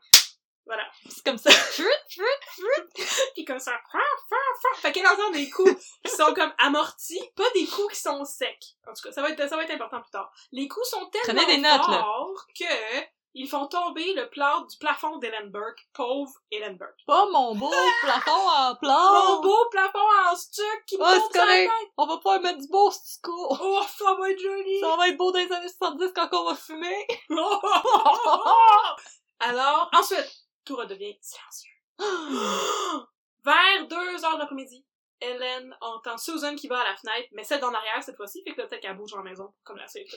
voilà. 0.67 0.84
C'est 1.10 1.23
comme 1.25 1.38
ça. 1.38 1.49
Pis 3.36 3.45
comme 3.45 3.60
ça, 3.60 3.73
fa, 3.91 3.99
fa, 4.30 4.36
fa. 4.62 4.82
fait 4.82 4.91
qu'elle 4.91 5.08
entend 5.08 5.30
des 5.32 5.49
coups 5.49 5.73
qui 6.03 6.12
sont 6.12 6.34
comme 6.34 6.53
amortis, 6.60 7.21
pas 7.36 7.49
des 7.53 7.65
coups 7.65 7.93
qui 7.95 8.01
sont 8.01 8.23
secs. 8.25 8.58
En 8.88 8.93
tout 8.93 9.01
cas, 9.03 9.12
ça 9.12 9.21
va 9.21 9.30
être, 9.30 9.47
ça 9.49 9.56
va 9.56 9.63
être 9.63 9.71
important 9.73 10.01
plus 10.01 10.12
tard. 10.12 10.32
Les 10.51 10.67
coups 10.67 10.88
sont 10.89 11.06
tellement 11.08 11.45
des 11.45 11.58
notes, 11.58 11.88
là. 11.88 11.99
forts 12.03 12.45
que 12.58 13.08
ils 13.39 13.47
font 13.47 13.67
tomber 13.67 14.15
le 14.15 14.27
plat 14.30 14.63
du 14.67 14.77
plafond 14.80 15.17
d'Ellen 15.17 15.51
Burke, 15.51 15.88
pauvre 15.93 16.32
Ellen 16.51 16.75
Burke. 16.75 16.97
Oh, 17.08 17.30
mon 17.32 17.53
beau 17.53 17.71
plafond 18.01 18.32
en 18.32 18.69
Mon 18.69 18.75
plomb! 18.77 19.41
beau 19.43 19.69
plafond 19.69 19.99
en 20.32 20.36
stuc 20.36 20.86
qui 20.88 20.97
me 20.97 21.03
Oh, 21.03 21.06
tombe 21.06 21.32
sur 21.32 21.34
la 21.34 21.41
correct. 21.45 21.71
tête. 21.80 21.89
On 21.97 22.08
va 22.08 22.17
pouvoir 22.17 22.41
mettre 22.41 22.58
du 22.60 22.67
beau 22.67 22.89
stucco. 22.89 23.58
Oh, 23.62 23.82
ça 23.95 24.15
va 24.15 24.32
être 24.32 24.39
joli. 24.39 24.80
Ça 24.80 24.95
va 24.95 25.08
être 25.10 25.17
beau 25.17 25.32
dans 25.32 25.38
les 25.38 25.51
années 25.51 25.69
70 25.69 26.13
quand 26.15 26.30
on 26.32 26.45
va 26.45 26.56
fumer. 26.56 27.06
Alors, 29.39 29.89
ensuite, 29.93 30.46
tout 30.67 30.75
redevient 30.75 31.17
silencieux. 31.21 31.71
Vers 33.45 33.88
2 33.88 34.25
heures 34.25 34.36
de 34.36 34.39
l'après-midi, 34.39 34.86
Hélène 35.21 35.75
entend 35.82 36.17
Susan 36.17 36.56
qui 36.56 36.67
va 36.67 36.80
à 36.80 36.91
la 36.91 36.97
fenêtre, 36.97 37.30
mais 37.32 37.43
celle 37.43 37.62
d'en 37.62 37.73
arrière 37.73 38.03
cette 38.03 38.17
fois-ci, 38.17 38.43
fait 38.43 38.51
que 38.53 38.62
peut-être 38.62 38.82
qu'elle 38.82 38.97
bouge 38.97 39.13
en 39.13 39.23
maison, 39.23 39.53
comme 39.63 39.77
la 39.77 39.88
fenêtre. 39.88 40.15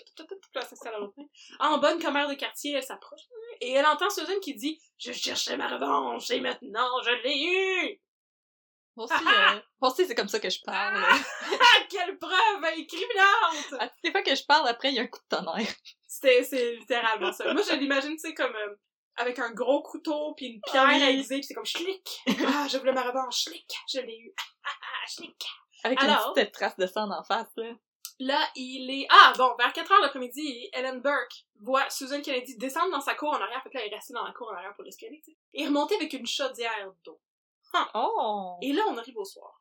En 1.61 1.79
bonne 1.79 2.03
commère 2.03 2.29
de 2.29 2.35
quartier, 2.35 2.75
elle 2.75 2.83
s'approche, 2.83 3.23
et 3.61 3.73
elle 3.73 3.87
entend 3.87 4.11
Susan 4.11 4.39
qui 4.43 4.55
dit 4.55 4.83
«Je 4.99 5.13
cherchais 5.13 5.57
ma 5.57 5.69
revanche, 5.69 6.31
et 6.31 6.41
maintenant 6.41 7.01
je 7.03 7.11
l'ai 7.23 7.45
eue! 7.45 8.01
Moi 8.97 9.07
aussi, 9.07 9.15
Ah 9.27 9.55
euh, 9.55 9.61
moi 9.81 9.91
aussi, 9.93 10.05
c'est 10.07 10.17
comme 10.17 10.29
ça 10.29 10.41
que 10.41 10.51
je 10.51 10.61
parle. 10.65 10.95
Ah! 10.97 11.17
Ah, 11.53 11.81
quelle 11.91 12.19
preuve 12.19 12.65
incriminante! 12.65 13.73
À 13.79 13.89
toutes 13.89 14.03
les 14.03 14.11
fois 14.11 14.23
que 14.23 14.35
je 14.35 14.45
parle, 14.45 14.69
après, 14.69 14.89
il 14.89 14.97
y 14.97 14.99
a 14.99 15.03
un 15.03 15.07
coup 15.07 15.21
de 15.21 15.37
tonnerre. 15.37 15.73
C'est 16.07 16.75
littéralement 16.75 17.33
ça. 17.33 17.55
Moi, 17.55 17.63
je 17.63 17.77
l'imagine, 17.77 18.15
tu 18.15 18.19
sais, 18.19 18.35
comme, 18.35 18.55
euh, 18.55 18.75
avec 19.17 19.39
un 19.39 19.51
gros 19.51 19.83
couteau 19.83 20.35
puis 20.35 20.47
une 20.47 20.61
pierre 20.63 20.85
Ah 20.87 20.95
oui. 20.95 21.03
aiguisée 21.03 21.39
pis 21.41 21.45
c'est 21.45 21.55
comme 21.55 21.67
schlick. 21.67 22.21
Ah, 22.47 22.67
je 22.69 22.79
voulais 22.79 22.93
ma 22.93 23.03
revanche, 23.03 23.45
schlick. 23.45 23.71
Je 23.93 24.01
l'ai 24.01 24.19
eu. 24.19 24.35
Ah, 24.65 24.71
ah, 24.83 25.07
schlick. 25.09 25.45
Avec 25.85 26.03
Alors? 26.03 26.29
une 26.29 26.35
petite 26.35 26.53
trace 26.53 26.77
de 26.77 26.87
sang 26.87 27.11
en 27.11 27.25
face, 27.25 27.49
là. 27.57 27.73
Là, 28.23 28.39
il 28.55 28.91
est... 28.91 29.07
Ah, 29.11 29.33
bon, 29.39 29.55
vers 29.59 29.73
4 29.73 29.93
heures 29.93 30.01
l'après-midi, 30.03 30.69
Ellen 30.75 31.01
Burke 31.01 31.47
voit 31.61 31.89
Susan 31.89 32.21
Kennedy 32.21 32.59
descendre 32.59 32.91
dans 32.91 33.01
sa 33.01 33.15
cour 33.15 33.31
en 33.31 33.41
arrière. 33.41 33.63
Fait 33.63 33.71
que 33.71 33.79
là, 33.79 33.85
elle 33.87 33.93
est 33.93 33.97
restée 33.97 34.13
dans 34.13 34.25
la 34.25 34.33
cour 34.33 34.49
en 34.51 34.55
arrière 34.55 34.75
pour 34.75 34.85
l'espionner, 34.85 35.23
tu 35.25 35.33
sais. 35.33 35.39
Et 35.55 35.67
remonter 35.67 35.95
avec 35.95 36.13
une 36.13 36.27
chaudière 36.27 36.93
d'eau. 37.03 37.19
Oh! 37.95 38.57
Et 38.61 38.73
là, 38.73 38.83
on 38.89 38.99
arrive 38.99 39.17
au 39.17 39.25
soir. 39.25 39.60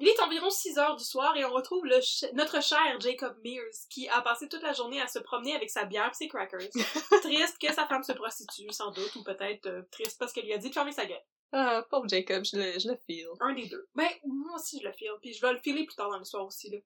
Il 0.00 0.08
est 0.08 0.20
environ 0.20 0.48
6 0.50 0.78
heures 0.78 0.96
du 0.96 1.04
soir 1.04 1.36
et 1.36 1.44
on 1.44 1.52
retrouve 1.52 1.84
le 1.84 2.00
ch- 2.00 2.30
notre 2.32 2.62
cher 2.62 2.98
Jacob 3.00 3.36
Mears 3.44 3.86
qui 3.90 4.08
a 4.08 4.20
passé 4.22 4.48
toute 4.48 4.62
la 4.62 4.72
journée 4.72 5.00
à 5.00 5.06
se 5.06 5.18
promener 5.18 5.54
avec 5.54 5.70
sa 5.70 5.84
bière 5.84 6.08
et 6.10 6.14
ses 6.14 6.28
crackers. 6.28 6.68
triste 7.22 7.58
que 7.60 7.72
sa 7.72 7.86
femme 7.86 8.02
se 8.02 8.12
prostitue, 8.12 8.70
sans 8.70 8.90
doute, 8.90 9.14
ou 9.16 9.22
peut-être 9.22 9.66
euh, 9.66 9.82
triste 9.90 10.18
parce 10.18 10.32
qu'elle 10.32 10.46
lui 10.46 10.54
a 10.54 10.58
dit 10.58 10.68
de 10.70 10.74
fermer 10.74 10.92
sa 10.92 11.04
gueule. 11.06 11.22
Ah, 11.52 11.84
pauvre 11.90 12.08
Jacob, 12.08 12.42
je 12.44 12.56
le, 12.56 12.78
je 12.78 12.88
le 12.88 12.96
feel. 13.06 13.28
Un 13.40 13.52
des 13.52 13.66
deux. 13.66 13.86
Ben, 13.94 14.08
moi 14.24 14.54
aussi 14.56 14.80
je 14.80 14.86
le 14.86 14.92
file, 14.94 15.10
puis 15.20 15.34
je 15.34 15.40
vais 15.42 15.52
le 15.52 15.60
filer 15.60 15.84
plus 15.84 15.94
tard 15.94 16.10
dans 16.10 16.18
l'histoire 16.18 16.46
aussi, 16.46 16.70
là. 16.70 16.78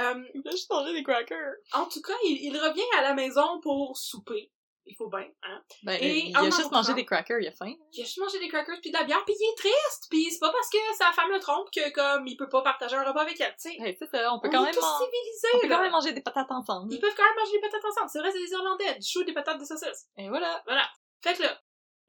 Euh, 0.00 0.24
Il 0.34 0.42
a 0.48 0.92
des 0.92 1.02
crackers. 1.04 1.54
en 1.74 1.84
tout 1.86 2.00
cas, 2.02 2.14
il, 2.24 2.42
il 2.46 2.58
revient 2.58 2.82
à 2.98 3.02
la 3.02 3.14
maison 3.14 3.60
pour 3.60 3.96
souper. 3.96 4.50
Il 4.86 4.94
faut 4.96 5.08
bien, 5.08 5.26
hein. 5.42 5.62
Ben, 5.82 5.98
Et 6.00 6.26
il 6.28 6.36
a 6.36 6.44
juste 6.44 6.70
mangé 6.70 6.92
des 6.92 7.06
crackers, 7.06 7.40
il 7.40 7.48
a 7.48 7.52
faim. 7.52 7.72
Il 7.92 8.02
a 8.02 8.04
juste 8.04 8.18
mangé 8.18 8.38
des 8.38 8.48
crackers 8.48 8.78
puis 8.82 8.90
de 8.90 8.96
la 8.98 9.04
bière, 9.04 9.24
puis 9.24 9.34
il 9.38 9.44
est 9.44 9.56
triste, 9.56 10.08
puis 10.10 10.30
c'est 10.30 10.38
pas 10.40 10.52
parce 10.52 10.68
que 10.68 10.76
sa 10.98 11.10
femme 11.12 11.30
le 11.30 11.40
trompe 11.40 11.70
que, 11.70 11.90
comme, 11.92 12.26
il 12.26 12.36
peut 12.36 12.48
pas 12.50 12.60
partager 12.62 12.94
un 12.94 13.02
repas 13.04 13.22
avec 13.22 13.40
elle, 13.40 13.56
tu 13.60 13.70
sais. 13.70 13.76
Tu 13.78 13.96
sais, 13.96 14.06
ça, 14.06 14.32
on 14.32 14.40
peut 14.40 14.48
On 14.48 14.50
quand 14.50 14.62
est 14.62 14.66
même, 14.66 14.74
tous 14.74 14.98
civilisés, 14.98 15.48
on 15.54 15.60
peut 15.60 15.68
là. 15.68 15.76
quand 15.76 15.82
même 15.82 15.92
manger 15.92 16.12
des 16.12 16.20
patates 16.20 16.50
ensemble. 16.50 16.92
Ils 16.92 17.00
peuvent 17.00 17.14
quand 17.16 17.24
même 17.24 17.36
manger 17.38 17.52
des 17.52 17.60
patates 17.60 17.84
ensemble. 17.84 18.10
C'est 18.10 18.18
vrai, 18.18 18.30
c'est 18.30 18.44
des 18.44 18.52
Irlandais. 18.52 18.94
Du 18.98 19.08
chou, 19.08 19.24
des 19.24 19.32
patates, 19.32 19.58
des 19.58 19.64
saucisses. 19.64 20.06
Et 20.18 20.28
voilà. 20.28 20.62
Voilà. 20.66 20.86
Fait 21.22 21.32
que 21.34 21.42
là, 21.42 21.58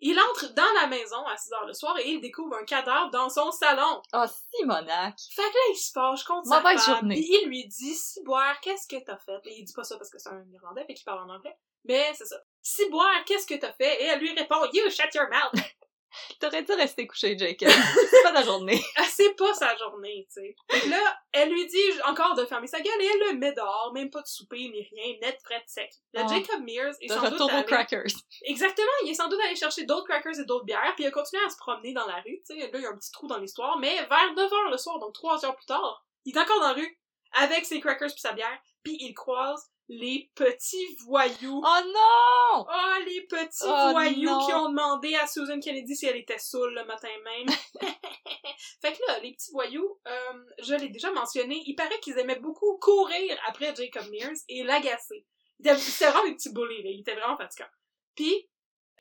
il 0.01 0.19
entre 0.19 0.53
dans 0.53 0.73
la 0.81 0.87
maison 0.87 1.25
à 1.27 1.37
6 1.37 1.53
heures 1.53 1.65
le 1.65 1.73
soir 1.73 1.97
et 1.99 2.09
il 2.09 2.19
découvre 2.19 2.57
un 2.57 2.65
cadavre 2.65 3.09
dans 3.11 3.29
son 3.29 3.49
salon. 3.51 4.01
Oh, 4.13 4.25
Simonac. 4.53 5.15
Fait 5.33 5.41
que 5.41 5.47
là, 5.47 5.61
il 5.71 5.77
se 5.77 5.91
fâche 5.93 6.23
contre 6.25 6.49
sa 6.49 6.61
femme. 6.61 6.77
journée. 6.77 7.15
Puis 7.15 7.29
il 7.41 7.47
lui 7.47 7.65
dit, 7.65 7.95
Ciboire, 7.95 8.59
qu'est-ce 8.59 8.87
que 8.87 9.01
t'as 9.01 9.17
fait? 9.17 9.39
Et 9.45 9.59
il 9.59 9.63
dit 9.63 9.71
pas 9.73 9.83
ça 9.85 9.95
parce 9.97 10.09
que 10.09 10.19
c'est 10.19 10.27
un 10.29 10.43
Irlandais, 10.53 10.83
fait 10.85 10.93
qu'il 10.95 11.05
parle 11.05 11.29
en 11.29 11.33
anglais. 11.33 11.57
Mais 11.87 12.11
c'est 12.15 12.25
ça. 12.25 12.37
Ciboire, 12.61 13.23
qu'est-ce 13.25 13.45
que 13.47 13.55
t'as 13.55 13.73
fait? 13.73 14.01
Et 14.03 14.05
elle 14.05 14.19
lui 14.19 14.33
répond, 14.33 14.63
You 14.73 14.89
shut 14.89 15.13
your 15.13 15.27
mouth! 15.31 15.53
T'aurais 16.39 16.63
dû 16.63 16.71
rester 16.71 17.05
couché, 17.07 17.37
Jacob. 17.37 17.67
C'est 17.69 18.23
pas 18.23 18.31
ta 18.31 18.41
journée. 18.43 18.81
Ah, 18.97 19.03
c'est 19.09 19.33
pas 19.35 19.53
sa 19.53 19.75
journée, 19.75 20.25
tu 20.33 20.41
sais. 20.41 20.87
Là, 20.89 21.17
elle 21.33 21.49
lui 21.51 21.67
dit 21.67 22.01
encore 22.05 22.35
de 22.35 22.45
fermer 22.45 22.67
sa 22.67 22.79
gueule 22.79 23.01
et 23.01 23.05
elle 23.05 23.33
le 23.33 23.37
met 23.37 23.51
dehors, 23.51 23.91
même 23.93 24.09
pas 24.09 24.21
de 24.21 24.27
souper 24.27 24.69
ni 24.69 24.81
rien, 24.89 25.17
net, 25.21 25.37
frais, 25.43 25.61
sec. 25.67 25.91
Là, 26.13 26.25
Ah. 26.25 26.33
Jacob 26.33 26.63
Mears 26.63 26.93
est 27.01 27.07
De 27.09 27.13
sans 27.13 27.21
doute 27.21 27.33
retour 27.33 27.47
aux 27.47 27.57
allé- 27.57 27.65
crackers. 27.65 28.05
Exactement, 28.43 28.87
il 29.03 29.11
est 29.11 29.15
sans 29.15 29.27
doute 29.27 29.39
allé 29.45 29.55
chercher 29.57 29.83
d'autres 29.83 30.07
crackers 30.07 30.39
et 30.39 30.45
d'autres 30.45 30.63
bières, 30.65 30.93
puis 30.95 31.03
il 31.03 31.07
a 31.07 31.11
continué 31.11 31.43
à 31.45 31.49
se 31.49 31.57
promener 31.57 31.91
dans 31.91 32.05
la 32.07 32.15
rue, 32.21 32.41
tu 32.47 32.55
sais, 32.57 32.59
là, 32.59 32.69
il 32.73 32.81
y 32.81 32.85
a 32.85 32.89
un 32.89 32.97
petit 32.97 33.11
trou 33.11 33.27
dans 33.27 33.37
l'histoire, 33.37 33.77
mais 33.79 33.95
vers 34.05 34.33
9h 34.35 34.71
le 34.71 34.77
soir, 34.77 34.99
donc 34.99 35.13
3 35.13 35.43
heures 35.45 35.55
plus 35.57 35.65
tard, 35.65 36.05
il 36.23 36.33
est 36.35 36.39
encore 36.39 36.61
dans 36.61 36.67
la 36.67 36.73
rue, 36.73 36.97
avec 37.33 37.65
ses 37.65 37.81
crackers 37.81 38.09
puis 38.11 38.21
sa 38.21 38.31
bière, 38.31 38.57
puis 38.83 38.95
il 39.01 39.13
croise 39.13 39.69
les 39.87 40.31
petits 40.35 40.95
voyous. 41.05 41.61
Oh 41.63 41.81
non! 41.85 42.65
Oh, 42.67 43.03
les 43.05 43.21
petits 43.27 43.63
Oh, 43.63 43.91
voyous 43.91 44.29
non. 44.29 44.45
qui 44.45 44.53
ont 44.53 44.69
demandé 44.69 45.15
à 45.15 45.27
Susan 45.27 45.59
Kennedy 45.59 45.95
si 45.95 46.07
elle 46.07 46.17
était 46.17 46.39
saoule 46.39 46.73
le 46.73 46.85
matin 46.85 47.09
même. 47.23 47.47
fait 48.81 48.93
que 48.93 48.99
là, 49.07 49.19
les 49.19 49.33
petits 49.33 49.51
voyous, 49.51 49.99
euh, 50.07 50.43
je 50.59 50.73
l'ai 50.75 50.89
déjà 50.89 51.11
mentionné, 51.11 51.61
il 51.65 51.75
paraît 51.75 51.99
qu'ils 51.99 52.17
aimaient 52.17 52.39
beaucoup 52.39 52.77
courir 52.77 53.37
après 53.47 53.75
Jacob 53.75 54.09
Mears 54.09 54.37
et 54.49 54.63
l'agacer. 54.63 55.25
C'était 55.59 56.09
vraiment 56.09 56.25
des 56.25 56.35
petits 56.35 56.53
bullies, 56.53 56.83
là. 56.83 56.89
Il 56.89 56.99
était 57.01 57.15
vraiment 57.15 57.37
fatigant. 57.37 57.69
Puis, 58.15 58.49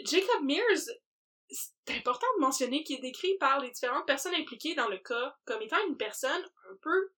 Jacob 0.01 0.45
Mears, 0.45 0.91
c'est 1.51 1.97
important 1.97 2.27
de 2.37 2.41
mentionner 2.43 2.85
qu'il 2.85 2.99
est 2.99 3.03
décrit 3.03 3.37
par 3.39 3.61
les 3.61 3.71
différentes 3.71 4.07
personnes 4.07 4.35
impliquées 4.35 4.75
dans 4.75 4.89
le 4.89 4.99
cas 4.99 5.37
comme 5.45 5.63
étant 5.63 5.85
une 5.89 5.97
personne 5.97 6.45
un 6.71 6.77
peu 6.81 7.13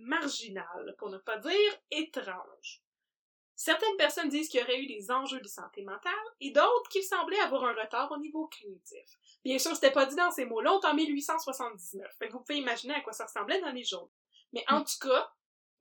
marginale, 0.00 0.94
pour 0.98 1.10
ne 1.10 1.18
pas 1.18 1.38
dire 1.38 1.78
étrange. 1.90 2.82
Certaines 3.62 3.96
personnes 3.98 4.30
disent 4.30 4.48
qu'il 4.48 4.58
y 4.58 4.62
aurait 4.62 4.80
eu 4.80 4.86
des 4.86 5.10
enjeux 5.10 5.42
de 5.42 5.46
santé 5.46 5.82
mentale 5.82 6.14
et 6.40 6.50
d'autres 6.50 6.88
qu'il 6.88 7.02
semblait 7.02 7.38
avoir 7.40 7.64
un 7.64 7.74
retard 7.74 8.10
au 8.10 8.16
niveau 8.16 8.48
cognitif. 8.48 9.18
Bien 9.44 9.58
sûr, 9.58 9.74
c'était 9.74 9.90
pas 9.90 10.06
dit 10.06 10.16
dans 10.16 10.30
ces 10.30 10.46
mots-là, 10.46 10.72
on 10.72 10.80
est 10.80 10.86
en 10.86 10.94
1879. 10.94 12.10
Fait 12.18 12.28
que 12.28 12.32
vous 12.32 12.40
pouvez 12.40 12.56
imaginer 12.56 12.94
à 12.94 13.02
quoi 13.02 13.12
ça 13.12 13.26
ressemblait 13.26 13.60
dans 13.60 13.70
les 13.70 13.84
journaux. 13.84 14.10
Mais 14.54 14.64
en 14.70 14.82
tout 14.82 14.98
cas, 14.98 15.30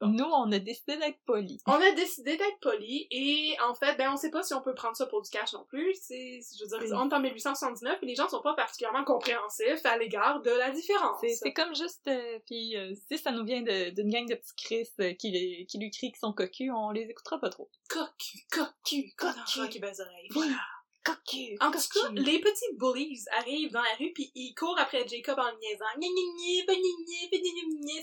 Nous, 0.02 0.24
on 0.26 0.52
a 0.52 0.60
décidé 0.60 0.96
d'être 0.98 1.20
polis. 1.26 1.60
on 1.68 1.74
a 1.74 1.92
décidé 1.92 2.38
d'être 2.38 2.60
poli 2.62 3.08
et 3.12 3.58
en 3.68 3.74
fait, 3.74 3.96
ben 3.98 4.12
on 4.14 4.18
sait 4.18 4.32
pas 4.32 4.44
si 4.44 4.54
on 4.54 4.62
peut 4.62 4.74
prendre 4.74 4.96
ça 4.96 5.06
pour 5.08 5.22
du 5.22 5.30
cash 5.30 5.52
non 5.54 5.66
plus. 5.68 5.94
C'est, 6.02 6.40
je 6.58 6.64
veux 6.64 6.70
dire, 6.70 6.80
Oui. 6.82 6.90
on 6.94 7.10
est 7.10 7.14
en 7.14 7.20
1879 7.20 8.00
et 8.02 8.06
les 8.06 8.16
gens 8.16 8.30
sont 8.30 8.42
pas 8.42 8.54
particulièrement 8.54 9.04
compréhensifs 9.04 9.86
à 9.86 9.98
l'égard 9.98 10.42
de 10.42 10.52
la 10.52 10.72
différence. 10.72 11.18
C'est 11.22 11.34
c'est 11.36 11.54
comme 11.54 11.76
juste, 11.76 12.08
euh, 12.08 12.40
puis 12.46 12.78
euh, 12.78 12.94
si 13.10 13.18
ça 13.18 13.32
nous 13.32 13.44
vient 13.44 13.62
de- 13.62 13.90
d'une 13.90 14.10
gang 14.10 14.26
de 14.28 14.36
petits 14.36 14.56
Chris 14.56 14.90
euh, 15.02 15.14
qui, 15.14 15.32
les- 15.32 15.66
qui 15.66 15.78
lui 15.78 15.92
crient 15.92 16.12
qu'ils 16.12 16.20
sont 16.20 16.34
cocus, 16.34 16.72
on 16.74 16.92
les 16.92 17.02
écoutera 17.02 17.40
pas 17.40 17.50
trop. 17.50 17.70
cocu, 17.90 18.40
cocu, 18.52 19.14
cocu, 19.18 19.70
qui 19.70 19.80
baise 19.80 20.00
oreille. 20.02 20.28
Voilà. 20.32 20.56
Cocu! 21.04 21.56
En 21.62 21.72
tout 21.72 21.80
cas, 21.80 22.10
les 22.12 22.40
petits 22.40 22.76
bullies 22.78 23.24
arrivent 23.32 23.72
dans 23.72 23.82
la 23.82 23.96
rue 23.98 24.12
puis 24.14 24.32
ils 24.36 24.54
courent 24.54 24.78
après 24.78 25.08
Jacob 25.08 25.40
en 25.40 25.50
le 25.50 25.58
niaisant. 25.58 25.86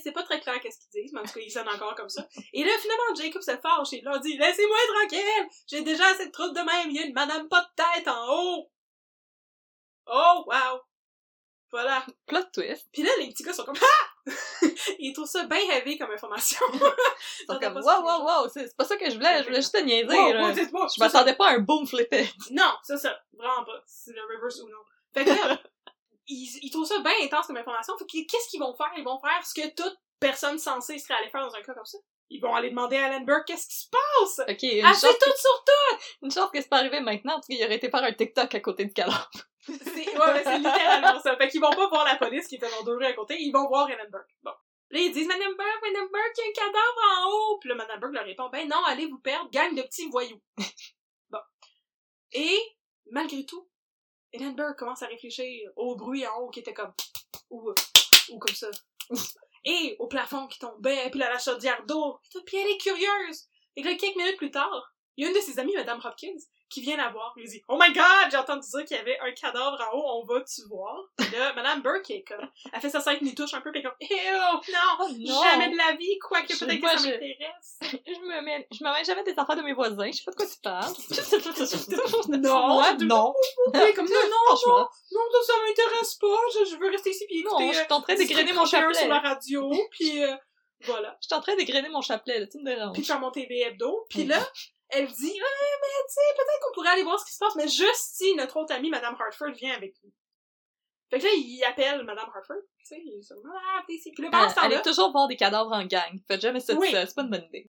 C'est 0.03 0.11
pas 0.11 0.23
très 0.23 0.39
clair 0.39 0.59
qu'est-ce 0.61 0.79
qu'ils 0.79 1.03
disent, 1.03 1.13
mais 1.13 1.19
en 1.19 1.23
tout 1.23 1.33
cas, 1.33 1.39
ils 1.41 1.51
sonnent 1.51 1.69
encore 1.69 1.95
comme 1.95 2.09
ça. 2.09 2.27
Et 2.53 2.63
là, 2.63 2.71
finalement, 2.79 3.15
Jacob 3.15 3.41
se 3.41 3.57
fâche 3.57 3.93
et 3.93 3.99
il 3.99 4.03
leur 4.03 4.19
dit 4.19 4.37
«Laissez-moi 4.39 4.77
tranquille! 4.95 5.47
J'ai 5.67 5.81
déjà 5.83 6.07
assez 6.07 6.25
de 6.25 6.31
trouble 6.31 6.55
de 6.55 6.61
même, 6.61 6.89
il 6.89 6.95
y 6.95 6.99
a 6.99 7.05
une 7.05 7.13
madame 7.13 7.47
pas 7.47 7.61
de 7.61 7.67
tête 7.75 8.07
en 8.07 8.27
haut!» 8.29 8.71
Oh, 10.07 10.43
wow! 10.47 10.79
Voilà. 11.71 12.05
Plot 12.25 12.43
twist. 12.53 12.87
Puis 12.93 13.03
là, 13.03 13.09
les 13.19 13.29
petits 13.29 13.43
gars 13.43 13.53
sont 13.53 13.63
comme 13.65 13.77
«Ah!» 13.81 14.31
Ils 14.99 15.13
trouvent 15.13 15.27
ça 15.27 15.43
bien 15.45 15.59
heavy 15.71 15.97
comme 15.97 16.11
information. 16.11 16.59
Ils 16.73 17.45
sont 17.49 17.59
comme, 17.59 17.75
wow, 17.77 18.01
wow, 18.03 18.23
wow, 18.25 18.49
c'est 18.53 18.75
pas 18.75 18.85
ça 18.85 18.95
que 18.97 19.09
je 19.09 19.15
voulais, 19.15 19.39
je 19.39 19.43
voulais 19.45 19.57
juste 19.61 19.73
te 19.75 19.81
niaiser, 19.81 20.07
Wow, 20.07 20.33
là. 20.33 20.47
wow, 20.49 20.87
Je 20.95 20.99
m'attendais 20.99 21.35
pas 21.35 21.49
à 21.49 21.51
un 21.53 21.59
boom 21.59 21.85
flippet. 21.87 22.29
Non, 22.51 22.71
c'est 22.83 22.97
ça. 22.97 23.19
Vraiment 23.33 23.63
pas. 23.65 23.83
C'est 23.85 24.13
le 24.13 24.21
reverse 24.23 24.59
ou 24.61 24.69
non. 24.69 24.77
Fait 25.13 25.25
que 25.25 25.29
là, 25.29 25.59
ils, 26.27 26.59
ils 26.61 26.69
trouvent 26.71 26.85
ça 26.87 26.99
bien 26.99 27.11
intense 27.23 27.47
comme 27.47 27.57
information. 27.57 27.97
Fait 27.97 28.05
que 28.05 28.25
qu'est-ce 28.31 28.49
qu'ils 28.49 28.59
vont 28.59 28.75
faire? 28.75 28.91
Ils 28.97 29.03
vont 29.03 29.19
faire 29.19 29.45
ce 29.45 29.53
que 29.53 29.67
toute 29.75 29.97
personne 30.19 30.57
censée 30.57 30.97
serait 30.99 31.15
allée 31.15 31.29
faire 31.29 31.45
dans 31.45 31.53
un 31.55 31.61
cas 31.61 31.73
comme 31.73 31.85
ça. 31.85 31.97
Ils 32.29 32.41
vont 32.41 32.53
aller 32.53 32.69
demander 32.69 32.97
à 32.97 33.05
Alan 33.05 33.21
Burke 33.21 33.45
qu'est-ce 33.47 33.67
qui 33.67 33.77
se 33.77 33.89
passe! 33.89 34.39
Ok, 34.49 34.63
une 34.63 34.85
Ah, 34.85 34.93
c'est 34.93 35.07
tout 35.07 35.37
sur 35.37 35.63
tout! 35.65 35.97
une 36.23 36.31
chance 36.31 36.51
que 36.51 36.61
c'est 36.61 36.69
pas 36.69 36.79
arrivé 36.79 36.99
maintenant, 36.99 37.35
parce 37.35 37.47
qu'il 37.47 37.63
aurait 37.63 37.75
été 37.75 37.89
faire 37.89 38.03
un 38.03 38.11
TikTok 38.11 38.53
à 38.53 38.59
côté 38.59 38.85
du 38.85 38.93
cadavre. 38.93 39.29
C'est, 39.65 39.73
ouais, 39.75 40.43
c'est 40.43 40.57
littéralement 40.57 41.19
ça. 41.21 41.35
Fait 41.37 41.49
qu'ils 41.49 41.61
vont 41.61 41.71
pas 41.71 41.87
voir 41.87 42.05
la 42.05 42.15
police 42.15 42.47
qui 42.47 42.55
était 42.55 42.69
dans 42.69 42.83
deux 42.83 42.95
rues 42.95 43.05
à 43.05 43.13
côté, 43.13 43.35
ils 43.39 43.51
vont 43.51 43.67
voir 43.67 43.87
Alan 43.87 44.09
Burke. 44.09 44.35
Bon. 44.43 44.51
Là, 44.89 44.99
ils 44.99 45.11
disent, 45.11 45.27
Madame 45.27 45.55
Burke, 45.57 45.81
Madame 45.81 46.07
Burke, 46.07 46.33
il 46.37 46.41
y 46.41 46.43
a 46.43 46.49
un 46.49 46.53
cadavre 46.53 47.01
en 47.17 47.29
haut! 47.29 47.59
Puis 47.59 47.69
là, 47.69 47.75
Madame 47.75 47.99
Burke 47.99 48.13
leur 48.13 48.25
répond, 48.25 48.49
ben 48.49 48.67
non, 48.67 48.81
allez 48.85 49.07
vous 49.07 49.19
perdre, 49.19 49.49
gang 49.51 49.75
de 49.75 49.81
petits 49.81 50.09
voyous. 50.09 50.41
bon. 51.29 51.39
Et, 52.31 52.57
malgré 53.11 53.45
tout, 53.45 53.67
Ellen 54.31 54.55
Burke 54.55 54.77
commence 54.77 55.01
à 55.03 55.07
réfléchir 55.07 55.69
au 55.75 55.95
bruit 55.95 56.25
en 56.25 56.37
haut 56.39 56.49
qui 56.49 56.59
était 56.59 56.73
comme, 56.73 56.93
ou, 57.49 57.73
ou 58.29 58.39
comme 58.39 58.55
ça. 58.55 58.69
Et 59.69 59.97
au 59.99 60.07
plafond 60.07 60.47
qui 60.47 60.59
tombait, 60.59 61.09
puis 61.11 61.19
là, 61.19 61.29
la 61.29 61.39
chaudière 61.39 61.85
d'eau. 61.85 62.19
Puis 62.45 62.57
elle 62.57 62.69
est 62.69 62.77
curieuse. 62.77 63.43
Et 63.75 63.83
là, 63.83 63.93
quelques 63.95 64.15
minutes 64.15 64.37
plus 64.37 64.49
tard, 64.49 64.95
il 65.17 65.23
y 65.23 65.25
a 65.25 65.29
une 65.29 65.35
de 65.35 65.41
ses 65.41 65.59
amies, 65.59 65.75
Madame 65.75 65.99
Hopkins, 66.03 66.39
qui 66.69 66.81
vient 66.81 66.97
la 66.97 67.09
voir. 67.09 67.33
Elle 67.37 67.45
dit 67.47 67.63
Oh 67.67 67.77
my 67.79 67.91
god, 67.93 68.03
j'ai 68.31 68.37
entendu 68.37 68.67
dire 68.69 68.85
qu'il 68.85 68.97
y 68.97 68.99
avait 68.99 69.17
un 69.19 69.31
cadavre 69.31 69.77
en 69.91 69.97
haut, 69.97 70.21
on 70.21 70.25
va-tu 70.25 70.61
voir? 70.69 70.97
Là, 71.19 71.53
Madame 71.53 71.81
Burke 71.81 72.09
est 72.11 72.23
comme. 72.23 72.47
Elle 72.73 72.81
fait 72.81 72.89
sa 72.89 72.99
scène 72.99 73.19
ni 73.21 73.33
touche 73.35 73.53
un 73.53 73.61
peu, 73.61 73.71
puis 73.71 73.81
comme 73.83 73.93
Ew, 74.01 74.07
non! 74.71 74.79
Oh 75.01 75.07
non! 75.17 75.41
Jamais 75.43 75.69
de 75.71 75.77
la 75.77 75.95
vie, 75.95 76.17
quoique 76.19 76.53
Je- 76.53 76.59
peut-être 76.65 76.81
que 76.81 76.89
ça 76.89 76.97
je- 76.97 77.11
m'intéresse. 77.11 77.77
Je 78.07 78.19
me 78.21 78.41
mets, 78.41 78.67
je 78.71 78.83
mets 78.83 79.03
jamais 79.03 79.23
des 79.23 79.33
affaires 79.37 79.55
de 79.55 79.61
mes 79.61 79.73
voisins, 79.73 80.07
je 80.11 80.17
sais 80.17 80.23
pas 80.25 80.31
de 80.31 80.35
quoi 80.37 80.45
tu 80.45 80.59
parles. 80.61 80.93
Non, 82.29 82.67
Moi, 82.75 82.93
non. 83.01 83.33
Comme 83.95 84.05
non, 84.05 84.13
non, 84.13 84.29
non, 84.29 84.55
Franchement. 84.57 84.89
non, 85.11 85.21
ça, 85.31 85.39
ça 85.47 85.53
m'intéresse 85.65 86.15
pas, 86.15 86.37
je, 86.53 86.71
je 86.71 86.75
veux 86.77 86.89
rester 86.89 87.09
ici 87.11 87.25
puis 87.27 87.43
Non, 87.43 87.59
écouter. 87.59 87.67
je 87.79 87.83
suis 87.83 87.93
en 87.93 88.01
train 88.01 88.13
euh, 88.13 88.17
d'égrainer 88.17 88.53
mon 88.53 88.63
District 88.63 88.81
31 88.83 88.93
chapelet. 88.93 88.99
sur 88.99 89.07
la 89.09 89.19
radio, 89.19 89.71
puis 89.91 90.23
euh, 90.23 90.35
voilà. 90.85 91.17
Je 91.21 91.27
suis 91.27 91.35
en 91.35 91.41
train 91.41 91.55
d'égrainer 91.55 91.89
mon 91.89 92.01
chapelet, 92.01 92.39
là, 92.39 92.47
tu 92.47 92.57
me 92.59 92.65
déranges. 92.65 92.93
puis 92.93 93.01
de 93.01 93.07
faire 93.07 93.19
mon 93.19 93.31
TV 93.31 93.61
hebdo. 93.61 94.05
Puis 94.09 94.25
là, 94.25 94.39
elle 94.89 95.07
dit, 95.07 95.31
ouais, 95.31 95.77
mais 95.81 96.05
tu 96.07 96.13
sais, 96.13 96.35
peut-être 96.35 96.65
qu'on 96.65 96.73
pourrait 96.73 96.89
aller 96.89 97.03
voir 97.03 97.19
ce 97.19 97.25
qui 97.25 97.33
se 97.33 97.39
passe, 97.39 97.55
mais 97.55 97.67
juste 97.67 98.15
si 98.15 98.35
notre 98.35 98.57
autre 98.57 98.73
amie, 98.73 98.89
Madame 98.89 99.15
Hartford, 99.19 99.51
vient 99.51 99.73
avec 99.75 99.95
nous. 100.03 100.11
Fait 101.09 101.19
que 101.19 101.23
là, 101.23 101.29
il 101.35 101.63
appelle 101.63 102.03
Madame 102.03 102.29
Hartford, 102.33 102.57
tu 102.79 102.85
sais, 102.85 103.01
il 103.03 103.19
est 103.19 103.33
ah, 103.45 103.83
t'es 103.87 103.93
ici. 103.93 104.11
Puis 104.11 104.23
là, 104.23 104.29
pendant 104.29 104.49
ce 104.49 104.55
temps-là, 104.55 104.81
toujours 104.81 105.11
voir 105.11 105.27
des 105.27 105.37
cadavres 105.37 105.71
en 105.71 105.85
gang. 105.85 106.19
Faites 106.27 106.41
jamais 106.41 106.59
ça 106.59 106.73
Oui. 106.73 106.89
c'est 106.91 107.15
pas 107.15 107.21
une 107.23 107.29
bonne 107.29 107.45
idée. 107.45 107.69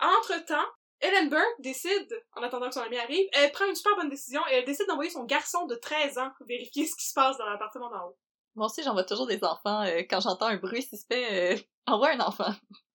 entre-temps, 0.00 0.66
Ellen 1.00 1.28
Burke 1.28 1.60
décide, 1.60 2.08
en 2.36 2.42
attendant 2.42 2.68
que 2.68 2.74
son 2.74 2.80
ami 2.82 2.96
arrive, 2.96 3.28
elle 3.32 3.50
prend 3.50 3.66
une 3.66 3.74
super 3.74 3.96
bonne 3.96 4.08
décision 4.08 4.40
et 4.48 4.54
elle 4.54 4.64
décide 4.64 4.86
d'envoyer 4.86 5.10
son 5.10 5.24
garçon 5.24 5.66
de 5.66 5.74
13 5.74 6.18
ans 6.18 6.30
vérifier 6.46 6.86
ce 6.86 6.94
qui 6.96 7.06
se 7.08 7.14
passe 7.14 7.36
dans 7.38 7.46
l'appartement 7.46 7.90
d'en 7.90 8.06
haut. 8.08 8.18
Moi 8.54 8.66
aussi, 8.66 8.82
j'envoie 8.82 9.04
toujours 9.04 9.26
des 9.26 9.42
enfants. 9.42 9.82
euh, 9.82 10.02
quand 10.08 10.20
j'entends 10.20 10.46
un 10.46 10.56
bruit 10.58 10.82
suspect, 10.82 11.54
euh, 11.54 11.58
envoie 11.86 12.10
un 12.10 12.20
enfant. 12.20 12.52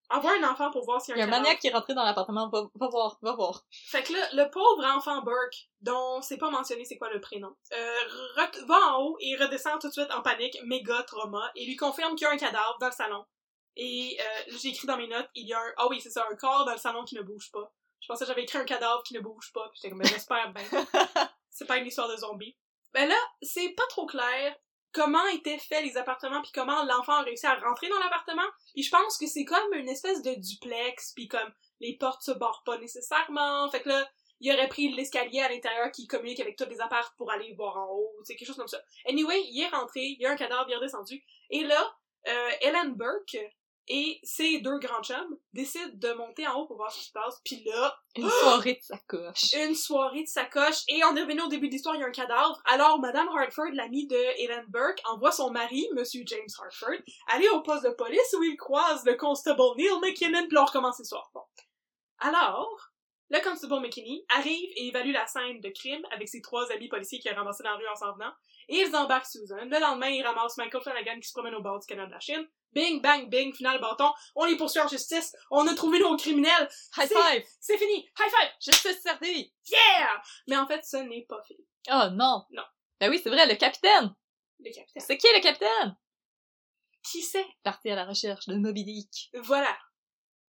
Envoie 0.09 0.31
un 0.39 0.49
enfant 0.49 0.71
pour 0.71 0.85
voir 0.85 1.01
s'il 1.01 1.15
y 1.15 1.17
Il 1.17 1.19
y 1.19 1.23
a 1.23 1.25
a 1.25 1.27
un 1.27 1.33
un 1.33 1.39
maniaque 1.39 1.59
qui 1.59 1.67
est 1.67 1.73
rentré 1.73 1.93
dans 1.93 2.03
l'appartement. 2.03 2.49
Va, 2.49 2.69
va 2.75 2.87
voir, 2.87 3.17
va 3.21 3.33
voir. 3.33 3.65
Fait 3.71 4.03
que 4.03 4.13
là, 4.13 4.19
le 4.33 4.49
pauvre 4.49 4.85
enfant 4.95 5.21
Burke, 5.21 5.69
dont 5.81 6.21
c'est 6.21 6.37
pas 6.37 6.49
mentionné 6.49 6.85
c'est 6.85 6.97
quoi 6.97 7.09
le 7.11 7.19
prénom, 7.19 7.53
euh, 7.73 8.43
va 8.67 8.79
en 8.93 9.01
haut 9.01 9.17
et 9.19 9.35
redescend 9.35 9.79
tout 9.81 9.87
de 9.87 9.93
suite 9.93 10.11
en 10.11 10.21
panique, 10.21 10.57
méga 10.63 11.03
trauma, 11.03 11.51
et 11.55 11.65
lui 11.65 11.75
confirme 11.75 12.15
qu'il 12.15 12.25
y 12.25 12.29
a 12.29 12.33
un 12.33 12.37
cadavre 12.37 12.77
dans 12.79 12.87
le 12.87 12.93
salon. 12.93 13.25
Et 13.75 14.17
euh, 14.19 14.51
j'ai 14.59 14.69
écrit 14.69 14.87
dans 14.87 14.97
mes 14.97 15.07
notes, 15.07 15.29
il 15.35 15.47
y 15.47 15.53
a 15.53 15.59
un... 15.59 15.73
Ah 15.77 15.87
oui, 15.89 16.01
c'est 16.01 16.09
ça, 16.09 16.25
un 16.31 16.35
corps 16.35 16.65
dans 16.65 16.71
le 16.71 16.79
salon 16.79 17.03
qui 17.03 17.15
ne 17.15 17.21
bouge 17.21 17.51
pas. 17.51 17.71
Je 17.99 18.07
pensais 18.07 18.23
que 18.23 18.29
j'avais 18.29 18.43
écrit 18.43 18.57
un 18.57 18.65
cadavre 18.65 19.03
qui 19.03 19.13
ne 19.13 19.19
bouge 19.19 19.51
pas, 19.53 19.67
puis 19.69 19.79
j'étais 19.81 19.89
comme, 19.89 19.99
ben, 19.99 20.07
j'espère 20.07 20.51
bien. 20.53 20.63
c'est 21.51 21.65
pas 21.65 21.77
une 21.77 21.85
histoire 21.85 22.09
de 22.09 22.15
zombie. 22.17 22.55
Ben 22.93 23.07
là, 23.07 23.15
c'est 23.41 23.69
pas 23.69 23.85
trop 23.89 24.05
clair 24.05 24.55
comment 24.93 25.25
étaient 25.27 25.59
faits 25.59 25.83
les 25.83 25.97
appartements 25.97 26.41
puis 26.41 26.51
comment 26.53 26.83
l'enfant 26.83 27.13
a 27.13 27.21
réussi 27.21 27.45
à 27.45 27.55
rentrer 27.55 27.89
dans 27.89 27.99
l'appartement. 27.99 28.47
Puis 28.73 28.83
je 28.83 28.91
pense 28.91 29.17
que 29.17 29.27
c'est 29.27 29.45
comme 29.45 29.73
une 29.73 29.89
espèce 29.89 30.21
de 30.21 30.33
duplex 30.35 31.13
puis 31.13 31.27
comme 31.27 31.51
les 31.79 31.97
portes 31.97 32.23
se 32.23 32.31
barrent 32.31 32.63
pas 32.65 32.77
nécessairement. 32.77 33.69
Fait 33.69 33.81
que 33.81 33.89
là, 33.89 34.09
il 34.39 34.53
aurait 34.53 34.67
pris 34.67 34.93
l'escalier 34.93 35.41
à 35.41 35.49
l'intérieur 35.49 35.91
qui 35.91 36.07
communique 36.07 36.39
avec 36.39 36.57
tous 36.57 36.69
les 36.69 36.79
apparts 36.79 37.13
pour 37.17 37.31
aller 37.31 37.53
voir 37.53 37.77
en 37.77 37.91
haut, 37.91 38.11
c'est 38.23 38.35
quelque 38.35 38.47
chose 38.47 38.57
comme 38.57 38.67
ça. 38.67 38.79
Anyway, 39.07 39.41
il 39.49 39.63
est 39.63 39.75
rentré, 39.75 40.01
il 40.01 40.21
y 40.21 40.25
a 40.25 40.31
un 40.31 40.35
cadavre, 40.35 40.69
il 40.69 40.73
est. 40.73 41.23
Et 41.49 41.63
là, 41.63 41.95
euh, 42.27 42.49
Ellen 42.61 42.93
Burke 42.93 43.37
et 43.87 44.19
ses 44.23 44.59
deux 44.59 44.79
grands 44.79 45.01
chums 45.01 45.37
décident 45.53 45.91
de 45.93 46.13
monter 46.13 46.47
en 46.47 46.59
haut 46.59 46.65
pour 46.67 46.77
voir 46.77 46.91
ce 46.91 46.99
qui 46.99 47.05
se 47.05 47.11
passe. 47.11 47.39
Puis 47.45 47.63
là, 47.65 47.97
Une 48.15 48.29
soirée 48.41 48.73
de 48.75 48.81
sacoche. 48.81 49.53
une 49.53 49.75
soirée 49.75 50.23
de 50.23 50.27
sacoche 50.27 50.83
et 50.87 51.03
on 51.05 51.15
est 51.15 51.21
revenu 51.21 51.41
au 51.41 51.47
début 51.47 51.67
de 51.67 51.73
l'histoire, 51.73 51.95
il 51.95 52.01
y 52.01 52.03
a 52.03 52.07
un 52.07 52.11
cadavre. 52.11 52.61
Alors 52.65 52.99
Madame 52.99 53.27
Hartford, 53.29 53.71
l'amie 53.73 54.07
de 54.07 54.15
Ellen 54.43 54.65
Burke, 54.69 55.01
envoie 55.05 55.31
son 55.31 55.51
mari, 55.51 55.87
Monsieur 55.95 56.23
James 56.25 56.47
Hartford, 56.61 56.99
aller 57.27 57.47
au 57.49 57.61
poste 57.61 57.85
de 57.85 57.91
police 57.91 58.35
où 58.37 58.43
il 58.43 58.57
croise 58.57 59.05
le 59.05 59.15
constable 59.15 59.61
Neil 59.77 59.89
McKinnon 60.01 60.45
puis 60.47 60.55
là, 60.55 60.63
on 60.63 60.65
recommence 60.65 60.99
l'histoire. 60.99 61.29
Bon. 61.33 61.41
Alors, 62.19 62.91
le 63.29 63.39
constable 63.41 63.81
McKinney 63.81 64.25
arrive 64.29 64.69
et 64.75 64.87
évalue 64.87 65.11
la 65.11 65.27
scène 65.27 65.59
de 65.59 65.69
crime 65.69 66.05
avec 66.11 66.29
ses 66.29 66.41
trois 66.41 66.71
amis 66.71 66.87
policiers 66.87 67.19
qu'il 67.19 67.31
a 67.31 67.35
ramassés 67.35 67.63
dans 67.63 67.71
la 67.71 67.75
rue 67.77 67.87
en 67.87 67.95
s'en 67.95 68.13
venant 68.13 68.31
et 68.69 68.77
ils 68.81 68.95
embarquent 68.95 69.25
Susan. 69.27 69.57
Le 69.63 69.79
lendemain, 69.79 70.07
ils 70.07 70.23
ramassent 70.23 70.57
Michael 70.57 70.81
Flanagan 70.81 71.19
qui 71.19 71.27
se 71.27 71.33
promène 71.33 71.55
au 71.55 71.61
bord 71.61 71.79
du 71.79 71.85
canal 71.85 72.07
de 72.07 72.13
la 72.13 72.19
Chine. 72.19 72.47
Bing, 72.77 73.01
bang, 73.01 73.27
bing, 73.27 73.51
final 73.55 73.79
bâton. 73.81 74.13
On 74.35 74.45
les 74.45 74.55
poursuit 74.55 74.79
en 74.79 74.87
justice. 74.87 75.35
On 75.49 75.65
a 75.65 75.73
trouvé 75.73 75.97
nos 75.97 76.15
criminels. 76.15 76.69
High 76.95 77.07
five! 77.07 77.43
C'est 77.59 77.75
fini. 77.75 78.07
High 78.19 78.29
five. 78.29 78.51
Justice 78.61 79.01
servie! 79.01 79.51
Yeah! 79.65 80.21
Mais 80.47 80.57
en 80.57 80.67
fait, 80.67 80.85
ce 80.85 80.97
n'est 80.97 81.25
pas 81.27 81.41
fait. 81.47 81.57
Oh 81.89 82.11
non! 82.11 82.45
Non. 82.51 82.61
Ben 82.99 83.09
oui, 83.09 83.19
c'est 83.23 83.31
vrai, 83.31 83.47
le 83.47 83.55
capitaine! 83.55 84.13
Le 84.59 84.71
capitaine. 84.71 85.03
C'est 85.03 85.17
qui 85.17 85.25
le 85.33 85.41
capitaine? 85.41 85.97
Qui 87.01 87.23
sait? 87.23 87.47
Parti 87.63 87.89
à 87.89 87.95
la 87.95 88.05
recherche 88.05 88.45
de 88.45 88.53
Moby 88.53 88.83
Dick. 88.83 89.31
Voilà. 89.33 89.75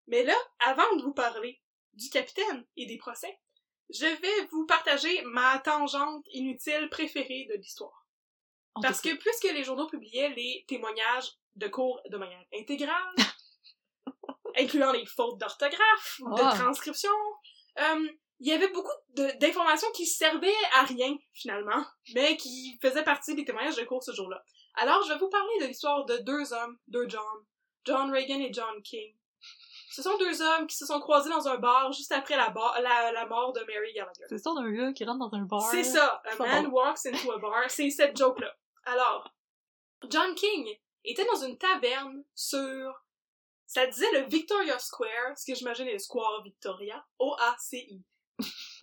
Mais 0.06 0.22
là, 0.22 0.36
avant 0.60 0.96
de 0.98 1.02
vous 1.02 1.14
parler 1.16 1.60
du 1.94 2.08
capitaine 2.12 2.68
et 2.78 2.86
des 2.86 2.98
procès, 2.98 3.36
je 3.90 4.06
vais 4.06 4.46
vous 4.52 4.68
partager 4.68 5.24
ma 5.24 5.58
tangente 5.58 6.28
inutile 6.34 6.88
préférée 6.92 7.48
de 7.50 7.56
l'histoire. 7.56 8.06
Parce 8.80 9.02
que 9.02 9.10
t'écoute. 9.10 9.22
puisque 9.22 9.56
les 9.56 9.64
journaux 9.64 9.88
publiaient 9.88 10.30
les 10.30 10.66
témoignages 10.68 11.32
de 11.56 11.68
cours 11.68 12.02
de 12.10 12.18
manière 12.18 12.44
intégrale, 12.58 13.16
incluant 14.58 14.92
les 14.92 15.06
fautes 15.06 15.38
d'orthographe, 15.40 16.20
de 16.20 16.42
Ah. 16.44 16.56
transcription, 16.58 17.10
euh, 17.80 18.08
il 18.40 18.48
y 18.48 18.52
avait 18.54 18.70
beaucoup 18.70 18.92
d'informations 19.14 19.92
qui 19.94 20.06
servaient 20.06 20.52
à 20.74 20.84
rien, 20.84 21.16
finalement, 21.34 21.86
mais 22.16 22.36
qui 22.38 22.78
faisaient 22.82 23.04
partie 23.04 23.36
des 23.36 23.46
témoignages 23.46 23.76
de 23.76 23.84
cours 23.84 24.04
ce 24.04 24.14
jour-là. 24.14 24.44
Alors, 24.76 25.04
je 25.04 25.14
vais 25.14 25.20
vous 25.20 25.30
parler 25.30 25.60
de 25.62 25.66
l'histoire 25.68 26.06
de 26.06 26.18
deux 26.18 26.52
hommes, 26.54 26.78
deux 26.88 27.08
John, 27.08 27.22
John 27.86 28.12
Reagan 28.12 28.40
et 28.40 28.52
John 28.54 28.82
King. 28.84 29.16
Ce 29.92 30.02
sont 30.02 30.18
deux 30.18 30.42
hommes 30.42 30.66
qui 30.68 30.78
se 30.78 30.86
sont 30.86 31.00
croisés 31.02 31.30
dans 31.30 31.48
un 31.50 31.58
bar 31.58 31.92
juste 31.92 32.14
après 32.14 32.38
la, 32.38 32.50
bar- 32.50 32.80
la, 32.82 33.12
la 33.12 33.26
mort 33.26 33.52
de 33.52 33.60
Mary 33.60 33.92
Gallagher. 33.94 34.24
C'est 34.30 34.38
ça 34.38 34.52
d'un 34.56 34.72
gars 34.72 34.94
qui 34.94 35.04
rentre 35.04 35.20
dans 35.30 35.38
un 35.38 35.42
bar. 35.44 35.62
C'est 35.70 35.84
ça, 35.84 36.22
a 36.26 36.36
man 36.38 36.68
walks 36.68 37.06
into 37.06 37.30
a 37.32 37.38
bar, 37.40 37.70
c'est 37.70 37.90
cette 37.90 38.16
joke-là. 38.18 38.56
Alors, 38.86 39.30
John 40.10 40.34
King 40.36 40.68
était 41.04 41.26
dans 41.26 41.44
une 41.44 41.58
taverne 41.58 42.24
sur, 42.36 43.04
ça 43.66 43.88
disait 43.88 44.12
le 44.14 44.28
Victoria 44.28 44.78
Square, 44.80 45.38
ce 45.38 45.46
que 45.46 45.56
j'imagine 45.56 45.88
est 45.88 45.94
le 45.94 46.00
Square 46.00 46.44
Victoria, 46.44 47.06
O-A-C-I. 47.20 48.04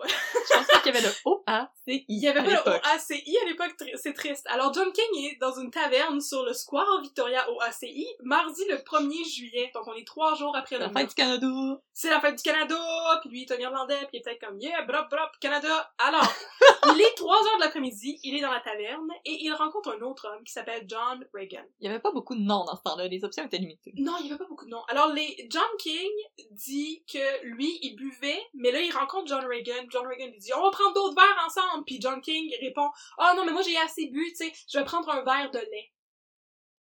Je 0.05 0.55
pense 0.55 0.67
pas 0.67 0.81
qu'il 0.81 0.95
y 0.95 0.97
avait 0.97 1.07
le 1.07 1.13
O-A-C-I. 1.25 2.05
Il 2.09 2.19
y 2.19 2.29
avait 2.29 2.43
pas 2.43 2.51
le. 2.51 2.71
OACI 2.71 3.39
à 3.43 3.49
l'époque, 3.49 3.75
c'est 3.97 4.13
triste. 4.13 4.47
Alors 4.49 4.73
John 4.73 4.93
King 4.93 5.25
est 5.25 5.39
dans 5.41 5.59
une 5.59 5.71
taverne 5.71 6.21
sur 6.21 6.45
le 6.45 6.53
Square 6.53 7.01
Victoria 7.03 7.51
OACI, 7.51 8.07
mardi 8.23 8.63
le 8.69 8.77
1er 8.77 9.29
juillet, 9.29 9.71
donc 9.75 9.87
on 9.87 9.95
est 9.95 10.07
trois 10.07 10.35
jours 10.35 10.57
après 10.57 10.77
le 10.77 10.85
La 10.85 10.91
fête 10.91 11.09
du 11.09 11.15
Canada. 11.15 11.47
c'est 11.93 12.11
la 12.11 12.21
fête 12.21 12.37
du 12.37 12.43
Canada, 12.43 12.77
puis 13.21 13.31
lui 13.31 13.43
il 13.43 13.43
est 13.45 13.55
un 13.55 13.59
Irlandais, 13.59 13.99
puis 14.09 14.09
il 14.15 14.17
est 14.19 14.23
peut-être 14.23 14.41
comme 14.47 14.61
yeah, 14.61 14.83
brop 14.83 15.09
brop, 15.11 15.31
Canada. 15.41 15.93
Alors, 15.99 16.33
il 16.95 17.01
est 17.01 17.15
3 17.17 17.37
heures 17.37 17.57
de 17.59 17.65
l'après-midi, 17.65 18.21
il 18.23 18.37
est 18.37 18.41
dans 18.41 18.53
la 18.53 18.61
taverne, 18.61 19.09
et 19.25 19.45
il 19.45 19.53
rencontre 19.53 19.97
un 19.97 20.03
autre 20.03 20.29
homme 20.29 20.45
qui 20.45 20.53
s'appelle 20.53 20.85
John 20.87 21.25
Reagan. 21.35 21.65
Il 21.81 21.87
y 21.87 21.91
avait 21.91 22.01
pas 22.01 22.13
beaucoup 22.13 22.35
de 22.35 22.41
noms 22.41 22.65
dans 22.65 22.77
ce 22.77 22.83
temps-là. 22.83 23.09
Les 23.09 23.25
options 23.25 23.45
étaient 23.45 23.59
limitées. 23.59 23.93
Non, 23.97 24.15
il 24.21 24.27
y 24.27 24.29
avait 24.31 24.39
pas 24.39 24.49
beaucoup 24.49 24.65
de 24.65 24.71
noms. 24.71 24.85
Alors, 24.89 25.13
les, 25.13 25.47
John 25.51 25.63
King 25.79 26.11
dit 26.51 27.05
que 27.11 27.45
lui, 27.45 27.79
il 27.83 27.97
buvait, 27.97 28.41
mais 28.55 28.71
là, 28.71 28.81
il 28.81 28.93
rencontre 28.93 29.29
John 29.29 29.45
Reagan. 29.45 29.88
John 29.91 30.07
Reagan 30.07 30.27
lui 30.27 30.39
dit, 30.39 30.53
on 30.55 30.63
va 30.63 30.71
prendre 30.71 30.95
d'autres 30.95 31.15
verres 31.15 31.45
ensemble. 31.47 31.85
Puis 31.85 32.01
John 32.01 32.21
King 32.21 32.53
répond, 32.61 32.89
oh 33.19 33.27
non, 33.37 33.45
mais 33.45 33.53
moi, 33.53 33.63
j'ai 33.63 33.77
assez 33.79 34.07
bu, 34.07 34.25
tu 34.31 34.37
sais, 34.47 34.53
je 34.73 34.79
vais 34.79 34.85
prendre 34.85 35.09
un 35.11 35.23
verre 35.23 35.51
de 35.51 35.59
lait. 35.59 35.93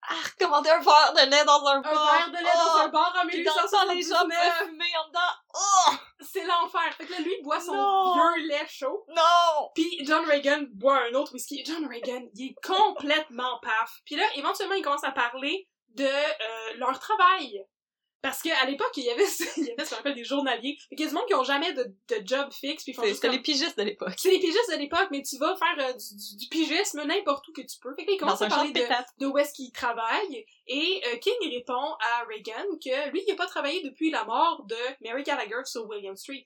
Ah, 0.10 0.15
recommander 0.34 0.69
un 0.71 0.80
verre 0.80 1.13
de 1.13 1.30
lait 1.30 1.45
dans 1.45 1.63
un 1.67 1.77
Un 1.77 1.82
bar! 1.82 1.93
verre 2.17 2.30
de 2.32 2.38
lait 2.38 2.54
dans 2.56 2.77
un 2.82 2.88
bar 2.88 3.15
en 3.23 3.27
Puis 3.27 3.43
dans 3.43 3.54
le 3.54 3.69
temps, 3.69 3.93
les 3.93 4.01
gens 4.01 4.25
1879. 4.25 4.58
fumer 4.65 4.97
en 5.04 5.08
dedans. 5.10 5.19
Oh! 5.54 5.91
C'est 6.21 6.43
l'enfer. 6.43 6.93
Fait 6.97 7.06
que 7.06 7.12
là, 7.12 7.19
lui, 7.19 7.36
il 7.39 7.43
boit 7.43 7.60
son 7.60 7.75
Non. 7.75 8.13
vieux 8.15 8.47
lait 8.47 8.67
chaud. 8.67 9.06
Non! 9.10 9.69
Puis 9.75 10.04
John 10.04 10.25
Reagan 10.25 10.63
boit 10.73 11.04
un 11.04 11.13
autre 11.13 11.34
whisky. 11.34 11.63
John 11.65 11.86
Reagan, 11.88 12.23
il 12.34 12.47
est 12.49 12.56
complètement 12.67 13.60
paf. 13.62 13.99
Puis 14.06 14.15
là, 14.15 14.23
éventuellement, 14.36 14.73
il 14.75 14.82
commence 14.84 15.04
à 15.04 15.12
parler 15.12 15.67
de 15.89 16.06
euh, 16.06 16.73
leur 16.77 16.97
travail. 16.99 17.63
Parce 18.21 18.41
qu'à 18.43 18.65
l'époque, 18.65 18.91
il 18.97 19.03
y 19.03 19.10
avait, 19.10 19.25
il 19.57 19.65
y 19.65 19.71
avait 19.71 19.84
ce 19.84 19.91
qu'on 19.91 19.99
appelle 19.99 20.15
des 20.15 20.23
journaliers. 20.23 20.77
Qu'il 20.89 20.99
y 20.99 21.03
a 21.03 21.07
du 21.07 21.13
monde 21.13 21.25
qui 21.25 21.34
ont 21.34 21.43
jamais 21.43 21.73
de, 21.73 21.84
de 21.84 22.27
job 22.27 22.51
fixe. 22.51 22.84
Puis 22.84 22.93
ils 22.95 22.95
C'était 23.15 23.27
comme- 23.27 23.31
les 23.31 23.41
pigistes 23.41 23.77
de 23.77 23.84
l'époque. 23.84 24.13
C'est 24.17 24.29
les 24.29 24.39
pigistes 24.39 24.71
de 24.71 24.77
l'époque, 24.77 25.07
mais 25.12 25.23
tu 25.23 25.38
vas 25.38 25.55
faire 25.55 25.89
euh, 25.89 25.93
du, 25.93 26.38
du, 26.38 26.47
pigisme 26.49 27.03
n'importe 27.03 27.47
où 27.47 27.53
que 27.53 27.62
tu 27.62 27.79
peux. 27.79 27.95
Fait 27.95 28.03
que 28.05 28.10
là, 28.12 28.15
il 28.15 28.19
commence 28.19 28.39
Dans 28.39 28.45
à 28.45 28.49
parler 28.49 28.71
de 28.73 29.25
où 29.25 29.38
est-ce 29.38 29.53
qu'il 29.53 29.71
travaille. 29.71 30.45
Et 30.67 31.01
euh, 31.07 31.17
King 31.17 31.34
répond 31.49 31.95
à 31.99 32.23
Reagan 32.29 32.65
que 32.84 33.10
lui, 33.10 33.23
il 33.25 33.31
n'a 33.31 33.36
pas 33.36 33.47
travaillé 33.47 33.81
depuis 33.81 34.12
la 34.12 34.23
mort 34.25 34.63
de 34.65 34.77
Mary 35.01 35.23
Gallagher 35.23 35.63
sur 35.65 35.88
William 35.88 36.15
Street. 36.15 36.43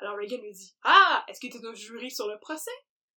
Alors 0.00 0.16
Reagan 0.16 0.38
lui 0.42 0.52
dit 0.52 0.74
Ah, 0.82 1.24
est-ce 1.28 1.38
que 1.38 1.46
tu 1.46 1.58
es 1.58 1.66
un 1.66 1.74
jury 1.74 2.10
sur 2.10 2.26
le 2.26 2.38
procès 2.40 2.72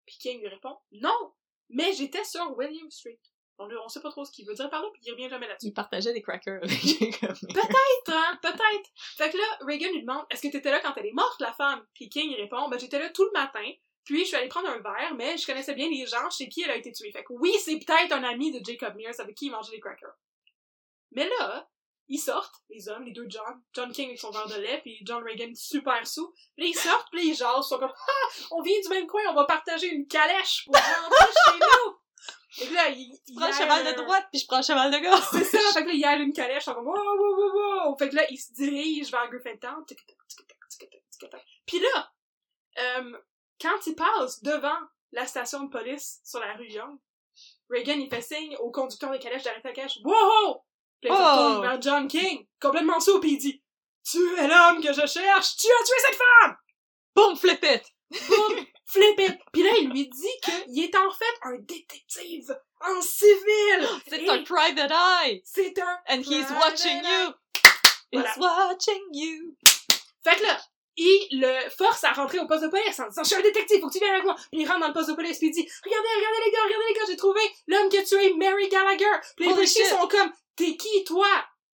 Puis 0.06 0.16
King 0.20 0.40
lui 0.40 0.48
répond 0.48 0.76
Non, 0.92 1.32
mais 1.68 1.92
j'étais 1.94 2.24
sur 2.24 2.56
William 2.56 2.88
Street. 2.90 3.18
On, 3.58 3.68
on 3.84 3.88
sait 3.88 4.00
pas 4.00 4.10
trop 4.10 4.24
ce 4.24 4.30
qu'il 4.32 4.46
veut 4.46 4.54
dire 4.54 4.70
par 4.70 4.82
là, 4.82 4.88
puis 4.92 5.02
il 5.04 5.12
revient 5.12 5.28
jamais 5.28 5.48
là-dessus. 5.48 5.68
Ils 5.68 5.74
partageaient 5.74 6.12
des 6.12 6.22
crackers 6.22 6.60
avec 6.62 6.70
Jacob. 6.80 7.36
Peut-être, 7.40 8.12
hein, 8.12 8.38
peut-être. 8.40 8.90
Fait 9.16 9.30
que 9.30 9.36
là, 9.36 9.44
Reagan 9.62 9.90
lui 9.92 10.02
demande 10.02 10.24
Est-ce 10.30 10.42
que 10.42 10.48
t'étais 10.52 10.70
là 10.70 10.80
quand 10.80 10.94
elle 10.96 11.06
est 11.06 11.12
morte, 11.12 11.40
la 11.40 11.52
femme? 11.52 11.84
Puis 11.94 12.08
King 12.08 12.30
il 12.30 12.40
répond 12.40 12.68
Ben 12.68 12.78
j'étais 12.78 12.98
là 12.98 13.10
tout 13.10 13.24
le 13.24 13.32
matin. 13.32 13.68
Puis 14.04 14.20
je 14.20 14.24
suis 14.24 14.36
allée 14.36 14.48
prendre 14.48 14.68
un 14.68 14.78
verre, 14.78 15.14
mais 15.16 15.36
je 15.36 15.44
connaissais 15.44 15.74
bien 15.74 15.90
les 15.90 16.06
gens 16.06 16.30
chez 16.30 16.48
qui 16.48 16.62
elle 16.62 16.70
a 16.70 16.76
été 16.76 16.92
tuée. 16.92 17.12
Fait 17.12 17.24
que 17.24 17.32
oui, 17.34 17.52
c'est 17.62 17.78
peut-être 17.78 18.12
un 18.12 18.24
ami 18.24 18.52
de 18.52 18.64
Jacob 18.64 18.94
Mears 18.96 19.20
avec 19.20 19.36
qui 19.36 19.46
il 19.46 19.50
mangeait 19.50 19.72
des 19.72 19.80
crackers. 19.80 20.16
Mais 21.12 21.28
là, 21.28 21.68
ils 22.08 22.18
sortent, 22.18 22.54
les 22.70 22.88
hommes, 22.88 23.04
les 23.04 23.12
deux 23.12 23.26
John, 23.28 23.62
John 23.74 23.92
King 23.92 24.06
avec 24.06 24.18
son 24.18 24.30
verre 24.30 24.48
de 24.48 24.54
lait, 24.54 24.80
puis 24.82 24.98
John 25.02 25.22
Reagan 25.22 25.52
super 25.54 26.06
sous. 26.06 26.32
Puis 26.56 26.64
là, 26.64 26.66
ils 26.68 26.74
sortent, 26.74 27.08
puis 27.12 27.28
ils 27.28 27.34
jasent, 27.34 27.66
ils 27.66 27.68
sont 27.68 27.78
comme 27.78 27.92
Ah, 28.08 28.28
on 28.52 28.62
vient 28.62 28.80
du 28.80 28.88
même 28.88 29.06
coin, 29.06 29.20
on 29.28 29.34
va 29.34 29.44
partager 29.44 29.88
une 29.88 30.06
calèche 30.06 30.64
pour 30.64 30.74
rentrer 30.74 31.32
chez 31.46 31.58
nous. 31.58 31.98
Donc 32.60 32.70
là, 32.72 32.88
il, 32.88 33.18
il 33.26 33.34
prend 33.34 33.46
le 33.46 33.52
cheval 33.52 33.86
de 33.86 34.02
droite, 34.02 34.26
puis 34.30 34.40
je 34.40 34.46
prends 34.46 34.58
le 34.58 34.62
cheval 34.62 34.90
de 34.90 34.98
gauche. 34.98 35.28
C'est 35.32 35.44
ça, 35.44 35.58
fait 35.72 35.82
que 35.82 35.88
là, 35.88 35.94
il 35.94 36.00
y 36.00 36.04
a 36.04 36.16
une 36.16 36.32
calèche, 36.32 36.66
en 36.68 36.74
comme 36.74 36.86
wow, 36.86 36.94
wow, 36.94 37.36
wow, 37.36 37.86
wow. 37.86 37.96
Fait 37.98 38.08
que 38.08 38.16
là, 38.16 38.22
il 38.30 38.38
se 38.38 38.52
dirige 38.52 39.10
vers 39.10 39.28
Griffintown, 39.30 39.84
tic 39.86 39.98
tac 40.06 40.16
tic 40.28 40.46
tac 40.46 40.58
tic 40.68 40.90
tac 40.90 41.02
tic 41.10 41.30
tac. 41.30 41.44
Puis 41.66 41.80
là, 41.80 42.12
euh, 42.78 43.18
quand 43.60 43.86
il 43.86 43.94
passe 43.94 44.42
devant 44.42 44.78
la 45.12 45.26
station 45.26 45.64
de 45.64 45.70
police 45.70 46.20
sur 46.24 46.40
la 46.40 46.54
rue 46.54 46.68
Young, 46.68 46.98
Reagan, 47.70 47.98
il 47.98 48.08
fait 48.08 48.22
signe 48.22 48.56
au 48.56 48.70
conducteur 48.70 49.10
de 49.10 49.18
calèche 49.18 49.42
d'arrêter 49.42 49.68
la 49.68 49.74
calèche. 49.74 49.98
Wow! 50.04 50.62
Puis 51.00 51.10
là, 51.10 51.36
il 51.36 51.56
oh! 51.58 51.60
vers 51.60 51.80
John 51.80 52.08
King, 52.08 52.46
complètement 52.60 53.00
sourd, 53.00 53.20
puis 53.20 53.32
il 53.32 53.38
dit 53.38 53.62
«Tu 54.04 54.18
es 54.36 54.48
l'homme 54.48 54.82
que 54.82 54.92
je 54.92 55.06
cherche! 55.06 55.56
Tu 55.56 55.66
as 55.66 55.84
tué 55.84 55.94
cette 56.06 56.16
femme!» 56.16 56.56
Boum, 57.14 57.36
flippette! 57.36 57.86
Boum, 58.10 58.64
flip 58.88 59.20
it! 59.20 59.38
Puis 59.52 59.62
là, 59.62 59.70
il 59.80 59.90
lui 59.90 60.08
dit 60.08 60.40
qu'il 60.42 60.82
est 60.82 60.96
en 60.96 61.10
fait 61.10 61.38
un 61.42 61.56
détective 61.58 62.58
en 62.80 63.00
civil! 63.02 63.88
C'est 64.08 64.22
Et 64.22 64.28
un 64.28 64.42
private 64.42 64.90
eye! 64.90 65.42
C'est 65.44 65.78
un 65.78 65.98
And 66.08 66.20
he's 66.20 66.50
watching 66.50 67.02
you! 67.02 67.32
Voilà. 68.12 68.30
He's 68.30 68.36
watching 68.38 69.02
you! 69.12 69.54
Fait 70.24 70.36
que 70.36 70.42
là, 70.42 70.58
il 70.96 71.40
le 71.40 71.70
force 71.70 72.02
à 72.04 72.12
rentrer 72.12 72.40
au 72.40 72.46
poste 72.46 72.64
de 72.64 72.68
police 72.68 72.98
en 72.98 73.08
disant 73.08 73.22
«Je 73.24 73.28
suis 73.28 73.36
un 73.36 73.42
détective, 73.42 73.80
faut 73.80 73.88
que 73.88 73.92
tu 73.92 74.00
viennes 74.00 74.14
avec 74.14 74.24
moi!» 74.24 74.34
Puis 74.52 74.62
il 74.62 74.66
rentre 74.66 74.80
dans 74.80 74.88
le 74.88 74.94
poste 74.94 75.10
de 75.10 75.14
police, 75.14 75.38
puis 75.38 75.48
il 75.48 75.52
dit 75.52 75.68
«Regardez, 75.84 76.08
regardez 76.16 76.44
les 76.46 76.50
gars, 76.50 76.62
regardez 76.64 76.84
les 76.88 76.94
gars, 76.94 77.06
j'ai 77.08 77.16
trouvé 77.16 77.40
l'homme 77.68 77.88
qui 77.88 77.98
a 77.98 78.02
tué 78.02 78.34
Mary 78.34 78.68
Gallagher!» 78.68 79.04
Puis 79.36 79.46
les 79.46 79.54
policiers 79.54 79.84
sont 79.84 80.08
comme 80.08 80.32
«T'es 80.56 80.76
qui, 80.76 81.04
toi?» 81.04 81.28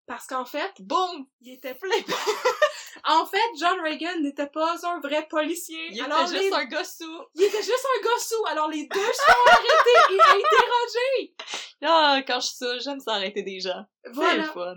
Parce 0.05 0.27
qu'en 0.27 0.45
fait, 0.45 0.73
Boum! 0.79 1.27
il 1.41 1.53
était 1.53 1.75
flippant. 1.75 2.13
en 3.07 3.25
fait, 3.25 3.37
John 3.59 3.79
Reagan 3.81 4.19
n'était 4.19 4.47
pas 4.47 4.75
un 4.85 4.99
vrai 4.99 5.25
policier. 5.29 5.79
Il 5.91 6.01
alors 6.01 6.23
était 6.29 6.41
juste 6.41 6.53
un 6.53 6.65
gars 6.65 6.83
sous. 6.83 7.21
il 7.35 7.43
était 7.43 7.63
juste 7.63 7.87
un 7.97 8.03
gars 8.03 8.19
sous. 8.19 8.45
Alors 8.47 8.69
les 8.69 8.85
deux 8.87 8.99
sont 8.99 9.33
arrêtés 9.51 10.13
et 10.13 10.19
interrogés. 10.19 11.35
Ah, 11.83 12.21
quand 12.27 12.39
je 12.41 12.47
suis 12.47 12.55
ça, 12.57 12.77
j'aime 12.79 12.99
ça 12.99 13.13
arrêter 13.13 13.43
des 13.43 13.59
gens. 13.61 13.85
C'est 14.03 14.09
le 14.09 14.15
Voilà. 14.15 14.43
fun. 14.45 14.75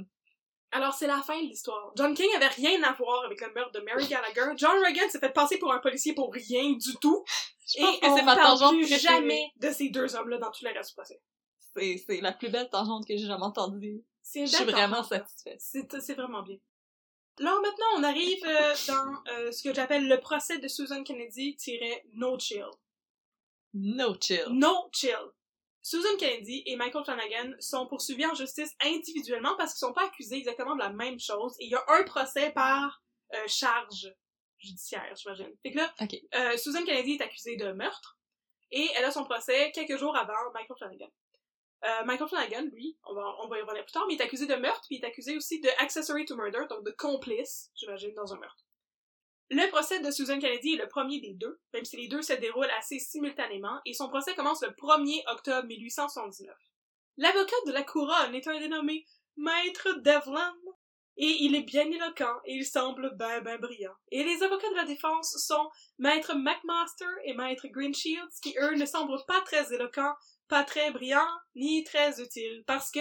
Alors 0.72 0.95
c'est 0.95 1.07
la 1.07 1.22
fin 1.22 1.41
de 1.41 1.47
l'histoire. 1.47 1.93
John 1.97 2.14
King 2.14 2.29
avait 2.37 2.49
rien 2.49 2.83
à 2.83 2.93
voir 2.93 3.24
avec 3.24 3.41
le 3.41 3.53
meurtre 3.53 3.72
de 3.72 3.81
Mary 3.81 4.07
Gallagher. 4.07 4.53
John 4.57 4.79
Reagan 4.85 5.09
s'est 5.09 5.18
fait 5.20 5.33
passer 5.33 5.59
pour 5.59 5.72
un 5.72 5.79
policier 5.79 6.14
pour 6.14 6.33
rien 6.33 6.70
du 6.72 6.97
tout. 7.01 7.24
Je 7.66 7.79
Et 7.79 8.01
que 8.01 8.07
on 8.07 8.22
ma 8.24 8.37
parle 8.37 8.70
plus 8.77 8.87
jamais 9.01 9.51
de 9.57 9.70
ces 9.70 9.89
deux 9.89 10.14
hommes-là 10.14 10.39
dans 10.39 10.51
tout 10.51 10.64
le 10.64 10.72
reste 10.72 10.91
du 10.91 10.95
procès. 10.95 11.20
C'est 12.07 12.20
la 12.20 12.33
plus 12.33 12.49
belle 12.49 12.68
tangente 12.70 13.07
que 13.07 13.16
j'ai 13.16 13.27
jamais 13.27 13.45
entendue. 13.45 14.03
Je 14.35 14.47
suis 14.47 14.64
vraiment 14.64 15.03
satisfaite. 15.03 15.61
C'est, 15.61 16.14
vraiment 16.14 16.43
bien. 16.43 16.59
Alors 17.39 17.61
maintenant, 17.61 17.87
on 17.97 18.03
arrive 18.03 18.45
euh, 18.45 18.74
dans 18.89 19.33
euh, 19.33 19.53
ce 19.53 19.62
que 19.62 19.74
j'appelle 19.74 20.09
le 20.09 20.18
procès 20.20 20.59
de 20.59 20.68
Susan 20.68 21.03
Kennedy-No 21.03 22.39
Chill. 22.39 22.66
No 23.74 24.14
chill. 24.20 24.47
No 24.51 24.89
chill. 24.93 25.33
Susan 25.83 26.16
Kennedy 26.18 26.64
et 26.66 26.77
Michael 26.77 27.05
Flanagan 27.05 27.53
sont 27.61 27.87
poursuivis 27.87 28.27
en 28.27 28.35
justice 28.35 28.74
individuellement 28.83 29.55
parce 29.57 29.72
qu'ils 29.72 29.87
sont 29.87 29.93
pas 29.93 30.07
accusés 30.07 30.39
exactement 30.39 30.74
de 30.74 30.81
la 30.81 30.91
même 30.91 31.20
chose 31.20 31.55
et 31.61 31.66
il 31.66 31.70
y 31.70 31.77
a 31.77 31.85
un 31.87 32.03
procès 32.03 32.51
par 32.51 33.03
euh, 33.35 33.45
charge 33.47 34.12
judiciaire, 34.59 35.14
j'imagine. 35.14 35.55
Fait 35.62 35.70
que 35.70 35.77
là, 35.77 36.57
Susan 36.57 36.83
Kennedy 36.85 37.12
est 37.12 37.22
accusée 37.22 37.57
de 37.57 37.70
meurtre 37.72 38.18
et 38.72 38.89
elle 38.97 39.05
a 39.05 39.12
son 39.12 39.24
procès 39.24 39.70
quelques 39.72 39.99
jours 39.99 40.16
avant 40.16 40.51
Michael 40.55 40.77
Flanagan. 40.77 41.11
Euh, 41.87 42.05
Michael 42.05 42.28
Flanagan, 42.28 42.64
lui, 42.72 42.99
on 43.05 43.14
va, 43.14 43.37
on 43.43 43.49
va 43.49 43.59
y 43.59 43.62
revenir 43.62 43.84
plus 43.84 43.93
tard, 43.93 44.05
mais 44.09 44.14
il 44.14 44.20
est 44.20 44.24
accusé 44.24 44.47
de 44.47 44.55
meurtre, 44.57 44.82
puis 44.89 44.97
il 44.97 45.05
est 45.05 45.07
accusé 45.07 45.37
aussi 45.37 45.61
de 45.61 45.68
accessory 45.78 46.24
to 46.24 46.34
murder, 46.34 46.64
donc 46.68 46.84
de 46.84 46.91
complice, 46.91 47.70
j'imagine, 47.76 48.12
dans 48.14 48.34
un 48.34 48.39
meurtre. 48.39 48.64
Le 49.51 49.68
procès 49.70 50.01
de 50.01 50.11
Susan 50.11 50.41
Kennedy 50.41 50.74
est 50.74 50.82
le 50.82 50.89
premier 50.89 51.20
des 51.20 51.34
deux, 51.34 51.61
même 51.72 51.84
si 51.84 51.97
les 51.97 52.09
deux 52.09 52.22
se 52.22 52.32
déroulent 52.32 52.70
assez 52.78 52.99
simultanément, 52.99 53.80
et 53.84 53.95
son 53.95 54.09
procès 54.09 54.34
commence 54.34 54.62
le 54.62 54.70
1er 54.70 55.22
octobre 55.30 55.68
1879. 55.68 56.57
L'avocat 57.18 57.57
de 57.66 57.72
la 57.72 57.84
couronne 57.84 58.34
est 58.34 58.49
un 58.49 58.59
dénommé 58.59 59.07
Maître 59.37 59.93
Devlin, 60.01 60.57
et 61.16 61.44
il 61.44 61.54
est 61.54 61.62
bien 61.62 61.90
éloquent, 61.90 62.40
et 62.44 62.54
il 62.54 62.66
semble 62.66 63.16
ben 63.16 63.40
ben 63.42 63.58
brillant. 63.58 63.94
Et 64.10 64.22
les 64.22 64.42
avocats 64.42 64.70
de 64.70 64.76
la 64.76 64.84
défense 64.84 65.36
sont 65.38 65.70
Maître 65.98 66.34
McMaster 66.34 67.06
et 67.24 67.34
Maître 67.34 67.66
Greenshields, 67.68 68.40
qui 68.42 68.54
eux 68.60 68.74
ne 68.74 68.86
semblent 68.86 69.24
pas 69.26 69.40
très 69.42 69.72
éloquents, 69.72 70.14
pas 70.48 70.64
très 70.64 70.90
brillants, 70.90 71.38
ni 71.54 71.84
très 71.84 72.20
utiles, 72.20 72.64
parce 72.66 72.90
que, 72.90 73.00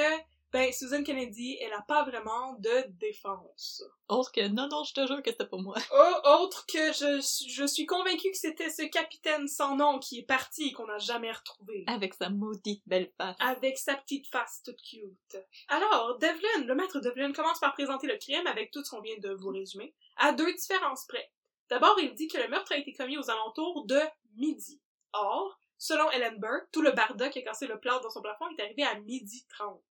ben, 0.56 0.72
Susan 0.72 1.04
Kennedy, 1.04 1.58
elle 1.60 1.74
a 1.74 1.82
pas 1.82 2.06
vraiment 2.06 2.54
de 2.60 2.86
défense. 2.92 3.84
Autre 4.08 4.32
que, 4.32 4.48
non, 4.48 4.70
non, 4.70 4.86
je 4.86 4.94
te 4.94 5.06
jure 5.06 5.22
que 5.22 5.30
c'était 5.32 5.46
pas 5.48 5.58
moi. 5.58 5.76
Oh, 5.94 6.30
autre 6.44 6.66
que 6.66 6.94
je, 6.94 7.20
suis- 7.22 7.50
je 7.50 7.66
suis 7.66 7.86
convaincue 7.86 8.32
que 8.32 8.38
c'était 8.38 8.70
ce 8.70 8.84
capitaine 8.84 9.48
sans 9.50 9.76
nom 9.76 10.00
qui 10.00 10.20
est 10.20 10.26
parti 10.26 10.70
et 10.70 10.72
qu'on 10.72 10.88
n'a 10.88 10.98
jamais 10.98 11.32
retrouvé. 11.32 11.84
Avec 11.88 12.14
sa 12.14 12.30
maudite 12.30 12.82
belle 12.86 13.12
face. 13.18 13.36
Avec 13.40 13.78
sa 13.78 13.96
petite 13.96 14.28
face 14.28 14.62
toute 14.64 14.82
cute. 14.82 15.38
Alors, 15.68 16.18
Devlin, 16.20 16.66
le 16.66 16.74
maître 16.76 17.00
Devlin 17.02 17.34
commence 17.34 17.60
par 17.60 17.74
présenter 17.74 18.08
le 18.08 18.18
crime 18.18 18.48
avec 18.48 18.72
tout 18.72 18.82
ce 18.84 18.92
qu'on 18.92 19.02
vient 19.02 19.18
de 19.18 19.34
vous 19.34 19.50
résumer, 19.50 19.94
à 20.16 20.32
deux 20.32 20.54
différences 20.54 21.06
près. 21.06 21.32
D'abord, 21.70 22.00
il 22.00 22.14
dit 22.16 22.28
que 22.30 22.38
le 22.38 22.48
meurtre 22.48 22.72
a 22.72 22.78
été 22.78 22.94
commis 22.94 23.18
aux 23.18 23.30
alentours 23.30 23.86
de 23.88 24.00
midi. 24.36 24.80
Or, 25.12 25.60
selon 25.78 26.10
Ellen 26.12 26.38
Burke, 26.40 26.70
tout 26.72 26.82
le 26.82 26.92
barda 26.92 27.28
qui 27.30 27.40
a 27.40 27.42
cassé 27.42 27.68
le 27.68 27.80
plâtre 27.80 28.02
dans 28.02 28.10
son 28.10 28.22
plafond 28.22 28.46
est 28.58 28.62
arrivé 28.64 28.84
à 28.84 28.98
midi 29.00 29.46
30. 29.50 29.82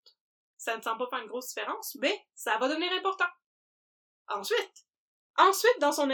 Ça 0.65 0.79
ne 0.79 0.81
semble 0.81 0.97
pas 0.99 1.09
faire 1.11 1.23
une 1.23 1.29
grosse 1.29 1.49
différence, 1.49 1.95
mais 2.01 2.19
ça 2.35 2.57
va 2.57 2.69
devenir 2.69 2.91
important. 2.95 3.27
Ensuite, 4.29 4.87
ensuite 5.37 5.79
dans 5.79 5.93
son, 5.93 6.09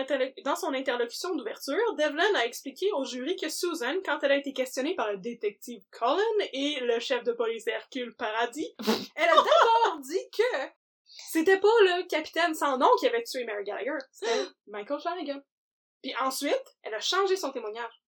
dans 0.45 0.57
son 0.57 0.75
interlocution 0.75 1.37
d'ouverture, 1.37 1.95
Devlin 1.95 2.35
a 2.35 2.45
expliqué 2.47 2.91
au 2.95 3.05
jury 3.05 3.37
que 3.37 3.49
Susan, 3.49 3.95
quand 4.05 4.19
elle 4.25 4.33
a 4.33 4.37
été 4.37 4.53
questionnée 4.53 4.97
par 4.97 5.13
le 5.13 5.19
détective 5.19 5.85
Colin 5.93 6.21
et 6.53 6.81
le 6.81 6.99
chef 6.99 7.23
de 7.23 7.31
police 7.31 7.69
Hercule 7.69 8.17
Paradis, 8.17 8.75
elle 9.15 9.29
a 9.29 9.37
d'abord 9.37 10.01
dit 10.01 10.31
que 10.37 10.69
c'était 11.07 11.61
pas 11.61 11.69
le 11.83 12.09
capitaine 12.09 12.55
sans 12.57 12.77
nom 12.77 12.91
qui 12.99 13.07
avait 13.07 13.23
tué 13.23 13.45
Mary 13.45 13.63
Gallagher, 13.63 14.05
c'était 14.11 14.49
Michael 14.67 15.01
Flanagan. 15.01 15.41
Puis 16.03 16.13
ensuite, 16.17 16.77
elle 16.83 16.95
a 16.95 17.01
changé 17.01 17.37
son 17.37 17.53
témoignage 17.53 18.03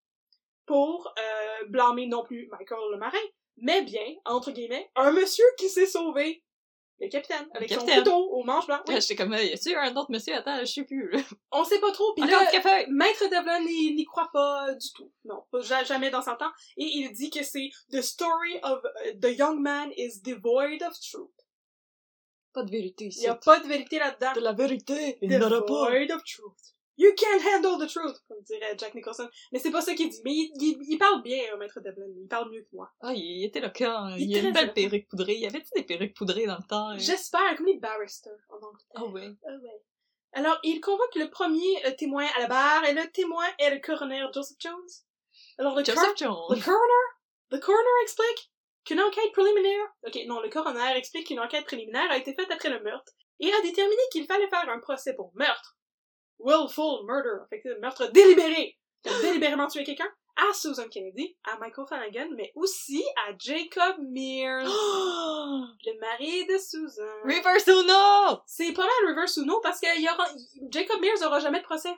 pour 0.66 1.06
euh, 1.06 1.66
blâmer 1.68 2.08
non 2.08 2.24
plus 2.24 2.48
Michael 2.48 2.90
le 2.90 2.98
marin, 2.98 3.22
mais 3.62 3.80
bien, 3.82 4.04
entre 4.26 4.50
guillemets, 4.50 4.90
un 4.96 5.10
monsieur 5.12 5.44
qui 5.58 5.68
s'est 5.70 5.86
sauvé. 5.86 6.44
Le 7.00 7.08
capitaine, 7.08 7.48
avec 7.54 7.68
capitaine. 7.68 7.96
son 7.96 8.02
couteau 8.04 8.16
au 8.30 8.44
manche 8.44 8.66
blanc. 8.68 8.78
Oui, 8.86 8.94
Là, 8.94 9.00
J'étais 9.00 9.16
comme, 9.16 9.32
y 9.32 9.52
a-tu 9.52 9.74
un 9.74 9.96
autre 9.96 10.12
monsieur? 10.12 10.34
Attends, 10.36 10.60
je 10.60 10.66
sais 10.66 10.84
plus, 10.84 11.10
là. 11.10 11.18
on 11.50 11.64
sait 11.64 11.80
pas 11.80 11.90
trop. 11.90 12.12
Puis 12.14 12.22
Encore 12.22 12.42
là, 12.42 12.46
café! 12.52 12.86
Maître 12.90 13.24
Devlin 13.24 13.58
n'y 13.64 13.94
n'y 13.94 14.04
croit 14.04 14.30
pas 14.32 14.72
du 14.74 14.86
tout. 14.94 15.10
Non, 15.24 15.42
pas- 15.50 15.62
jamais 15.84 16.10
dans 16.10 16.22
son 16.22 16.36
temps. 16.36 16.52
Et 16.76 16.84
il 16.84 17.12
dit 17.12 17.30
que 17.30 17.42
c'est 17.42 17.70
The 17.90 18.02
story 18.02 18.60
of 18.62 18.80
uh, 19.06 19.18
the 19.18 19.36
young 19.36 19.58
man 19.58 19.90
is 19.96 20.20
devoid 20.22 20.80
of 20.82 20.92
truth. 21.00 21.28
Pas 22.52 22.62
de 22.62 22.70
vérité 22.70 23.06
Il 23.06 23.08
ici. 23.08 23.20
n'y 23.22 23.26
a 23.28 23.34
pas 23.34 23.58
de 23.58 23.66
vérité 23.66 23.98
là-dedans. 23.98 24.32
De 24.34 24.40
la 24.40 24.52
vérité! 24.52 25.18
Il 25.22 25.30
n'en 25.38 25.46
a 25.50 25.62
pas! 25.62 25.90
Devoid 25.90 26.12
of 26.14 26.22
truth. 26.22 26.71
You 26.98 27.10
can't 27.16 27.40
handle 27.42 27.78
the 27.78 27.88
truth, 27.90 28.16
comme 28.28 28.42
dirait 28.42 28.76
Jack 28.78 28.94
Nicholson. 28.94 29.28
Mais 29.50 29.58
c'est 29.58 29.70
pas 29.70 29.80
ça 29.80 29.94
qu'il 29.94 30.10
dit. 30.10 30.20
Mais 30.24 30.32
il, 30.32 30.52
il- 30.60 30.78
il 30.88 30.98
parle 30.98 31.22
bien, 31.22 31.42
euh, 31.52 31.56
Maître 31.56 31.80
Devlin. 31.80 32.04
Il 32.20 32.28
parle 32.28 32.50
mieux 32.50 32.60
que 32.62 32.76
moi. 32.76 32.90
Ah, 33.00 33.12
il 33.14 33.44
était 33.44 33.60
éloquent. 33.60 34.08
Il 34.16 34.22
est 34.36 34.38
Il, 34.40 34.44
a 34.44 34.48
une 34.48 34.52
belle 34.52 34.72
perruque 34.74 35.08
poudrée. 35.08 35.34
Y 35.36 35.46
avait-tu 35.46 35.70
des 35.74 35.84
perruques 35.84 36.14
poudrées 36.14 36.46
dans 36.46 36.56
le 36.58 36.66
temps? 36.68 36.88
hein? 36.88 36.98
J'espère, 36.98 37.56
comme 37.56 37.66
les 37.66 37.78
barristers 37.78 38.32
en 38.50 38.56
Angleterre. 38.56 38.90
Ah 38.94 39.04
ouais. 39.06 39.30
Ah 39.46 39.50
ouais. 39.62 39.82
Alors, 40.34 40.58
il 40.64 40.80
convoque 40.80 41.14
le 41.14 41.28
premier 41.30 41.86
euh, 41.86 41.92
témoin 41.92 42.26
à 42.36 42.40
la 42.40 42.46
barre, 42.46 42.84
et 42.84 42.92
le 42.94 43.10
témoin 43.10 43.44
est 43.58 43.70
le 43.70 43.80
coroner 43.80 44.24
Joseph 44.34 44.56
Jones. 44.60 44.88
Alors, 45.58 45.74
le, 45.76 45.84
Joseph 45.84 45.96
le 46.10 46.16
Jones. 46.16 46.60
coroner, 46.62 47.06
le 47.50 47.58
coroner 47.58 48.02
explique 48.02 48.50
qu'une 48.84 49.00
enquête 49.00 49.30
préliminaire, 49.32 49.86
ok, 50.06 50.18
non, 50.26 50.40
le 50.40 50.48
coroner 50.48 50.96
explique 50.96 51.26
qu'une 51.26 51.40
enquête 51.40 51.64
préliminaire 51.64 52.10
a 52.10 52.16
été 52.18 52.34
faite 52.34 52.50
après 52.50 52.68
le 52.70 52.80
meurtre, 52.82 53.12
et 53.40 53.52
a 53.52 53.60
déterminé 53.62 54.00
qu'il 54.10 54.26
fallait 54.26 54.48
faire 54.48 54.68
un 54.68 54.78
procès 54.80 55.14
pour 55.14 55.32
meurtre. 55.34 55.76
Willful 56.44 57.04
murder, 57.06 57.44
fait 57.50 57.60
que 57.60 57.78
meurtre 57.80 58.10
délibéré, 58.12 58.76
délibérément 59.22 59.66
tuer 59.68 59.84
quelqu'un, 59.84 60.08
à 60.36 60.54
Susan 60.54 60.88
Kennedy, 60.88 61.36
à 61.44 61.58
Michael 61.58 61.86
Flanagan, 61.86 62.28
mais 62.36 62.52
aussi 62.54 63.04
à 63.28 63.32
Jacob 63.38 63.96
Mears, 64.00 64.64
le 64.66 66.00
mari 66.00 66.46
de 66.46 66.56
Susan. 66.58 67.02
Reverse 67.24 67.66
Uno! 67.66 68.40
C'est 68.46 68.72
pas 68.72 68.82
mal 68.82 69.10
reverse 69.10 69.36
ou 69.36 69.44
non 69.44 69.60
parce 69.62 69.78
que 69.80 70.00
y 70.00 70.08
aura, 70.08 70.26
Jacob 70.70 71.00
Mears 71.00 71.22
aura 71.26 71.38
jamais 71.38 71.58
de 71.60 71.64
procès. 71.64 71.94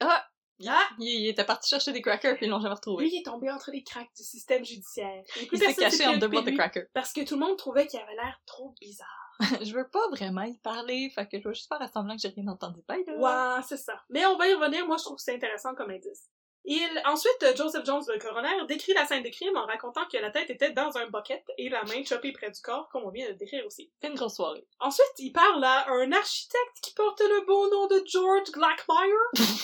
Ah! 0.00 0.24
Ah! 0.68 0.88
Il, 0.98 1.06
il 1.06 1.28
était 1.28 1.44
parti 1.44 1.68
chercher 1.68 1.92
des 1.92 2.02
crackers 2.02 2.36
puis 2.36 2.46
ils 2.46 2.48
l'ont 2.50 2.60
jamais 2.60 2.74
retrouvé. 2.74 3.04
Lui, 3.04 3.14
il 3.14 3.20
est 3.20 3.24
tombé 3.24 3.50
entre 3.50 3.70
les 3.70 3.82
cracks 3.82 4.10
du 4.16 4.22
système 4.22 4.64
judiciaire. 4.64 5.22
Il 5.50 5.58
s'est 5.58 5.74
caché 5.74 6.06
entre 6.06 6.18
deux 6.18 6.28
boîtes 6.28 6.44
de 6.44 6.50
crackers. 6.52 6.86
parce 6.92 7.12
que 7.12 7.24
tout 7.24 7.34
le 7.34 7.40
monde 7.40 7.56
trouvait 7.56 7.86
qu'il 7.86 8.00
avait 8.00 8.14
l'air 8.14 8.40
trop 8.46 8.74
bizarre. 8.80 9.21
je 9.62 9.74
veux 9.74 9.88
pas 9.88 10.08
vraiment 10.10 10.42
y 10.42 10.58
parler, 10.58 11.10
fait 11.14 11.26
que 11.26 11.38
je 11.38 11.48
vais 11.48 11.54
juste 11.54 11.68
faire 11.68 11.86
semblant 11.92 12.14
que 12.14 12.22
j'ai 12.22 12.28
rien 12.28 12.48
entendu. 12.48 12.80
Bye, 12.88 13.04
là. 13.06 13.56
Ouais, 13.56 13.62
c'est 13.66 13.76
ça. 13.76 14.00
Mais 14.10 14.24
on 14.26 14.36
va 14.36 14.48
y 14.48 14.54
revenir, 14.54 14.86
moi 14.86 14.96
je 14.96 15.04
trouve 15.04 15.16
que 15.16 15.22
c'est 15.22 15.34
intéressant 15.34 15.74
comme 15.74 15.90
indice. 15.90 16.28
Il, 16.64 17.02
ensuite, 17.06 17.56
Joseph 17.56 17.84
Jones, 17.84 18.04
le 18.06 18.20
coroner, 18.20 18.66
décrit 18.68 18.92
la 18.92 19.04
scène 19.04 19.24
de 19.24 19.28
crime 19.30 19.56
en 19.56 19.66
racontant 19.66 20.06
que 20.06 20.16
la 20.18 20.30
tête 20.30 20.48
était 20.48 20.70
dans 20.70 20.96
un 20.96 21.08
bucket 21.08 21.42
et 21.58 21.68
la 21.68 21.82
main 21.84 22.04
chopée 22.04 22.32
près 22.32 22.50
du 22.50 22.60
corps, 22.60 22.88
comme 22.90 23.02
on 23.04 23.10
vient 23.10 23.28
de 23.28 23.32
décrire 23.32 23.66
aussi. 23.66 23.90
C'est 24.00 24.08
une 24.08 24.14
grosse 24.14 24.36
soirée. 24.36 24.64
Ensuite, 24.78 25.12
il 25.18 25.32
parle 25.32 25.64
à 25.64 25.88
un 25.90 26.12
architecte 26.12 26.80
qui 26.80 26.94
porte 26.94 27.20
le 27.20 27.44
beau 27.46 27.68
nom 27.68 27.88
de 27.88 28.02
George 28.06 28.52
Glackmeyer. 28.52 29.58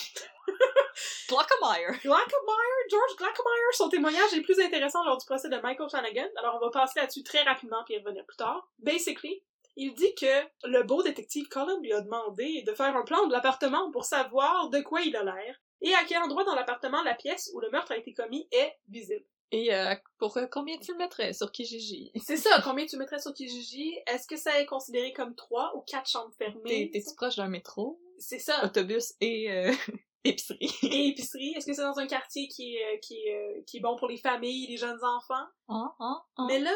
Glockemeyer! 1.29 2.01
Glockemeyer, 2.03 2.81
George 2.91 3.17
Glockemeyer, 3.17 3.73
son 3.73 3.89
témoignage 3.89 4.33
est 4.35 4.41
plus 4.41 4.59
intéressant 4.59 5.05
lors 5.05 5.19
du 5.19 5.27
procès 5.27 5.49
de 5.49 5.57
Michael 5.59 5.89
Flanagan. 5.89 6.29
Alors, 6.37 6.57
on 6.57 6.65
va 6.65 6.71
passer 6.71 6.99
là-dessus 6.99 7.23
très 7.23 7.43
rapidement 7.43 7.85
puis 7.85 7.95
y 7.95 7.99
revenir 7.99 8.25
plus 8.27 8.37
tard. 8.37 8.69
Basically, 8.79 9.45
il 9.81 9.95
dit 9.95 10.15
que 10.17 10.45
le 10.69 10.83
beau 10.83 11.03
détective 11.03 11.49
Colin 11.49 11.79
lui 11.81 11.93
a 11.93 12.01
demandé 12.03 12.63
de 12.67 12.75
faire 12.75 12.95
un 12.97 13.05
plan 13.05 13.27
de 13.27 13.33
l'appartement 13.33 13.91
pour 13.93 14.05
savoir 14.05 14.69
de 14.71 14.81
quoi 14.81 15.01
il 15.03 15.15
a 15.17 15.23
l'air 15.23 15.57
et 15.81 15.95
à 15.95 16.05
quel 16.05 16.21
endroit 16.23 16.45
dans 16.45 16.55
l'appartement 16.57 17.03
la 17.05 17.15
pièce 17.15 17.51
où 17.55 17.61
le 17.61 17.71
meurtre 17.71 17.93
a 17.93 17.97
été 17.97 18.13
commis 18.13 18.49
est 18.53 18.75
visible. 18.89 19.25
Et 19.51 19.73
euh, 19.75 19.95
pour 20.19 20.37
euh, 20.37 20.47
combien 20.51 20.77
tu 20.79 20.93
le 20.93 20.99
mettrais 20.99 21.33
sur 21.33 21.51
Kijiji? 21.53 22.11
C'est 22.23 22.37
ça, 22.37 22.61
combien 22.63 22.85
tu 22.85 22.97
mettrais 22.99 23.19
sur 23.21 23.33
Kijiji? 23.33 23.95
Est-ce 24.07 24.27
que 24.27 24.37
ça 24.37 24.61
est 24.61 24.67
considéré 24.67 25.13
comme 25.15 25.35
trois 25.37 25.75
ou 25.77 25.81
quatre 25.83 26.11
chambres 26.11 26.35
T'es- 26.39 26.47
fermées? 26.47 26.91
T'es-tu 26.93 27.15
proche 27.15 27.37
d'un 27.37 27.49
métro, 27.49 27.99
C'est 28.19 28.41
ça. 28.41 28.63
autobus 28.65 29.15
et 29.23 29.51
euh, 29.51 29.73
épicerie? 30.25 30.71
Et 30.83 31.09
épicerie. 31.09 31.55
Est-ce 31.57 31.65
que 31.67 31.73
c'est 31.73 31.83
dans 31.83 31.99
un 31.99 32.07
quartier 32.07 32.49
qui 32.49 32.77
est, 32.77 33.01
qui, 33.01 33.15
est, 33.27 33.65
qui 33.67 33.79
est 33.79 33.81
bon 33.81 33.97
pour 33.97 34.09
les 34.09 34.19
familles, 34.19 34.67
les 34.67 34.77
jeunes 34.77 35.03
enfants? 35.03 35.47
Hein, 35.69 35.95
hein, 36.01 36.21
hein? 36.37 36.47
Mais 36.51 36.59
là, 36.59 36.75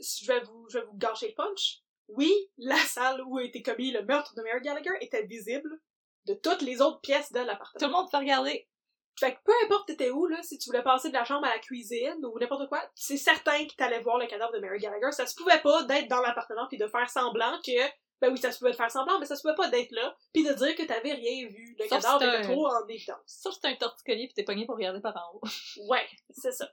je 0.00 0.26
vais 0.26 0.40
vous, 0.40 0.66
je 0.70 0.78
vais 0.78 0.84
vous 0.86 0.96
gâcher 0.96 1.28
le 1.28 1.34
punch. 1.34 1.82
Oui, 2.16 2.32
la 2.58 2.76
salle 2.76 3.20
où 3.26 3.38
a 3.38 3.44
été 3.44 3.62
commis 3.62 3.90
le 3.92 4.02
meurtre 4.04 4.34
de 4.34 4.42
Mary 4.42 4.60
Gallagher 4.60 4.90
était 5.00 5.24
visible 5.26 5.70
de 6.26 6.34
toutes 6.34 6.62
les 6.62 6.80
autres 6.80 7.00
pièces 7.00 7.32
de 7.32 7.40
l'appartement. 7.40 7.78
Tout 7.78 7.86
le 7.86 7.92
monde 7.92 8.10
peut 8.10 8.18
regarder. 8.18 8.68
Fait 9.18 9.34
que 9.34 9.38
peu 9.44 9.52
importe 9.64 9.88
t'étais 9.88 10.10
où, 10.10 10.26
là, 10.26 10.42
si 10.42 10.56
tu 10.58 10.70
voulais 10.70 10.82
passer 10.82 11.08
de 11.08 11.14
la 11.14 11.24
chambre 11.24 11.46
à 11.46 11.50
la 11.50 11.58
cuisine 11.58 12.24
ou 12.24 12.38
n'importe 12.38 12.68
quoi, 12.68 12.82
c'est 12.94 13.16
certain 13.16 13.66
que 13.66 13.74
t'allais 13.74 14.00
voir 14.00 14.18
le 14.18 14.26
cadavre 14.26 14.52
de 14.52 14.60
Mary 14.60 14.78
Gallagher. 14.78 15.12
Ça 15.12 15.26
se 15.26 15.34
pouvait 15.34 15.60
pas 15.60 15.82
d'être 15.84 16.08
dans 16.08 16.20
l'appartement 16.22 16.66
puis 16.68 16.78
de 16.78 16.86
faire 16.86 17.08
semblant 17.10 17.58
que, 17.64 17.72
ben 18.20 18.30
oui, 18.32 18.38
ça 18.38 18.52
se 18.52 18.58
pouvait 18.58 18.70
de 18.70 18.76
faire 18.76 18.90
semblant, 18.90 19.18
mais 19.18 19.26
ça 19.26 19.36
se 19.36 19.42
pouvait 19.42 19.54
pas 19.56 19.68
d'être 19.68 19.90
là 19.92 20.16
puis 20.32 20.42
de 20.44 20.52
dire 20.52 20.74
que 20.74 20.84
t'avais 20.84 21.12
rien 21.12 21.48
vu. 21.48 21.76
Le 21.78 21.86
Sauf 21.88 22.02
cadavre 22.02 22.20
si 22.20 22.28
était 22.28 22.36
t'as- 22.42 22.48
trop 22.52 22.66
en 22.66 22.86
évidence. 22.88 23.18
Sauf 23.26 23.54
que 23.54 23.60
c'est 23.62 23.68
un 23.68 23.76
torticolis 23.76 24.28
pis 24.28 24.34
t'es 24.34 24.44
pogné 24.44 24.64
pour 24.64 24.76
regarder 24.76 25.00
par 25.00 25.16
en 25.16 25.36
haut. 25.36 25.40
Ouais, 25.88 26.06
c'est 26.30 26.52
ça. 26.52 26.68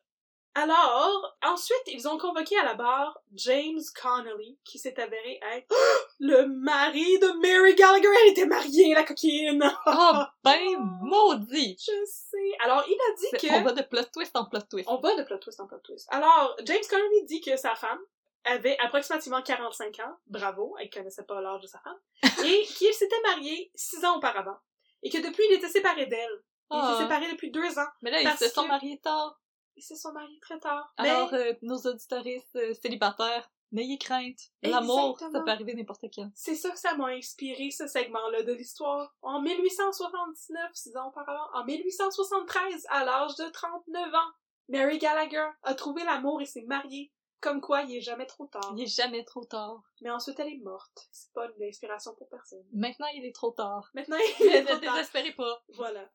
Alors, 0.58 1.38
ensuite, 1.44 1.84
ils 1.86 2.08
ont 2.08 2.18
convoqué 2.18 2.58
à 2.58 2.66
la 2.66 2.74
barre 2.74 3.22
James 3.36 3.80
Connolly, 4.02 4.58
qui 4.64 4.80
s'est 4.80 5.00
avéré 5.00 5.40
être 5.54 5.68
le 6.20 6.48
mari 6.48 7.20
de 7.20 7.28
Mary 7.40 7.76
Gallagher. 7.76 8.08
Elle 8.24 8.32
était 8.32 8.48
mariée, 8.48 8.96
la 8.96 9.04
coquine! 9.04 9.64
Oh, 9.86 10.14
ben 10.44 10.78
maudit! 11.02 11.78
Je 11.80 12.06
sais. 12.08 12.58
Alors, 12.64 12.84
il 12.88 12.96
a 12.96 13.16
dit 13.16 13.48
que... 13.48 13.54
On 13.54 13.62
va 13.62 13.72
de 13.72 13.84
plot 13.84 14.06
twist 14.12 14.36
en 14.36 14.46
plot 14.46 14.62
twist. 14.62 14.90
On 14.90 14.98
va 14.98 15.16
de 15.16 15.22
plot 15.22 15.38
twist 15.38 15.60
en 15.60 15.68
plot 15.68 15.78
twist. 15.84 16.08
Alors, 16.10 16.56
James 16.66 16.84
Connolly 16.90 17.26
dit 17.26 17.42
que 17.42 17.56
sa 17.56 17.76
femme 17.76 18.00
avait 18.44 18.80
approximativement 18.80 19.44
45 19.44 20.00
ans. 20.00 20.18
Bravo, 20.26 20.76
elle 20.80 20.90
connaissait 20.90 21.22
pas 21.22 21.40
l'âge 21.40 21.62
de 21.62 21.68
sa 21.68 21.78
femme. 21.82 22.00
et 22.44 22.64
qu'il 22.64 22.92
s'était 22.96 23.22
marié 23.22 23.70
six 23.76 24.04
ans 24.04 24.18
auparavant. 24.18 24.58
Et 25.04 25.12
que 25.12 25.20
depuis, 25.20 25.44
il 25.52 25.54
était 25.58 25.70
séparé 25.70 26.08
d'elle. 26.08 26.42
Il 26.72 26.80
était 26.80 27.04
séparé 27.04 27.32
depuis 27.32 27.52
deux 27.52 27.78
ans. 27.78 27.88
Mais 28.02 28.10
là, 28.10 28.22
ils 28.22 28.38
se 28.40 28.50
sont 28.50 28.66
mariés 28.66 29.00
tard. 29.04 29.40
Ils 29.78 29.84
se 29.84 29.96
sont 29.96 30.12
mariés 30.12 30.40
très 30.42 30.60
tard. 30.60 30.92
Alors, 30.98 31.32
Mais 31.32 31.38
euh, 31.38 31.54
nos 31.62 31.78
auditoristes 31.78 32.56
euh, 32.56 32.74
célibataires, 32.82 33.50
n'ayez 33.72 33.98
crainte. 34.00 34.40
L'amour, 34.64 35.20
ça 35.20 35.30
peut 35.30 35.50
arriver 35.52 35.76
n'importe 35.76 36.06
quand. 36.14 36.30
c'est 36.34 36.56
ça 36.56 36.72
que 36.72 36.80
ça 36.80 36.96
m'a 36.96 37.08
inspiré, 37.10 37.70
ce 37.70 37.88
segment-là 37.88 38.42
de 38.44 38.54
l'histoire. 38.54 39.16
En 39.22 39.42
1879, 39.42 40.72
six 40.74 40.98
ans 40.98 41.10
auparavant, 41.10 41.48
en 41.54 41.64
1873, 41.64 42.88
à 42.90 43.06
l'âge 43.06 43.36
de 43.36 43.50
39 43.52 44.14
ans, 44.14 44.32
Mary 44.70 44.98
Gallagher 44.98 45.48
a 45.64 45.74
trouvé 45.76 46.04
l'amour 46.04 46.42
et 46.42 46.46
s'est 46.46 46.66
mariée. 46.66 47.12
Comme 47.40 47.62
quoi, 47.62 47.84
il 47.84 47.98
est 47.98 48.02
jamais 48.02 48.26
trop 48.26 48.48
tard. 48.48 48.74
Il 48.76 48.82
est 48.82 48.88
jamais 48.88 49.24
trop 49.24 49.46
tard. 49.46 49.84
Mais 50.02 50.10
ensuite, 50.10 50.40
elle 50.40 50.48
est 50.48 50.58
morte. 50.64 51.08
C'est 51.12 51.32
pas 51.34 51.46
une 51.46 51.68
inspiration 51.68 52.16
pour 52.16 52.28
personne. 52.30 52.66
Maintenant, 52.74 53.06
il 53.14 53.26
est 53.26 53.36
trop 53.36 53.52
tard. 53.52 53.92
Maintenant, 53.94 54.18
il 54.40 54.46
est 54.48 54.62
ne 54.62 54.66
trop 54.66 54.80
tard. 54.80 54.96
désespérez 54.96 55.34
pas. 55.34 55.64
Voilà. 55.76 56.10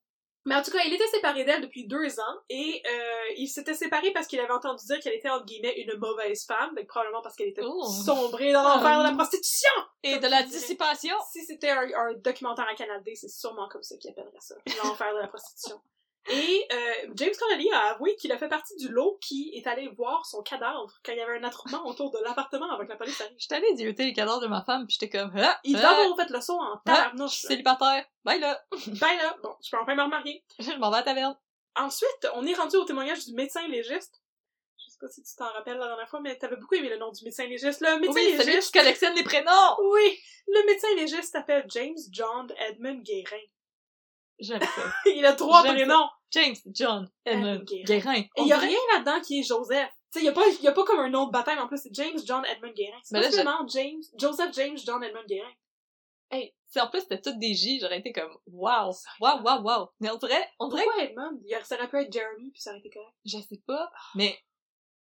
Mais 0.45 0.57
en 0.57 0.63
tout 0.63 0.73
cas, 0.73 0.81
il 0.85 0.93
était 0.93 1.07
séparé 1.07 1.45
d'elle 1.45 1.61
depuis 1.63 1.87
deux 1.87 2.19
ans 2.19 2.37
et 2.49 2.83
euh, 2.85 3.35
il 3.37 3.47
s'était 3.47 3.75
séparé 3.75 4.11
parce 4.13 4.27
qu'il 4.27 4.41
avait 4.41 4.53
entendu 4.53 4.85
dire 4.87 4.99
qu'elle 5.01 5.15
était 5.15 5.31
entre 5.31 5.45
guillemets 5.45 5.75
une 5.81 5.97
mauvaise 5.99 6.45
femme, 6.47 6.75
donc 6.75 6.87
probablement 6.89 7.23
parce 7.23 7.37
qu'elle 7.37 7.49
était 7.49 7.63
Oh. 7.65 7.85
sombrée 8.05 8.53
dans 8.53 8.63
l'enfer 8.65 8.99
de 8.99 9.05
la 9.05 9.11
Oh. 9.13 9.17
prostitution. 9.17 9.71
Et 10.03 10.19
de 10.19 10.27
la 10.27 10.43
dissipation. 10.43 11.15
Si 11.33 11.45
c'était 11.45 11.71
un, 11.71 11.83
un 11.95 12.13
documentaire 12.15 12.67
à 12.69 12.75
Canal 12.75 13.03
D, 13.05 13.15
c'est 13.15 13.29
sûrement 13.31 13.69
comme 13.69 13.83
ça 13.85 13.97
qu'il 13.99 14.11
appellerait 14.11 14.33
ça, 14.41 14.57
l'enfer 14.83 15.15
de 15.15 15.21
la 15.21 15.29
prostitution. 15.29 15.81
Et 16.31 16.67
euh, 16.73 17.11
James 17.15 17.33
Connolly 17.39 17.69
a 17.73 17.95
avoué 17.95 18.15
qu'il 18.15 18.31
a 18.31 18.39
fait 18.39 18.49
partie 18.49 18.77
du 18.77 18.89
lot 18.89 19.19
qui 19.21 19.51
est 19.55 19.67
allé 19.67 19.89
voir 19.89 20.25
son 20.25 20.41
cadavre 20.43 20.93
quand 21.05 21.13
il 21.13 21.19
y 21.19 21.21
avait 21.21 21.39
un 21.39 21.45
attroupement 21.45 21.85
autour 21.87 22.11
de 22.13 22.19
l'appartement 22.23 22.71
avant 22.71 22.85
que 22.85 22.91
la 22.91 22.97
police 22.97 23.21
arrive. 23.21 23.35
J'étais 23.39 23.57
allée 23.57 23.75
dieuter 23.75 24.05
les 24.05 24.13
cadavres 24.13 24.41
de 24.41 24.47
ma 24.47 24.63
femme, 24.63 24.87
puis 24.87 24.97
j'étais 25.01 25.19
comme, 25.19 25.33
ah, 25.37 25.59
Il 25.65 25.77
ah, 25.77 25.81
doit 25.81 25.91
avoir 25.91 26.17
fait 26.17 26.33
le 26.33 26.41
saut 26.41 26.61
en 26.61 26.75
ah, 26.75 26.81
je 26.87 26.93
tabarnouche. 26.93 27.33
suis 27.33 27.49
célibataire. 27.49 28.05
Bye 28.25 28.39
là. 28.41 28.63
Ben 28.87 29.17
là, 29.17 29.37
bon, 29.43 29.55
je 29.65 29.71
peux 29.71 29.79
enfin 29.83 29.97
me 29.97 30.03
remarier. 30.03 30.45
Je 30.61 30.71
m'en 30.79 30.91
vais 30.91 30.99
à 30.99 31.01
la 31.01 31.05
taverne. 31.05 31.37
Ensuite, 31.75 32.29
on 32.35 32.47
est 32.47 32.55
rendu 32.55 32.77
au 32.77 32.85
témoignage 32.85 33.25
du 33.27 33.33
médecin 33.35 33.67
légiste. 33.67 34.23
Je 34.79 34.91
sais 34.91 34.99
pas 35.01 35.09
si 35.09 35.23
tu 35.23 35.35
t'en 35.37 35.47
rappelles 35.47 35.79
la 35.79 35.87
dernière 35.87 36.09
fois, 36.09 36.21
mais 36.21 36.37
t'avais 36.37 36.57
beaucoup 36.57 36.75
aimé 36.75 36.89
le 36.89 36.99
nom 36.99 37.11
du 37.11 37.25
médecin 37.25 37.47
légiste. 37.47 37.81
Le 37.81 37.99
médecin 37.99 38.15
Oui, 38.15 38.37
celui 38.37 38.53
légiste. 38.53 38.73
qui 38.73 38.79
collectionne 38.79 39.15
les 39.15 39.25
prénoms. 39.25 39.77
Oui, 39.91 40.19
le 40.47 40.67
médecin 40.67 40.89
légiste 40.97 41.33
s'appelle 41.33 41.65
James 41.71 41.97
John 42.13 42.53
Edmund 42.59 43.03
Guérin. 43.03 43.43
J'aime 44.43 44.61
ça. 44.61 44.93
Il 45.07 45.25
a 45.25 45.33
trois 45.33 45.63
prénoms. 45.63 46.09
James, 46.33 46.57
John, 46.75 47.11
Edmund, 47.25 47.65
Guérin. 47.65 48.15
Et 48.15 48.29
il 48.39 48.47
y 48.47 48.53
a 48.53 48.59
rien 48.59 48.79
là-dedans 48.95 49.21
qui 49.21 49.41
est 49.41 49.43
Joseph. 49.43 49.91
Tu 50.11 50.21
sais, 50.21 50.25
il 50.25 50.25
y 50.25 50.29
a 50.69 50.71
a 50.71 50.75
pas 50.75 50.85
comme 50.85 50.99
un 50.99 51.11
nom 51.11 51.27
de 51.27 51.31
baptême 51.31 51.59
en 51.59 51.69
plus, 51.69 51.79
c'est 51.79 51.95
James 51.95 52.19
John 52.25 52.43
Edmund 52.47 52.75
Guérin. 52.75 52.99
C'est 53.03 53.17
Mais 53.17 53.23
pas 53.23 53.31
seulement 53.31 53.67
James, 53.69 54.03
Joseph 54.19 54.51
James 54.55 54.79
John 54.79 55.03
Edmund 55.05 55.27
Guérin. 55.27 55.53
Hey, 56.31 56.55
si 56.69 56.81
en 56.81 56.89
plus 56.89 57.01
c'était 57.01 57.21
toutes 57.21 57.39
des 57.39 57.53
J, 57.53 57.79
j'aurais 57.81 57.99
été 57.99 58.13
comme, 58.13 58.35
wow, 58.47 58.91
wow, 59.21 59.43
wow, 59.43 59.61
wow. 59.63 59.89
Mais 60.01 60.11
on 60.11 60.17
dirait, 60.17 60.49
on 60.59 60.69
dirait, 60.69 60.85
Pourquoi 60.85 61.05
Edmund? 61.05 61.41
Ça 61.65 61.77
aurait 61.77 61.89
pu 61.89 61.99
être 61.99 62.13
Jeremy, 62.13 62.51
puis 62.51 62.63
ça 62.63 62.71
aurait 62.71 62.81
été 62.81 62.91
correct. 62.91 63.15
je 63.27 63.39
sais 63.39 63.61
pas, 63.67 63.91
mais 64.15 64.39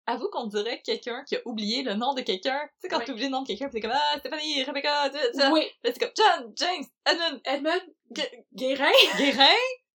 avoue 0.07 0.29
qu'on 0.29 0.45
dirait 0.47 0.81
quelqu'un 0.81 1.23
qui 1.25 1.35
a 1.35 1.39
oublié 1.45 1.83
le 1.83 1.93
nom 1.93 2.13
de 2.13 2.21
quelqu'un. 2.21 2.59
Tu 2.75 2.81
sais, 2.81 2.87
quand 2.89 2.97
Ouais. 2.99 3.05
tu 3.05 3.11
oublies 3.11 3.25
le 3.25 3.29
nom 3.29 3.41
de 3.43 3.47
quelqu'un, 3.47 3.69
t'es 3.69 3.79
comme, 3.81 3.91
ah, 3.93 4.19
Stéphanie, 4.19 4.63
Rebecca, 4.63 5.09
tu 5.09 5.17
sais. 5.39 5.47
Oui, 5.49 5.65
c'est 5.83 5.99
comme, 5.99 6.11
John, 6.17 6.53
James, 6.55 6.83
Edmund, 7.05 7.41
Edmund 7.45 7.81
Gu- 8.11 8.45
Guérin? 8.53 8.91
Guérin? 9.17 9.47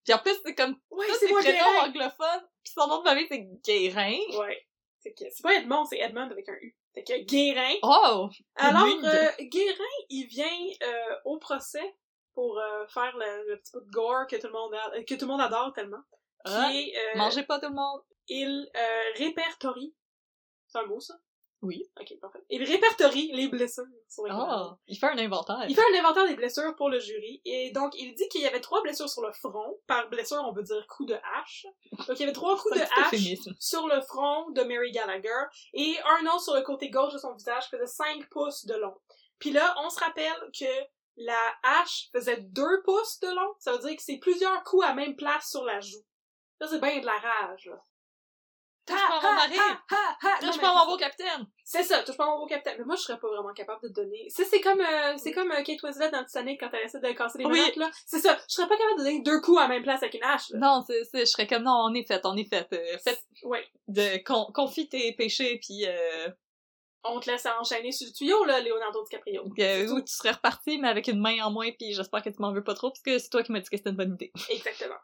Pis 0.04 0.14
en 0.14 0.18
plus, 0.18 0.36
c'est 0.44 0.54
comme, 0.54 0.76
Oui, 0.90 1.06
c'est 1.10 1.26
ces 1.26 1.28
moi 1.28 1.40
prénoms 1.40 1.58
Guérin! 1.58 1.88
anglophones, 1.88 2.48
pis 2.62 2.72
son 2.72 2.86
nom 2.86 3.02
de 3.02 3.08
famille, 3.08 3.26
c'est 3.28 3.40
Guérin. 3.64 4.16
Ouais. 4.38 4.66
C'est 5.00 5.12
que- 5.12 5.24
c'est 5.30 5.42
pas 5.42 5.54
Edmond, 5.54 5.84
c'est 5.84 5.98
Edmund 5.98 6.30
avec 6.32 6.48
un 6.48 6.54
U. 6.60 6.76
Fait 6.94 7.04
que 7.04 7.18
Guérin. 7.24 7.74
Oh! 7.82 8.28
Alors, 8.56 8.86
euh, 8.86 9.28
Guérin, 9.40 9.94
il 10.08 10.26
vient 10.26 10.46
euh, 10.82 11.16
au 11.24 11.38
procès 11.38 11.94
pour 12.34 12.58
euh, 12.58 12.86
faire 12.88 13.16
le, 13.16 13.50
le 13.50 13.58
petit 13.60 13.72
peu 13.72 13.80
de 13.80 13.90
gore 13.90 14.26
que 14.28 14.36
tout 14.36 14.46
le 14.46 14.52
monde 14.52 14.74
a- 14.74 15.02
que 15.02 15.14
tout 15.14 15.26
le 15.26 15.30
monde 15.32 15.40
adore 15.40 15.72
tellement. 15.74 16.02
Qui 16.44 16.52
Ah, 16.54 16.70
est, 16.72 16.92
euh, 16.96 17.18
Mangez 17.18 17.42
pas 17.42 17.58
tout 17.58 17.68
le 17.68 17.74
monde. 17.74 18.00
Il 18.28 18.70
euh, 18.76 19.12
répertorie. 19.16 19.94
C'est 20.66 20.78
un 20.78 20.86
mot, 20.86 21.00
ça? 21.00 21.14
Oui. 21.62 21.82
Ok, 22.00 22.18
parfait. 22.20 22.44
Il 22.50 22.62
répertorie 22.62 23.32
les 23.32 23.48
blessures 23.48 23.86
sur 24.08 24.26
les 24.26 24.32
Oh! 24.34 24.72
Il 24.86 24.96
fait 24.96 25.06
un 25.06 25.18
inventaire. 25.18 25.64
Il 25.68 25.74
fait 25.74 25.82
un 25.94 25.98
inventaire 25.98 26.26
des 26.28 26.36
blessures 26.36 26.76
pour 26.76 26.90
le 26.90 26.98
jury, 27.00 27.40
et 27.44 27.70
donc 27.72 27.94
il 27.98 28.14
dit 28.14 28.28
qu'il 28.28 28.42
y 28.42 28.46
avait 28.46 28.60
trois 28.60 28.82
blessures 28.82 29.08
sur 29.08 29.22
le 29.22 29.32
front. 29.32 29.80
Par 29.86 30.08
blessure, 30.08 30.44
on 30.46 30.52
veut 30.52 30.62
dire 30.62 30.86
coup 30.86 31.06
de 31.06 31.16
hache. 31.34 31.66
Donc 32.06 32.18
il 32.18 32.20
y 32.20 32.22
avait 32.24 32.32
trois 32.32 32.56
coups 32.58 32.76
de 32.76 32.82
hache 32.82 33.58
sur 33.58 33.88
le 33.88 34.00
front 34.02 34.50
de 34.50 34.62
Mary 34.62 34.92
Gallagher, 34.92 35.44
et 35.72 35.96
un 36.20 36.26
autre 36.26 36.42
sur 36.42 36.54
le 36.54 36.62
côté 36.62 36.90
gauche 36.90 37.14
de 37.14 37.18
son 37.18 37.34
visage 37.34 37.64
faisait 37.70 37.86
5 37.86 38.28
pouces 38.28 38.66
de 38.66 38.74
long. 38.74 38.94
Puis 39.38 39.50
là, 39.50 39.74
on 39.82 39.90
se 39.90 39.98
rappelle 39.98 40.50
que 40.58 40.86
la 41.16 41.40
hache 41.62 42.10
faisait 42.12 42.38
2 42.38 42.82
pouces 42.84 43.18
de 43.20 43.28
long, 43.28 43.54
ça 43.58 43.72
veut 43.72 43.78
dire 43.78 43.96
que 43.96 44.02
c'est 44.02 44.18
plusieurs 44.18 44.62
coups 44.62 44.84
à 44.84 44.94
même 44.94 45.16
place 45.16 45.50
sur 45.50 45.64
la 45.64 45.80
joue. 45.80 46.04
Ça, 46.60 46.68
c'est 46.68 46.80
bien 46.80 47.00
de 47.00 47.06
la 47.06 47.18
rage, 47.18 47.66
là. 47.66 47.82
Touche 48.86 49.00
pas 49.08 49.18
à 49.18 49.22
mon 49.22 49.34
mari! 49.34 49.56
Touche 50.40 50.60
pas 50.60 50.70
à 50.70 50.74
mon 50.74 50.86
beau 50.92 50.96
capitaine! 50.96 51.46
c'est 51.64 51.82
ça, 51.82 52.02
touche 52.04 52.16
pas 52.16 52.24
à 52.24 52.28
mon 52.28 52.38
beau 52.38 52.46
capitaine. 52.46 52.76
Mais 52.78 52.84
moi, 52.84 52.94
je 52.96 53.02
serais 53.02 53.18
pas 53.18 53.26
vraiment 53.28 53.52
capable 53.52 53.82
de 53.82 53.88
te 53.88 53.92
donner. 53.94 54.28
Ça, 54.30 54.44
c'est 54.48 54.60
comme, 54.60 54.80
euh, 54.80 55.14
c'est 55.16 55.32
comme 55.32 55.50
euh, 55.50 55.62
Kate 55.62 55.82
Winslet 55.82 56.10
dans 56.10 56.24
Titanic 56.24 56.60
quand 56.60 56.70
elle 56.72 56.84
essaie 56.86 57.00
de 57.00 57.12
casser 57.12 57.38
les 57.38 57.46
Oui. 57.46 57.58
menottes, 57.60 57.76
là. 57.76 57.90
C'est 58.06 58.20
ça. 58.20 58.38
Je 58.48 58.54
serais 58.54 58.68
pas 58.68 58.76
capable 58.76 58.98
de 59.00 59.04
donner 59.04 59.20
deux 59.22 59.40
coups 59.40 59.58
à 59.58 59.62
la 59.62 59.68
même 59.68 59.82
place 59.82 60.02
avec 60.02 60.14
une 60.14 60.22
hache, 60.24 60.50
là. 60.50 60.58
Non, 60.60 60.84
c'est, 60.86 61.02
c'est, 61.04 61.20
je 61.20 61.24
serais 61.26 61.46
comme, 61.46 61.64
non, 61.64 61.86
on 61.90 61.94
est 61.94 62.06
fait, 62.06 62.20
on 62.24 62.36
est 62.36 62.48
fait. 62.48 62.68
Euh, 62.72 62.96
faites 63.02 63.22
Ouais. 63.42 63.66
de, 63.88 64.22
con, 64.24 64.46
confie 64.54 64.88
tes 64.88 65.12
péchés, 65.14 65.58
pis 65.58 65.84
euh, 65.88 66.28
On 67.02 67.18
te 67.20 67.28
laisse 67.30 67.46
enchaîner 67.60 67.90
sur 67.92 68.06
le 68.06 68.12
tuyau, 68.12 68.44
là, 68.44 68.60
Leonardo 68.60 69.02
DiCaprio. 69.02 69.44
euh, 69.58 69.86
tout. 69.88 70.00
tu 70.02 70.12
serais 70.14 70.30
reparti, 70.32 70.78
mais 70.78 70.88
avec 70.88 71.08
une 71.08 71.20
main 71.20 71.44
en 71.44 71.50
moins, 71.50 71.70
puis 71.72 71.92
j'espère 71.92 72.22
que 72.22 72.30
tu 72.30 72.36
m'en 72.40 72.52
veux 72.52 72.62
pas 72.64 72.74
trop, 72.74 72.90
parce 72.90 73.02
que 73.02 73.18
c'est 73.18 73.28
toi 73.30 73.42
qui 73.42 73.50
m'as 73.52 73.58
dit 73.60 73.68
que 73.68 73.76
c'était 73.76 73.90
une 73.90 73.96
bonne 73.96 74.14
idée. 74.14 74.32
Exactement. 74.50 74.94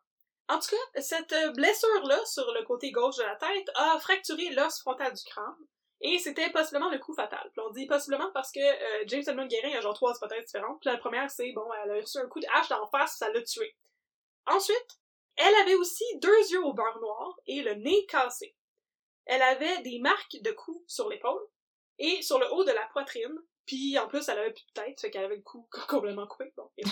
En 0.48 0.58
tout 0.58 0.70
cas, 0.70 1.00
cette 1.00 1.34
blessure-là, 1.54 2.24
sur 2.26 2.50
le 2.52 2.64
côté 2.64 2.90
gauche 2.90 3.16
de 3.16 3.22
la 3.22 3.36
tête, 3.36 3.70
a 3.74 3.98
fracturé 3.98 4.50
l'os 4.50 4.80
frontal 4.80 5.12
du 5.12 5.24
crâne. 5.24 5.56
Et 6.04 6.18
c'était 6.18 6.50
possiblement 6.50 6.90
le 6.90 6.98
coup 6.98 7.14
fatal. 7.14 7.48
Puis 7.52 7.62
on 7.64 7.70
dit 7.70 7.86
possiblement 7.86 8.30
parce 8.32 8.50
que 8.50 8.60
euh, 8.60 9.04
James 9.06 9.22
Edmund 9.24 9.48
Guérin 9.48 9.78
a 9.78 9.80
genre 9.80 9.94
trois 9.94 10.12
hypothèses 10.16 10.46
différentes. 10.46 10.80
Puis 10.80 10.90
la 10.90 10.98
première, 10.98 11.30
c'est, 11.30 11.52
bon, 11.52 11.64
elle 11.84 11.92
a 11.92 11.94
reçu 11.94 12.18
un 12.18 12.26
coup 12.26 12.40
de 12.40 12.46
hache 12.52 12.68
d'en 12.68 12.88
face, 12.88 13.18
ça 13.18 13.30
l'a 13.30 13.40
tué. 13.42 13.76
Ensuite, 14.46 14.98
elle 15.36 15.54
avait 15.62 15.76
aussi 15.76 16.04
deux 16.18 16.50
yeux 16.50 16.64
au 16.64 16.72
beurre 16.72 16.98
noir 17.00 17.38
et 17.46 17.62
le 17.62 17.74
nez 17.74 18.04
cassé. 18.06 18.56
Elle 19.26 19.42
avait 19.42 19.82
des 19.82 20.00
marques 20.00 20.38
de 20.42 20.50
coups 20.50 20.82
sur 20.92 21.08
l'épaule 21.08 21.46
et 21.98 22.20
sur 22.20 22.40
le 22.40 22.52
haut 22.52 22.64
de 22.64 22.72
la 22.72 22.86
poitrine. 22.86 23.38
Puis 23.64 23.96
en 23.96 24.08
plus, 24.08 24.28
elle 24.28 24.38
avait 24.38 24.52
plus 24.52 24.66
de 24.66 24.82
tête, 24.82 25.00
fait 25.00 25.10
qu'elle 25.12 25.24
avait 25.24 25.36
le 25.36 25.42
cou 25.42 25.68
complètement 25.88 26.26
coupé. 26.26 26.52
Bon, 26.56 26.68
et. 26.78 26.84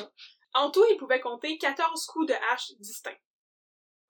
En 0.54 0.70
tout, 0.70 0.84
il 0.90 0.96
pouvait 0.96 1.20
compter 1.20 1.58
14 1.58 2.06
coups 2.06 2.26
de 2.26 2.34
hache 2.52 2.72
distincts. 2.78 3.18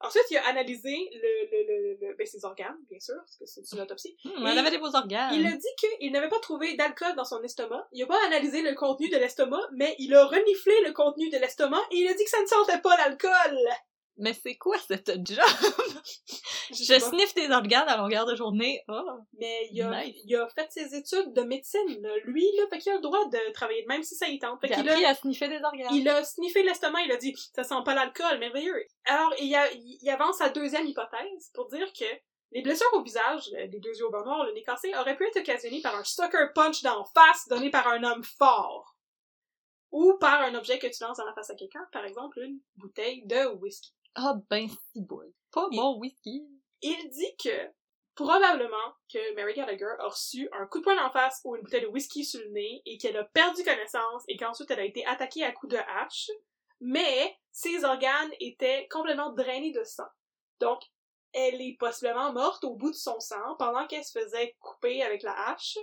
Ensuite, 0.02 0.24
il 0.30 0.38
a 0.38 0.46
analysé 0.48 0.96
le, 1.12 1.18
le, 1.20 1.66
le, 1.68 1.98
le- 2.08 2.14
ben, 2.14 2.26
ses 2.26 2.44
organes, 2.44 2.76
bien 2.88 2.98
sûr, 3.00 3.16
parce 3.18 3.36
que 3.36 3.44
c'est 3.46 3.70
une 3.76 3.80
autopsie. 3.82 4.16
Et 4.24 4.30
elle 4.52 4.58
avait 4.58 4.70
des 4.70 4.78
beaux 4.78 4.94
organes. 4.96 5.34
Il 5.34 5.46
a 5.46 5.52
dit 5.52 5.66
qu'il 5.98 6.10
n'avait 6.12 6.28
pas 6.30 6.38
trouvé 6.40 6.74
d'alcool 6.74 7.14
dans 7.16 7.24
son 7.24 7.42
estomac. 7.42 7.86
Il 7.92 8.02
a 8.02 8.06
pas 8.06 8.18
analysé 8.26 8.62
le 8.62 8.74
contenu 8.74 9.08
de 9.10 9.16
l'estomac, 9.18 9.60
mais 9.74 9.94
il 9.98 10.14
a 10.14 10.24
reniflé 10.24 10.72
le 10.86 10.92
contenu 10.92 11.28
de 11.28 11.36
l'estomac 11.38 11.82
et 11.90 11.96
il 11.98 12.08
a 12.08 12.14
dit 12.14 12.24
que 12.24 12.30
ça 12.30 12.40
ne 12.40 12.46
sentait 12.46 12.80
pas 12.80 12.96
l'alcool. 12.96 13.58
Mais 14.16 14.34
c'est 14.34 14.56
quoi 14.56 14.76
cette 14.78 15.10
job? 15.26 15.44
Je 16.70 16.98
sniffe 17.00 17.34
tes 17.34 17.50
organes 17.50 17.88
à 17.88 17.96
longueur 17.96 18.26
de 18.26 18.34
journée. 18.36 18.82
Oh. 18.88 19.00
Mais 19.38 19.68
il 19.72 19.82
a, 19.82 20.04
Nice. 20.04 20.16
il 20.24 20.36
a 20.36 20.48
fait 20.48 20.70
ses 20.70 20.94
études 20.94 21.32
de 21.32 21.42
médecine, 21.42 22.00
là. 22.02 22.10
lui, 22.24 22.46
là, 22.58 22.64
fait 22.70 22.78
qu'il 22.78 22.92
a 22.92 22.96
le 22.96 23.00
droit 23.00 23.24
de 23.28 23.52
travailler 23.52 23.84
même 23.86 24.02
si 24.02 24.14
ça 24.14 24.28
y 24.28 24.38
tente. 24.38 24.60
Fait 24.60 24.72
appris 24.72 25.04
a, 25.04 25.10
à 25.10 25.14
sniffer 25.14 25.48
des 25.48 25.60
organes. 25.62 25.94
il 25.94 26.08
a 26.08 26.22
sniffé 26.24 26.62
l'estomac, 26.62 27.02
il 27.02 27.12
a 27.12 27.16
dit 27.16 27.34
ça 27.54 27.64
sent 27.64 27.74
pas 27.84 27.94
l'alcool, 27.94 28.38
merveilleux. 28.38 28.84
Alors 29.06 29.32
il, 29.40 29.54
a, 29.54 29.68
il 29.72 30.10
avance 30.10 30.36
sa 30.38 30.48
deuxième 30.50 30.86
hypothèse 30.86 31.50
pour 31.54 31.68
dire 31.68 31.90
que 31.92 32.04
les 32.52 32.62
blessures 32.62 32.92
au 32.94 33.02
visage, 33.02 33.48
le- 33.52 33.66
les 33.66 33.78
deux 33.80 33.94
yeux 33.96 34.06
au 34.06 34.10
noir, 34.10 34.44
le 34.44 34.52
nez 34.52 34.62
cassé, 34.62 34.92
auraient 34.96 35.16
pu 35.16 35.26
être 35.26 35.38
occasionnées 35.40 35.80
par 35.82 35.96
un 35.96 36.04
sucker 36.04 36.46
punch 36.54 36.82
d'en 36.82 37.04
face 37.04 37.48
donné 37.48 37.70
par 37.70 37.88
un 37.88 38.02
homme 38.04 38.22
fort. 38.24 38.96
ou 39.92 40.14
par 40.20 40.42
un 40.42 40.54
objet 40.54 40.78
que 40.78 40.86
tu 40.86 41.02
lances 41.02 41.16
dans 41.18 41.24
la 41.24 41.32
face 41.34 41.50
à 41.50 41.56
quelqu'un, 41.56 41.84
par 41.92 42.04
exemple 42.04 42.38
une 42.40 42.60
bouteille 42.76 43.24
de 43.26 43.46
whisky. 43.56 43.92
Ah 44.14 44.34
ben 44.48 44.68
si 44.68 45.00
boy. 45.02 45.32
Pas 45.52 45.68
mon 45.72 45.98
whisky. 45.98 46.46
Il 46.82 47.10
dit 47.10 47.36
que 47.42 47.70
probablement 48.14 48.94
que 49.12 49.34
Mary 49.34 49.54
Gallagher 49.54 49.94
a 49.98 50.08
reçu 50.08 50.48
un 50.52 50.66
coup 50.66 50.78
de 50.78 50.84
poing 50.84 51.04
en 51.04 51.10
face 51.10 51.40
ou 51.44 51.56
une 51.56 51.62
bouteille 51.62 51.82
de 51.82 51.86
whisky 51.86 52.24
sur 52.24 52.40
le 52.40 52.50
nez 52.50 52.82
et 52.86 52.98
qu'elle 52.98 53.16
a 53.16 53.24
perdu 53.24 53.62
connaissance 53.62 54.22
et 54.28 54.36
qu'ensuite 54.36 54.70
elle 54.70 54.80
a 54.80 54.84
été 54.84 55.04
attaquée 55.06 55.44
à 55.44 55.52
coups 55.52 55.72
de 55.72 55.78
hache, 55.78 56.30
mais 56.80 57.36
ses 57.52 57.84
organes 57.84 58.32
étaient 58.40 58.88
complètement 58.90 59.32
drainés 59.32 59.72
de 59.72 59.84
sang. 59.84 60.08
Donc, 60.60 60.82
elle 61.32 61.60
est 61.60 61.76
possiblement 61.78 62.32
morte 62.32 62.64
au 62.64 62.74
bout 62.74 62.90
de 62.90 62.96
son 62.96 63.18
sang 63.20 63.56
pendant 63.58 63.86
qu'elle 63.86 64.04
se 64.04 64.18
faisait 64.18 64.56
couper 64.60 65.02
avec 65.02 65.22
la 65.22 65.32
hache. 65.48 65.78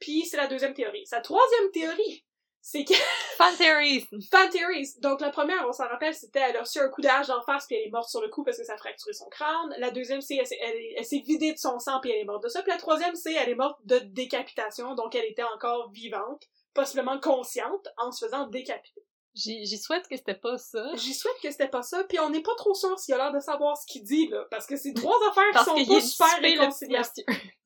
Puis 0.00 0.24
c'est 0.26 0.36
la 0.36 0.46
deuxième 0.46 0.74
théorie. 0.74 1.06
Sa 1.06 1.20
troisième 1.20 1.70
théorie, 1.72 2.24
c'est 2.70 2.84
que 2.84 2.92
Fan 3.38 3.56
theories! 3.56 4.06
Fan 4.30 4.50
theories. 4.50 4.98
Donc, 5.00 5.22
la 5.22 5.30
première, 5.30 5.66
on 5.66 5.72
s'en 5.72 5.88
rappelle, 5.88 6.14
c'était 6.14 6.40
elle 6.40 6.56
a 6.56 6.60
reçu 6.60 6.78
un 6.80 6.88
coup 6.88 7.00
d'âge 7.00 7.28
d'en 7.28 7.40
face 7.42 7.66
puis 7.66 7.76
elle 7.76 7.88
est 7.88 7.90
morte 7.90 8.10
sur 8.10 8.20
le 8.20 8.28
coup 8.28 8.44
parce 8.44 8.58
que 8.58 8.64
ça 8.64 8.74
a 8.74 8.76
fracturé 8.76 9.14
son 9.14 9.26
crâne. 9.30 9.74
La 9.78 9.90
deuxième, 9.90 10.20
c'est 10.20 10.36
elle, 10.36 10.74
elle 10.96 11.04
s'est 11.04 11.22
vidée 11.24 11.54
de 11.54 11.58
son 11.58 11.78
sang 11.78 11.98
puis 12.02 12.10
elle 12.10 12.20
est 12.20 12.24
morte 12.24 12.42
de 12.42 12.48
ça. 12.48 12.60
Puis 12.62 12.70
la 12.70 12.76
troisième, 12.76 13.14
c'est 13.14 13.32
elle 13.32 13.48
est 13.48 13.54
morte 13.54 13.78
de 13.84 13.98
décapitation, 14.00 14.94
donc 14.94 15.14
elle 15.14 15.24
était 15.24 15.44
encore 15.44 15.90
vivante, 15.92 16.44
possiblement 16.74 17.18
consciente, 17.18 17.88
en 17.96 18.12
se 18.12 18.26
faisant 18.26 18.46
décapiter. 18.48 19.02
J'y 19.38 19.78
souhaite 19.78 20.08
que 20.08 20.16
c'était 20.16 20.34
pas 20.34 20.58
ça. 20.58 20.84
J'y 20.94 21.14
souhaite 21.14 21.36
que 21.40 21.50
c'était 21.50 21.68
pas 21.68 21.82
ça, 21.82 22.02
puis 22.04 22.18
on 22.18 22.28
n'est 22.28 22.42
pas 22.42 22.54
trop 22.56 22.74
sûr 22.74 22.98
s'il 22.98 23.14
a 23.14 23.18
l'air 23.18 23.32
de 23.32 23.38
savoir 23.38 23.76
ce 23.76 23.86
qu'il 23.86 24.02
dit, 24.02 24.26
là, 24.28 24.44
parce 24.50 24.66
que 24.66 24.76
c'est 24.76 24.92
trois 24.94 25.16
affaires 25.30 25.44
qui 25.46 25.52
Parce 25.52 25.66
sont 25.66 25.74
qu'il 25.74 25.86
pas 25.86 26.00
super 26.00 26.40
réconciliables. 26.40 27.08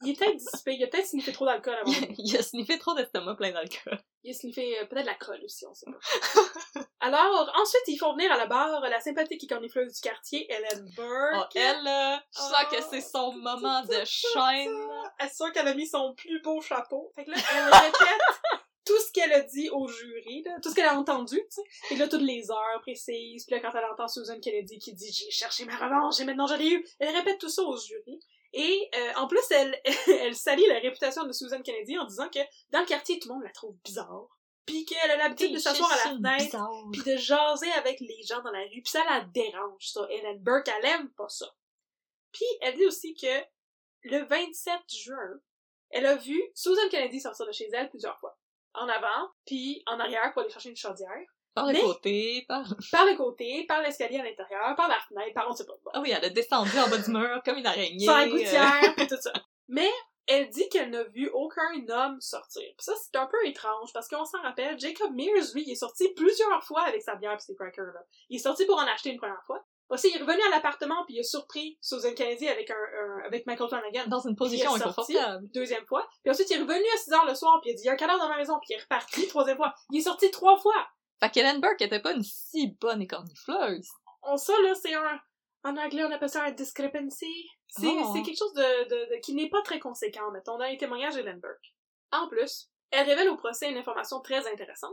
Il 0.05 0.11
est 0.11 0.19
peut-être 0.19 0.37
dissipé, 0.37 0.75
il 0.75 0.85
a 0.85 0.87
peut-être 0.89 1.07
sniffé 1.07 1.33
trop 1.33 1.47
d'alcool 1.47 1.75
avant. 1.75 1.93
Il 2.19 2.37
a 2.37 2.43
sniffé 2.43 2.79
trop 2.79 2.95
d'estomac 2.95 3.37
plein 3.37 3.53
d'alcool. 3.53 3.99
Il 4.25 4.31
a 4.31 4.35
sniffé 4.35 4.79
euh, 4.79 4.87
peut-être 4.87 5.07
la 5.07 5.15
colle 5.15 5.41
aussi, 5.45 5.65
on 5.67 5.75
sait 5.75 5.87
pas. 5.87 6.81
Alors, 7.01 7.53
ensuite, 7.61 7.83
ils 7.89 7.97
font 7.97 8.13
venir 8.13 8.31
à 8.31 8.37
la 8.37 8.47
barre 8.47 8.81
la 8.81 9.01
sympathique 9.01 9.43
et 9.43 9.47
cornifleuse 9.47 9.95
du 9.95 10.01
quartier, 10.01 10.47
Ellen 10.53 10.89
Burke. 10.97 11.53
Oh, 11.55 11.59
elle, 11.59 11.83
là, 11.83 12.23
je 12.33 12.39
sens 12.39 12.65
que 12.71 12.77
Oh, 12.81 12.87
c'est 12.91 13.01
son 13.01 13.33
moment 13.33 13.83
de 13.83 14.05
shine. 14.05 14.89
Elle 15.19 15.27
est 15.27 15.35
sûre 15.35 15.53
qu'elle 15.53 15.69
a 15.69 15.75
mis 15.75 15.87
son 15.87 16.15
plus 16.15 16.41
beau 16.43 16.61
chapeau. 16.61 17.13
Fait 17.15 17.25
que 17.25 17.31
là, 17.31 17.37
elle 17.55 17.65
répète 17.65 18.62
tout 18.85 18.99
ce 18.99 19.13
qu'elle 19.13 19.33
a 19.33 19.41
dit 19.41 19.71
au 19.71 19.87
jury, 19.87 20.43
là, 20.43 20.59
tout 20.63 20.71
ce 20.71 20.75
qu'elle 20.75 20.87
a 20.87 20.99
entendu, 20.99 21.37
tu 21.37 21.47
sais. 21.51 21.95
Et 21.95 21.97
là, 21.97 22.09
toutes 22.09 22.23
les 22.23 22.51
heures 22.51 22.81
précises. 22.81 23.45
Puis 23.45 23.55
là, 23.55 23.61
quand 23.61 23.77
elle 23.77 23.85
entend 23.85 24.09
Susan 24.09 24.39
Kennedy 24.41 24.79
qui 24.79 24.93
dit 24.93 25.13
«J'ai 25.13 25.31
cherché 25.31 25.65
ma 25.65 25.77
revanche 25.77 26.21
et 26.21 26.25
maintenant 26.25 26.47
je 26.47 26.55
l'ai 26.55 26.71
eu», 26.71 26.87
elle 26.99 27.15
répète 27.15 27.39
tout 27.39 27.49
ça 27.49 27.63
au 27.63 27.77
jury. 27.77 28.21
Et 28.53 28.91
euh, 28.95 29.13
en 29.17 29.29
plus, 29.29 29.41
elle, 29.51 29.81
elle 30.21 30.35
salit 30.35 30.67
la 30.67 30.79
réputation 30.79 31.25
de 31.25 31.33
Susan 31.33 31.63
Kennedy 31.63 31.99
en 31.99 32.05
disant 32.05 32.29
que 32.29 32.41
dans 32.71 32.81
le 32.81 32.87
quartier, 32.87 33.19
tout 33.19 33.29
le 33.29 33.35
monde 33.35 33.45
la 33.45 33.51
trouve 33.51 33.77
bizarre. 33.85 34.29
Puis 34.67 34.85
qu'elle 34.85 35.11
a 35.11 35.17
l'habitude 35.17 35.53
de 35.53 35.59
s'asseoir 35.59 35.91
à 35.93 35.97
la 35.97 36.15
fenêtre 36.15 36.57
puis 36.93 37.03
de 37.03 37.17
jaser 37.17 37.73
avec 37.73 37.99
les 38.01 38.23
gens 38.23 38.43
dans 38.43 38.53
la 38.53 38.61
rue, 38.61 38.83
puis 38.83 38.93
ça 38.93 39.03
la 39.09 39.23
dérange, 39.23 39.89
ça. 39.89 40.07
Ellen 40.09 40.39
Burke, 40.39 40.69
elle 40.69 40.87
aime 40.87 41.11
pas 41.11 41.29
ça. 41.29 41.53
Puis 42.31 42.47
elle 42.61 42.77
dit 42.77 42.87
aussi 42.87 43.15
que 43.15 43.45
le 44.05 44.25
27 44.25 44.75
juin, 44.89 45.41
elle 45.91 46.07
a 46.07 46.17
vu 46.17 46.41
Susan 46.55 46.89
Kennedy 46.91 47.21
sortir 47.21 47.47
de 47.47 47.53
chez 47.53 47.69
elle 47.73 47.91
plusieurs 47.91 48.19
fois. 48.21 48.39
En 48.75 48.89
avant, 48.89 49.31
puis 49.47 49.83
en 49.87 50.01
arrière 50.01 50.33
pour 50.33 50.43
aller 50.43 50.51
chercher 50.51 50.71
une 50.71 50.77
chaudière. 50.77 51.27
Par 51.55 51.67
le 51.67 51.75
Mais- 51.75 51.81
côté, 51.83 52.45
par... 52.49 52.65
Par 52.93 53.05
le 53.05 53.15
côté, 53.15 53.67
par 53.69 53.83
l'escalier 53.83 54.19
à 54.19 54.25
l'intérieur, 54.25 54.75
par 54.75 54.89
la 54.89 54.99
fenêtre, 55.01 55.35
par 55.35 55.51
on 55.51 55.55
sait 55.55 55.67
pas. 55.67 55.75
Bon. 55.85 55.91
Ah 55.93 56.01
oui, 56.01 56.11
elle 56.11 56.25
a 56.25 56.31
descendu 56.31 56.79
en 56.79 56.89
bas 56.89 56.97
du 56.97 57.11
mur 57.11 57.43
comme 57.45 57.59
une 57.59 57.67
araignée. 57.67 58.07
Sur 58.07 58.15
la 58.15 58.23
euh, 58.23 58.31
gouttière, 58.31 58.95
puis 58.97 59.07
tout 59.07 59.21
ça. 59.21 59.33
Mais 59.69 59.91
elle 60.27 60.49
dit 60.49 60.67
qu'elle 60.71 60.89
n'a 60.91 61.03
vu 61.05 61.29
aucun 61.35 61.87
homme 61.89 62.19
sortir. 62.21 62.63
Puis 62.63 62.85
ça, 62.85 62.95
c'est 62.97 63.17
un 63.19 63.27
peu 63.27 63.37
étrange, 63.47 63.93
parce 63.93 64.09
qu'on 64.09 64.25
s'en 64.25 64.41
rappelle, 64.41 64.79
Jacob 64.79 65.13
Mears, 65.15 65.53
lui, 65.55 65.65
il 65.67 65.73
est 65.73 65.75
sorti 65.75 66.09
plusieurs 66.17 66.65
fois 66.65 66.83
avec 66.85 67.03
sa 67.03 67.17
bière 67.17 67.37
pis 67.37 67.45
ses 67.45 67.55
crackers, 67.55 67.93
là. 67.93 68.03
Il 68.31 68.37
est 68.37 68.43
sorti 68.43 68.65
pour 68.65 68.79
en 68.79 68.87
acheter 68.87 69.11
une 69.11 69.19
première 69.19 69.43
fois. 69.45 69.63
Aussi, 69.93 70.09
il 70.11 70.17
est 70.17 70.21
revenu 70.23 70.41
à 70.43 70.51
l'appartement 70.51 71.05
puis 71.07 71.15
il 71.17 71.21
a 71.21 71.23
surpris 71.23 71.79
Susan 71.81 72.13
Kennedy 72.15 72.49
avec 72.49 72.69
un, 72.71 72.75
un- 72.75 73.25
avec 73.27 73.47
Michael 73.47 73.69
Flanagan. 73.69 74.09
dans 74.09 74.27
une 74.27 74.35
position 74.35 74.75
inconfortable. 74.75 75.47
Deuxième 75.55 75.87
fois. 75.87 76.09
Puis 76.23 76.31
ensuite, 76.33 76.51
il 76.51 76.57
est 76.57 76.61
revenu 76.63 76.85
à 76.95 76.97
6 76.97 77.13
heures 77.13 77.27
le 77.27 77.35
soir 77.35 77.61
puis 77.61 77.71
il 77.71 77.75
a 77.75 77.77
dit, 77.77 77.83
il 77.83 77.87
y 77.87 77.89
a 77.91 77.93
un 77.93 77.97
cadavre 77.97 78.19
dans 78.21 78.29
ma 78.29 78.39
maison 78.39 78.59
puis 78.61 78.69
il 78.71 78.77
est 78.79 78.83
reparti. 78.83 79.27
Troisième 79.29 79.57
fois. 79.59 79.75
Il 79.91 79.99
est 79.99 80.03
sorti 80.03 80.31
trois 80.31 80.57
fois. 80.59 80.87
Fait 81.21 81.31
qu'Ellen 81.31 81.61
Burke 81.61 81.83
était 81.83 82.01
pas 82.01 82.13
une 82.13 82.25
si 82.25 82.77
bonne 82.81 83.01
écornifleuse. 83.03 83.89
On, 84.23 84.37
ça, 84.37 84.55
là, 84.63 84.75
c'est 84.75 84.95
un, 84.95 85.21
en 85.65 85.77
anglais, 85.77 86.03
on 86.05 86.11
appelle 86.11 86.29
ça 86.31 86.43
un 86.45 86.51
discrepancy. 86.53 87.49
C'est, 87.69 87.87
Oh. 87.87 88.13
c'est 88.15 88.23
quelque 88.23 88.39
chose 88.39 88.53
de, 88.55 88.85
de- 88.89 89.15
de- 89.15 89.21
qui 89.21 89.35
n'est 89.35 89.49
pas 89.49 89.63
très 89.63 89.79
conséquent, 89.79 90.31
mettons, 90.33 90.59
dans 90.59 90.65
les 90.67 90.77
témoignages 90.77 91.15
d'Ellen 91.15 91.39
Burke. 91.41 91.75
En 92.13 92.29
plus, 92.29 92.69
elle 92.91 93.07
révèle 93.07 93.29
au 93.31 93.37
procès 93.37 93.71
une 93.71 93.77
information 93.79 94.21
très 94.21 94.47
intéressante. 94.51 94.91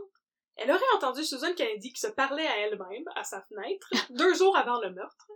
Elle 0.60 0.70
aurait 0.70 0.94
entendu 0.94 1.24
Susan 1.24 1.54
Kennedy 1.54 1.90
qui 1.90 2.00
se 2.00 2.08
parlait 2.08 2.46
à 2.46 2.58
elle-même, 2.58 3.04
à 3.16 3.24
sa 3.24 3.40
fenêtre, 3.44 3.88
deux 4.10 4.34
jours 4.34 4.54
avant 4.58 4.78
le 4.78 4.90
meurtre. 4.90 5.26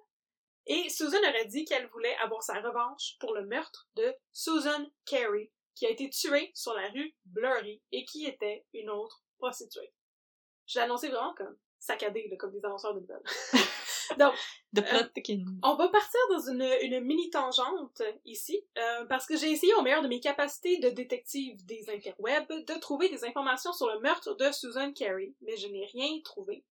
Et 0.67 0.91
Susan 0.91 1.19
aurait 1.19 1.47
dit 1.47 1.65
qu'elle 1.65 1.89
voulait 1.89 2.15
avoir 2.17 2.43
sa 2.43 2.61
revanche 2.61 3.17
pour 3.21 3.35
le 3.35 3.47
meurtre 3.47 3.89
de 3.97 4.15
Susan 4.35 4.87
Carey, 5.07 5.51
qui 5.75 5.87
a 5.87 5.91
été 5.91 6.11
tuée 6.11 6.53
sur 6.55 6.75
la 6.75 6.91
rue 6.91 7.17
Blurry 7.25 7.83
et 7.91 8.05
qui 8.05 8.27
était 8.27 8.67
une 8.75 8.91
autre 8.91 9.23
prostituée. 9.39 9.95
Je 10.67 10.79
l'ai 10.79 10.85
annoncé 10.85 11.09
vraiment 11.09 11.35
comme 11.35 11.57
saccadé, 11.79 12.29
là, 12.31 12.37
comme 12.37 12.53
des 12.53 12.65
annonceurs 12.65 12.95
de 12.95 13.01
nouvelles. 13.01 13.23
Donc, 14.19 14.35
Euh, 15.61 15.61
on 15.63 15.77
va 15.77 15.89
partir 15.89 16.21
dans 16.31 16.51
une, 16.51 16.69
une 16.83 17.01
mini 17.01 17.31
tangente 17.31 18.03
ici, 18.25 18.61
euh, 18.77 19.05
parce 19.07 19.27
que 19.27 19.37
j'ai 19.37 19.51
essayé 19.51 19.73
au 19.75 19.83
meilleur 19.83 20.03
de 20.03 20.09
mes 20.09 20.21
capacités 20.21 20.79
de 20.79 20.89
détective 20.91 21.65
des 21.65 21.85
interwebs 21.89 22.49
de 22.49 22.81
trouver 22.81 23.09
des 23.09 23.25
informations 23.25 23.73
sur 23.73 23.89
le 23.89 24.01
meurtre 24.01 24.35
de 24.35 24.51
Susan 24.53 24.93
Carey, 24.93 25.33
mais 25.43 25.57
je 25.57 25.69
n'ai 25.69 25.87
rien 25.87 26.21
trouvé. 26.25 26.65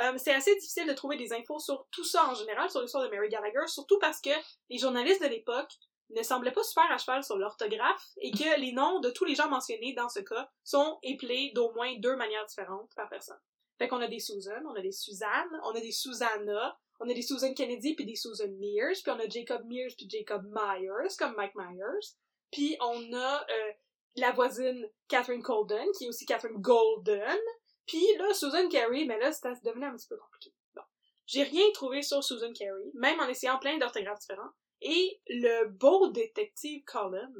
Euh, 0.00 0.14
c'est 0.16 0.34
assez 0.34 0.54
difficile 0.56 0.88
de 0.88 0.92
trouver 0.92 1.16
des 1.16 1.32
infos 1.32 1.60
sur 1.60 1.86
tout 1.92 2.02
ça 2.02 2.28
en 2.28 2.34
général, 2.34 2.68
sur 2.68 2.80
l'histoire 2.80 3.04
de 3.04 3.14
Mary 3.14 3.28
Gallagher, 3.28 3.66
surtout 3.66 3.98
parce 4.00 4.20
que 4.20 4.30
les 4.68 4.78
journalistes 4.78 5.22
de 5.22 5.28
l'époque 5.28 5.72
ne 6.10 6.22
semblaient 6.22 6.52
pas 6.52 6.64
super 6.64 6.90
à 6.90 6.98
cheval 6.98 7.22
sur 7.22 7.36
l'orthographe 7.36 8.10
et 8.20 8.30
que 8.32 8.60
les 8.60 8.72
noms 8.72 9.00
de 9.00 9.10
tous 9.10 9.24
les 9.24 9.34
gens 9.36 9.48
mentionnés 9.48 9.94
dans 9.94 10.08
ce 10.08 10.20
cas 10.20 10.50
sont 10.64 10.98
épelés 11.02 11.52
d'au 11.54 11.72
moins 11.74 11.94
deux 11.98 12.16
manières 12.16 12.44
différentes 12.46 12.90
par 12.96 13.08
personne. 13.08 13.38
Fait 13.78 13.88
qu'on 13.88 14.00
a 14.00 14.08
des 14.08 14.20
Susan, 14.20 14.62
on 14.68 14.74
a 14.74 14.80
des 14.80 14.92
Suzanne, 14.92 15.60
on 15.64 15.70
a 15.70 15.80
des 15.80 15.92
Susanna, 15.92 16.78
on 17.00 17.08
a 17.08 17.14
des 17.14 17.22
Susan 17.22 17.52
Kennedy 17.54 17.94
puis 17.94 18.06
des 18.06 18.14
Susan 18.14 18.50
Mears, 18.58 18.96
puis 19.02 19.10
on 19.10 19.18
a 19.18 19.28
Jacob 19.28 19.64
Mears 19.66 19.92
puis 19.96 20.08
Jacob 20.08 20.44
Myers, 20.44 21.16
comme 21.18 21.34
Mike 21.34 21.54
Myers. 21.56 22.14
Puis 22.52 22.76
on 22.80 23.12
a 23.12 23.42
euh, 23.42 23.72
la 24.16 24.30
voisine 24.32 24.88
Catherine 25.08 25.42
Colden, 25.42 25.86
qui 25.98 26.04
est 26.04 26.08
aussi 26.08 26.24
Catherine 26.24 26.60
Golden. 26.60 27.38
Puis 27.86 28.06
là, 28.18 28.32
Susan 28.32 28.68
Carey, 28.68 29.04
mais 29.06 29.18
là, 29.18 29.32
c'est 29.32 29.64
devenu 29.64 29.84
un 29.84 29.96
petit 29.96 30.08
peu 30.08 30.16
compliqué. 30.16 30.54
Bon. 30.74 30.82
J'ai 31.26 31.42
rien 31.42 31.64
trouvé 31.72 32.02
sur 32.02 32.22
Susan 32.22 32.52
Carey, 32.52 32.90
même 32.94 33.20
en 33.20 33.28
essayant 33.28 33.58
plein 33.58 33.76
d'orthographes 33.78 34.20
différents. 34.20 34.50
Et 34.80 35.20
le 35.28 35.66
beau 35.68 36.08
détective 36.08 36.84
Colin, 36.84 37.32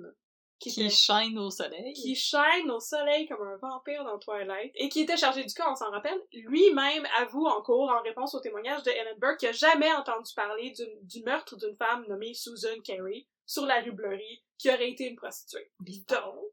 qui, 0.70 0.74
Qui 0.74 0.80
était- 0.86 0.94
shine 0.94 1.38
au 1.38 1.50
soleil. 1.50 1.92
qui 1.92 2.14
shine 2.16 2.70
au 2.70 2.80
soleil 2.80 3.26
comme 3.28 3.42
un 3.46 3.56
vampire 3.58 4.04
dans 4.04 4.18
Twilight, 4.18 4.72
et 4.74 4.88
qui 4.88 5.00
était 5.02 5.16
chargé 5.16 5.44
du 5.44 5.52
cas, 5.54 5.70
on 5.70 5.74
s'en 5.74 5.90
rappelle, 5.90 6.20
lui-même 6.32 7.06
avoue 7.16 7.46
en 7.46 7.60
cours, 7.62 7.90
en 7.90 8.00
réponse 8.02 8.34
au 8.34 8.40
témoignage 8.40 8.82
de 8.82 8.90
Ellen 8.90 9.18
Burke, 9.18 9.38
qu'il 9.40 9.48
n'a 9.48 9.52
jamais 9.52 9.92
entendu 9.92 10.32
parler 10.34 10.72
du 11.02 11.22
meurtre 11.22 11.56
d'une 11.56 11.76
femme 11.76 12.06
nommée 12.08 12.32
Susan 12.34 12.80
Carey 12.82 13.26
sur 13.46 13.66
la 13.66 13.80
rue 13.80 13.92
Blurry, 13.92 14.42
qui 14.58 14.70
aurait 14.70 14.90
été 14.90 15.04
une 15.08 15.16
prostituée. 15.16 15.70
Donc, 16.08 16.52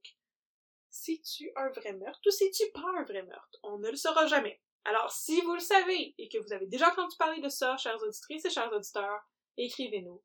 c'est-tu 0.90 1.52
un 1.56 1.70
vrai 1.70 1.94
meurtre 1.94 2.20
ou 2.28 2.32
c'est-tu 2.32 2.64
pas 2.74 2.90
un 2.98 3.04
vrai 3.04 3.24
meurtre? 3.24 3.60
On 3.64 3.78
ne 3.80 3.90
le 3.90 3.96
saura 3.96 4.28
jamais. 4.28 4.62
Alors, 4.84 5.12
si 5.12 5.40
vous 5.42 5.54
le 5.54 5.60
savez 5.60 6.16
et 6.18 6.28
que 6.28 6.38
vous 6.40 6.52
avez 6.54 6.66
déjà 6.68 6.90
entendu 6.92 7.16
parler 7.18 7.40
de 7.40 7.50
ça, 7.50 7.78
chères 7.78 8.02
auditrices 8.02 8.44
et 8.46 8.50
chers 8.50 8.72
auditeurs, 8.74 9.22
écrivez-nous 9.58 10.22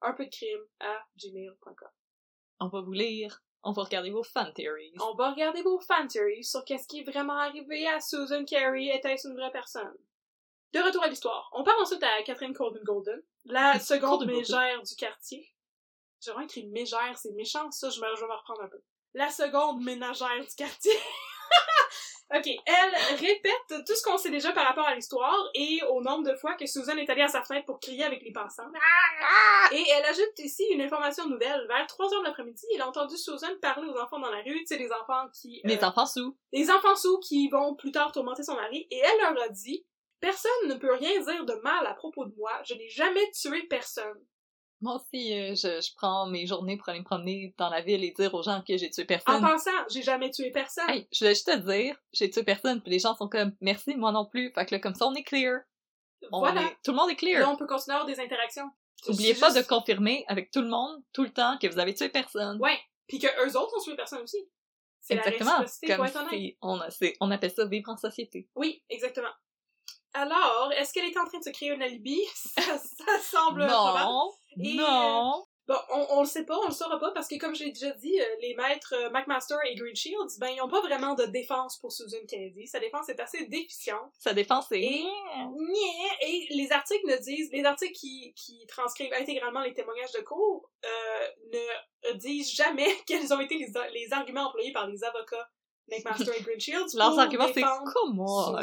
un 0.00 0.12
peu 0.14 0.24
de 0.24 0.30
crime 0.30 0.64
à 0.80 1.04
gmail.com. 1.16 1.88
On 2.60 2.68
va 2.68 2.80
vous 2.80 2.92
lire. 2.92 3.42
On 3.62 3.72
va 3.72 3.82
regarder 3.84 4.10
vos 4.10 4.22
fan 4.22 4.52
theories. 4.54 4.92
On 5.00 5.14
va 5.14 5.32
regarder 5.32 5.62
vos 5.62 5.80
fan 5.80 6.06
theories 6.08 6.44
sur 6.44 6.64
qu'est-ce 6.64 6.86
qui 6.86 7.00
est 7.00 7.10
vraiment 7.10 7.36
arrivé 7.36 7.86
à 7.88 8.00
Susan 8.00 8.44
Carey. 8.44 8.86
Était-ce 8.86 9.28
une 9.28 9.34
vraie 9.34 9.50
personne? 9.50 9.96
De 10.72 10.80
retour 10.80 11.02
à 11.02 11.08
l'histoire. 11.08 11.50
On 11.52 11.64
part 11.64 11.78
ensuite 11.80 12.02
à 12.02 12.22
Catherine 12.22 12.52
Colden 12.52 12.82
Golden, 12.84 13.22
la 13.46 13.78
seconde 13.80 14.26
mégère 14.26 14.82
du 14.82 14.94
quartier. 14.96 15.50
J'ai 16.20 16.30
vraiment 16.30 16.46
écrit 16.46 16.66
mégère, 16.66 17.16
c'est 17.16 17.32
méchant, 17.32 17.70
ça, 17.70 17.90
je, 17.90 18.00
me, 18.00 18.06
je 18.16 18.20
vais 18.20 18.26
me 18.26 18.34
reprendre 18.36 18.62
un 18.62 18.68
peu. 18.68 18.80
La 19.14 19.30
seconde 19.30 19.82
ménagère 19.82 20.40
du 20.40 20.54
quartier. 20.56 20.92
ok, 22.34 22.46
elle 22.66 23.16
répète 23.18 23.84
tout 23.86 23.94
ce 23.94 24.02
qu'on 24.02 24.18
sait 24.18 24.30
déjà 24.30 24.52
par 24.52 24.66
rapport 24.66 24.86
à 24.86 24.94
l'histoire 24.94 25.36
et 25.54 25.80
au 25.90 26.00
nombre 26.02 26.28
de 26.30 26.34
fois 26.36 26.54
que 26.54 26.66
Susan 26.66 26.96
est 26.96 27.08
allée 27.10 27.22
à 27.22 27.28
sa 27.28 27.42
fenêtre 27.42 27.66
pour 27.66 27.80
crier 27.80 28.04
avec 28.04 28.22
les 28.22 28.32
passants. 28.32 28.68
Et 29.72 29.84
elle 29.90 30.04
ajoute 30.04 30.38
ici 30.38 30.64
une 30.72 30.80
information 30.82 31.26
nouvelle. 31.28 31.66
Vers 31.68 31.86
3 31.86 32.14
heures 32.14 32.20
de 32.20 32.26
l'après-midi, 32.26 32.64
elle 32.74 32.82
a 32.82 32.88
entendu 32.88 33.16
Susan 33.16 33.48
parler 33.60 33.88
aux 33.88 33.98
enfants 33.98 34.18
dans 34.18 34.30
la 34.30 34.38
rue, 34.42 34.58
tu 34.60 34.66
sais, 34.66 34.78
les 34.78 34.90
enfants 34.92 35.28
qui... 35.40 35.60
euh, 35.64 35.68
Les 35.68 35.82
enfants 35.84 36.06
sous. 36.06 36.36
les 36.52 36.70
enfants 36.70 36.96
sous 36.96 37.18
qui 37.20 37.48
vont 37.48 37.74
plus 37.74 37.92
tard 37.92 38.12
tourmenter 38.12 38.42
son 38.42 38.54
mari, 38.54 38.86
et 38.90 38.98
elle 38.98 39.20
leur 39.34 39.42
a 39.42 39.48
dit 39.48 39.84
Personne 40.20 40.50
ne 40.68 40.74
peut 40.74 40.92
rien 40.94 41.20
dire 41.20 41.44
de 41.44 41.54
mal 41.62 41.86
à 41.86 41.94
propos 41.94 42.24
de 42.24 42.34
moi, 42.36 42.50
je 42.64 42.74
n'ai 42.74 42.88
jamais 42.88 43.30
tué 43.30 43.62
personne. 43.68 44.18
Moi 44.80 44.94
aussi, 44.96 45.32
euh, 45.36 45.54
je, 45.56 45.80
je 45.80 45.90
prends 45.96 46.26
mes 46.28 46.46
journées 46.46 46.76
pour 46.76 46.88
aller 46.88 47.00
me 47.00 47.04
promener 47.04 47.52
dans 47.58 47.68
la 47.68 47.80
ville 47.80 48.04
et 48.04 48.12
dire 48.12 48.32
aux 48.34 48.42
gens 48.42 48.62
que 48.66 48.76
j'ai 48.76 48.90
tué 48.90 49.04
personne. 49.04 49.44
En 49.44 49.48
passant, 49.48 49.70
j'ai 49.90 50.02
jamais 50.02 50.30
tué 50.30 50.50
personne. 50.52 50.88
Hey, 50.88 51.08
je 51.12 51.18
voulais 51.20 51.34
juste 51.34 51.46
te 51.50 51.56
dire, 51.56 51.96
j'ai 52.12 52.30
tué 52.30 52.44
personne, 52.44 52.80
puis 52.80 52.92
les 52.92 52.98
gens 53.00 53.14
sont 53.16 53.28
comme, 53.28 53.52
merci, 53.60 53.96
moi 53.96 54.12
non 54.12 54.24
plus. 54.26 54.52
Fait 54.54 54.64
que 54.66 54.74
là, 54.74 54.80
comme 54.80 54.94
ça, 54.94 55.06
on 55.06 55.14
est 55.14 55.24
clear. 55.24 55.60
On 56.32 56.38
voilà. 56.40 56.62
est- 56.62 56.76
tout 56.84 56.92
le 56.92 56.96
monde 56.96 57.10
est 57.10 57.16
clear. 57.16 57.40
Là, 57.40 57.50
on 57.50 57.56
peut 57.56 57.66
continuer 57.66 57.96
à 57.96 58.00
avoir 58.00 58.06
des 58.14 58.20
interactions. 58.20 58.68
N'oubliez 59.08 59.34
pas 59.34 59.50
juste- 59.52 59.58
de 59.58 59.68
confirmer 59.68 60.24
avec 60.28 60.50
tout 60.50 60.60
le 60.62 60.68
monde, 60.68 61.02
tout 61.12 61.22
le 61.24 61.30
temps, 61.32 61.56
que 61.60 61.66
vous 61.68 61.78
avez 61.78 61.94
tué 61.94 62.08
personne. 62.08 62.58
Ouais. 62.60 62.78
Puis 63.08 63.18
que 63.18 63.26
eux 63.46 63.56
autres 63.56 63.76
ont 63.78 63.82
tué 63.82 63.96
personne 63.96 64.22
aussi. 64.22 64.48
C'est 65.00 65.14
la 65.14 65.26
Exactement. 65.26 65.64
faut 65.66 65.86
Comme 65.96 66.28
c'est- 66.30 66.58
on, 66.60 66.80
a- 66.80 66.88
on 67.20 67.30
appelle 67.30 67.52
ça 67.52 67.64
vivre 67.66 67.88
en 67.90 67.96
société. 67.96 68.48
Oui, 68.56 68.82
exactement. 68.90 69.30
Alors, 70.18 70.72
est-ce 70.76 70.92
qu'elle 70.92 71.04
est 71.04 71.16
en 71.16 71.24
train 71.26 71.38
de 71.38 71.44
se 71.44 71.50
créer 71.50 71.70
un 71.70 71.80
alibi? 71.80 72.20
Ça, 72.34 72.76
ça 72.76 73.18
semble 73.22 73.64
probable. 73.66 74.04
Non, 74.04 74.32
Et, 74.64 74.74
non. 74.74 75.44
Bon, 75.68 75.76
on, 75.90 76.06
on 76.16 76.20
le 76.22 76.26
sait 76.26 76.44
pas, 76.44 76.58
on 76.58 76.68
le 76.68 76.72
saura 76.72 76.98
pas, 76.98 77.12
parce 77.12 77.28
que 77.28 77.38
comme 77.38 77.54
j'ai 77.54 77.70
déjà 77.70 77.90
dit, 77.90 78.18
euh, 78.18 78.24
les 78.40 78.54
maîtres 78.54 78.94
euh, 78.96 79.10
McMaster 79.10 79.54
et 79.66 79.74
Green 79.74 79.94
Shields, 79.94 80.38
ben, 80.40 80.48
ils 80.48 80.62
ont 80.62 80.68
pas 80.68 80.80
vraiment 80.80 81.14
de 81.14 81.26
défense 81.26 81.78
pour 81.78 81.92
Susan 81.92 82.16
Kennedy. 82.26 82.66
Sa 82.66 82.80
défense 82.80 83.10
est 83.10 83.20
assez 83.20 83.46
déficiente. 83.46 84.10
Sa 84.18 84.32
défense 84.32 84.72
est... 84.72 84.82
Et-! 84.82 85.06
Et 86.22 86.46
les 86.50 86.72
articles 86.72 87.06
ne 87.06 87.18
disent, 87.18 87.50
les 87.52 87.64
articles 87.64 87.92
qui, 87.92 88.32
qui 88.34 88.66
transcrivent 88.66 89.12
intégralement 89.12 89.60
les 89.60 89.74
témoignages 89.74 90.12
de 90.12 90.22
cours, 90.22 90.70
euh, 90.84 91.58
ne 92.06 92.12
disent 92.14 92.52
jamais 92.54 92.88
quels 93.06 93.32
ont 93.32 93.40
été 93.40 93.56
les, 93.58 93.70
les 93.92 94.12
arguments 94.12 94.48
employés 94.48 94.72
par 94.72 94.88
les 94.88 95.04
avocats 95.04 95.48
McMaster 95.90 96.32
et 96.38 96.42
Green 96.42 96.60
Shields 96.60 96.94
Leurs 96.94 97.18
arguments, 97.18 97.48
c'est 97.52 97.60
come 97.62 98.20
on. 98.20 98.56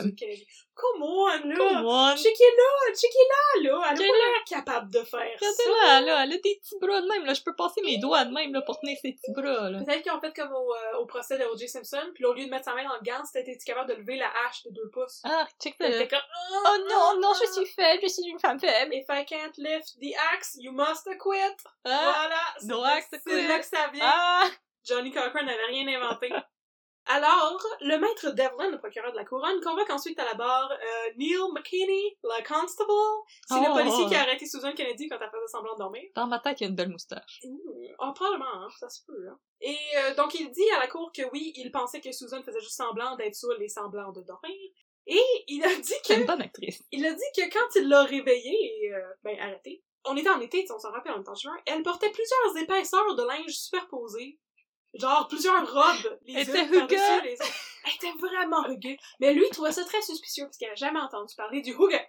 Come 0.77 1.01
on, 1.03 1.27
là! 1.27 1.55
Come 1.55 1.85
on. 1.85 2.15
Check 2.17 2.33
est 2.37 2.57
là! 2.57 2.89
Elle 2.89 2.95
Check 2.97 3.11
pas 3.97 4.03
l'air 4.03 4.43
capable 4.45 4.91
de 4.91 4.99
faire 5.03 5.39
ça! 5.39 5.47
Là, 5.85 6.01
là, 6.01 6.23
elle 6.23 6.33
a 6.33 6.37
des 6.37 6.59
petits 6.61 6.77
bras 6.81 7.01
de 7.01 7.07
même, 7.07 7.23
là. 7.25 7.33
Je 7.33 7.41
peux 7.41 7.55
passer 7.55 7.81
mes 7.81 7.97
doigts 7.97 8.25
de 8.25 8.33
même, 8.33 8.53
là, 8.53 8.61
pour 8.61 8.77
tenir 8.81 8.97
ses 9.01 9.13
petits 9.13 9.31
bras, 9.31 9.69
là. 9.69 9.79
Peut-être 9.85 10.01
qu'ils 10.03 10.11
ont 10.11 10.19
fait 10.19 10.35
comme 10.35 10.51
au, 10.53 10.73
euh, 10.73 10.97
au 10.99 11.05
procès 11.05 11.37
de 11.37 11.45
O.J. 11.45 11.69
Simpson, 11.69 12.01
puis 12.13 12.23
là, 12.23 12.29
au 12.29 12.33
lieu 12.33 12.43
de 12.45 12.49
mettre 12.49 12.65
sa 12.65 12.75
main 12.75 12.83
dans 12.83 12.95
le 12.95 13.03
gant, 13.03 13.23
c'était 13.23 13.57
capable 13.65 13.89
de 13.91 13.95
lever 13.95 14.17
la 14.17 14.27
hache 14.45 14.63
de 14.65 14.71
deux 14.71 14.89
pouces? 14.89 15.21
Ah, 15.23 15.47
check 15.63 15.75
ça. 15.79 15.87
comme, 16.07 16.19
Oh 16.65 16.77
non, 16.89 17.21
non, 17.21 17.31
je 17.39 17.49
suis 17.53 17.65
faible, 17.73 18.01
je 18.03 18.07
suis 18.09 18.23
une 18.29 18.39
femme 18.39 18.59
faible. 18.59 18.93
If 18.93 19.05
I 19.09 19.23
can't 19.25 19.57
lift 19.57 19.95
the 20.01 20.13
axe, 20.33 20.57
you 20.59 20.73
must 20.73 21.05
quit! 21.19 21.55
Ah, 21.85 22.11
voilà! 22.15 22.41
C'est 22.59 22.67
no 22.67 22.83
axe 22.83 23.07
C'est 23.11 23.21
quit. 23.23 23.47
là 23.47 23.59
que 23.59 23.65
ça 23.65 23.87
vient. 23.93 24.03
ah. 24.05 24.47
Johnny 24.83 25.11
Cochran 25.11 25.43
n'avait 25.45 25.65
rien 25.69 25.87
inventé. 25.99 26.29
Alors, 27.07 27.61
le 27.81 27.97
maître 27.99 28.31
Devlin, 28.31 28.71
le 28.71 28.79
procureur 28.79 29.11
de 29.11 29.17
la 29.17 29.25
couronne, 29.25 29.61
convoque 29.61 29.89
ensuite 29.91 30.17
à 30.19 30.25
la 30.25 30.33
barre 30.33 30.71
euh, 30.71 31.11
Neil 31.17 31.37
McKinney, 31.53 32.17
le 32.23 32.43
constable. 32.47 32.89
C'est 33.47 33.59
le 33.59 33.67
Oh. 33.69 33.75
policier 33.75 34.05
qui 34.07 34.15
a 34.15 34.21
arrêté 34.21 34.45
Susan 34.47 34.73
Kennedy 34.73 35.07
quand 35.07 35.17
elle 35.21 35.29
faisait 35.29 35.47
semblant 35.47 35.73
de 35.73 35.79
dormir. 35.79 36.03
Dans 36.15 36.25
ma 36.27 36.39
tête, 36.39 36.59
il 36.61 36.63
y 36.63 36.67
a 36.67 36.69
une 36.69 36.75
belle 36.75 36.89
moustache. 36.89 37.41
Mmh. 37.43 37.57
Ah, 37.99 38.11
probablement, 38.15 38.45
hein, 38.53 38.67
ça 38.79 38.89
se 38.89 39.01
peut. 39.05 39.27
Hein. 39.29 39.37
Et 39.61 39.77
euh, 39.97 40.15
donc, 40.15 40.33
il 40.33 40.49
dit 40.51 40.69
à 40.75 40.79
la 40.79 40.87
cour 40.87 41.11
que 41.15 41.21
oui, 41.31 41.53
il 41.55 41.71
pensait 41.71 42.01
que 42.01 42.11
Susan 42.11 42.41
faisait 42.43 42.59
juste 42.59 42.75
semblant 42.77 43.15
d'être 43.17 43.35
saoule 43.35 43.61
et 43.61 43.69
semblant 43.69 44.11
de 44.11 44.21
dormir. 44.21 44.55
Et 45.07 45.21
il 45.47 45.63
a 45.63 45.75
dit 45.75 45.93
C'est 46.03 46.15
une 46.15 46.21
que 46.21 46.27
bonne 46.27 46.41
actrice. 46.41 46.83
il 46.91 47.05
a 47.05 47.13
dit 47.13 47.21
que 47.37 47.43
quand 47.53 47.75
il 47.75 47.87
l'a 47.87 48.03
réveillée 48.03 48.85
et, 48.85 48.93
euh, 48.93 48.99
ben, 49.23 49.37
arrêtée, 49.39 49.83
on 50.05 50.17
était 50.17 50.29
en 50.29 50.41
été, 50.41 50.65
on 50.71 50.79
s'en 50.79 50.91
rappelle, 50.91 51.13
on 51.15 51.21
était 51.21 51.29
en 51.29 51.35
juin, 51.35 51.55
elle 51.67 51.83
portait 51.83 52.09
plusieurs 52.11 52.57
épaisseurs 52.63 53.15
de 53.15 53.23
linge 53.23 53.51
superposées. 53.53 54.39
Genre 54.95 55.27
plusieurs 55.27 55.73
robes, 55.73 56.19
les 56.25 56.33
Elle 56.33 56.49
unes 56.49 56.55
était 56.55 56.77
par-dessus 56.79 57.23
les 57.25 57.33
autres. 57.33 57.53
Elle 57.85 57.91
était 58.09 58.17
vraiment 58.19 58.61
rugueux. 58.63 58.97
Mais 59.19 59.33
lui, 59.33 59.43
il 59.47 59.51
trouvait 59.53 59.71
ça 59.71 59.83
très 59.83 60.01
suspicieux 60.01 60.45
parce 60.45 60.57
qu'il 60.57 60.67
avait 60.67 60.75
jamais 60.75 60.99
entendu 60.99 61.35
parler 61.35 61.61
du 61.61 61.73
houga. 61.73 62.01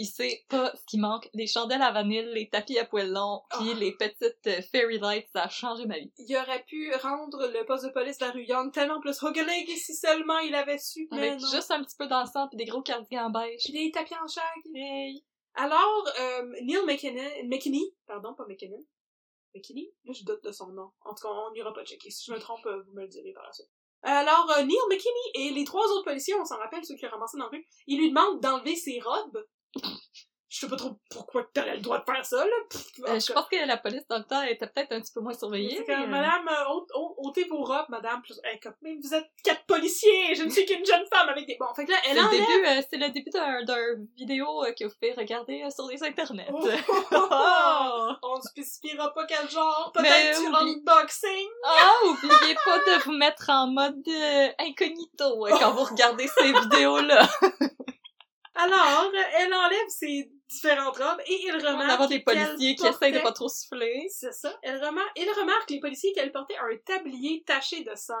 Il 0.00 0.06
sait 0.06 0.44
pas 0.48 0.72
ce 0.76 0.84
qui 0.86 0.96
manque. 0.98 1.28
Les 1.34 1.48
chandelles 1.48 1.82
à 1.82 1.90
vanille, 1.90 2.30
les 2.32 2.48
tapis 2.48 2.78
à 2.78 2.84
poils 2.84 3.10
longs, 3.10 3.42
puis 3.50 3.70
Oh. 3.72 3.78
les 3.78 3.92
petites 3.96 4.46
euh, 4.46 4.62
fairy 4.70 4.98
lights, 5.00 5.26
ça 5.32 5.42
a 5.44 5.48
changé 5.48 5.86
ma 5.86 5.98
vie. 5.98 6.12
Il 6.18 6.36
aurait 6.36 6.62
pu 6.68 6.92
rendre 7.02 7.48
le 7.52 7.64
poste 7.66 7.84
de 7.84 7.90
police 7.90 8.16
de 8.18 8.26
la 8.26 8.30
rue 8.30 8.44
Young 8.44 8.72
tellement 8.72 9.00
plus 9.00 9.20
huggalig 9.22 9.68
si 9.76 9.96
seulement 9.96 10.38
il 10.38 10.54
avait 10.54 10.78
su, 10.78 11.08
mais 11.10 11.30
Avec 11.30 11.40
juste 11.40 11.72
un 11.72 11.82
petit 11.82 11.96
peu 11.96 12.06
d'encens 12.06 12.48
puis 12.48 12.56
des 12.56 12.64
gros 12.64 12.80
cardigans 12.82 13.30
beige. 13.30 13.62
Puis 13.64 13.72
des 13.72 13.90
tapis 13.90 14.14
en 14.14 14.28
shag. 14.28 14.44
Hey. 14.72 15.24
Alors, 15.54 16.08
euh, 16.20 16.42
Neil 16.62 16.78
McKinnon, 16.86 17.28
McKinney, 17.46 17.92
pardon, 18.06 18.34
pas 18.34 18.44
McKinnon, 18.46 18.78
McKinney, 19.54 19.92
là 20.04 20.12
je 20.12 20.24
doute 20.24 20.42
de 20.44 20.52
son 20.52 20.68
nom. 20.68 20.90
En 21.02 21.14
tout 21.14 21.26
cas, 21.26 21.32
on 21.32 21.52
n'ira 21.52 21.72
pas 21.72 21.84
checker. 21.84 22.10
Si 22.10 22.24
je 22.26 22.32
me 22.32 22.38
trompe, 22.38 22.64
euh, 22.66 22.82
vous 22.82 22.92
me 22.92 23.02
le 23.02 23.08
direz 23.08 23.32
par 23.32 23.44
la 23.44 23.52
suite. 23.52 23.70
Alors, 24.02 24.50
euh, 24.56 24.62
Neil 24.62 24.78
McKinney 24.88 25.30
et 25.34 25.50
les 25.50 25.64
trois 25.64 25.84
autres 25.86 26.04
policiers, 26.04 26.34
on 26.34 26.44
s'en 26.44 26.58
rappelle, 26.58 26.84
ceux 26.84 26.94
qui 26.94 27.06
ont 27.06 27.10
ramassé 27.10 27.36
dans 27.36 27.44
la 27.44 27.50
rue, 27.50 27.66
ils 27.86 27.98
lui 27.98 28.10
demandent 28.10 28.40
d'enlever 28.40 28.76
ses 28.76 29.00
robes. 29.00 29.44
Je 30.50 30.60
sais 30.60 30.68
pas 30.68 30.76
trop 30.76 30.98
pourquoi 31.10 31.44
t'aurais 31.52 31.76
le 31.76 31.82
droit 31.82 31.98
de 31.98 32.04
faire 32.10 32.24
ça, 32.24 32.38
là. 32.38 32.50
Pff, 32.70 32.82
Euh, 33.06 33.20
je 33.20 33.32
pense 33.34 33.46
que 33.48 33.66
la 33.66 33.76
police 33.76 34.06
dans 34.08 34.16
le 34.16 34.24
temps 34.24 34.42
était 34.42 34.66
peut-être 34.66 34.92
un 34.92 35.00
petit 35.02 35.12
peu 35.12 35.20
moins 35.20 35.34
surveillée. 35.34 35.76
C'est 35.76 35.84
comme, 35.84 36.04
euh, 36.04 36.06
madame, 36.06 36.48
euh, 36.48 36.72
ôte- 36.72 36.90
ôte- 36.94 37.14
ôtez 37.18 37.44
vos 37.44 37.62
robes, 37.62 37.84
madame. 37.90 38.22
Comme, 38.62 38.72
mais 38.80 38.96
vous 39.02 39.12
êtes 39.14 39.26
quatre 39.44 39.66
policiers, 39.66 40.34
je 40.34 40.44
ne 40.44 40.48
suis 40.48 40.64
qu'une 40.64 40.86
jeune 40.86 41.04
femme 41.12 41.28
avec 41.28 41.46
des... 41.46 41.56
Bon, 41.60 41.66
fait 41.76 41.84
que 41.84 41.90
là, 41.90 41.98
C'est 42.02 42.10
elle 42.10 42.16
le 42.16 42.22
enlève... 42.22 42.40
début, 42.40 42.66
euh, 42.66 42.82
c'est 42.90 42.96
le 42.96 43.10
début 43.10 43.30
d'un, 43.30 43.62
d'un 43.64 43.96
vidéo 44.16 44.64
euh, 44.64 44.72
que 44.72 44.84
vous 44.84 44.94
pouvez 44.98 45.12
regarder 45.12 45.62
euh, 45.64 45.70
sur 45.70 45.86
les 45.86 46.02
internets. 46.02 46.48
Oh, 46.50 46.66
Oh! 47.12 48.12
On 48.22 48.36
ne 48.36 48.42
spécifiera 48.42 49.12
pas 49.12 49.26
quel 49.26 49.50
genre, 49.50 49.92
peut-être 49.94 50.40
du 50.40 50.46
oublie- 50.46 50.80
unboxing. 50.86 51.46
Ah, 51.64 51.92
oubliez 52.06 52.54
pas 52.64 52.78
de 52.78 53.02
vous 53.04 53.12
mettre 53.12 53.50
en 53.50 53.66
mode 53.66 54.00
euh, 54.08 54.48
incognito 54.60 55.46
euh, 55.46 55.50
quand 55.58 55.72
vous 55.72 55.84
regardez 55.84 56.26
ces 56.26 56.52
vidéos-là. 56.62 57.28
Alors, 58.54 59.12
elle 59.38 59.54
enlève 59.54 59.88
ses 59.88 60.30
différentes 60.48 60.96
robes 60.96 61.20
et 61.26 61.40
il 61.44 61.52
remarque 61.52 61.90
avoir 61.90 62.08
des 62.08 62.20
policiers 62.20 62.74
qui 62.74 62.82
portait- 62.82 63.08
essayent 63.08 63.18
de 63.18 63.24
pas 63.24 63.32
trop 63.32 63.48
souffler. 63.48 64.06
C'est 64.10 64.32
ça. 64.32 64.58
Elle 64.62 64.82
remarque, 64.84 65.12
il 65.16 65.28
remarque, 65.30 65.70
les 65.70 65.80
policiers, 65.80 66.12
qu'elle 66.12 66.32
portait 66.32 66.56
un 66.56 66.76
tablier 66.84 67.42
taché 67.46 67.84
de 67.84 67.94
sang. 67.94 68.14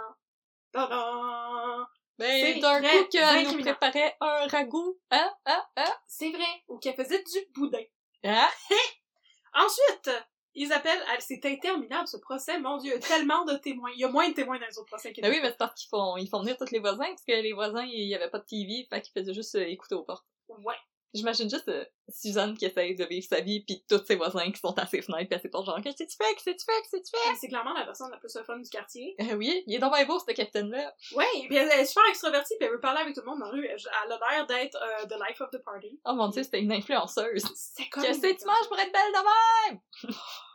Tadam! 0.72 1.86
Ben, 2.18 2.44
C'est 2.54 2.60
d'un 2.60 2.80
coup 2.82 3.08
qu'elle 3.10 3.46
nous 3.46 3.60
préparait 3.62 4.16
un 4.20 4.46
ragoût. 4.48 4.98
Hein? 5.10 5.32
Hein? 5.46 5.64
Hein? 5.76 5.94
C'est 6.06 6.30
vrai. 6.30 6.64
Ou 6.66 6.78
qu'elle 6.78 6.96
faisait 6.96 7.22
du 7.22 7.38
boudin. 7.54 7.82
Hein? 8.24 8.48
Ensuite, 9.54 10.10
ils 10.54 10.72
appellent, 10.72 11.02
c'est 11.20 11.44
interminable 11.44 12.08
ce 12.08 12.16
procès, 12.16 12.58
mon 12.58 12.76
dieu, 12.78 12.98
tellement 13.00 13.44
de 13.44 13.54
témoins. 13.54 13.90
Il 13.94 14.00
y 14.00 14.04
a 14.04 14.08
moins 14.08 14.28
de 14.28 14.34
témoins 14.34 14.58
dans 14.58 14.66
les 14.66 14.76
autres 14.78 14.88
procès 14.88 15.12
qu'il 15.12 15.22
Ben 15.22 15.30
oui, 15.30 15.38
mais 15.40 15.50
c'est 15.50 15.56
parce 15.56 15.74
qu'ils 15.80 15.88
font, 15.88 16.16
ils 16.16 16.28
font 16.28 16.40
venir 16.40 16.56
tous 16.56 16.70
les 16.72 16.80
voisins, 16.80 17.06
parce 17.06 17.22
que 17.24 17.32
les 17.32 17.52
voisins, 17.52 17.84
il 17.84 18.08
y 18.08 18.14
avait 18.14 18.30
pas 18.30 18.40
de 18.40 18.44
TV, 18.44 18.86
fait 18.90 19.00
qu'ils 19.00 19.12
faisaient 19.12 19.34
juste 19.34 19.54
euh, 19.54 19.66
écouter 19.68 19.94
aux 19.94 20.02
portes. 20.02 20.26
Ouais. 20.48 20.74
J'imagine 21.14 21.48
juste 21.48 21.68
euh, 21.68 21.84
Suzanne 22.08 22.56
qui 22.56 22.66
essaye 22.66 22.94
de 22.94 23.04
vivre 23.04 23.26
sa 23.26 23.40
vie, 23.40 23.64
puis 23.64 23.84
tous 23.88 24.04
ses 24.04 24.16
voisins 24.16 24.50
qui 24.50 24.60
sont 24.60 24.76
à 24.78 24.86
ses 24.86 25.00
fenêtres, 25.02 25.28
pis 25.28 25.34
à 25.34 25.38
ses 25.38 25.48
portes, 25.48 25.66
genre, 25.66 25.80
qu'est-ce 25.82 26.04
que 26.04 26.08
tu 26.08 26.16
fais? 26.16 26.34
Qu'est-ce 26.34 26.50
que 26.50 26.56
tu 26.56 26.64
fais? 26.64 26.80
Qu'est-ce 26.82 26.96
que 26.96 27.02
tu 27.02 27.10
fais? 27.10 27.34
C'est 27.40 27.48
clairement 27.48 27.72
la 27.72 27.84
personne 27.84 28.10
la 28.10 28.18
plus 28.18 28.36
fun 28.46 28.58
du 28.58 28.68
quartier. 28.68 29.14
Euh, 29.20 29.34
oui, 29.34 29.62
il 29.66 29.74
est 29.74 29.78
dans 29.78 29.90
ma 29.90 30.04
beau, 30.04 30.18
ce 30.18 30.26
capitaine-là. 30.26 30.94
Ouais, 31.14 31.24
puis 31.48 31.56
elle 31.56 31.68
est 31.68 31.84
super 31.84 32.04
extravertie, 32.08 32.54
puis 32.58 32.66
elle 32.66 32.74
veut 32.74 32.80
parler 32.80 33.00
avec 33.00 33.14
tout 33.14 33.22
le 33.22 33.26
monde 33.26 33.40
dans 33.40 33.46
la 33.46 33.52
rue. 33.52 33.66
Elle 33.66 34.12
a 34.12 34.18
l'air 34.30 34.46
d'être 34.46 34.76
euh, 34.76 35.06
the 35.06 35.18
life 35.28 35.40
of 35.40 35.50
the 35.50 35.62
party. 35.64 35.98
Oh 36.04 36.14
mon 36.14 36.28
dieu, 36.28 36.42
c'était 36.42 36.60
une 36.60 36.72
influenceuse. 36.72 37.44
C'est 37.54 37.88
comme... 37.88 38.02
Qu'est-ce 38.02 38.20
que 38.20 38.38
tu 38.38 38.46
manges 38.46 38.68
pour 38.68 38.78
être 38.78 38.92
belle 38.92 39.12
de 39.12 39.70
même? 39.70 39.80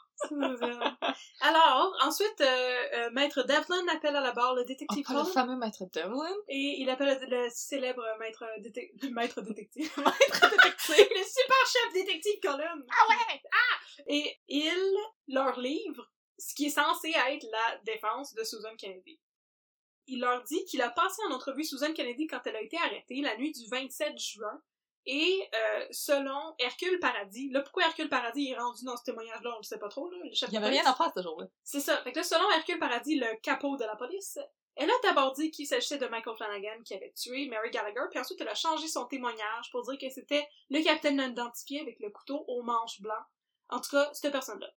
Alors, 1.42 1.96
ensuite, 2.02 2.42
euh, 2.42 2.84
euh, 2.94 3.10
Maître 3.12 3.44
Devlin 3.44 3.86
appelle 3.94 4.16
à 4.16 4.22
la 4.22 4.32
barre 4.32 4.56
le 4.56 4.64
détective 4.64 5.06
le 5.10 5.24
fameux 5.26 5.56
maître 5.58 5.84
Devlin. 5.94 6.36
et 6.48 6.76
il 6.80 6.90
appelle 6.90 7.20
le, 7.30 7.44
le 7.46 7.50
célèbre 7.50 8.04
maître, 8.20 8.46
détec- 8.60 8.92
maître 9.12 9.42
détective. 9.42 9.92
maître 9.98 10.50
détective. 10.50 11.08
le 11.10 11.24
super 11.24 11.66
chef 11.68 11.94
détective 11.94 12.40
Colin. 12.42 12.82
Ah 12.90 13.08
ouais! 13.10 13.42
Ah! 13.52 14.02
Et 14.08 14.38
il 14.48 14.96
leur 15.28 15.60
livre 15.60 16.10
ce 16.38 16.54
qui 16.56 16.66
est 16.66 16.70
censé 16.70 17.10
être 17.10 17.46
la 17.52 17.78
défense 17.86 18.34
de 18.34 18.44
Susan 18.44 18.76
Kennedy. 18.78 19.20
Il 20.08 20.20
leur 20.20 20.44
dit 20.44 20.66
qu'il 20.66 20.82
a 20.82 20.90
passé 20.90 21.22
en 21.30 21.34
entrevue 21.34 21.64
Susan 21.64 21.94
Kennedy 21.94 22.28
quand 22.28 22.42
elle 22.46 22.56
a 22.58 22.62
été 22.62 22.78
arrêtée 22.78 23.22
la 23.22 23.38
nuit 23.38 23.52
du 23.54 23.68
27 23.70 24.18
juin. 24.18 24.62
Et 25.06 25.50
euh, 25.54 25.86
selon 25.92 26.56
Hercule 26.60 27.00
Paradis, 27.00 27.50
là 27.50 27.62
pourquoi 27.62 27.84
Hercule 27.84 28.10
Paradis 28.10 28.52
est 28.52 28.58
rendu 28.58 28.86
dans 28.86 28.96
ce 28.96 29.04
témoignage-là, 29.04 29.52
on 29.54 29.58
le 29.58 29.64
sait 29.64 29.80
pas 29.80 29.90
trop, 29.90 30.10
là, 30.10 30.18
le 30.24 30.34
chef 30.34 30.50
Il 30.50 30.56
y 30.56 30.60
de 30.60 30.64
avait 30.64 30.80
rien 30.80 30.86
à 30.86 30.94
faire 30.94 31.12
ce 31.16 31.22
jour-là. 31.22 31.48
C'est 31.64 31.82
ça. 31.82 32.02
Fait 32.04 32.12
que 32.12 32.18
là, 32.18 32.24
selon 32.24 32.50
Hercule 32.52 32.80
Paradis, 32.80 33.16
le 33.16 33.36
capot 33.42 33.76
de 33.76 33.84
la 33.84 33.96
police, 33.98 34.40
elle 34.76 34.90
a 34.90 34.94
d'abord 35.04 35.34
dit 35.34 35.52
qu'il 35.52 35.68
s'agissait 35.68 35.98
de 35.98 36.08
Michael 36.08 36.36
Flanagan 36.36 36.82
qui 36.84 36.96
avait 36.96 37.14
tué 37.16 37.48
Mary 37.48 37.70
Gallagher, 37.70 38.06
puis 38.10 38.20
ensuite 38.20 38.42
elle 38.42 38.48
a 38.48 38.56
changé 38.56 38.88
son 38.88 39.06
témoignage 39.06 39.70
pour 39.72 39.84
dire 39.84 39.98
que 40.00 40.10
c'était 40.10 40.48
le 40.70 40.82
capitaine 40.84 41.18
non 41.18 41.30
identifié 41.30 41.82
avec 41.82 42.00
le 42.00 42.10
couteau 42.10 42.44
au 42.48 42.64
manche 42.64 43.02
blanc. 43.02 43.22
En 43.70 43.80
tout 43.80 43.92
cas, 43.92 44.10
cette 44.14 44.32
personne-là. 44.32 44.70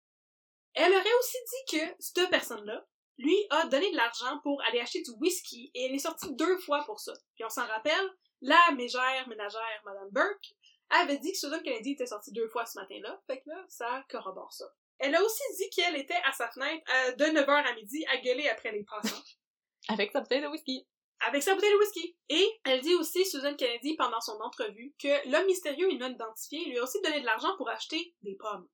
Elle 0.75 0.93
aurait 0.93 1.19
aussi 1.21 1.37
dit 1.49 1.79
que 1.79 1.95
cette 2.01 2.31
personne-là 2.31 2.85
lui 3.19 3.37
a 3.51 3.67
donné 3.67 3.91
de 3.93 3.97
l'argent 3.97 4.41
pour 4.43 4.61
aller 4.63 4.81
acheter 4.81 5.03
du 5.03 5.13
whisky 5.21 5.71
et 5.75 5.87
elle 5.87 5.95
est 5.95 5.99
sortie 5.99 6.35
deux 6.35 6.59
fois 6.59 6.83
pour 6.85 6.99
ça. 6.99 7.13
Puis 7.35 7.45
on 7.45 7.49
s'en 7.49 7.67
rappelle, 7.67 8.11
la 8.45 8.75
mégère 8.75 9.27
ménagère 9.27 9.83
Madame 9.85 10.11
Burke 10.11 10.55
avait 10.91 11.19
dit 11.19 11.33
que 11.33 11.39
Susan 11.39 11.61
Kennedy 11.65 11.93
était 11.93 12.07
sortie 12.07 12.31
deux 12.31 12.47
fois 12.49 12.67
ce 12.67 12.79
matin-là, 12.79 13.21
fait 13.27 13.41
que 13.41 13.49
là, 13.49 13.65
ça 13.69 14.05
corrobore 14.11 14.53
ça. 14.53 14.67
Elle 14.99 15.15
a 15.15 15.23
aussi 15.23 15.43
dit 15.59 15.71
qu'elle 15.71 15.97
était 15.97 16.21
à 16.25 16.33
sa 16.33 16.51
fenêtre 16.51 16.85
euh, 16.95 17.13
de 17.13 17.25
9h 17.25 17.51
à 17.51 17.75
midi 17.75 18.05
à 18.07 18.19
gueuler 18.19 18.49
après 18.49 18.71
les 18.71 18.85
passants. 18.85 19.23
Avec 19.89 20.13
sa 20.13 20.21
bouteille 20.21 20.41
de 20.41 20.47
whisky. 20.47 20.87
avec 21.27 21.43
sa 21.43 21.55
bouteille 21.55 21.73
de 21.73 21.79
whisky. 21.79 22.17
Et 22.31 22.61
elle 22.65 22.81
dit 22.81 22.95
aussi, 22.95 23.27
Susan 23.27 23.55
Kennedy, 23.55 23.97
pendant 23.97 24.21
son 24.21 24.41
entrevue, 24.41 24.95
que 24.99 25.31
l'homme 25.31 25.47
mystérieux 25.47 25.91
et 25.91 25.99
non 25.99 26.09
identifié 26.09 26.65
lui 26.65 26.79
a 26.79 26.83
aussi 26.83 27.03
donné 27.03 27.21
de 27.21 27.27
l'argent 27.27 27.55
pour 27.59 27.69
acheter 27.69 28.15
des 28.23 28.35
pommes. 28.35 28.67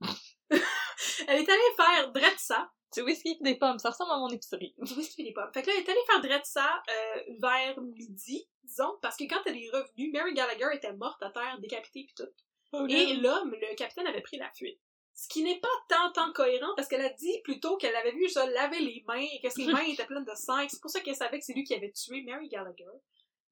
Elle 1.28 1.42
est 1.42 1.48
allée 1.48 1.76
faire 1.76 2.12
drette 2.12 2.38
ça. 2.38 2.70
Du 2.94 3.02
whisky 3.02 3.36
et 3.38 3.44
des 3.44 3.56
pommes, 3.56 3.78
ça 3.78 3.90
ressemble 3.90 4.12
à 4.12 4.18
mon 4.18 4.28
épicerie. 4.28 4.74
Du 4.78 4.94
whisky 4.94 5.22
et 5.22 5.24
des 5.26 5.32
pommes. 5.32 5.50
Fait 5.52 5.62
que 5.62 5.68
là, 5.68 5.74
elle 5.76 5.84
est 5.84 5.88
allée 5.88 6.00
faire 6.06 6.20
drette 6.22 6.46
ça 6.46 6.82
euh, 6.88 7.22
vers 7.40 7.80
midi, 7.80 8.48
disons, 8.64 8.96
parce 9.02 9.16
que 9.16 9.24
quand 9.24 9.40
elle 9.46 9.56
est 9.56 9.70
revenue, 9.70 10.10
Mary 10.12 10.32
Gallagher 10.32 10.68
était 10.74 10.92
morte 10.94 11.22
à 11.22 11.30
terre, 11.30 11.58
décapitée 11.60 12.04
pis 12.04 12.14
tout. 12.14 12.28
Oh, 12.72 12.86
Et 12.88 13.14
l'homme, 13.14 13.54
le 13.54 13.74
capitaine, 13.76 14.06
avait 14.06 14.20
pris 14.20 14.38
la 14.38 14.50
fuite. 14.52 14.80
Ce 15.14 15.26
qui 15.28 15.42
n'est 15.42 15.58
pas 15.58 15.68
tant 15.88 16.12
tant 16.12 16.32
cohérent 16.32 16.72
parce 16.76 16.86
qu'elle 16.86 17.00
a 17.00 17.08
dit 17.08 17.40
plutôt 17.42 17.76
qu'elle 17.76 17.96
avait 17.96 18.12
vu 18.12 18.28
se 18.28 18.38
laver 18.54 18.78
les 18.78 19.02
mains 19.08 19.26
et 19.32 19.40
que 19.42 19.50
ses 19.50 19.66
mains 19.66 19.80
étaient 19.80 20.06
pleines 20.06 20.24
de 20.24 20.34
sang. 20.34 20.64
C'est 20.68 20.80
pour 20.80 20.90
ça 20.90 21.00
qu'elle 21.00 21.16
savait 21.16 21.40
que 21.40 21.44
c'est 21.44 21.54
lui 21.54 21.64
qui 21.64 21.74
avait 21.74 21.90
tué 21.90 22.22
Mary 22.22 22.48
Gallagher. 22.48 22.84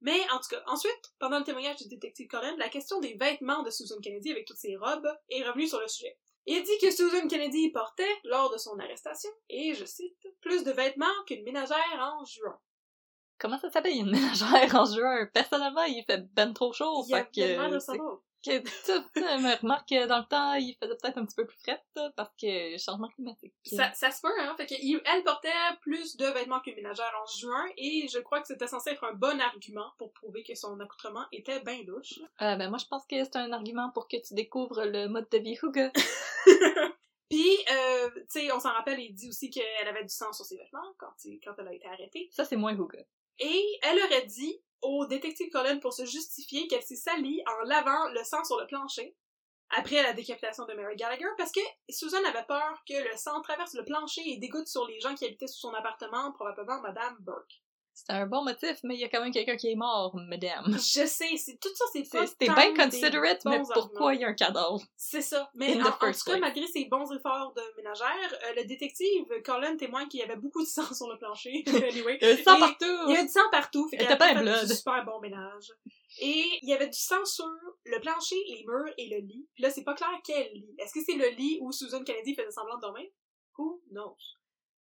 Mais 0.00 0.20
en 0.30 0.38
tout 0.38 0.48
cas, 0.50 0.62
ensuite, 0.66 1.14
pendant 1.18 1.38
le 1.38 1.44
témoignage 1.44 1.78
du 1.78 1.88
détective 1.88 2.28
Colin, 2.28 2.54
la 2.58 2.68
question 2.68 3.00
des 3.00 3.14
vêtements 3.14 3.62
de 3.64 3.70
Susan 3.70 3.96
Kennedy 4.00 4.30
avec 4.30 4.46
toutes 4.46 4.58
ses 4.58 4.76
robes 4.76 5.10
est 5.28 5.42
revenue 5.42 5.66
sur 5.66 5.80
le 5.80 5.88
sujet. 5.88 6.16
Il 6.46 6.62
dit 6.62 6.78
que 6.80 6.90
Susan 6.92 7.26
Kennedy 7.28 7.70
portait, 7.70 8.04
lors 8.24 8.52
de 8.52 8.58
son 8.58 8.78
arrestation, 8.78 9.30
et 9.48 9.74
je 9.74 9.84
cite, 9.84 10.16
plus 10.40 10.62
de 10.64 10.70
vêtements 10.70 11.06
qu'une 11.26 11.42
ménagère 11.42 11.76
en 11.98 12.24
juin. 12.24 12.58
Comment 13.38 13.58
ça 13.58 13.68
s'appelle 13.70 13.96
une 13.96 14.10
ménagère 14.12 14.74
en 14.74 14.84
juin? 14.84 15.26
Personnellement, 15.34 15.82
il 15.84 16.04
fait 16.06 16.22
ben 16.34 16.52
trop 16.52 16.72
chaud. 16.72 17.02
Il 17.06 17.10
y 17.10 17.14
a 17.14 17.24
fait 17.24 17.30
que, 17.30 17.34
tellement 17.40 17.68
de 17.68 17.78
c'est- 17.78 17.86
savoir. 17.92 18.18
Que 18.44 18.50
euh, 18.50 19.38
me 19.38 19.60
remarque 19.60 19.88
que 19.88 20.06
dans 20.06 20.18
le 20.18 20.24
temps, 20.24 20.54
il 20.54 20.76
faisait 20.80 20.96
peut-être 20.96 21.18
un 21.18 21.24
petit 21.26 21.34
peu 21.36 21.46
plus 21.46 21.58
frais, 21.58 21.82
parce 22.16 22.30
que 22.40 22.76
changement 22.78 23.08
climatique. 23.08 23.54
Ça, 23.64 23.92
ça 23.94 24.10
se 24.10 24.20
peut, 24.22 24.32
hein. 24.40 24.54
Fait 24.56 24.66
que, 24.66 24.74
il- 24.80 25.00
elle 25.04 25.22
portait 25.24 25.48
plus 25.80 26.16
de 26.16 26.26
vêtements 26.26 26.60
qu'une 26.60 26.76
ménagère 26.76 27.12
en 27.22 27.26
juin, 27.38 27.64
et 27.76 28.06
je 28.08 28.18
crois 28.20 28.40
que 28.40 28.46
c'était 28.46 28.66
censé 28.68 28.90
être 28.90 29.04
un 29.04 29.14
bon 29.14 29.40
argument 29.40 29.90
pour 29.98 30.12
prouver 30.12 30.42
que 30.44 30.54
son 30.54 30.78
accoutrement 30.80 31.24
était 31.32 31.60
bien 31.60 31.82
louche. 31.86 32.18
Euh, 32.42 32.56
ben 32.56 32.68
moi 32.68 32.78
je 32.78 32.86
pense 32.86 33.04
que 33.06 33.22
c'est 33.24 33.36
un 33.36 33.52
argument 33.52 33.90
pour 33.90 34.08
que 34.08 34.16
tu 34.16 34.34
découvres 34.34 34.84
le 34.84 35.08
mode 35.08 35.28
de 35.30 35.38
vie 35.38 35.58
Hugo. 35.62 35.88
Puis, 37.28 37.58
euh, 37.72 38.10
tu 38.14 38.22
sais, 38.28 38.52
on 38.52 38.60
s'en 38.60 38.72
rappelle, 38.72 39.00
il 39.00 39.12
dit 39.12 39.28
aussi 39.28 39.50
qu'elle 39.50 39.88
avait 39.88 40.04
du 40.04 40.14
sang 40.14 40.32
sur 40.32 40.44
ses 40.44 40.56
vêtements 40.56 40.94
quand, 40.96 41.12
elle 41.58 41.68
a 41.68 41.74
été 41.74 41.86
arrêtée. 41.88 42.28
Ça 42.30 42.44
c'est 42.44 42.54
moins 42.56 42.72
Hugo. 42.72 42.88
Et 43.38 43.78
elle 43.82 43.98
aurait 44.04 44.26
dit 44.26 44.60
au 44.82 45.06
détective 45.06 45.50
Colin 45.50 45.78
pour 45.78 45.92
se 45.92 46.04
justifier 46.04 46.66
qu'elle 46.68 46.82
s'est 46.82 46.96
salie 46.96 47.42
en 47.46 47.64
lavant 47.64 48.08
le 48.10 48.22
sang 48.24 48.44
sur 48.44 48.58
le 48.58 48.66
plancher 48.66 49.16
après 49.70 50.02
la 50.02 50.12
décapitation 50.12 50.64
de 50.66 50.74
Mary 50.74 50.96
Gallagher 50.96 51.26
parce 51.38 51.52
que 51.52 51.60
Susan 51.88 52.24
avait 52.24 52.46
peur 52.46 52.82
que 52.88 52.94
le 52.94 53.16
sang 53.16 53.40
traverse 53.42 53.74
le 53.74 53.84
plancher 53.84 54.22
et 54.24 54.38
dégoûte 54.38 54.68
sur 54.68 54.86
les 54.86 55.00
gens 55.00 55.14
qui 55.14 55.24
habitaient 55.24 55.48
sous 55.48 55.60
son 55.60 55.74
appartement, 55.74 56.32
probablement 56.32 56.80
Madame 56.80 57.16
Burke. 57.20 57.62
C'est 57.96 58.12
un 58.12 58.26
bon 58.26 58.44
motif, 58.44 58.76
mais 58.82 58.94
il 58.94 59.00
y 59.00 59.04
a 59.04 59.08
quand 59.08 59.22
même 59.22 59.32
quelqu'un 59.32 59.56
qui 59.56 59.70
est 59.70 59.74
mort, 59.74 60.14
madame. 60.28 60.66
Je 60.74 61.06
sais, 61.06 61.34
c'est 61.38 61.58
tout 61.58 61.74
ça, 61.74 61.86
c'est 61.90 62.06
pas 62.06 62.26
C'était 62.26 62.52
bien 62.52 62.74
considerate, 62.74 63.42
mais 63.46 63.62
pourquoi 63.72 64.14
il 64.14 64.20
y 64.20 64.24
a 64.24 64.28
un 64.28 64.34
cadavre? 64.34 64.82
C'est 64.98 65.22
ça. 65.22 65.50
Mais 65.54 65.80
en, 65.80 65.90
tout 65.90 66.24
cas, 66.26 66.36
malgré 66.36 66.66
ses 66.66 66.84
bons 66.84 67.10
efforts 67.10 67.54
de 67.56 67.62
ménagère, 67.78 68.38
euh, 68.44 68.54
le 68.56 68.64
détective 68.66 69.24
Colin 69.42 69.78
témoigne 69.78 70.08
qu'il 70.08 70.20
y 70.20 70.22
avait 70.22 70.36
beaucoup 70.36 70.62
de 70.62 70.68
sang 70.68 70.84
sur 70.94 71.08
le 71.08 71.16
plancher. 71.16 71.64
anyway. 71.68 72.18
Il 72.20 72.28
y 72.28 72.30
a 72.32 72.34
du 72.34 72.42
sang 72.42 72.58
partout! 72.58 72.84
Il 73.08 73.14
y 73.14 73.16
a 73.16 73.22
du 73.22 73.30
sang 73.30 73.48
partout, 73.50 73.88
fait 73.88 73.96
Elle 73.98 74.08
qu'elle 74.08 74.18
pas 74.18 74.34
fait 74.34 74.42
blood. 74.42 74.68
du 74.68 74.74
super 74.74 75.02
bon 75.06 75.18
ménage. 75.20 75.72
Et 76.20 76.44
il 76.60 76.68
y 76.68 76.74
avait 76.74 76.88
du 76.88 76.98
sang 76.98 77.24
sur 77.24 77.48
le 77.86 77.98
plancher, 78.00 78.36
les 78.50 78.62
murs 78.66 78.92
et 78.98 79.08
le 79.08 79.26
lit. 79.26 79.48
Puis 79.54 79.62
là, 79.62 79.70
c'est 79.70 79.84
pas 79.84 79.94
clair 79.94 80.10
quel 80.22 80.52
lit. 80.52 80.74
Est-ce 80.78 80.92
que 80.92 81.00
c'est 81.02 81.16
le 81.16 81.28
lit 81.30 81.60
où 81.62 81.72
Susan 81.72 82.04
Kennedy 82.04 82.34
faisait 82.34 82.50
semblant 82.50 82.76
de 82.76 82.82
dormir? 82.82 83.06
Who 83.56 83.80
knows? 83.90 84.16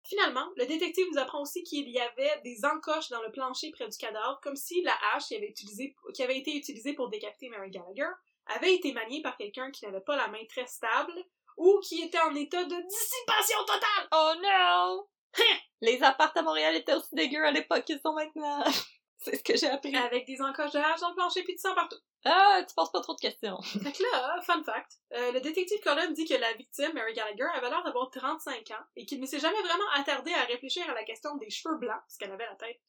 Finalement, 0.05 0.49
le 0.57 0.65
détective 0.65 1.05
nous 1.11 1.17
apprend 1.17 1.41
aussi 1.41 1.63
qu'il 1.63 1.89
y 1.89 1.99
avait 1.99 2.41
des 2.43 2.65
encoches 2.65 3.09
dans 3.09 3.21
le 3.21 3.31
plancher 3.31 3.71
près 3.71 3.87
du 3.87 3.97
cadavre, 3.97 4.39
comme 4.41 4.55
si 4.55 4.81
la 4.81 4.95
hache 5.13 5.27
qui 5.27 5.35
avait, 5.35 6.37
été 6.37 6.55
utilisée 6.55 6.93
pour 6.93 7.09
décapiter 7.09 7.49
Mary 7.49 7.69
Gallagher 7.69 8.09
avait 8.47 8.75
été 8.75 8.91
maniée 8.91 9.21
par 9.21 9.37
quelqu'un 9.37 9.71
qui 9.71 9.85
n'avait 9.85 10.01
pas 10.01 10.17
la 10.17 10.27
main 10.27 10.43
très 10.49 10.67
stable 10.67 11.13
ou 11.55 11.79
qui 11.81 12.01
était 12.01 12.19
en 12.19 12.35
état 12.35 12.65
de 12.65 12.75
dissipation 12.75 13.59
totale! 13.59 14.07
Oh 14.11 14.33
no! 14.41 15.09
Les 15.81 16.03
apparts 16.03 16.35
à 16.35 16.41
Montréal 16.41 16.75
étaient 16.75 16.93
aussi 16.93 17.15
dégueux 17.15 17.45
à 17.45 17.51
l'époque 17.51 17.85
qu'ils 17.85 18.01
sont 18.01 18.13
maintenant. 18.13 18.63
c'est 19.31 19.35
ce 19.37 19.43
que 19.43 19.55
j'ai 19.57 19.67
appris. 19.69 19.95
Avec 19.95 20.25
des 20.25 20.41
encoches 20.41 20.71
de 20.71 20.79
hache 20.79 20.99
dans 20.99 21.09
le 21.09 21.15
plancher 21.15 21.43
puis 21.43 21.53
du 21.53 21.59
sang 21.61 21.73
partout. 21.75 21.97
Ah, 22.25 22.63
tu 22.67 22.73
poses 22.75 22.91
pas 22.91 23.01
trop 23.01 23.15
de 23.15 23.19
questions. 23.19 23.61
Fait 23.61 23.91
que 23.91 24.03
là, 24.11 24.41
fun 24.41 24.63
fact, 24.63 24.99
euh, 25.13 25.31
le 25.31 25.41
détective 25.41 25.79
Colin 25.83 26.11
dit 26.11 26.25
que 26.25 26.35
la 26.35 26.53
victime, 26.53 26.91
Mary 26.93 27.13
Gallagher, 27.13 27.47
avait 27.55 27.69
l'air 27.69 27.83
d'avoir 27.83 28.09
35 28.11 28.71
ans 28.71 28.83
et 28.95 29.05
qu'il 29.05 29.19
ne 29.19 29.25
s'est 29.25 29.39
jamais 29.39 29.61
vraiment 29.61 29.89
attardé 29.95 30.31
à 30.33 30.43
réfléchir 30.45 30.89
à 30.89 30.93
la 30.93 31.03
question 31.03 31.35
des 31.37 31.49
cheveux 31.49 31.77
blancs, 31.77 31.99
parce 32.07 32.17
qu'elle 32.17 32.31
avait 32.31 32.45
la 32.45 32.55
tête 32.55 32.79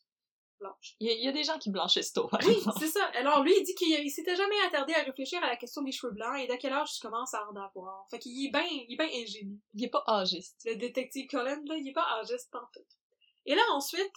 blanche. 0.61 0.95
Il 1.01 1.09
y, 1.09 1.11
a- 1.11 1.15
il 1.15 1.25
y 1.25 1.29
a 1.29 1.33
des 1.33 1.43
gens 1.43 1.59
qui 1.59 1.69
blanchissent 1.71 2.13
tôt, 2.13 2.29
par 2.29 2.39
Oui, 2.47 2.57
c'est 2.79 2.87
ça. 2.87 3.05
Alors 3.17 3.43
lui, 3.43 3.53
il 3.59 3.65
dit 3.65 3.75
qu'il 3.75 3.89
il 3.89 4.11
s'était 4.11 4.37
jamais 4.37 4.55
attardé 4.69 4.95
à 4.95 5.03
réfléchir 5.03 5.43
à 5.43 5.49
la 5.49 5.57
question 5.57 5.83
des 5.83 5.91
cheveux 5.91 6.13
blancs 6.13 6.39
et 6.39 6.47
de 6.47 6.55
quel 6.55 6.73
âge 6.73 6.93
tu 6.95 7.01
commences 7.01 7.35
à 7.35 7.45
en 7.51 7.57
avoir. 7.57 8.07
Fait 8.11 8.21
qu'il 8.21 8.47
est 8.47 8.51
bien 8.51 8.63
ben 8.97 9.09
ingénieux. 9.13 9.59
Il 9.75 9.85
est 9.85 9.89
pas 9.91 10.05
âgiste. 10.07 10.63
Le 10.65 10.77
détective 10.77 11.27
Colin, 11.29 11.61
là, 11.67 11.75
il 11.77 11.89
est 11.89 11.93
pas 11.93 12.07
âgiste 12.21 12.53
pantoute. 12.53 12.87
Et 13.47 13.57
là, 13.57 13.63
ensuite, 13.73 14.13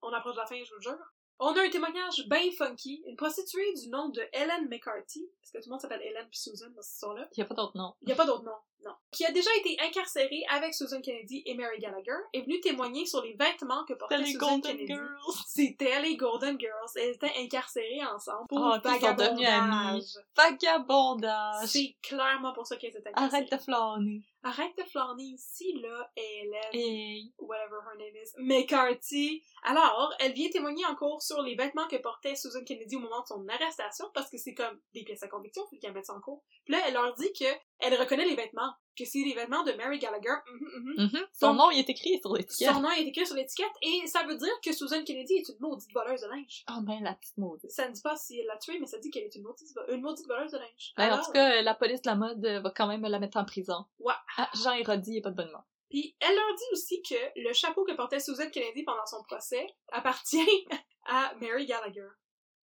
on 0.00 0.08
approche 0.14 0.34
de 0.34 0.40
la 0.40 0.46
fin, 0.46 0.56
je 0.56 0.70
vous 0.70 0.76
le 0.76 0.80
jure. 0.80 1.12
On 1.38 1.52
a 1.54 1.62
un 1.62 1.68
témoignage 1.68 2.26
bien 2.28 2.50
funky, 2.56 3.02
une 3.06 3.16
prostituée 3.16 3.72
du 3.74 3.88
nom 3.90 4.08
de 4.08 4.22
Helen 4.32 4.68
McCarthy, 4.70 5.28
parce 5.40 5.50
que 5.52 5.58
tout 5.58 5.64
le 5.66 5.72
monde 5.72 5.80
s'appelle 5.80 6.00
Helen 6.02 6.26
puis 6.30 6.38
Susan 6.40 6.66
dans 6.74 6.80
cette 6.80 6.94
histoire-là. 6.94 7.28
Il 7.36 7.40
y 7.40 7.42
a 7.42 7.46
pas 7.46 7.54
d'autre 7.54 7.76
nom. 7.76 7.92
Il 8.02 8.06
n'y 8.06 8.12
a 8.12 8.16
pas 8.16 8.24
d'autre 8.24 8.44
nom, 8.44 8.56
non. 8.84 8.92
Qui 9.10 9.26
a 9.26 9.32
déjà 9.32 9.50
été 9.58 9.76
incarcérée 9.86 10.44
avec 10.50 10.72
Susan 10.74 11.00
Kennedy 11.02 11.42
et 11.44 11.54
Mary 11.54 11.78
Gallagher, 11.78 12.16
est 12.32 12.40
venue 12.40 12.58
témoigner 12.60 13.04
sur 13.04 13.22
les 13.22 13.34
vêtements 13.34 13.84
que 13.84 13.92
portait 13.92 14.24
Susan 14.24 14.38
Golden 14.38 14.62
Kennedy. 14.62 14.86
Girls. 14.94 15.10
C'était 15.46 16.00
les 16.00 16.16
Golden 16.16 16.58
Girls. 16.58 16.90
Elles 16.96 17.14
étaient 17.16 17.32
incarcérées 17.38 18.04
ensemble 18.14 18.46
pour 18.48 18.58
Oh, 18.58 18.76
vagabondage. 18.82 20.02
Vagabondage. 20.34 21.66
C'est 21.68 21.96
clairement 22.02 22.52
pour 22.54 22.66
ça 22.66 22.76
qu'elles 22.76 22.96
étaient 22.96 23.10
Arrête 23.14 23.34
incarcérées. 23.34 23.56
de 23.58 23.62
flâner. 23.62 24.22
Arrête 24.46 24.76
de 24.78 24.84
flâner 24.84 25.24
ici, 25.24 25.72
là, 25.82 26.08
Hélène, 26.16 26.70
Hey. 26.72 27.32
whatever 27.36 27.78
her 27.84 27.98
name 27.98 28.14
is, 28.14 28.30
McCarthy. 28.38 29.42
Alors, 29.64 30.14
elle 30.20 30.34
vient 30.34 30.48
témoigner 30.50 30.86
en 30.86 30.94
cours 30.94 31.20
sur 31.20 31.42
les 31.42 31.56
vêtements 31.56 31.88
que 31.88 31.96
portait 31.96 32.36
Susan 32.36 32.62
Kennedy 32.64 32.94
au 32.94 33.00
moment 33.00 33.22
de 33.22 33.26
son 33.26 33.48
arrestation, 33.48 34.06
parce 34.14 34.30
que 34.30 34.38
c'est 34.38 34.54
comme 34.54 34.80
des 34.94 35.02
pièces 35.02 35.24
à 35.24 35.28
conviction, 35.28 35.64
faut 35.68 35.76
qu'elle 35.80 35.94
mette 35.94 36.06
ça 36.06 36.14
en 36.14 36.20
cours. 36.20 36.44
Puis 36.64 36.74
là, 36.74 36.80
elle 36.86 36.94
leur 36.94 37.12
dit 37.16 37.32
que 37.32 37.44
elle 37.80 38.00
reconnaît 38.00 38.24
les 38.24 38.36
vêtements, 38.36 38.72
que 38.96 39.04
c'est 39.04 39.18
les 39.18 39.34
vêtements 39.34 39.62
de 39.64 39.72
Mary 39.72 39.98
Gallagher. 39.98 40.34
Mhm, 40.50 40.68
mhm. 40.96 41.10
Mhm. 41.12 41.26
Son 41.32 41.48
Donc- 41.48 41.56
nom, 41.58 41.70
il 41.70 41.78
est 41.80 41.88
écrit 41.90 42.18
sur 42.20 42.34
l'étiquette. 42.34 42.72
Son 42.74 42.80
nom 42.80 42.90
est 42.90 43.02
écrit 43.02 43.26
sur 43.26 43.36
l'étiquette, 43.36 43.72
et 43.82 44.06
ça 44.06 44.22
veut 44.24 44.36
dire 44.36 44.60
que 44.64 44.72
Susan 44.72 45.02
Kennedy 45.04 45.34
est 45.34 45.48
une 45.48 45.58
maudite 45.60 45.92
voleuse 45.92 46.20
de 46.22 46.26
linge. 46.28 46.64
Oh 46.70 46.80
ben, 46.82 47.02
la 47.02 47.14
petite 47.14 47.36
maudite. 47.38 47.70
Ça 47.70 47.88
ne 47.88 47.92
dit 47.92 48.02
pas 48.02 48.16
si 48.16 48.38
elle 48.40 48.46
l'a 48.46 48.56
tuée, 48.56 48.78
mais 48.80 48.86
ça 48.86 48.98
dit 48.98 49.10
qu'elle 49.10 49.24
est 49.24 49.34
une 49.34 49.42
maudite, 49.42 49.68
vo- 49.74 49.92
une 49.94 50.00
maudite 50.00 50.26
voleuse 50.26 50.52
de 50.52 50.58
linge. 50.58 50.94
Ben, 50.96 51.04
en 51.10 51.12
Alors, 51.14 51.26
tout 51.26 51.32
cas, 51.32 51.62
la 51.62 51.74
police 51.74 52.02
de 52.02 52.08
la 52.10 52.16
mode 52.16 52.44
euh, 52.44 52.60
va 52.60 52.70
quand 52.70 52.86
même 52.86 53.02
la 53.02 53.18
mettre 53.18 53.36
en 53.36 53.44
prison. 53.44 53.84
Ouais. 53.98 54.14
Ah, 54.38 54.48
Jean 54.54 54.72
Hérodi, 54.72 55.12
il 55.12 55.16
est 55.18 55.22
pas 55.22 55.30
de 55.30 55.36
bonne 55.36 55.48
humeur. 55.48 55.64
Puis 55.88 56.16
elle 56.18 56.34
leur 56.34 56.54
dit 56.56 56.64
aussi 56.72 57.00
que 57.02 57.14
le 57.36 57.52
chapeau 57.52 57.84
que 57.84 57.92
portait 57.92 58.18
Susan 58.18 58.50
Kennedy 58.50 58.82
pendant 58.82 59.06
son 59.06 59.22
procès 59.22 59.66
appartient 59.92 60.40
à 61.06 61.32
Mary 61.40 61.64
Gallagher. 61.66 62.08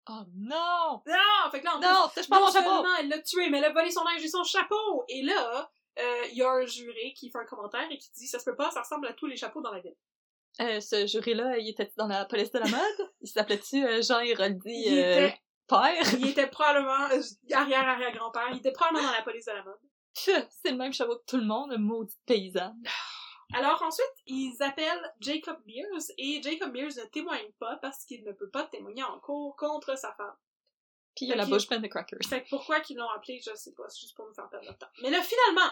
Oh 0.09 0.19
non! 0.35 1.01
Non! 1.07 1.49
Fait 1.51 1.61
que 1.61 1.65
là, 1.65 1.75
en 1.75 1.79
plus, 1.79 1.87
Non, 1.87 2.07
touche 2.13 2.27
pas 2.27 2.39
non 2.39 2.45
mon 2.47 2.51
chapeau! 2.51 2.85
elle 2.99 3.07
l'a 3.07 3.19
tué, 3.21 3.49
mais 3.49 3.59
elle 3.59 3.63
a 3.65 3.71
volé 3.71 3.89
son 3.89 4.03
linge 4.03 4.21
et 4.21 4.27
son 4.27 4.43
chapeau! 4.43 5.05
Et 5.07 5.21
là, 5.21 5.71
il 5.97 6.37
y 6.37 6.41
a 6.41 6.49
un 6.49 6.65
juré 6.65 7.13
qui 7.15 7.29
fait 7.29 7.39
un 7.39 7.45
commentaire 7.45 7.87
et 7.89 7.97
qui 7.97 8.11
dit 8.11 8.27
«Ça 8.27 8.39
se 8.39 8.45
peut 8.45 8.55
pas, 8.55 8.71
ça 8.71 8.81
ressemble 8.81 9.07
à 9.07 9.13
tous 9.13 9.27
les 9.27 9.37
chapeaux 9.37 9.61
dans 9.61 9.71
la 9.71 9.79
ville. 9.79 9.95
Euh, 10.61 10.79
ce 10.79 11.07
jury-là, 11.07 11.57
il 11.57 11.69
était 11.69 11.91
dans 11.97 12.07
la 12.07 12.25
police 12.25 12.51
de 12.51 12.59
la 12.59 12.67
mode? 12.67 13.11
Il 13.21 13.27
s'appelait-tu 13.27 13.85
euh, 13.85 14.01
Jean 14.01 14.19
Héroldi 14.19 14.83
Il 14.85 14.99
euh, 14.99 15.27
était, 15.27 15.39
père? 15.67 16.13
il 16.19 16.27
était 16.27 16.47
probablement 16.47 17.09
euh, 17.11 17.21
arrière-arrière-grand-père. 17.51 18.49
Il 18.51 18.57
était 18.57 18.71
probablement 18.71 19.07
dans 19.07 19.15
la 19.15 19.23
police 19.23 19.45
de 19.45 19.51
la 19.51 19.63
mode. 19.63 19.79
C'est 20.13 20.71
le 20.71 20.77
même 20.77 20.93
chapeau 20.93 21.15
que 21.17 21.25
tout 21.25 21.37
le 21.37 21.45
monde, 21.45 21.75
maudite 21.79 22.19
paysanne. 22.25 22.81
Alors 23.55 23.81
ensuite, 23.81 24.13
ils 24.27 24.55
appellent 24.61 25.13
Jacob 25.19 25.57
Mears 25.65 26.03
et 26.17 26.41
Jacob 26.41 26.71
Mears 26.71 26.97
ne 26.97 27.09
témoigne 27.09 27.51
pas 27.59 27.77
parce 27.81 28.05
qu'il 28.05 28.23
ne 28.23 28.31
peut 28.31 28.49
pas 28.49 28.63
témoigner 28.63 29.03
en 29.03 29.19
cours 29.19 29.55
contre 29.55 29.97
sa 29.97 30.13
femme. 30.13 30.35
Puis 31.15 31.25
il 31.25 31.29
y 31.29 31.33
a 31.33 31.35
la 31.35 31.43
Ok. 31.43 31.49
bouche 31.49 31.67
pleine 31.67 31.81
de 31.81 31.87
crackers. 31.87 32.19
Fait 32.27 32.43
que 32.43 32.49
pourquoi 32.49 32.79
qu'ils 32.79 32.97
l'ont 32.97 33.09
appelé, 33.09 33.39
je 33.45 33.53
sais 33.55 33.73
pas, 33.73 33.83
c'est 33.89 34.01
juste 34.01 34.15
pour 34.15 34.25
nous 34.27 34.33
faire 34.33 34.49
perdre 34.49 34.65
notre 34.65 34.79
temps. 34.79 34.87
Mais 35.01 35.09
là, 35.09 35.21
finalement, 35.21 35.71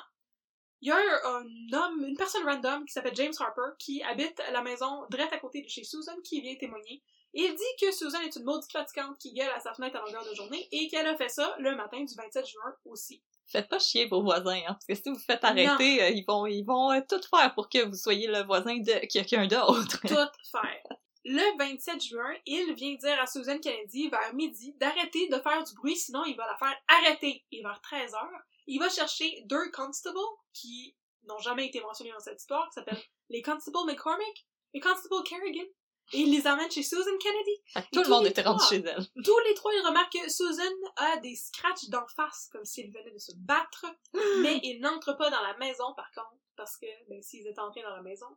il 0.82 0.90
y 0.90 0.92
a 0.92 0.96
un, 0.98 1.36
un 1.42 1.78
homme, 1.78 2.04
une 2.06 2.18
personne 2.18 2.44
random 2.44 2.86
qui 2.86 2.94
s'appelle 2.94 3.16
James 3.16 3.34
Harper 3.40 3.76
qui 3.80 4.02
habite 4.04 4.42
la 4.52 4.62
maison 4.62 5.06
direct 5.10 5.32
à 5.34 5.38
côté 5.38 5.62
de 5.62 5.70
chez 5.70 5.84
Susan 5.84 6.14
qui 6.24 6.42
vient 6.42 6.56
témoigner. 6.56 7.04
Et 7.34 7.44
il 7.44 7.56
dit 7.56 7.64
que 7.86 7.92
Susan 7.94 8.20
est 8.22 8.36
une 8.36 8.44
maudite 8.44 8.72
fatigante 8.72 9.18
qui 9.18 9.32
gueule 9.34 9.50
à 9.56 9.60
sa 9.60 9.74
fenêtre 9.74 9.96
à 9.98 10.06
longueur 10.06 10.26
de 10.30 10.34
journée 10.36 10.68
et 10.72 10.88
qu'elle 10.90 11.08
a 11.08 11.16
fait 11.16 11.30
ça 11.30 11.56
le 11.60 11.76
matin 11.76 12.04
du 12.04 12.14
27 12.16 12.46
juin 12.46 12.76
aussi. 12.86 13.22
Faites 13.48 13.70
pas 13.70 13.80
chier 13.80 14.06
vos 14.08 14.22
voisins, 14.22 14.60
hein, 14.68 14.74
parce 14.74 14.86
que 14.86 14.96
si 14.96 15.04
vous 15.10 15.16
vous 15.16 15.22
faites 15.22 15.44
arrêter, 15.44 16.02
euh, 16.04 16.10
ils 16.10 16.26
vont, 16.26 16.46
ils 16.46 16.64
vont 16.64 16.92
euh, 16.92 17.00
tout 17.08 17.22
faire 17.30 17.54
pour 17.54 17.70
que 17.70 17.86
vous 17.86 17.96
soyez 17.96 18.28
le 18.28 18.44
voisin 18.44 18.78
de 18.78 19.06
quelqu'un 19.08 19.46
d'autre. 19.48 20.00
Tout 20.08 20.16
faire. 20.52 20.84
Le 21.24 21.58
27 21.58 22.02
juin, 22.02 22.34
il 22.46 22.74
vient 22.74 22.96
dire 22.96 23.20
à 23.22 23.28
Susan 23.28 23.60
Kennedy 23.60 24.10
vers 24.10 24.34
midi 24.34 24.74
d'arrêter 24.80 25.28
de 25.28 25.38
faire 25.40 25.64
du 25.64 25.74
bruit, 25.76 25.96
sinon 25.96 26.24
il 26.26 26.36
va 26.36 26.48
la 26.48 26.58
faire 26.58 26.76
arrêter. 26.88 27.46
Et 27.52 27.62
vers 27.62 27.80
13 27.82 28.14
heures, 28.16 28.42
il 28.68 28.80
va 28.80 28.90
chercher 28.90 29.44
deux 29.46 29.70
constables 29.72 30.18
qui 30.54 30.96
n'ont 31.24 31.40
jamais 31.40 31.68
été 31.68 31.80
mentionnés 31.82 32.12
dans 32.12 32.20
cette 32.20 32.40
histoire, 32.40 32.68
qui 32.70 32.74
s'appellent 32.74 33.04
les 33.30 33.42
constables 33.42 33.78
McCormick 33.86 34.48
et 34.74 34.80
constable 34.80 35.24
Kerrigan. 35.24 35.66
Et 36.14 36.22
il 36.22 36.32
les 36.32 36.46
amène 36.46 36.70
chez 36.70 36.84
Susan 36.84 37.18
Kennedy. 37.20 37.88
Tout 37.94 38.04
le 38.04 38.10
monde 38.10 38.26
était 38.26 38.42
rendu 38.42 38.64
chez 38.68 38.84
elle. 38.84 39.06
Tous 39.24 39.40
les 39.48 39.54
trois, 39.54 39.72
ils 39.74 39.86
remarquent 39.86 40.12
que 40.12 40.30
Susan 40.30 40.64
a 40.98 41.18
des 41.18 41.36
scratchs 41.36 41.88
d'en 41.88 42.06
face, 42.08 42.50
comme 42.52 42.66
s'il 42.66 42.92
venait 42.92 43.12
de 43.12 43.18
se 43.18 43.32
battre, 43.38 43.86
mais 44.42 44.60
il 44.64 44.80
n'entre 44.82 45.14
pas 45.14 45.30
dans 45.30 45.42
la 45.42 45.56
maison, 45.58 45.94
par 45.96 46.12
contre. 46.12 46.36
parce 46.58 46.76
que, 46.78 46.88
ben, 47.08 47.22
s'ils 47.22 47.48
étaient 47.48 47.60
entrés 47.60 47.84
dans 47.84 47.96
la 47.96 48.02
maison, 48.02 48.28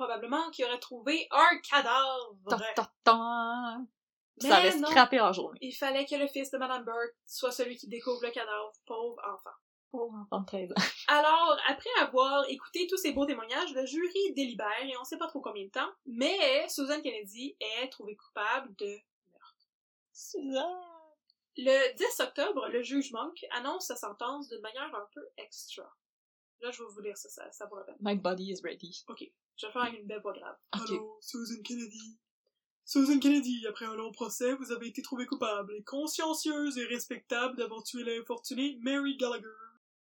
probablement 0.00 0.50
qu'ils 0.50 0.64
auraient 0.64 0.78
trouvé 0.78 1.28
un 1.30 1.58
cadavre. 1.58 2.34
Ta, 2.48 2.58
ta, 2.74 2.92
ta. 3.04 3.78
Mais 4.42 4.48
Ça 4.48 4.56
avait 4.56 4.70
scrappé 4.70 5.20
en 5.20 5.30
journée. 5.32 5.58
Il 5.60 5.72
fallait 5.72 6.06
que 6.06 6.14
le 6.14 6.26
fils 6.26 6.50
de 6.50 6.56
Madame 6.56 6.84
Burke 6.84 7.14
soit 7.26 7.52
celui 7.52 7.76
qui 7.76 7.86
découvre 7.86 8.22
le 8.22 8.30
cadavre, 8.30 8.72
pauvre 8.86 9.20
enfant. 9.30 9.54
Pauvre 9.90 10.14
enfant 10.22 10.40
de 10.40 10.46
13 10.46 10.70
ans. 10.70 10.74
Alors, 11.08 11.58
après 11.68 11.90
avoir 12.00 12.48
écouté 12.48 12.86
tous 12.88 12.96
ces 12.96 13.12
beaux 13.12 13.26
témoignages, 13.26 13.74
le 13.74 13.84
jury 13.84 14.32
délibère 14.34 14.84
et 14.84 14.96
on 14.98 15.04
sait 15.04 15.18
pas 15.18 15.26
trop 15.26 15.42
combien 15.42 15.64
de 15.64 15.70
temps, 15.70 15.90
mais 16.06 16.66
Susan 16.70 17.02
Kennedy 17.02 17.56
est 17.60 17.90
trouvée 17.90 18.16
coupable 18.16 18.74
de 18.76 18.96
Suzanne! 20.14 20.64
Le 21.58 21.94
10 21.94 22.20
octobre, 22.20 22.68
le 22.68 22.82
juge 22.82 23.12
Monk 23.12 23.44
annonce 23.50 23.88
sa 23.88 23.96
sentence 23.96 24.48
d'une 24.48 24.62
manière 24.62 24.94
un 24.94 25.06
peu 25.12 25.28
extra. 25.36 25.94
Là, 26.60 26.70
je 26.70 26.82
vais 26.82 26.88
vous 26.90 27.00
lire 27.00 27.16
ça, 27.16 27.28
ça, 27.28 27.50
ça 27.50 27.66
vaut 27.66 27.76
la 27.76 27.84
peine. 27.84 27.96
My 28.00 28.16
body 28.16 28.50
is 28.50 28.60
ready. 28.62 29.04
Je 29.56 29.66
vais 29.66 29.72
faire 29.72 29.82
avec 29.82 30.00
une 30.00 30.06
belle 30.06 30.20
voix 30.20 30.32
grave. 30.32 30.56
Ok. 30.74 30.90
Allô, 30.90 31.18
Susan 31.20 31.62
Kennedy. 31.62 32.18
Susan 32.84 33.18
Kennedy, 33.18 33.66
après 33.68 33.86
un 33.86 33.94
long 33.94 34.10
procès, 34.10 34.54
vous 34.54 34.72
avez 34.72 34.88
été 34.88 35.00
trouvée 35.00 35.26
coupable 35.26 35.74
et 35.74 35.82
consciencieuse 35.84 36.76
et 36.76 36.84
respectable 36.86 37.56
d'avoir 37.56 37.82
tué 37.82 38.02
l'infortunée 38.04 38.78
Mary 38.82 39.16
Gallagher. 39.16 39.46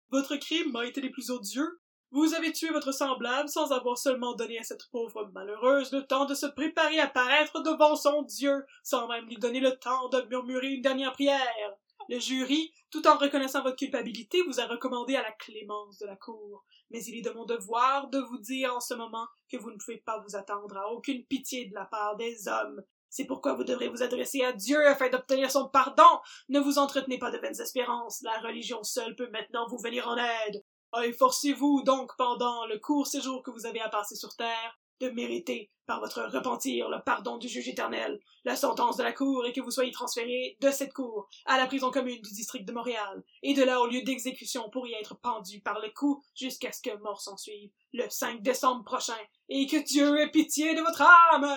Votre 0.10 0.36
crime 0.36 0.72
m'a 0.72 0.86
été 0.86 1.02
des 1.02 1.10
plus 1.10 1.32
odieux. 1.32 1.80
Vous 2.12 2.34
avez 2.34 2.52
tué 2.52 2.70
votre 2.70 2.92
semblable 2.92 3.50
sans 3.50 3.72
avoir 3.72 3.98
seulement 3.98 4.36
donné 4.36 4.60
à 4.60 4.64
cette 4.64 4.88
pauvre 4.92 5.30
malheureuse 5.34 5.92
le 5.92 6.06
temps 6.06 6.26
de 6.26 6.36
se 6.36 6.46
préparer 6.46 7.00
à 7.00 7.08
paraître 7.08 7.62
devant 7.62 7.96
son 7.96 8.22
Dieu, 8.22 8.66
sans 8.84 9.08
même 9.08 9.26
lui 9.26 9.38
donner 9.38 9.60
le 9.60 9.76
temps 9.78 10.10
de 10.10 10.22
murmurer 10.30 10.74
une 10.74 10.82
dernière 10.82 11.14
prière. 11.14 11.78
Le 12.10 12.20
jury, 12.20 12.72
tout 12.92 13.08
en 13.08 13.18
reconnaissant 13.18 13.64
votre 13.64 13.78
culpabilité, 13.78 14.42
vous 14.44 14.60
a 14.60 14.68
recommandé 14.68 15.16
à 15.16 15.24
la 15.24 15.32
clémence 15.32 15.98
de 15.98 16.06
la 16.06 16.16
cour. 16.16 16.64
Mais 16.92 17.04
il 17.04 17.18
est 17.18 17.22
de 17.22 17.32
mon 17.32 17.46
devoir 17.46 18.10
de 18.10 18.20
vous 18.20 18.38
dire 18.38 18.76
en 18.76 18.80
ce 18.80 18.94
moment 18.94 19.28
que 19.52 19.58
vous 19.58 19.72
ne 19.72 19.78
pouvez 19.78 19.98
pas 19.98 20.20
vous 20.20 20.36
attendre 20.36 20.78
à 20.78 20.92
aucune 20.92 21.26
pitié 21.26 21.66
de 21.66 21.74
la 21.74 21.86
part 21.86 22.16
des 22.16 22.48
hommes. 22.48 22.84
C'est 23.10 23.26
pourquoi 23.26 23.54
vous 23.54 23.64
devrez 23.64 23.88
vous 23.88 24.04
adresser 24.04 24.44
à 24.44 24.52
Dieu 24.52 24.86
afin 24.88 25.10
d'obtenir 25.10 25.50
son 25.50 25.70
pardon. 25.70 26.04
Ne 26.50 26.60
vous 26.60 26.78
entretenez 26.78 27.18
pas 27.18 27.32
de 27.32 27.38
vaines 27.38 27.60
espérances. 27.60 28.22
La 28.22 28.40
religion 28.40 28.84
seule 28.84 29.16
peut 29.16 29.30
maintenant 29.30 29.68
vous 29.68 29.78
venir 29.78 30.08
en 30.08 30.18
aide. 30.18 30.64
Efforcez-vous 31.04 31.84
donc 31.84 32.12
pendant 32.18 32.66
le 32.68 32.78
court 32.80 33.08
séjour 33.08 33.42
que 33.42 33.52
vous 33.52 33.66
avez 33.66 33.82
à 33.82 33.90
passer 33.90 34.16
sur 34.16 34.36
terre 34.36 34.80
de 35.00 35.10
mériter 35.10 35.70
par 35.86 36.00
votre 36.00 36.24
repentir 36.24 36.90
le 36.90 36.98
pardon 37.06 37.38
du 37.38 37.48
juge 37.48 37.68
éternel. 37.68 38.20
La 38.44 38.56
sentence 38.56 38.98
de 38.98 39.04
la 39.04 39.14
cour 39.14 39.46
est 39.46 39.54
que 39.54 39.62
vous 39.62 39.72
soyez 39.72 39.92
transféré 39.92 40.58
de 40.62 40.72
cette 40.72 40.94
cour 40.94 41.30
à 41.46 41.58
la 41.58 41.68
prison 41.68 41.92
commune 41.92 42.22
du 42.22 42.34
district 42.34 42.66
de 42.66 42.74
Montréal, 42.74 43.24
et 43.44 43.54
de 43.54 43.64
là 43.64 43.80
au 43.80 43.88
lieu 43.88 44.02
d'exécution 44.02 44.70
pour 44.70 44.88
y 44.88 44.94
être 44.94 45.16
pendu 45.16 45.62
par 45.62 45.80
le 45.80 45.90
cou 45.92 46.24
jusqu'à 46.34 46.72
ce 46.72 46.82
que 46.82 46.96
mort 46.98 47.22
s'en 47.22 47.38
suive, 47.38 47.72
le 47.94 48.06
5 48.10 48.42
décembre 48.42 48.84
prochain, 48.84 49.14
et 49.50 49.68
que 49.68 49.84
Dieu 49.84 50.20
ait 50.20 50.32
pitié 50.32 50.74
de 50.76 50.82
votre 50.82 51.02
âme! 51.02 51.56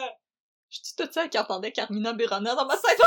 Je 0.70 0.80
dis 0.82 0.95
tout 0.97 1.09
ça 1.11 1.28
qui 1.28 1.39
entendait 1.39 1.72
Carmina 1.72 2.12
Burana 2.12 2.55
dans 2.55 2.66
ma 2.66 2.76
tête 2.76 3.01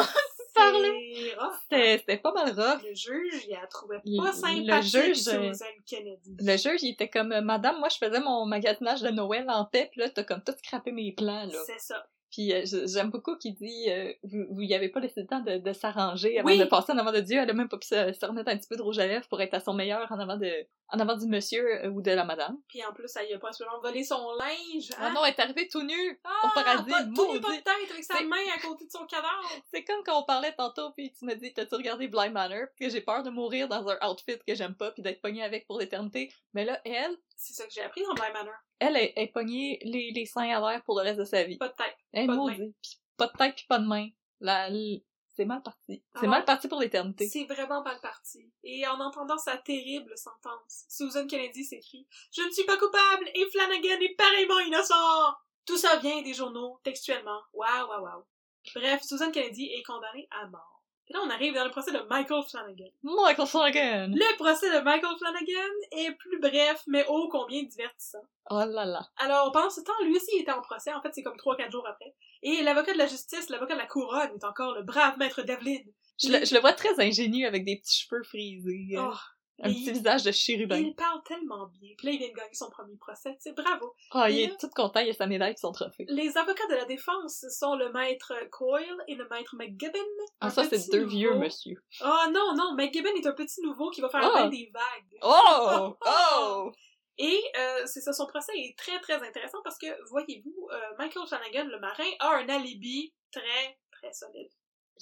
C'était 1.69 2.17
pas 2.17 2.33
mal 2.33 2.49
rough. 2.51 2.83
Le 2.87 2.93
juge, 2.93 3.45
il 3.47 3.51
la 3.51 3.67
trouvait 3.67 4.01
Le- 4.03 4.17
pas 4.17 4.31
le 4.31 4.33
sympathique, 4.33 5.15
juge, 5.15 5.27
euh, 5.27 5.53
Susan 5.53 5.65
Kennedy. 5.85 6.35
Le 6.39 6.57
juge, 6.57 6.83
il 6.83 6.91
était 6.93 7.09
comme, 7.09 7.31
euh, 7.31 7.41
Madame, 7.41 7.79
moi, 7.79 7.89
je 7.89 7.97
faisais 7.97 8.19
mon 8.19 8.45
magasinage 8.45 9.01
de 9.01 9.09
Noël 9.09 9.45
en 9.49 9.65
paix, 9.65 9.89
pis 9.91 9.99
là, 9.99 10.09
t'as 10.09 10.23
comme 10.23 10.43
tout 10.43 10.53
scrappé 10.57 10.91
mes 10.91 11.11
plans, 11.13 11.45
là. 11.45 11.59
C'est 11.65 11.79
ça. 11.79 12.05
Puis 12.31 12.53
euh, 12.53 12.63
j'aime 12.87 13.09
beaucoup 13.09 13.35
qu'il 13.37 13.53
dit, 13.55 13.85
euh, 13.89 14.13
vous, 14.23 14.45
vous 14.49 14.61
y 14.61 14.73
avez 14.73 14.87
pas 14.89 14.99
laissé 15.01 15.21
le 15.21 15.27
temps 15.27 15.41
de, 15.41 15.57
de 15.57 15.73
s'arranger 15.73 16.39
avant 16.39 16.47
Oui. 16.47 16.57
de 16.57 16.63
passer 16.65 16.93
en 16.93 16.97
avant 16.97 17.11
de 17.11 17.19
Dieu. 17.19 17.37
Elle 17.41 17.49
a 17.49 17.53
même 17.53 17.67
pas 17.67 17.77
pu 17.77 17.87
se, 17.87 18.13
se 18.13 18.25
remettre 18.25 18.49
un 18.49 18.57
petit 18.57 18.69
peu 18.69 18.77
de 18.77 18.81
rouge 18.81 18.99
à 18.99 19.05
lèvres 19.07 19.27
pour 19.27 19.41
être 19.41 19.53
à 19.53 19.59
son 19.59 19.73
meilleur 19.73 20.09
en 20.11 20.17
avant 20.17 20.37
de, 20.37 20.49
en 20.89 20.99
avant 20.99 21.17
du 21.17 21.25
monsieur 21.27 21.85
euh, 21.85 21.89
ou 21.89 22.01
de 22.01 22.11
la 22.11 22.23
madame. 22.23 22.57
Puis 22.69 22.83
en 22.85 22.93
plus, 22.93 23.11
elle 23.17 23.35
a 23.35 23.39
pas 23.39 23.51
seulement 23.51 23.79
volé 23.81 24.03
son 24.03 24.31
linge. 24.39 24.89
Ah 24.97 25.07
hein? 25.07 25.13
non, 25.13 25.25
elle 25.25 25.33
est 25.33 25.39
arrivée 25.41 25.67
tout 25.67 25.83
nu 25.83 26.19
Ah, 26.23 26.47
au 26.47 26.53
paradis, 26.53 26.89
pas, 26.89 27.03
tout 27.03 27.33
nu, 27.33 27.41
pas 27.41 27.51
de 27.51 27.55
tête 27.57 27.91
avec 27.91 28.03
sa 28.03 28.21
main 28.23 28.37
à 28.55 28.61
côté 28.65 28.85
de 28.85 28.91
son 28.91 29.05
cadavre. 29.05 29.49
C'est 29.73 29.83
comme 29.83 30.01
quand 30.05 30.19
on 30.21 30.23
parlait 30.23 30.53
tantôt, 30.53 30.91
puis 30.91 31.11
tu 31.11 31.25
m'as 31.25 31.35
dit, 31.35 31.53
t'as-tu 31.53 31.75
regardé 31.75 32.07
Blind 32.07 32.31
Manor? 32.31 32.67
Puis 32.75 32.85
que 32.87 32.91
j'ai 32.93 33.01
peur 33.01 33.23
de 33.23 33.29
mourir 33.29 33.67
dans 33.67 33.87
un 33.89 33.97
outfit 34.09 34.39
que 34.47 34.55
j'aime 34.55 34.75
pas, 34.75 34.91
puis 34.91 35.03
d'être 35.03 35.21
pognée 35.21 35.43
avec 35.43 35.67
pour 35.67 35.77
l'éternité. 35.79 36.31
Mais 36.53 36.63
là, 36.63 36.79
elle, 36.85 37.17
C'est 37.35 37.53
ça 37.53 37.65
que 37.65 37.73
j'ai 37.73 37.81
appris 37.81 38.03
dans 38.03 38.13
Blind 38.13 38.33
Manor. 38.33 38.53
elle 38.79 38.95
est, 38.95 39.13
est 39.17 39.27
pognée 39.27 39.79
les, 39.83 40.11
les 40.13 40.25
seins 40.25 40.49
à 40.49 40.59
l'air 40.71 40.81
pour 40.83 40.95
le 40.97 41.03
reste 41.03 41.19
de 41.19 41.25
sa 41.25 41.43
vie. 41.43 41.57
Pas 41.57 41.67
de 41.67 41.73
tête. 41.73 41.95
Est 42.13 42.27
pas 42.27 42.35
de. 42.35 42.73
Puis 42.81 42.99
pas 43.17 43.27
de 43.27 43.37
tête, 43.37 43.55
puis 43.55 43.65
pas 43.67 43.79
de 43.79 43.85
main. 43.85 44.09
La, 44.39 44.69
c'est 45.35 45.45
mal 45.45 45.61
parti. 45.63 46.03
C'est 46.15 46.25
Ah. 46.25 46.29
mal 46.29 46.45
parti 46.45 46.67
pour 46.67 46.79
l'éternité. 46.79 47.27
C'est 47.29 47.45
vraiment 47.45 47.81
mal 47.83 47.99
parti. 48.01 48.51
Et 48.63 48.85
en 48.87 48.99
entendant 48.99 49.37
sa 49.37 49.57
terrible 49.57 50.17
sentence, 50.17 50.85
Susan 50.89 51.25
Kennedy 51.27 51.63
s'écrit 51.63 52.05
«Je 52.35 52.41
ne 52.41 52.51
suis 52.51 52.65
pas 52.65 52.77
coupable 52.77 53.29
et 53.33 53.45
Flanagan 53.49 53.99
est 54.01 54.15
pareillement 54.15 54.59
innocent!» 54.59 55.35
Tout 55.65 55.77
ça 55.77 55.97
vient 55.97 56.21
des 56.21 56.33
journaux, 56.33 56.79
textuellement. 56.83 57.39
Waouh, 57.53 57.87
waouh, 57.87 58.03
waouh. 58.03 58.25
Bref, 58.75 59.03
Susan 59.03 59.31
Kennedy 59.31 59.67
est 59.67 59.83
condamnée 59.83 60.27
à 60.31 60.47
mort. 60.47 60.80
Et 61.11 61.13
là, 61.13 61.19
on 61.25 61.29
arrive 61.29 61.53
dans 61.53 61.65
le 61.65 61.71
procès 61.71 61.91
de 61.91 61.99
Michael 62.09 62.41
Flanagan. 62.49 62.85
Michael 63.03 63.45
Flanagan! 63.45 64.07
Le 64.15 64.37
procès 64.37 64.69
de 64.69 64.81
Michael 64.81 65.17
Flanagan 65.17 65.73
est 65.91 66.11
plus 66.13 66.39
bref, 66.39 66.83
mais 66.87 67.05
ô 67.09 67.27
combien 67.27 67.63
divertissant. 67.63 68.21
Oh 68.49 68.63
là 68.65 68.85
là. 68.85 69.01
Alors, 69.17 69.51
pendant 69.51 69.69
ce 69.69 69.81
temps, 69.81 69.91
lui 70.05 70.15
aussi 70.15 70.37
était 70.37 70.53
en 70.53 70.61
procès. 70.61 70.93
En 70.93 71.01
fait, 71.01 71.09
c'est 71.11 71.21
comme 71.21 71.35
3-4 71.35 71.69
jours 71.69 71.85
après. 71.85 72.15
Et 72.43 72.61
l'avocat 72.61 72.93
de 72.93 72.97
la 72.97 73.07
justice, 73.07 73.49
l'avocat 73.49 73.73
de 73.73 73.79
la 73.79 73.87
couronne, 73.87 74.31
est 74.33 74.45
encore 74.45 74.73
le 74.73 74.83
brave 74.83 75.17
maître 75.17 75.41
Devlin. 75.41 75.79
Je 76.23 76.29
le, 76.31 76.45
je 76.45 76.53
le 76.55 76.61
vois 76.61 76.71
très 76.73 76.97
ingénu 77.03 77.45
avec 77.45 77.65
des 77.65 77.75
petits 77.77 78.05
cheveux 78.07 78.23
frisés. 78.23 78.95
euh, 78.95 79.01
Oh, 79.11 79.17
un 79.61 79.69
et 79.69 79.73
petit 79.73 79.85
il- 79.87 79.93
visage 79.93 80.23
de 80.23 80.31
chérubin. 80.31 80.77
il 80.77 80.95
parle 80.95 81.21
tellement 81.23 81.67
bien. 81.67 81.93
Puis 81.97 82.07
là, 82.07 82.13
il 82.13 82.19
vient 82.19 82.29
de 82.29 82.33
gagner 82.33 82.53
son 82.53 82.69
premier 82.69 82.95
procès. 82.97 83.35
C'est 83.39 83.55
bravo. 83.55 83.93
Oh, 84.13 84.23
il 84.29 84.39
est 84.41 84.59
tout 84.59 84.69
content, 84.75 84.99
il 85.01 85.09
a 85.09 85.13
sa 85.13 85.27
médaille 85.27 85.53
et 85.53 85.57
son 85.57 85.71
trophée. 85.71 86.05
Les 86.09 86.37
avocats 86.37 86.67
de 86.67 86.75
la 86.75 86.85
défense 86.85 87.45
sont 87.49 87.75
le 87.75 87.91
maître 87.91 88.33
Coyle 88.51 88.97
et 89.07 89.15
le 89.15 89.27
maître 89.29 89.55
McGibbon. 89.55 89.99
Ah, 90.39 90.49
ça, 90.49 90.63
c'est 90.63 90.89
deux 90.91 90.99
nouveau. 91.01 91.09
vieux 91.11 91.33
monsieur. 91.35 91.81
Oh 92.03 92.23
non, 92.31 92.53
non, 92.55 92.73
McGibbon 92.75 93.13
est 93.15 93.25
un 93.27 93.33
petit 93.33 93.61
nouveau 93.61 93.89
qui 93.91 94.01
va 94.01 94.09
faire 94.09 94.21
Ah. 94.23 94.41
bien 94.41 94.49
des 94.49 94.71
vagues. 94.73 95.19
Oh! 95.21 95.95
Oh! 96.05 96.71
Et 97.17 97.39
euh, 97.59 97.83
c'est 97.85 98.01
ça, 98.01 98.13
son 98.13 98.25
procès 98.25 98.53
est 98.55 98.75
très 98.77 98.99
très 98.99 99.15
intéressant 99.21 99.59
parce 99.63 99.77
que, 99.77 99.85
voyez-vous, 100.09 100.69
euh, 100.71 100.79
Michael 100.97 101.27
Flanagan, 101.27 101.65
le 101.65 101.79
marin, 101.79 102.09
a 102.19 102.35
un 102.37 102.49
alibi 102.49 103.13
très 103.31 103.77
très 103.91 104.11
solide. 104.13 104.49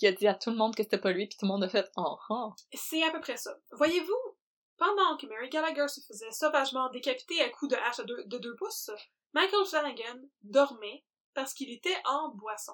Il 0.01 0.07
a 0.07 0.12
dit 0.12 0.28
à 0.28 0.34
tout 0.34 0.49
le 0.49 0.55
monde 0.57 0.76
que 0.76 0.84
c'était 0.84 0.97
pas 0.97 1.12
lui, 1.12 1.28
puis 1.28 1.38
tout 1.38 1.45
le 1.45 1.51
monde 1.51 1.64
a 1.64 1.70
fait 1.70 1.89
oh, 1.97 2.18
oh. 2.30 2.51
C'est 2.74 3.03
à 3.03 3.12
peu 3.12 3.20
près 3.22 3.38
ça. 3.38 3.51
Voyez-vous, 3.72 4.38
pendant 4.80 5.18
que 5.18 5.28
Mary 5.28 5.50
Gallagher 5.50 5.88
se 5.88 6.02
faisait 6.02 6.32
sauvagement 6.32 6.90
décapiter 6.90 7.42
à 7.42 7.50
coups 7.50 7.72
de 7.72 7.78
hache 7.78 8.00
de 8.00 8.38
deux 8.38 8.56
pouces, 8.56 8.90
Michael 9.34 9.66
Flanagan 9.66 10.22
dormait 10.42 11.06
parce 11.34 11.54
qu'il 11.54 11.70
était 11.72 11.98
en 12.06 12.30
boisson. 12.30 12.74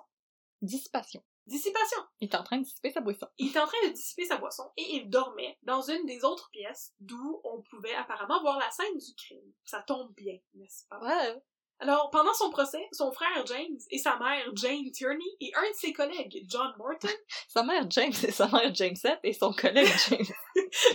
Dissipation. 0.62 1.24
Dissipation. 1.48 2.00
Il 2.22 2.30
est 2.30 2.36
en 2.36 2.44
train 2.44 2.58
de 2.58 2.64
dissiper 2.64 2.92
sa 2.92 3.02
boisson. 3.02 3.28
Il 3.38 3.50
était 3.50 3.60
en 3.60 3.68
train 3.68 3.88
de 3.88 3.94
dissiper 3.94 4.26
sa 4.26 4.38
boisson 4.38 4.72
et 4.78 4.96
il 4.96 5.10
dormait 5.10 5.60
dans 5.62 5.82
une 5.82 6.06
des 6.06 6.24
autres 6.24 6.50
pièces 6.50 6.94
d'où 7.00 7.42
on 7.44 7.62
pouvait 7.62 7.94
apparemment 7.94 8.42
voir 8.42 8.58
la 8.58 8.72
scène 8.72 8.98
du 8.98 9.14
crime. 9.16 9.54
Ça 9.64 9.84
tombe 9.84 10.14
bien, 10.16 10.40
n'est-ce 10.56 10.88
pas? 10.88 11.00
Ouais. 11.00 11.44
Alors, 11.80 12.10
pendant 12.10 12.34
son 12.34 12.50
procès, 12.50 12.88
son 12.94 13.12
frère 13.12 13.46
James 13.48 13.78
et 13.92 13.98
sa 13.98 14.18
mère 14.18 14.46
Jane 14.54 14.90
Tierney 14.92 15.26
et 15.42 15.52
un 15.56 15.70
de 15.70 15.76
ses 15.76 15.92
collègues, 15.92 16.46
John 16.48 16.74
Morton, 16.78 17.10
Sa 17.50 17.64
mère 17.64 17.86
James 17.90 18.14
et 18.24 18.32
sa 18.32 18.48
mère 18.48 18.74
Jamesette 18.74 19.20
et 19.24 19.34
son 19.34 19.52
collègue 19.52 19.92
James. 20.10 20.26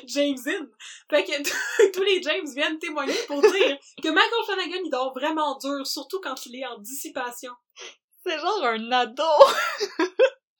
James 0.06 0.38
In. 0.46 0.66
Fait 1.10 1.24
que 1.24 1.92
tous 1.92 2.02
les 2.02 2.22
James 2.22 2.48
viennent 2.54 2.78
témoigner 2.78 3.18
pour 3.26 3.42
dire 3.42 3.78
que 4.02 4.08
Michael 4.08 4.44
Flanagan, 4.46 4.80
il 4.84 4.90
dort 4.90 5.12
vraiment 5.12 5.58
dur, 5.58 5.86
surtout 5.86 6.20
quand 6.22 6.46
il 6.46 6.56
est 6.56 6.66
en 6.66 6.78
dissipation. 6.78 7.52
C'est 8.24 8.38
genre 8.38 8.64
un 8.64 8.92
ado! 8.92 9.22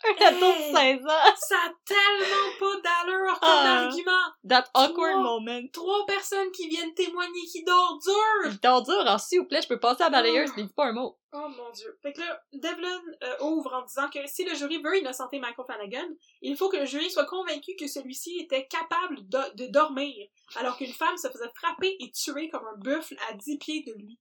Un 0.08 0.26
ado 0.26 0.46
de 0.52 0.76
16 0.76 1.04
ans! 1.06 1.34
Ça 1.36 1.56
a 1.66 1.72
tellement 1.84 2.50
pas 2.58 2.76
d'allure 2.80 3.32
comme 3.40 3.48
Ah. 3.50 3.80
argument. 3.84 4.12
That 4.48 4.64
awkward 4.74 5.12
Trois. 5.12 5.22
moment. 5.22 5.60
Trois 5.72 6.06
personnes 6.06 6.50
qui 6.52 6.68
viennent 6.68 6.94
témoigner 6.94 7.40
qui 7.52 7.62
dort 7.64 7.98
dur. 8.02 8.50
Il 8.52 8.60
dort 8.60 8.82
dur, 8.82 8.98
alors 9.00 9.20
s'il 9.20 9.40
vous 9.40 9.46
plaît, 9.46 9.60
je 9.62 9.68
peux 9.68 9.78
passer 9.80 10.02
à 10.02 10.06
la 10.06 10.10
balayeuse, 10.22 10.50
Ah. 10.50 10.54
il 10.58 10.66
dit 10.66 10.72
pas 10.74 10.86
un 10.86 10.92
mot. 10.92 11.16
Oh 11.32 11.46
mon 11.48 11.70
dieu. 11.70 11.96
Fait 12.02 12.12
que 12.12 12.20
là, 12.20 12.42
Devlin 12.52 13.00
euh, 13.22 13.36
ouvre 13.42 13.72
en 13.74 13.82
disant 13.82 14.08
que 14.08 14.18
si 14.26 14.44
le 14.44 14.54
jury 14.56 14.82
veut 14.82 14.98
innocenter 14.98 15.38
Michael 15.38 15.64
Flanagan, 15.64 16.08
il 16.42 16.56
faut 16.56 16.68
que 16.68 16.76
le 16.78 16.86
jury 16.86 17.08
soit 17.10 17.26
convaincu 17.26 17.76
que 17.78 17.86
celui-ci 17.86 18.38
était 18.40 18.66
capable 18.66 19.28
de, 19.28 19.38
de 19.54 19.66
dormir, 19.70 20.26
alors 20.56 20.76
qu'une 20.76 20.92
femme 20.92 21.16
se 21.16 21.28
faisait 21.28 21.50
frapper 21.54 21.96
et 22.00 22.10
tuer 22.10 22.48
comme 22.48 22.66
un 22.66 22.76
buffle 22.78 23.16
à 23.28 23.34
10 23.34 23.58
pieds 23.58 23.84
de 23.86 23.92
lui. 23.92 24.18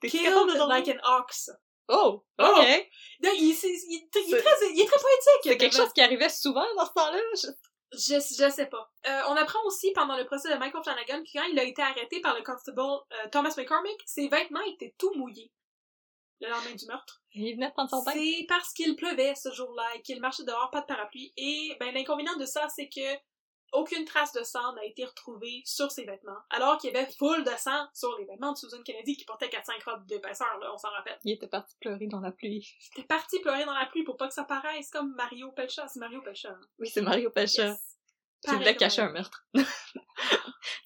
T'es 0.00 0.08
Killed 0.08 0.32
like 0.68 0.88
an 0.88 1.18
ox. 1.20 1.50
Oh! 1.88 2.24
Oh! 2.38 2.42
Ok! 2.44 2.88
Non, 3.22 3.30
il, 3.36 3.50
est- 3.50 3.64
il 3.64 3.96
est 3.96 4.08
C'est- 4.12 4.42
très, 4.42 4.70
il 4.72 4.80
est 4.80 4.86
très 4.86 5.00
poétique. 5.00 5.42
C'est 5.44 5.56
quelque 5.56 5.76
chose 5.76 5.92
qui 5.92 6.00
arrivait 6.00 6.28
souvent 6.28 6.64
dans 6.76 6.84
ce 6.86 6.92
temps-là? 6.92 7.18
Je- 7.34 7.48
Je, 7.92 8.14
je 8.18 8.50
sais 8.50 8.66
pas. 8.66 8.90
Euh, 9.06 9.20
on 9.28 9.36
apprend 9.36 9.60
aussi 9.66 9.92
pendant 9.92 10.16
le 10.16 10.26
procès 10.26 10.52
de 10.52 10.58
Michael 10.58 10.82
Flanagan 10.82 11.22
que 11.22 11.30
quand 11.32 11.44
il 11.44 11.58
a 11.58 11.62
été 11.64 11.80
arrêté 11.82 12.20
par 12.20 12.34
le 12.36 12.42
constable 12.42 12.80
euh, 12.80 13.28
Thomas 13.30 13.54
McCormick, 13.56 14.00
ses 14.04 14.28
vêtements 14.28 14.60
étaient 14.62 14.94
tout 14.98 15.12
mouillés. 15.14 15.52
Le 16.40 16.48
lendemain 16.50 16.74
du 16.74 16.84
meurtre. 16.86 17.22
Il 17.32 17.54
venait 17.54 17.68
de 17.68 17.72
prendre 17.72 17.88
son 17.88 18.02
bain. 18.02 18.12
C'est 18.12 18.44
parce 18.48 18.72
qu'il 18.72 18.94
pleuvait 18.96 19.34
ce 19.36 19.50
jour-là 19.52 19.84
et 19.94 20.02
qu'il 20.02 20.20
marchait 20.20 20.42
dehors, 20.44 20.70
pas 20.70 20.80
de 20.82 20.86
parapluie. 20.86 21.32
Et 21.36 21.74
ben 21.80 21.94
l'inconvénient 21.94 22.36
de 22.36 22.44
ça, 22.44 22.68
c'est 22.74 22.88
que 22.88 23.14
aucune 23.72 24.04
trace 24.04 24.32
de 24.32 24.42
sang 24.42 24.72
n'a 24.74 24.84
été 24.84 25.04
retrouvée 25.04 25.62
sur 25.64 25.90
ses 25.90 26.04
vêtements, 26.04 26.38
alors 26.50 26.78
qu'il 26.78 26.92
y 26.92 26.96
avait 26.96 27.10
full 27.18 27.44
de 27.44 27.50
sang 27.58 27.88
sur 27.94 28.16
les 28.18 28.24
vêtements 28.24 28.52
de 28.52 28.56
Susan 28.58 28.82
Kennedy 28.84 29.16
qui 29.16 29.24
portait 29.24 29.48
4-5 29.48 29.84
robes 29.84 30.06
d'épaisseur, 30.06 30.58
là, 30.60 30.72
on 30.72 30.78
s'en 30.78 30.90
rappelle. 30.90 31.18
Il 31.24 31.32
était 31.32 31.48
parti 31.48 31.74
pleurer 31.80 32.06
dans 32.06 32.20
la 32.20 32.32
pluie. 32.32 32.66
Il 32.96 33.00
était 33.00 33.06
parti 33.06 33.38
pleurer 33.40 33.64
dans 33.64 33.74
la 33.74 33.86
pluie 33.86 34.04
pour 34.04 34.16
pas 34.16 34.28
que 34.28 34.34
ça 34.34 34.44
paraisse 34.44 34.90
comme 34.90 35.14
Mario 35.14 35.52
Pelcha. 35.52 35.86
C'est 35.88 36.00
Mario 36.00 36.22
Pelcha. 36.22 36.50
hein? 36.50 36.60
Oui, 36.78 36.88
c'est 36.88 37.02
Mario 37.02 37.30
Pacha 37.30 37.66
Yes. 37.68 37.98
qui 38.44 38.50
voulait 38.52 38.72
comme 38.74 38.78
cacher 38.78 39.02
un 39.02 39.10
meurtre. 39.12 39.46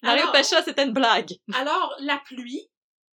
Mario 0.03 0.23
Alors- 0.23 0.31
c'était 0.63 0.83
une 0.83 0.93
blague. 0.93 1.31
Alors, 1.53 1.95
la 1.99 2.17
pluie 2.17 2.69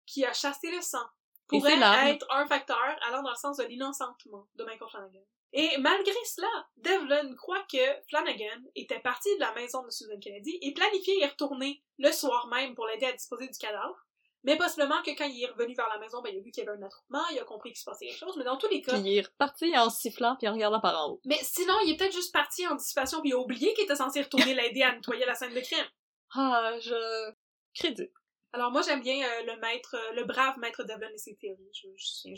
qui 0.06 0.24
a 0.24 0.32
chassé 0.32 0.70
le 0.70 0.80
sang 0.80 1.04
pourrait 1.46 1.78
être 2.10 2.26
un 2.30 2.46
facteur 2.46 2.78
allant 3.06 3.22
dans 3.22 3.30
le 3.30 3.36
sens 3.36 3.56
de 3.58 3.64
l'innocentement 3.64 4.48
de 4.54 4.64
Michael 4.64 4.88
Flanagan. 4.90 5.20
Et 5.52 5.78
malgré 5.78 6.14
cela, 6.26 6.68
Devlin 6.76 7.34
croit 7.34 7.64
que 7.72 7.78
Flanagan 8.08 8.62
était 8.74 9.00
parti 9.00 9.34
de 9.36 9.40
la 9.40 9.54
maison 9.54 9.82
de 9.82 9.90
Susan 9.90 10.18
Kennedy 10.20 10.58
et 10.60 10.74
planifiait 10.74 11.20
y 11.20 11.24
retourner 11.24 11.82
le 11.98 12.12
soir 12.12 12.48
même 12.48 12.74
pour 12.74 12.86
l'aider 12.86 13.06
à 13.06 13.12
disposer 13.12 13.48
du 13.48 13.58
cadavre. 13.58 13.96
Mais 14.44 14.56
possiblement 14.56 15.02
que 15.02 15.10
quand 15.16 15.24
il 15.24 15.42
est 15.42 15.50
revenu 15.50 15.74
vers 15.74 15.88
la 15.88 15.98
maison, 15.98 16.22
ben, 16.22 16.32
il 16.32 16.38
a 16.38 16.42
vu 16.42 16.50
qu'il 16.50 16.64
y 16.64 16.68
avait 16.68 16.78
un 16.78 16.82
attroupement, 16.82 17.26
il 17.32 17.38
a 17.38 17.44
compris 17.44 17.70
qu'il 17.70 17.80
se 17.80 17.84
passait 17.84 18.06
quelque 18.06 18.18
chose, 18.18 18.36
mais 18.36 18.44
dans 18.44 18.56
tous 18.56 18.68
les 18.68 18.80
cas... 18.80 18.92
Puis 18.92 19.00
il 19.00 19.18
est 19.18 19.26
reparti 19.26 19.76
en 19.76 19.90
sifflant 19.90 20.36
puis 20.36 20.48
en 20.48 20.52
regardant 20.52 20.80
par 20.80 20.96
en 20.96 21.12
haut. 21.12 21.20
Mais 21.24 21.38
sinon, 21.42 21.74
il 21.84 21.92
est 21.92 21.96
peut-être 21.96 22.14
juste 22.14 22.32
parti 22.32 22.66
en 22.66 22.76
dissipation 22.76 23.20
puis 23.20 23.30
il 23.30 23.34
a 23.34 23.38
oublié 23.38 23.74
qu'il 23.74 23.84
était 23.84 23.96
censé 23.96 24.22
retourner 24.22 24.54
l'aider 24.54 24.82
à 24.82 24.94
nettoyer 24.94 25.26
la 25.26 25.34
scène 25.34 25.54
de 25.54 25.60
crime. 25.60 25.86
Ah, 26.34 26.72
je... 26.80 27.32
Crédit. 27.74 28.10
Alors 28.52 28.70
moi, 28.70 28.82
j'aime 28.82 29.02
bien 29.02 29.26
euh, 29.26 29.42
le 29.44 29.60
maître, 29.60 29.94
euh, 29.94 30.12
le 30.14 30.24
brave 30.24 30.58
maître 30.58 30.82
Devlin 30.84 31.10
et 31.12 31.18
ses 31.18 31.36
théories. 31.36 31.70
Je, 31.72 31.88
je. 31.96 32.34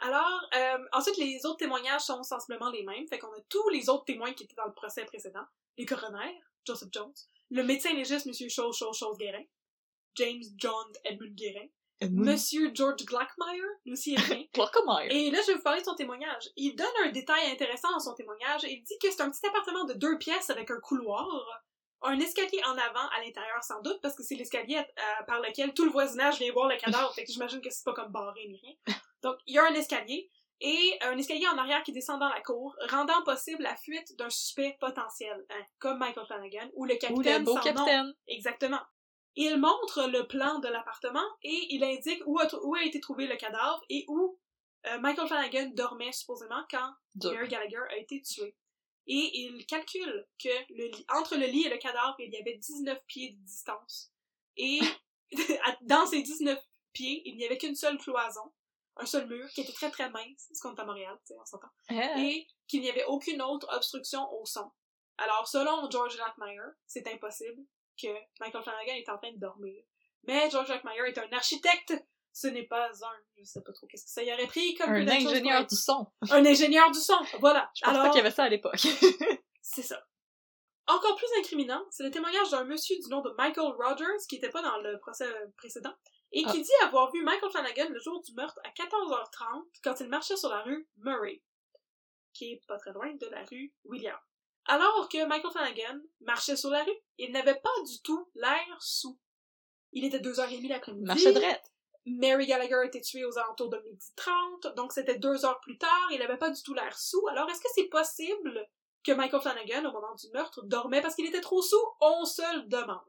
Alors, 0.00 0.48
euh, 0.54 0.78
ensuite, 0.92 1.16
les 1.16 1.44
autres 1.44 1.58
témoignages 1.58 2.02
sont 2.02 2.22
sensiblement 2.22 2.70
les 2.70 2.84
mêmes. 2.84 3.06
Fait 3.08 3.18
qu'on 3.18 3.32
a 3.32 3.40
tous 3.48 3.68
les 3.70 3.88
autres 3.88 4.04
témoins 4.04 4.32
qui 4.32 4.44
étaient 4.44 4.54
dans 4.54 4.66
le 4.66 4.72
procès 4.72 5.04
précédent. 5.04 5.44
Les 5.76 5.86
coronaires, 5.86 6.52
Joseph 6.66 6.88
Jones. 6.92 7.14
Le 7.50 7.62
médecin 7.62 7.92
légiste, 7.92 8.26
Monsieur 8.26 8.48
Chose, 8.48 8.76
Chose, 8.76 8.96
Chose 8.96 9.18
Guérin. 9.18 9.44
James 10.16 10.42
John 10.56 10.86
Edmund 11.04 11.34
Guérin. 11.34 11.66
Monsieur 12.00 12.70
George 12.72 13.04
Glackmeyer, 13.04 13.60
rien. 13.84 14.44
Glaucomire. 14.54 15.10
Et 15.10 15.30
là, 15.30 15.40
je 15.42 15.48
vais 15.48 15.54
vous 15.54 15.62
parler 15.62 15.80
de 15.80 15.86
son 15.86 15.96
témoignage. 15.96 16.48
Il 16.56 16.76
donne 16.76 16.86
un 17.04 17.10
détail 17.10 17.50
intéressant 17.50 17.90
dans 17.90 17.98
son 17.98 18.14
témoignage. 18.14 18.62
Il 18.64 18.82
dit 18.84 18.98
que 19.02 19.10
c'est 19.10 19.20
un 19.20 19.30
petit 19.30 19.44
appartement 19.46 19.84
de 19.84 19.94
deux 19.94 20.16
pièces 20.18 20.48
avec 20.50 20.70
un 20.70 20.78
couloir, 20.78 21.26
un 22.02 22.18
escalier 22.20 22.62
en 22.66 22.78
avant 22.78 23.08
à 23.16 23.20
l'intérieur 23.24 23.62
sans 23.64 23.80
doute, 23.82 23.98
parce 24.00 24.14
que 24.14 24.22
c'est 24.22 24.36
l'escalier 24.36 24.76
euh, 24.76 25.24
par 25.26 25.40
lequel 25.40 25.74
tout 25.74 25.84
le 25.84 25.90
voisinage 25.90 26.38
vient 26.38 26.52
voir 26.52 26.68
le 26.68 26.76
cadavre. 26.76 27.12
fait 27.14 27.24
que 27.24 27.32
j'imagine 27.32 27.60
que 27.60 27.70
c'est 27.70 27.84
pas 27.84 27.94
comme 27.94 28.12
barré 28.12 28.46
ni 28.46 28.60
rien. 28.60 28.74
Donc, 29.22 29.36
il 29.46 29.54
y 29.54 29.58
a 29.58 29.64
un 29.66 29.74
escalier 29.74 30.30
et 30.60 30.98
un 31.02 31.16
escalier 31.16 31.46
en 31.48 31.56
arrière 31.58 31.82
qui 31.84 31.92
descend 31.92 32.18
dans 32.20 32.28
la 32.28 32.40
cour, 32.40 32.76
rendant 32.90 33.22
possible 33.24 33.62
la 33.62 33.76
fuite 33.76 34.16
d'un 34.16 34.30
suspect 34.30 34.76
potentiel, 34.80 35.44
hein, 35.50 35.64
comme 35.78 35.98
Michael 35.98 36.26
Flanagan 36.26 36.68
ou 36.74 36.84
le 36.84 36.94
Ou 36.94 36.96
le 36.96 36.96
capitaine 36.98 37.44
beau 37.44 37.52
sans 37.54 37.58
nom. 37.58 37.62
capitaine. 37.74 38.14
Exactement. 38.26 38.80
Il 39.36 39.56
montre 39.58 40.08
le 40.08 40.26
plan 40.26 40.58
de 40.58 40.66
l'appartement 40.68 41.24
et 41.42 41.66
il 41.74 41.84
indique 41.84 42.20
où 42.26 42.38
a, 42.40 42.46
tr- 42.46 42.58
où 42.64 42.74
a 42.74 42.82
été 42.82 42.98
trouvé 43.00 43.26
le 43.28 43.36
cadavre 43.36 43.80
et 43.88 44.04
où 44.08 44.36
euh, 44.86 44.98
Michael 44.98 45.28
Flanagan 45.28 45.70
dormait 45.74 46.10
supposément 46.12 46.64
quand 46.70 46.92
Dur. 47.14 47.32
Mary 47.34 47.48
Gallagher 47.48 47.82
a 47.90 47.96
été 47.96 48.20
tué. 48.22 48.56
Et 49.06 49.30
il 49.40 49.64
calcule 49.66 50.26
que 50.42 50.48
le 50.74 50.86
lit- 50.88 51.06
entre 51.16 51.36
le 51.36 51.46
lit 51.46 51.66
et 51.66 51.70
le 51.70 51.78
cadavre, 51.78 52.16
il 52.18 52.32
y 52.32 52.36
avait 52.36 52.56
19 52.56 52.98
pieds 53.06 53.30
de 53.30 53.44
distance. 53.44 54.12
Et 54.56 54.80
dans 55.82 56.04
ces 56.06 56.20
19 56.22 56.58
pieds, 56.92 57.22
il 57.24 57.36
n'y 57.36 57.44
avait 57.46 57.58
qu'une 57.58 57.76
seule 57.76 57.96
cloison, 57.98 58.52
un 58.98 59.06
seul 59.06 59.26
mur 59.26 59.48
qui 59.50 59.62
était 59.62 59.72
très 59.72 59.90
très 59.90 60.10
mince, 60.10 60.46
parce 60.48 60.60
qu'on 60.60 60.74
est 60.74 60.80
à 60.80 60.84
Montréal, 60.84 61.16
tu 61.20 61.28
sais, 61.28 61.40
on 61.40 61.44
s'entend 61.44 61.68
et 61.90 62.46
qu'il 62.66 62.82
n'y 62.82 62.90
avait 62.90 63.04
aucune 63.04 63.40
autre 63.42 63.66
obstruction 63.74 64.30
au 64.34 64.44
son. 64.44 64.70
Alors, 65.16 65.48
selon 65.48 65.90
George 65.90 66.16
Lackmeyer, 66.16 66.60
c'est 66.86 67.06
impossible 67.08 67.62
que 68.00 68.08
Michael 68.40 68.62
Flanagan 68.62 68.94
est 68.94 69.08
en 69.08 69.18
train 69.18 69.32
de 69.32 69.38
dormir. 69.38 69.82
Mais 70.24 70.48
George 70.50 70.68
Lackmeyer 70.68 71.08
est 71.08 71.18
un 71.18 71.32
architecte, 71.32 71.94
ce 72.32 72.46
n'est 72.46 72.66
pas 72.66 72.88
un, 72.88 73.16
je 73.36 73.44
sais 73.44 73.62
pas 73.62 73.72
trop 73.72 73.86
qu'est-ce 73.86 74.04
que 74.04 74.10
ça 74.10 74.22
y 74.22 74.32
aurait 74.32 74.46
pris 74.46 74.74
comme 74.74 74.90
Un 74.90 75.08
ingénieur 75.08 75.66
du 75.66 75.74
son. 75.74 76.06
Un 76.30 76.44
ingénieur 76.44 76.90
du 76.90 77.00
son, 77.00 77.18
voilà. 77.40 77.70
Je 77.74 77.84
pense 77.84 77.94
pas 77.94 78.00
Alors, 78.00 78.12
qu'il 78.12 78.18
y 78.18 78.20
avait 78.20 78.34
ça 78.34 78.44
à 78.44 78.48
l'époque. 78.48 78.78
c'est 79.62 79.82
ça. 79.82 80.00
Encore 80.86 81.16
plus 81.16 81.28
incriminant, 81.38 81.84
c'est 81.90 82.04
le 82.04 82.10
témoignage 82.10 82.50
d'un 82.50 82.64
monsieur 82.64 82.96
du 82.96 83.10
nom 83.10 83.20
de 83.20 83.30
Michael 83.36 83.72
Rogers, 83.72 84.24
qui 84.28 84.36
était 84.36 84.48
pas 84.48 84.62
dans 84.62 84.78
le 84.78 84.98
procès 85.00 85.26
précédent, 85.56 85.92
et 86.32 86.42
qui 86.42 86.48
Ah. 86.48 86.52
dit 86.62 86.84
avoir 86.84 87.10
vu 87.12 87.22
Michael 87.22 87.50
Flanagan 87.50 87.88
le 87.90 88.00
jour 88.00 88.20
du 88.22 88.32
meurtre 88.34 88.60
à 88.64 88.70
14h30 88.70 89.64
quand 89.82 90.00
il 90.00 90.08
marchait 90.08 90.36
sur 90.36 90.48
la 90.50 90.62
rue 90.62 90.88
Murray, 90.98 91.42
qui 92.32 92.52
est 92.52 92.62
pas 92.66 92.78
très 92.78 92.92
loin 92.92 93.12
de 93.14 93.26
la 93.26 93.44
rue 93.44 93.72
William. 93.84 94.18
Alors 94.66 95.08
que 95.08 95.24
Michael 95.24 95.50
Flanagan 95.50 96.00
marchait 96.20 96.56
sur 96.56 96.70
la 96.70 96.84
rue, 96.84 96.98
il 97.16 97.32
n'avait 97.32 97.58
pas 97.60 97.82
du 97.86 98.02
tout 98.02 98.28
l'air 98.34 98.76
sous. 98.80 99.18
Il 99.92 100.04
était 100.04 100.20
2h30 100.20 100.68
l'après-midi. 100.68 101.06
Marchait 101.06 101.32
drette. 101.32 101.72
Mary 102.04 102.46
Gallagher 102.46 102.74
a 102.74 102.84
été 102.84 103.00
tuée 103.00 103.24
aux 103.24 103.38
alentours 103.38 103.68
de 103.70 103.78
midi 103.78 104.06
30, 104.16 104.74
donc 104.76 104.92
c'était 104.92 105.18
deux 105.18 105.44
heures 105.44 105.60
plus 105.60 105.76
tard, 105.78 106.08
il 106.10 106.18
n'avait 106.18 106.38
pas 106.38 106.50
du 106.50 106.62
tout 106.62 106.72
l'air 106.74 106.98
sous. 106.98 107.26
Alors, 107.28 107.48
est-ce 107.50 107.60
que 107.60 107.68
c'est 107.74 107.88
possible 107.88 108.66
que 109.04 109.12
Michael 109.12 109.40
Flanagan, 109.42 109.84
au 109.88 109.92
moment 109.92 110.14
du 110.14 110.28
meurtre, 110.30 110.62
dormait 110.64 111.02
parce 111.02 111.14
qu'il 111.14 111.26
était 111.26 111.40
trop 111.42 111.60
sous? 111.62 111.76
On 112.00 112.24
se 112.24 112.56
le 112.56 112.62
demande. 112.64 113.00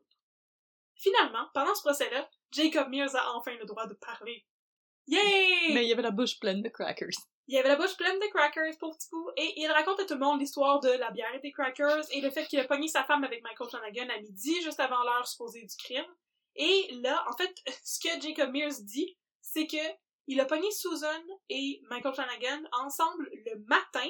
Finalement, 0.99 1.47
pendant 1.53 1.73
ce 1.73 1.81
procès-là, 1.81 2.29
Jacob 2.51 2.89
Mears 2.89 3.15
a 3.15 3.33
enfin 3.35 3.55
le 3.55 3.65
droit 3.65 3.87
de 3.87 3.93
parler. 3.93 4.45
Yay! 5.07 5.73
Mais 5.73 5.85
il 5.85 5.89
y 5.89 5.93
avait 5.93 6.01
la 6.01 6.11
bouche 6.11 6.39
pleine 6.39 6.61
de 6.61 6.69
crackers. 6.69 7.17
Il 7.47 7.57
avait 7.57 7.69
la 7.69 7.77
bouche 7.77 7.95
pleine 7.97 8.19
de 8.19 8.27
crackers, 8.27 8.77
pour 8.79 8.95
petit 8.95 9.07
bout, 9.11 9.31
et 9.37 9.59
il 9.59 9.67
raconte 9.67 9.99
à 10.01 10.05
tout 10.05 10.13
le 10.13 10.19
monde 10.19 10.39
l'histoire 10.39 10.79
de 10.81 10.89
la 10.89 11.09
bière 11.09 11.33
et 11.33 11.39
des 11.39 11.51
crackers, 11.51 12.03
et 12.11 12.21
le 12.21 12.29
fait 12.29 12.45
qu'il 12.45 12.59
a 12.59 12.65
pogné 12.65 12.87
sa 12.87 13.03
femme 13.05 13.23
avec 13.23 13.41
Michael 13.41 13.69
Flanagan 13.69 14.09
à 14.09 14.19
midi, 14.19 14.61
juste 14.61 14.79
avant 14.79 15.01
l'heure 15.03 15.27
supposée 15.27 15.61
du 15.61 15.75
crime. 15.77 16.05
Et 16.55 16.89
là, 17.01 17.25
en 17.27 17.35
fait, 17.37 17.55
ce 17.83 17.99
que 17.99 18.21
Jacob 18.21 18.51
Mears 18.51 18.81
dit, 18.81 19.17
c'est 19.41 19.65
que 19.65 19.77
il 20.27 20.39
a 20.39 20.45
pogné 20.45 20.69
Susan 20.69 21.23
et 21.49 21.81
Michael 21.89 22.13
Flanagan 22.13 22.61
ensemble 22.73 23.27
le 23.31 23.63
matin. 23.65 24.07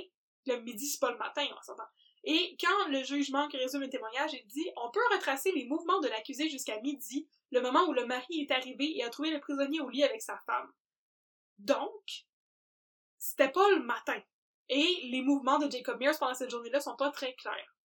Le 0.47 0.57
midi, 0.57 0.87
c'est 0.87 0.99
pas 0.99 1.11
le 1.11 1.17
matin, 1.17 1.45
on 1.57 1.61
s'entend. 1.61 1.87
Et 2.23 2.57
quand 2.59 2.87
le 2.89 3.03
jugement 3.03 3.47
qui 3.47 3.57
résume 3.57 3.81
le 3.81 3.89
témoignage, 3.89 4.33
il 4.33 4.45
dit 4.47 4.69
on 4.75 4.91
peut 4.91 4.99
retracer 5.13 5.51
les 5.51 5.65
mouvements 5.65 5.99
de 6.01 6.07
l'accusé 6.07 6.49
jusqu'à 6.49 6.79
midi, 6.81 7.27
le 7.51 7.61
moment 7.61 7.85
où 7.87 7.93
le 7.93 8.05
mari 8.05 8.41
est 8.41 8.51
arrivé 8.51 8.97
et 8.97 9.03
a 9.03 9.09
trouvé 9.09 9.31
le 9.31 9.39
prisonnier 9.39 9.79
au 9.79 9.89
lit 9.89 10.03
avec 10.03 10.21
sa 10.21 10.37
femme. 10.45 10.71
Donc, 11.59 12.25
c'était 13.17 13.51
pas 13.51 13.69
le 13.71 13.83
matin. 13.83 14.21
Et 14.69 15.09
les 15.11 15.21
mouvements 15.21 15.59
de 15.59 15.69
Jacob 15.69 15.99
Mears 15.99 16.19
pendant 16.19 16.33
cette 16.33 16.51
journée-là 16.51 16.79
sont 16.79 16.95
pas 16.95 17.09
très 17.09 17.33
clairs. 17.35 17.75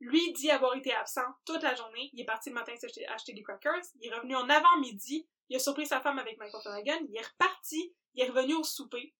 Lui 0.00 0.32
dit 0.32 0.50
avoir 0.50 0.74
été 0.74 0.92
absent 0.92 1.26
toute 1.44 1.62
la 1.62 1.74
journée. 1.74 2.10
Il 2.12 2.20
est 2.20 2.24
parti 2.24 2.50
le 2.50 2.54
matin 2.54 2.76
s'acheter 2.76 3.06
acheter 3.06 3.32
des 3.32 3.42
crackers. 3.42 3.84
Il 4.00 4.08
est 4.08 4.14
revenu 4.14 4.34
en 4.34 4.48
avant-midi. 4.48 5.26
Il 5.48 5.56
a 5.56 5.58
surpris 5.58 5.86
sa 5.86 6.00
femme 6.00 6.18
avec 6.18 6.38
Michael 6.38 6.60
Flanagan. 6.60 7.06
Il 7.08 7.16
est 7.16 7.26
reparti. 7.26 7.94
Il 8.14 8.22
est 8.22 8.28
revenu 8.28 8.54
au 8.54 8.64
souper. 8.64 9.14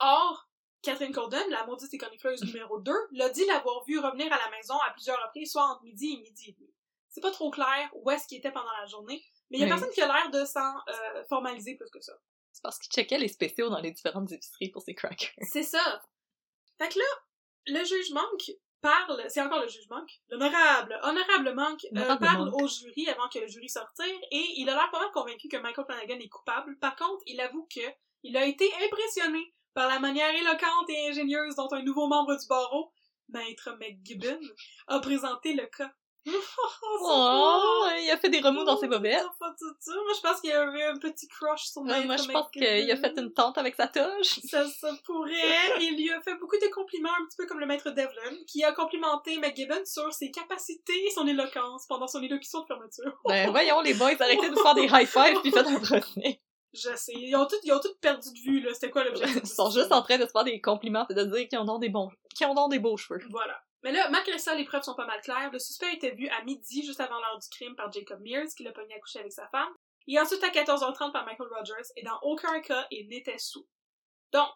Or, 0.00 0.49
Catherine 0.82 1.12
Corden, 1.12 1.42
la 1.50 1.66
maudite 1.66 1.92
éconifleuse 1.92 2.42
numéro 2.44 2.78
2, 2.80 2.92
l'a 3.12 3.28
dit 3.28 3.44
l'avoir 3.46 3.84
vu 3.84 3.98
revenir 3.98 4.32
à 4.32 4.38
la 4.38 4.50
maison 4.50 4.74
à 4.86 4.90
plusieurs 4.92 5.22
reprises, 5.22 5.52
soit 5.52 5.62
entre 5.64 5.82
midi 5.82 6.14
et 6.14 6.20
midi 6.22 6.50
et 6.50 6.52
demi. 6.52 6.70
C'est 7.08 7.20
pas 7.20 7.30
trop 7.32 7.50
clair 7.50 7.90
où 7.94 8.10
est-ce 8.10 8.26
qu'il 8.26 8.38
était 8.38 8.52
pendant 8.52 8.70
la 8.80 8.86
journée, 8.86 9.22
mais 9.50 9.58
il 9.58 9.60
y 9.60 9.64
a 9.64 9.66
Oui. 9.66 9.70
personne 9.72 9.90
qui 9.90 10.00
a 10.00 10.06
l'air 10.06 10.30
de 10.30 10.44
s'en 10.44 10.74
euh, 10.88 11.24
formaliser 11.28 11.76
plus 11.76 11.90
que 11.90 12.00
ça. 12.00 12.12
C'est 12.52 12.62
parce 12.62 12.78
qu'il 12.78 12.90
checkait 12.92 13.18
les 13.18 13.28
spéciaux 13.28 13.68
dans 13.68 13.80
les 13.80 13.90
différentes 13.90 14.30
épiceries 14.32 14.70
pour 14.70 14.82
ses 14.82 14.94
crackers. 14.94 15.30
C'est 15.52 15.62
ça. 15.62 16.02
Fait 16.78 16.88
que 16.88 16.98
là, 16.98 17.04
le 17.66 17.84
juge 17.84 18.10
Monk 18.12 18.50
parle, 18.80 19.22
c'est 19.28 19.42
encore 19.42 19.60
le 19.60 19.68
juge 19.68 19.86
Monk, 19.90 20.08
l'honorable, 20.30 20.98
honorable 21.02 21.52
Monk, 21.54 21.84
euh, 21.94 22.16
parle 22.16 22.48
Monk. 22.48 22.62
au 22.62 22.66
jury 22.66 23.06
avant 23.10 23.28
que 23.28 23.38
le 23.38 23.46
jury 23.46 23.68
sortir 23.68 24.06
et 24.30 24.44
il 24.56 24.68
a 24.70 24.74
l'air 24.74 24.90
pas 24.90 25.00
mal 25.00 25.10
convaincu 25.12 25.48
que 25.48 25.58
Michael 25.58 25.84
Flanagan 25.84 26.18
est 26.18 26.28
coupable. 26.30 26.78
Par 26.78 26.96
contre, 26.96 27.22
il 27.26 27.38
avoue 27.42 27.68
que 27.74 27.82
il 28.22 28.36
a 28.38 28.46
été 28.46 28.70
impressionné 28.84 29.52
par 29.74 29.88
la 29.88 29.98
manière 29.98 30.34
éloquente 30.34 30.88
et 30.88 31.08
ingénieuse 31.08 31.56
dont 31.56 31.68
un 31.72 31.82
nouveau 31.82 32.06
membre 32.06 32.36
du 32.36 32.46
barreau, 32.48 32.92
Maître 33.28 33.76
McGibbon, 33.80 34.40
a 34.88 35.00
présenté 35.00 35.54
le 35.54 35.66
cas. 35.66 35.90
Oh, 37.02 37.86
il 37.98 38.10
a 38.10 38.18
fait 38.18 38.28
des 38.28 38.40
remous 38.40 38.64
dans 38.64 38.76
ses 38.76 38.86
bobettes. 38.86 39.24
Pas 39.38 39.54
tout 39.58 39.74
ça. 39.80 39.92
Moi, 39.92 40.12
je 40.14 40.20
pense 40.20 40.40
qu'il 40.40 40.50
y 40.50 40.52
avait 40.52 40.84
un 40.84 40.98
petit 40.98 41.26
crush 41.28 41.64
sur 41.64 41.82
Ouais, 41.82 41.88
Maître 41.88 42.06
moi, 42.06 42.16
je 42.16 42.28
pense 42.28 42.50
qu'il 42.50 42.90
a 42.90 42.96
fait 42.96 43.18
une 43.18 43.32
tente 43.32 43.56
avec 43.56 43.74
sa 43.74 43.88
toge. 43.88 44.40
Ça, 44.44 44.66
ça 44.66 44.92
pourrait. 45.04 45.80
Il 45.80 45.96
lui 45.96 46.12
a 46.12 46.20
fait 46.20 46.34
beaucoup 46.34 46.58
de 46.58 46.68
compliments, 46.68 47.10
un 47.20 47.26
petit 47.26 47.36
peu 47.38 47.46
comme 47.46 47.60
le 47.60 47.66
maître 47.66 47.90
Devlin, 47.90 48.36
qui 48.46 48.62
a 48.64 48.72
complimenté 48.72 49.38
McGibbon 49.38 49.84
sur 49.86 50.12
ses 50.12 50.30
capacités 50.30 51.06
et 51.06 51.10
son 51.10 51.26
éloquence 51.26 51.86
pendant 51.86 52.06
son 52.06 52.22
élocution 52.22 52.60
de 52.60 52.66
fermeture. 52.66 53.18
Ben, 53.24 53.50
voyons, 53.50 53.80
les 53.80 53.94
boys, 53.94 54.10
arrêtez 54.20 54.50
de 54.50 54.56
faire 54.56 54.74
des 54.74 54.86
high-fives 54.92 55.40
puis 55.40 55.50
faites 55.50 55.66
un 55.66 55.80
procès. 55.80 56.40
Je 56.72 56.94
sais. 56.94 57.12
Ils 57.14 57.34
ont 57.36 57.46
tous, 57.46 57.58
ils 57.64 57.72
ont 57.72 57.80
tous 57.80 57.94
perdu 58.00 58.28
de 58.32 58.38
vue, 58.38 58.60
là. 58.60 58.72
C'était 58.72 58.90
quoi 58.90 59.04
l'objectif? 59.04 59.40
Ils 59.44 59.48
sont 59.48 59.70
juste 59.70 59.92
en 59.92 60.02
train 60.02 60.18
de 60.18 60.24
se 60.24 60.30
faire 60.30 60.44
des 60.44 60.60
compliments 60.60 61.06
et 61.08 61.14
de 61.14 61.24
dire 61.24 61.48
qu'ils 61.48 61.58
ont 61.58 61.64
donc 61.64 61.80
des 61.80 61.88
bons, 61.88 62.10
qu'ils 62.34 62.46
ont 62.46 62.54
donc 62.54 62.70
des 62.70 62.78
beaux 62.78 62.96
cheveux. 62.96 63.20
Voilà. 63.30 63.60
Mais 63.82 63.92
là, 63.92 64.08
malgré 64.10 64.38
ça, 64.38 64.54
les 64.54 64.64
preuves 64.64 64.82
sont 64.82 64.94
pas 64.94 65.06
mal 65.06 65.20
claires. 65.22 65.50
Le 65.52 65.58
suspect 65.58 65.86
a 65.86 65.92
été 65.92 66.12
vu 66.12 66.28
à 66.28 66.44
midi, 66.44 66.84
juste 66.84 67.00
avant 67.00 67.18
l'heure 67.18 67.38
du 67.38 67.48
crime, 67.48 67.74
par 67.74 67.90
Jacob 67.90 68.20
Mears, 68.20 68.48
qui 68.56 68.62
l'a 68.62 68.72
pogné 68.72 68.94
à 68.94 69.00
coucher 69.00 69.20
avec 69.20 69.32
sa 69.32 69.48
femme. 69.48 69.72
Et 70.06 70.18
ensuite 70.18 70.42
à 70.44 70.48
14h30 70.48 71.12
par 71.12 71.24
Michael 71.24 71.48
Rogers, 71.50 71.88
et 71.96 72.02
dans 72.02 72.18
aucun 72.22 72.60
cas, 72.60 72.86
il 72.90 73.08
n'était 73.08 73.38
sous. 73.38 73.66
Donc, 74.32 74.52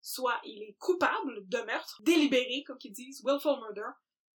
soit 0.00 0.40
il 0.44 0.62
est 0.62 0.76
coupable 0.78 1.48
de 1.48 1.58
meurtre, 1.58 2.00
délibéré, 2.02 2.62
comme 2.66 2.78
qu'ils 2.78 2.92
disent, 2.92 3.22
willful 3.24 3.58
murder, 3.60 3.90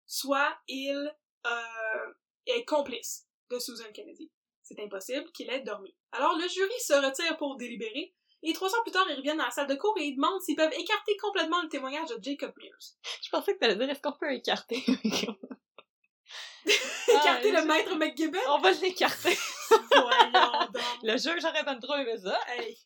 soit 0.05 0.57
il 0.67 1.15
euh, 1.45 2.13
est 2.45 2.65
complice 2.65 3.27
de 3.49 3.59
Susan 3.59 3.91
Kennedy. 3.93 4.31
C'est 4.69 4.83
impossible 4.83 5.31
qu'il 5.31 5.49
ait 5.49 5.61
dormi. 5.61 5.95
Alors 6.11 6.37
le 6.37 6.47
jury 6.47 6.79
se 6.79 6.93
retire 6.93 7.35
pour 7.37 7.57
délibérer, 7.57 8.13
et 8.43 8.53
trois 8.53 8.73
ans 8.75 8.81
plus 8.83 8.91
tard, 8.91 9.05
ils 9.09 9.15
reviennent 9.15 9.37
dans 9.37 9.45
la 9.45 9.51
salle 9.51 9.67
de 9.67 9.73
cours 9.73 9.97
et 9.97 10.03
ils 10.03 10.15
demandent 10.15 10.39
s'ils 10.41 10.55
peuvent 10.55 10.73
écarter 10.77 11.17
complètement 11.17 11.61
le 11.63 11.69
témoignage 11.69 12.09
de 12.09 12.23
Jacob 12.23 12.53
Mears. 12.57 12.93
Je 13.23 13.29
pensais 13.29 13.55
que 13.55 13.59
t'allais 13.59 13.75
dire 13.75 13.89
est-ce 13.89 14.01
qu'on 14.01 14.13
peut 14.13 14.31
écarter? 14.31 14.83
Écarter 17.07 17.51
Ah, 17.55 17.61
le 17.61 17.65
maître 17.65 17.95
McGibbon? 17.95 18.37
On 18.49 18.59
va 18.59 18.71
l'écarter. 18.73 19.35
Voyons 19.69 20.67
donc. 20.71 20.83
Le 21.01 21.17
juge 21.17 21.43
aurait 21.43 21.63
bien 21.63 21.79
trop 21.79 21.95
aimé 21.95 22.15
ça. 22.17 22.39
Hey. 22.49 22.77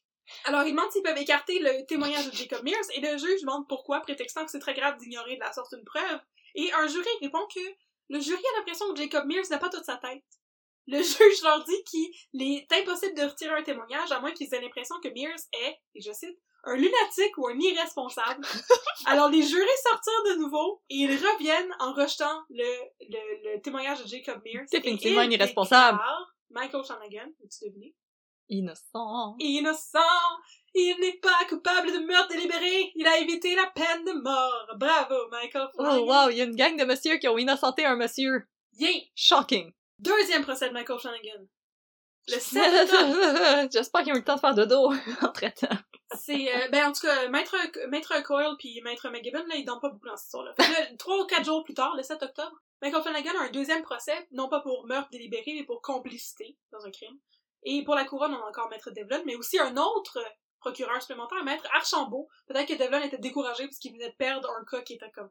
Alors, 0.45 0.63
ils 0.63 0.71
demandent 0.71 0.91
s'ils 0.91 1.03
peuvent 1.03 1.17
écarter 1.17 1.59
le 1.59 1.85
témoignage 1.85 2.29
de 2.29 2.35
Jacob 2.35 2.63
Mears, 2.63 2.85
et 2.93 3.01
le 3.01 3.17
juge 3.17 3.41
demande 3.41 3.67
pourquoi, 3.67 3.99
prétextant 3.99 4.45
que 4.45 4.51
c'est 4.51 4.59
très 4.59 4.73
grave 4.73 4.97
d'ignorer 4.97 5.35
de 5.35 5.41
la 5.41 5.51
sorte 5.51 5.73
une 5.73 5.83
preuve. 5.83 6.21
Et 6.55 6.71
un 6.71 6.87
jury 6.87 7.09
répond 7.21 7.45
que 7.53 7.59
le 8.09 8.21
jury 8.21 8.41
a 8.53 8.57
l'impression 8.59 8.93
que 8.93 9.01
Jacob 9.01 9.25
Mears 9.25 9.49
n'a 9.49 9.57
pas 9.57 9.69
toute 9.69 9.83
sa 9.83 9.97
tête. 9.97 10.23
Le 10.87 10.97
juge 11.01 11.41
leur 11.43 11.63
dit 11.63 11.83
qu'il 11.85 12.41
est 12.41 12.71
impossible 12.71 13.15
de 13.15 13.23
retirer 13.23 13.53
un 13.53 13.63
témoignage 13.63 14.11
à 14.11 14.19
moins 14.19 14.31
qu'ils 14.31 14.53
aient 14.53 14.61
l'impression 14.61 14.95
que 15.01 15.09
Mears 15.09 15.39
est, 15.65 15.77
et 15.95 16.01
je 16.01 16.11
cite, 16.11 16.37
un 16.65 16.75
lunatique 16.75 17.37
ou 17.37 17.47
un 17.47 17.59
irresponsable. 17.59 18.45
Alors 19.05 19.29
les 19.29 19.43
jurés 19.43 19.67
sortirent 19.83 20.35
de 20.35 20.39
nouveau 20.39 20.81
et 20.89 20.95
ils 20.95 21.15
reviennent 21.15 21.73
en 21.79 21.93
rejetant 21.93 22.41
le, 22.49 22.63
le, 23.01 23.53
le 23.55 23.61
témoignage 23.61 24.01
de 24.03 24.07
Jacob 24.07 24.41
Mears. 24.45 24.65
Définitivement 24.71 25.21
un 25.21 25.29
irresponsable. 25.29 25.99
Michael 26.49 26.83
Flanagan, 26.85 27.31
as-tu 27.43 27.65
deviné? 27.69 27.95
Innocent. 28.49 29.35
Innocent! 29.39 29.99
Il 30.75 30.95
n'est 30.99 31.17
pas 31.17 31.45
coupable 31.49 31.91
de 31.91 32.05
meurtre 32.05 32.29
délibéré! 32.29 32.91
Il 32.95 33.07
a 33.07 33.17
évité 33.19 33.55
la 33.55 33.67
peine 33.67 34.05
de 34.05 34.11
mort! 34.21 34.67
Bravo, 34.77 35.29
Michael 35.31 35.69
Oh 35.77 36.05
wow, 36.07 36.29
il 36.29 36.37
y 36.37 36.41
a 36.41 36.45
une 36.45 36.55
gang 36.55 36.77
de 36.77 36.85
monsieur 36.85 37.17
qui 37.17 37.27
ont 37.27 37.37
innocenté 37.37 37.85
un 37.85 37.95
monsieur. 37.95 38.47
Yeah! 38.77 39.01
Shocking. 39.15 39.71
Deuxième 40.03 40.43
procès 40.43 40.67
de 40.67 40.73
Michael 40.73 40.99
Flanagan. 40.99 41.47
Le 42.27 42.39
7 42.39 42.91
octobre. 42.91 43.69
J'espère 43.71 44.03
qu'ils 44.03 44.11
ont 44.11 44.15
eu 44.15 44.19
le 44.19 44.25
temps 44.25 44.35
de 44.35 44.39
faire 44.41 44.53
dodo 44.53 44.91
entre-temps. 45.21 45.77
C'est, 46.15 46.53
euh, 46.53 46.67
ben, 46.69 46.89
en 46.89 46.91
tout 46.91 47.07
cas, 47.07 47.29
Maître, 47.29 47.55
Maître 47.87 48.21
Coyle 48.23 48.55
puis 48.59 48.81
Maître 48.81 49.09
McGibbon, 49.09 49.45
là, 49.47 49.55
ils 49.55 49.63
dorment 49.63 49.79
pas 49.79 49.89
beaucoup 49.89 50.07
dans 50.07 50.17
cette 50.17 50.25
histoire-là. 50.25 50.53
Trois 50.99 51.23
ou 51.23 51.25
quatre 51.25 51.45
jours 51.45 51.63
plus 51.63 51.73
tard, 51.73 51.95
le 51.95 52.03
7 52.03 52.21
octobre, 52.21 52.55
Michael 52.81 53.01
Flanagan 53.01 53.31
a 53.39 53.43
un 53.43 53.49
deuxième 53.49 53.81
procès, 53.81 54.27
non 54.31 54.49
pas 54.49 54.59
pour 54.59 54.85
meurtre 54.87 55.09
délibéré, 55.09 55.53
mais 55.55 55.63
pour 55.63 55.81
complicité 55.81 56.57
dans 56.71 56.85
un 56.85 56.91
crime. 56.91 57.17
Et 57.63 57.83
pour 57.85 57.95
la 57.95 58.03
couronne, 58.03 58.33
on 58.33 58.43
a 58.43 58.49
encore 58.49 58.69
Maître 58.69 58.91
Devlin, 58.91 59.23
mais 59.25 59.35
aussi 59.35 59.57
un 59.57 59.77
autre 59.77 60.19
procureur 60.59 61.01
supplémentaire, 61.01 61.43
Maître 61.45 61.67
Archambault. 61.73 62.27
Peut-être 62.47 62.67
que 62.67 62.77
Devlin 62.77 63.01
était 63.01 63.17
découragé 63.17 63.65
parce 63.65 63.77
qu'il 63.77 63.93
venait 63.93 64.09
de 64.09 64.15
perdre 64.15 64.49
un 64.59 64.65
cas 64.65 64.81
qui 64.81 64.95
était 64.95 65.11
comme 65.11 65.29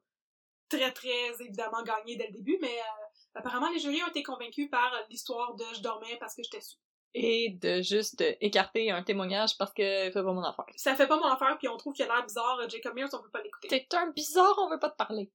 très, 0.71 0.93
très 0.93 1.41
évidemment 1.41 1.83
gagné 1.83 2.17
dès 2.17 2.29
le 2.29 2.33
début, 2.33 2.59
mais 2.61 2.79
euh, 2.79 3.02
apparemment, 3.35 3.71
les 3.71 3.79
jurys 3.79 4.03
ont 4.03 4.09
été 4.09 4.23
convaincus 4.23 4.71
par 4.71 4.93
l'histoire 5.11 5.55
de 5.55 5.65
«je 5.75 5.81
dormais 5.81 6.17
parce 6.19 6.35
que 6.35 6.43
j'étais 6.43 6.61
sous». 6.61 6.79
Et 7.15 7.51
de 7.61 7.83
juste 7.83 8.25
écarter 8.41 8.91
un 8.91 9.03
témoignage 9.03 9.59
parce 9.59 9.73
que 9.75 9.83
c'est 9.83 10.13
pas 10.13 10.23
mon 10.23 10.43
affaire. 10.43 10.65
Ça 10.77 10.95
fait 10.95 11.07
pas 11.07 11.19
mon 11.19 11.27
affaire, 11.27 11.59
puis 11.59 11.69
on 11.69 11.77
trouve 11.77 11.93
qu'il 11.93 12.07
a 12.07 12.09
l'air 12.09 12.25
bizarre, 12.25 12.59
Jacob 12.71 12.95
Mears, 12.95 13.11
on 13.13 13.23
peut 13.23 13.31
pas 13.31 13.43
l'écouter. 13.43 13.69
T'es 13.69 13.97
un 13.97 14.11
bizarre, 14.11 14.55
on 14.59 14.71
veut 14.71 14.79
pas 14.79 14.89
te 14.89 14.97
parler. 14.97 15.31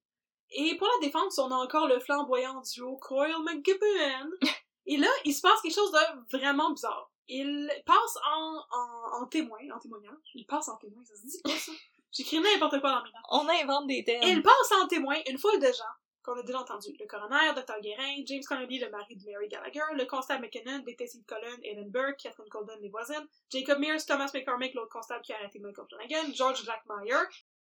Et 0.50 0.76
pour 0.76 0.88
la 0.88 1.06
défense, 1.06 1.38
on 1.38 1.50
a 1.50 1.54
encore 1.54 1.86
le 1.86 2.00
flamboyant 2.00 2.60
duo 2.62 2.96
Coyle 2.96 3.36
McGibbon. 3.44 4.30
Et 4.86 4.96
là, 4.96 5.08
il 5.24 5.34
se 5.34 5.42
passe 5.42 5.60
quelque 5.60 5.74
chose 5.74 5.92
de 5.92 6.36
vraiment 6.36 6.70
bizarre. 6.72 7.12
Il 7.28 7.70
passe 7.84 8.16
en, 8.26 8.64
en, 8.70 9.22
en 9.22 9.26
témoin, 9.26 9.58
en 9.74 9.78
témoignage. 9.78 10.16
Il 10.34 10.46
passe 10.46 10.68
en 10.68 10.76
témoin, 10.78 11.04
ça 11.04 11.14
se 11.14 11.26
dit 11.26 11.42
quoi 11.44 11.54
ça? 11.54 11.72
J'écris 12.12 12.40
n'importe 12.40 12.80
quoi 12.80 12.90
dans 12.90 13.02
mes 13.02 13.10
notes. 13.10 13.22
On 13.30 13.48
invente 13.48 13.86
des 13.86 14.02
thèmes. 14.02 14.22
Il 14.22 14.42
passe 14.42 14.72
en 14.82 14.88
témoin 14.88 15.16
une 15.28 15.36
foule 15.36 15.60
de 15.60 15.66
gens 15.66 15.94
qu'on 16.22 16.38
a 16.38 16.42
déjà 16.42 16.60
entendu. 16.60 16.88
Le 16.98 17.06
coroner, 17.06 17.54
Dr. 17.54 17.80
Guérin, 17.80 18.22
James 18.26 18.42
Connolly, 18.46 18.78
le 18.78 18.90
mari 18.90 19.16
de 19.16 19.24
Mary 19.30 19.48
Gallagher, 19.48 19.94
le 19.94 20.04
constable 20.04 20.42
McKinnon, 20.42 20.80
Détective 20.80 21.24
Cullen, 21.26 21.58
Ellen 21.64 21.90
Burke, 21.90 22.18
Catherine 22.18 22.48
Colden, 22.48 22.78
les 22.80 22.88
voisines, 22.88 23.26
Jacob 23.50 23.78
Mears, 23.78 24.04
Thomas 24.06 24.30
McCormick, 24.34 24.74
l'autre 24.74 24.90
constable 24.90 25.22
qui 25.22 25.32
a 25.32 25.36
arrêté 25.36 25.58
Michael 25.58 25.86
Flanagan, 25.88 26.32
George 26.34 26.64
Blackmeyer, 26.64 27.24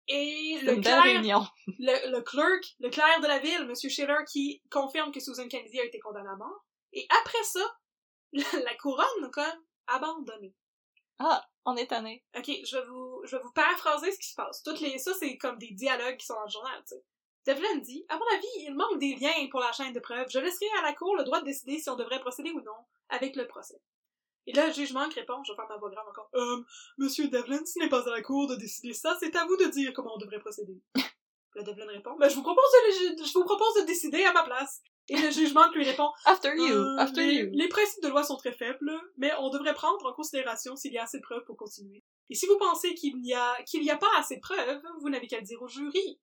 et 0.08 0.60
le 0.62 0.76
clerc, 0.82 1.54
le, 1.80 2.12
le 2.12 2.22
clerk, 2.22 2.76
le 2.80 2.90
clerc 2.90 3.22
de 3.22 3.28
la 3.28 3.40
ville, 3.40 3.62
M. 3.62 3.74
Schiller, 3.76 4.24
qui 4.32 4.62
confirme 4.70 5.12
que 5.12 5.20
Susan 5.20 5.48
Kennedy 5.48 5.80
a 5.80 5.86
été 5.86 6.00
condamnée 6.00 6.30
à 6.30 6.36
mort. 6.36 6.64
Et 6.94 7.08
après 7.10 7.44
ça, 7.44 7.66
la, 8.32 8.44
la 8.64 8.76
couronne, 8.76 9.32
comme, 9.32 9.66
abandonnée. 9.88 10.54
Ah, 11.20 11.44
on 11.66 11.76
est 11.76 11.88
tanné. 11.88 12.24
Ok, 12.38 12.52
je 12.66 12.78
vais 12.78 12.86
vous, 12.86 13.22
je 13.26 13.36
vais 13.36 13.42
vous 13.42 13.52
paraphraser 13.52 14.12
ce 14.12 14.20
qui 14.20 14.30
se 14.30 14.36
passe. 14.36 14.62
Toutes 14.64 14.80
les, 14.80 14.98
ça, 15.00 15.14
c'est 15.14 15.38
comme 15.38 15.58
des 15.58 15.72
dialogues 15.72 16.18
qui 16.18 16.26
sont 16.26 16.36
dans 16.36 16.44
le 16.44 16.52
journal, 16.52 16.84
tu 16.88 16.96
sais. 16.96 17.04
Devlin 17.46 17.78
dit, 17.78 18.06
à 18.10 18.18
mon 18.18 18.26
avis, 18.36 18.48
il 18.68 18.76
manque 18.76 19.00
des 19.00 19.16
liens 19.16 19.48
pour 19.52 19.60
la 19.60 19.72
chaîne 19.72 19.94
de 19.94 20.00
preuves. 20.00 20.28
Je 20.30 20.40
laisserai 20.40 20.66
à 20.80 20.82
la 20.82 20.94
cour 20.94 21.16
le 21.16 21.24
droit 21.24 21.40
de 21.42 21.46
décider 21.46 21.78
si 21.78 21.90
on 21.90 21.96
devrait 21.96 22.20
procéder 22.20 22.52
ou 22.52 22.62
non 22.62 22.78
avec 23.10 23.36
le 23.36 23.48
procès. 23.48 23.80
Et 24.48 24.54
là, 24.54 24.68
le 24.68 24.74
juge 24.74 24.94
manque 24.94 25.14
répond, 25.14 25.44
je 25.44 25.52
vais 25.52 25.56
faire 25.56 25.68
ma 25.70 25.78
voix 25.78 25.90
grave 25.90 26.08
encore. 26.08 26.30
Euh, 26.36 26.64
monsieur 26.98 27.28
Devlin, 27.28 27.64
ce 27.66 27.80
n'est 27.80 27.90
pas 27.90 28.08
à 28.08 28.12
la 28.12 28.22
cour 28.22 28.48
de 28.48 28.56
décider 28.56 28.94
ça, 28.94 29.18
c'est 29.20 29.36
à 29.36 29.46
vous 29.46 29.58
de 29.58 29.66
dire 29.66 29.92
comment 29.94 30.16
on 30.16 30.18
devrait 30.18 30.40
procéder. 30.40 30.80
le 31.56 31.64
Devlin 31.64 31.88
répond, 31.88 32.16
ben, 32.20 32.30
je 32.30 32.36
vous 32.36 32.44
propose 32.44 32.64
de, 32.64 33.24
je 33.24 33.34
vous 33.34 33.46
propose 33.46 33.82
de 33.82 33.86
décider 33.86 34.24
à 34.24 34.34
ma 34.34 34.44
place. 34.44 34.82
Et 35.08 35.18
le 35.18 35.30
juge 35.30 35.54
manque 35.54 35.74
lui 35.76 35.84
répond, 35.84 36.10
After 36.26 36.50
you, 36.56 36.64
euh, 36.64 36.98
after 36.98 37.26
les, 37.26 37.34
you. 37.36 37.50
les 37.54 37.68
principes 37.68 38.04
de 38.04 38.08
loi 38.08 38.24
sont 38.24 38.38
très 38.38 38.54
faibles, 38.54 38.92
mais 39.18 39.32
on 39.40 39.50
devrait 39.50 39.76
prendre 39.76 40.04
en 40.06 40.14
considération 40.14 40.76
s'il 40.76 40.94
y 40.94 40.98
a 40.98 41.04
assez 41.04 41.18
de 41.18 41.24
preuves 41.24 41.44
pour 41.46 41.58
continuer. 41.58 42.04
Et 42.30 42.36
si 42.36 42.48
vous 42.48 42.58
pensez 42.58 42.96
qu'il 42.96 43.20
n'y 43.22 43.34
a, 43.34 43.56
qu'il 43.64 43.82
n'y 43.82 43.92
a 43.92 43.98
pas 43.98 44.10
assez 44.18 44.38
de 44.38 44.42
preuves, 44.42 44.82
vous 45.02 45.10
n'avez 45.10 45.28
qu'à 45.28 45.38
le 45.38 45.44
dire 45.44 45.62
au 45.62 45.68
jury. 45.68 46.20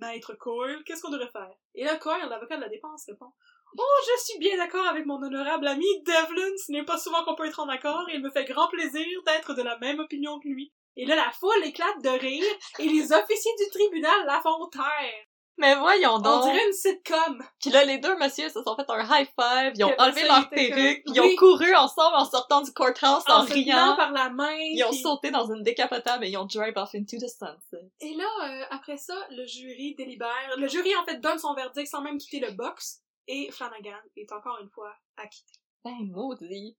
Maître 0.00 0.34
Coyle, 0.34 0.82
qu'est-ce 0.84 1.02
qu'on 1.02 1.10
devrait 1.10 1.30
faire? 1.30 1.54
Et 1.74 1.84
là, 1.84 1.96
Coyle, 1.96 2.28
l'avocat 2.28 2.56
de 2.56 2.62
la 2.62 2.68
défense, 2.68 3.04
répond 3.06 3.32
Oh, 3.78 3.96
je 4.04 4.24
suis 4.24 4.38
bien 4.38 4.56
d'accord 4.56 4.86
avec 4.86 5.06
mon 5.06 5.22
honorable 5.22 5.68
ami 5.68 5.86
Devlin. 6.04 6.50
Ce 6.56 6.72
n'est 6.72 6.84
pas 6.84 6.98
souvent 6.98 7.24
qu'on 7.24 7.36
peut 7.36 7.46
être 7.46 7.60
en 7.60 7.68
accord 7.68 8.08
et 8.08 8.16
il 8.16 8.22
me 8.22 8.30
fait 8.30 8.44
grand 8.44 8.68
plaisir 8.68 9.06
d'être 9.26 9.54
de 9.54 9.62
la 9.62 9.78
même 9.78 10.00
opinion 10.00 10.40
que 10.40 10.48
lui. 10.48 10.72
Et 10.96 11.06
là, 11.06 11.14
la 11.14 11.30
foule 11.30 11.64
éclate 11.64 12.02
de 12.02 12.08
rire 12.08 12.44
et 12.78 12.88
les 12.88 13.12
officiers 13.12 13.54
du 13.58 13.70
tribunal 13.70 14.26
la 14.26 14.40
font 14.40 14.66
taire. 14.68 15.29
Mais 15.58 15.74
voyons 15.74 16.14
On 16.14 16.18
donc. 16.20 16.44
dirait 16.44 16.66
une 16.66 16.72
sitcom. 16.72 17.42
Puis 17.60 17.70
là, 17.70 17.84
les 17.84 17.98
deux 17.98 18.16
messieurs 18.16 18.48
se 18.48 18.62
sont 18.62 18.74
fait 18.76 18.88
un 18.88 19.02
high 19.02 19.26
five, 19.38 19.72
ils 19.74 19.84
ont 19.84 19.94
enlevé 19.98 20.22
leur 20.26 20.48
perruque, 20.48 21.02
ils 21.06 21.20
Oui. 21.20 21.32
ont 21.34 21.36
couru 21.36 21.74
ensemble 21.74 22.16
en 22.16 22.24
sortant 22.24 22.62
du 22.62 22.72
courthouse 22.72 23.22
en, 23.28 23.42
En 23.42 23.44
riant. 23.44 23.94
par 23.96 24.12
la 24.12 24.30
main. 24.30 24.56
Ils 24.58 24.82
ont 24.84 24.90
puis- 24.90 25.00
sauté 25.00 25.30
dans 25.30 25.52
une 25.52 25.62
décapotable 25.62 26.24
et 26.24 26.30
ils 26.30 26.36
ont 26.38 26.46
drive 26.46 26.72
off 26.76 26.94
into 26.94 27.18
the 27.18 27.28
sunset. 27.28 27.90
Et 28.00 28.14
là, 28.14 28.24
euh, 28.44 28.64
après 28.70 28.96
ça, 28.96 29.14
le 29.30 29.44
jury 29.44 29.94
délibère. 29.96 30.56
Le 30.56 30.66
jury, 30.66 30.96
en 30.96 31.04
fait, 31.04 31.18
donne 31.20 31.38
son 31.38 31.52
verdict 31.54 31.88
sans 31.88 32.00
même 32.00 32.16
quitter 32.16 32.40
le 32.40 32.52
box. 32.52 33.00
Et 33.28 33.50
Flanagan 33.52 33.98
est 34.16 34.32
encore 34.32 34.58
une 34.62 34.70
fois 34.70 34.94
acquitté. 35.18 35.52
Ben, 35.84 35.92
maudit. 36.10 36.76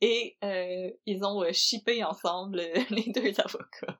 Et 0.00 0.36
euh, 0.42 0.90
ils 1.06 1.24
ont 1.24 1.42
euh, 1.42 1.52
shippé 1.52 2.02
ensemble 2.04 2.60
euh, 2.60 2.74
les 2.90 3.10
deux 3.12 3.32
avocats. 3.40 3.98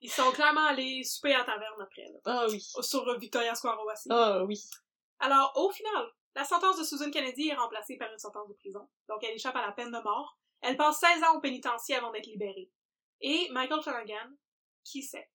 Ils 0.00 0.10
sont 0.10 0.30
clairement 0.32 0.64
allés 0.66 1.02
souper 1.04 1.34
à 1.34 1.44
taverne 1.44 1.80
après, 1.80 2.04
là. 2.12 2.18
Ah 2.24 2.46
oui. 2.48 2.60
Sur 2.80 3.18
Victoria 3.18 3.54
Square 3.54 3.84
Wassi. 3.84 4.08
Ah 4.10 4.44
oui. 4.44 4.62
Alors, 5.18 5.52
au 5.56 5.70
final, 5.70 6.06
la 6.36 6.44
sentence 6.44 6.78
de 6.78 6.84
Susan 6.84 7.10
Kennedy 7.10 7.48
est 7.48 7.54
remplacée 7.54 7.96
par 7.96 8.10
une 8.12 8.18
sentence 8.18 8.48
de 8.48 8.54
prison. 8.54 8.88
Donc, 9.08 9.24
elle 9.24 9.34
échappe 9.34 9.56
à 9.56 9.66
la 9.66 9.72
peine 9.72 9.90
de 9.90 9.98
mort. 10.02 10.38
Elle 10.60 10.76
passe 10.76 10.98
16 11.00 11.22
ans 11.24 11.36
au 11.36 11.40
pénitencier 11.40 11.96
avant 11.96 12.12
d'être 12.12 12.26
libérée. 12.26 12.70
Et 13.20 13.48
Michael 13.50 13.82
Flanagan, 13.82 14.30
qui 14.84 15.02
sait? 15.02 15.28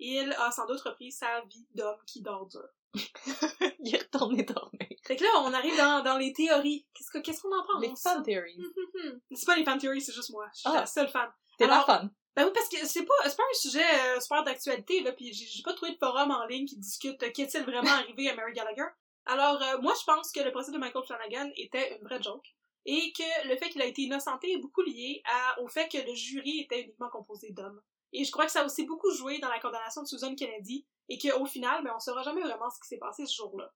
Il 0.00 0.32
a 0.32 0.50
sans 0.50 0.66
doute 0.66 0.80
repris 0.80 1.12
sa 1.12 1.40
vie 1.42 1.66
d'homme 1.74 1.98
qui 2.06 2.22
dort 2.22 2.46
dur. 2.46 2.68
Il 3.84 3.94
est 3.94 3.98
retourné 4.02 4.42
dormir. 4.42 4.88
Fait 5.04 5.16
que 5.16 5.22
là, 5.24 5.30
on 5.44 5.52
arrive 5.52 5.76
dans, 5.76 6.02
dans 6.02 6.18
les 6.18 6.32
théories. 6.32 6.86
Qu'est-ce 6.94 7.10
que- 7.10 7.18
qu'est-ce 7.18 7.40
qu'on 7.42 7.56
en 7.56 7.64
pense? 7.64 7.80
Les 7.82 7.92
fan 7.96 8.22
theories. 8.22 8.58
C'est 9.32 9.46
pas 9.46 9.56
les 9.56 9.64
fan 9.64 9.78
theories, 9.78 10.00
c'est 10.00 10.12
juste 10.12 10.30
moi. 10.30 10.46
Je 10.54 10.60
suis 10.60 10.68
Ah. 10.68 10.80
la 10.80 10.86
seule 10.86 11.08
fan. 11.08 11.30
T'es 11.58 11.66
la 11.66 11.80
fan. 11.82 12.10
Ben 12.34 12.46
oui, 12.46 12.50
parce 12.54 12.68
que 12.68 12.86
c'est 12.86 13.04
pas, 13.04 13.14
c'est 13.24 13.36
pas 13.36 13.42
un 13.42 13.54
sujet 13.54 13.84
euh, 13.84 14.20
super 14.20 14.42
d'actualité, 14.42 15.02
là, 15.02 15.12
pis 15.12 15.32
j'ai 15.34 15.62
pas 15.62 15.74
trouvé 15.74 15.92
de 15.92 15.98
forum 15.98 16.30
en 16.30 16.46
ligne 16.46 16.66
qui 16.66 16.78
discute 16.78 17.22
euh, 17.22 17.30
qu'est-il 17.30 17.62
vraiment 17.64 17.90
arrivé 17.90 18.30
à 18.30 18.34
Mary 18.34 18.54
Gallagher. 18.54 18.86
Alors, 19.26 19.62
euh, 19.62 19.78
moi, 19.82 19.92
je 19.98 20.04
pense 20.04 20.32
que 20.32 20.40
le 20.40 20.50
procès 20.50 20.72
de 20.72 20.78
Michael 20.78 21.04
Flanagan 21.04 21.50
était 21.56 21.98
une 21.98 22.04
vraie 22.06 22.22
joke, 22.22 22.46
et 22.86 23.12
que 23.12 23.48
le 23.48 23.56
fait 23.56 23.68
qu'il 23.68 23.82
a 23.82 23.86
été 23.86 24.02
innocenté 24.02 24.52
est 24.52 24.58
beaucoup 24.58 24.82
lié 24.82 25.22
à, 25.26 25.60
au 25.60 25.68
fait 25.68 25.88
que 25.88 25.98
le 25.98 26.14
jury 26.14 26.60
était 26.60 26.80
uniquement 26.80 27.10
composé 27.10 27.50
d'hommes. 27.50 27.80
Et 28.14 28.24
je 28.24 28.30
crois 28.32 28.46
que 28.46 28.52
ça 28.52 28.62
a 28.62 28.64
aussi 28.64 28.84
beaucoup 28.84 29.10
joué 29.10 29.38
dans 29.38 29.48
la 29.48 29.60
condamnation 29.60 30.02
de 30.02 30.08
Susan 30.08 30.34
Kennedy, 30.34 30.86
et 31.10 31.18
qu'au 31.18 31.44
final, 31.44 31.84
ben, 31.84 31.92
on 31.94 32.00
saura 32.00 32.22
jamais 32.22 32.42
vraiment 32.42 32.70
ce 32.70 32.80
qui 32.80 32.88
s'est 32.88 32.98
passé 32.98 33.26
ce 33.26 33.36
jour-là. 33.36 33.72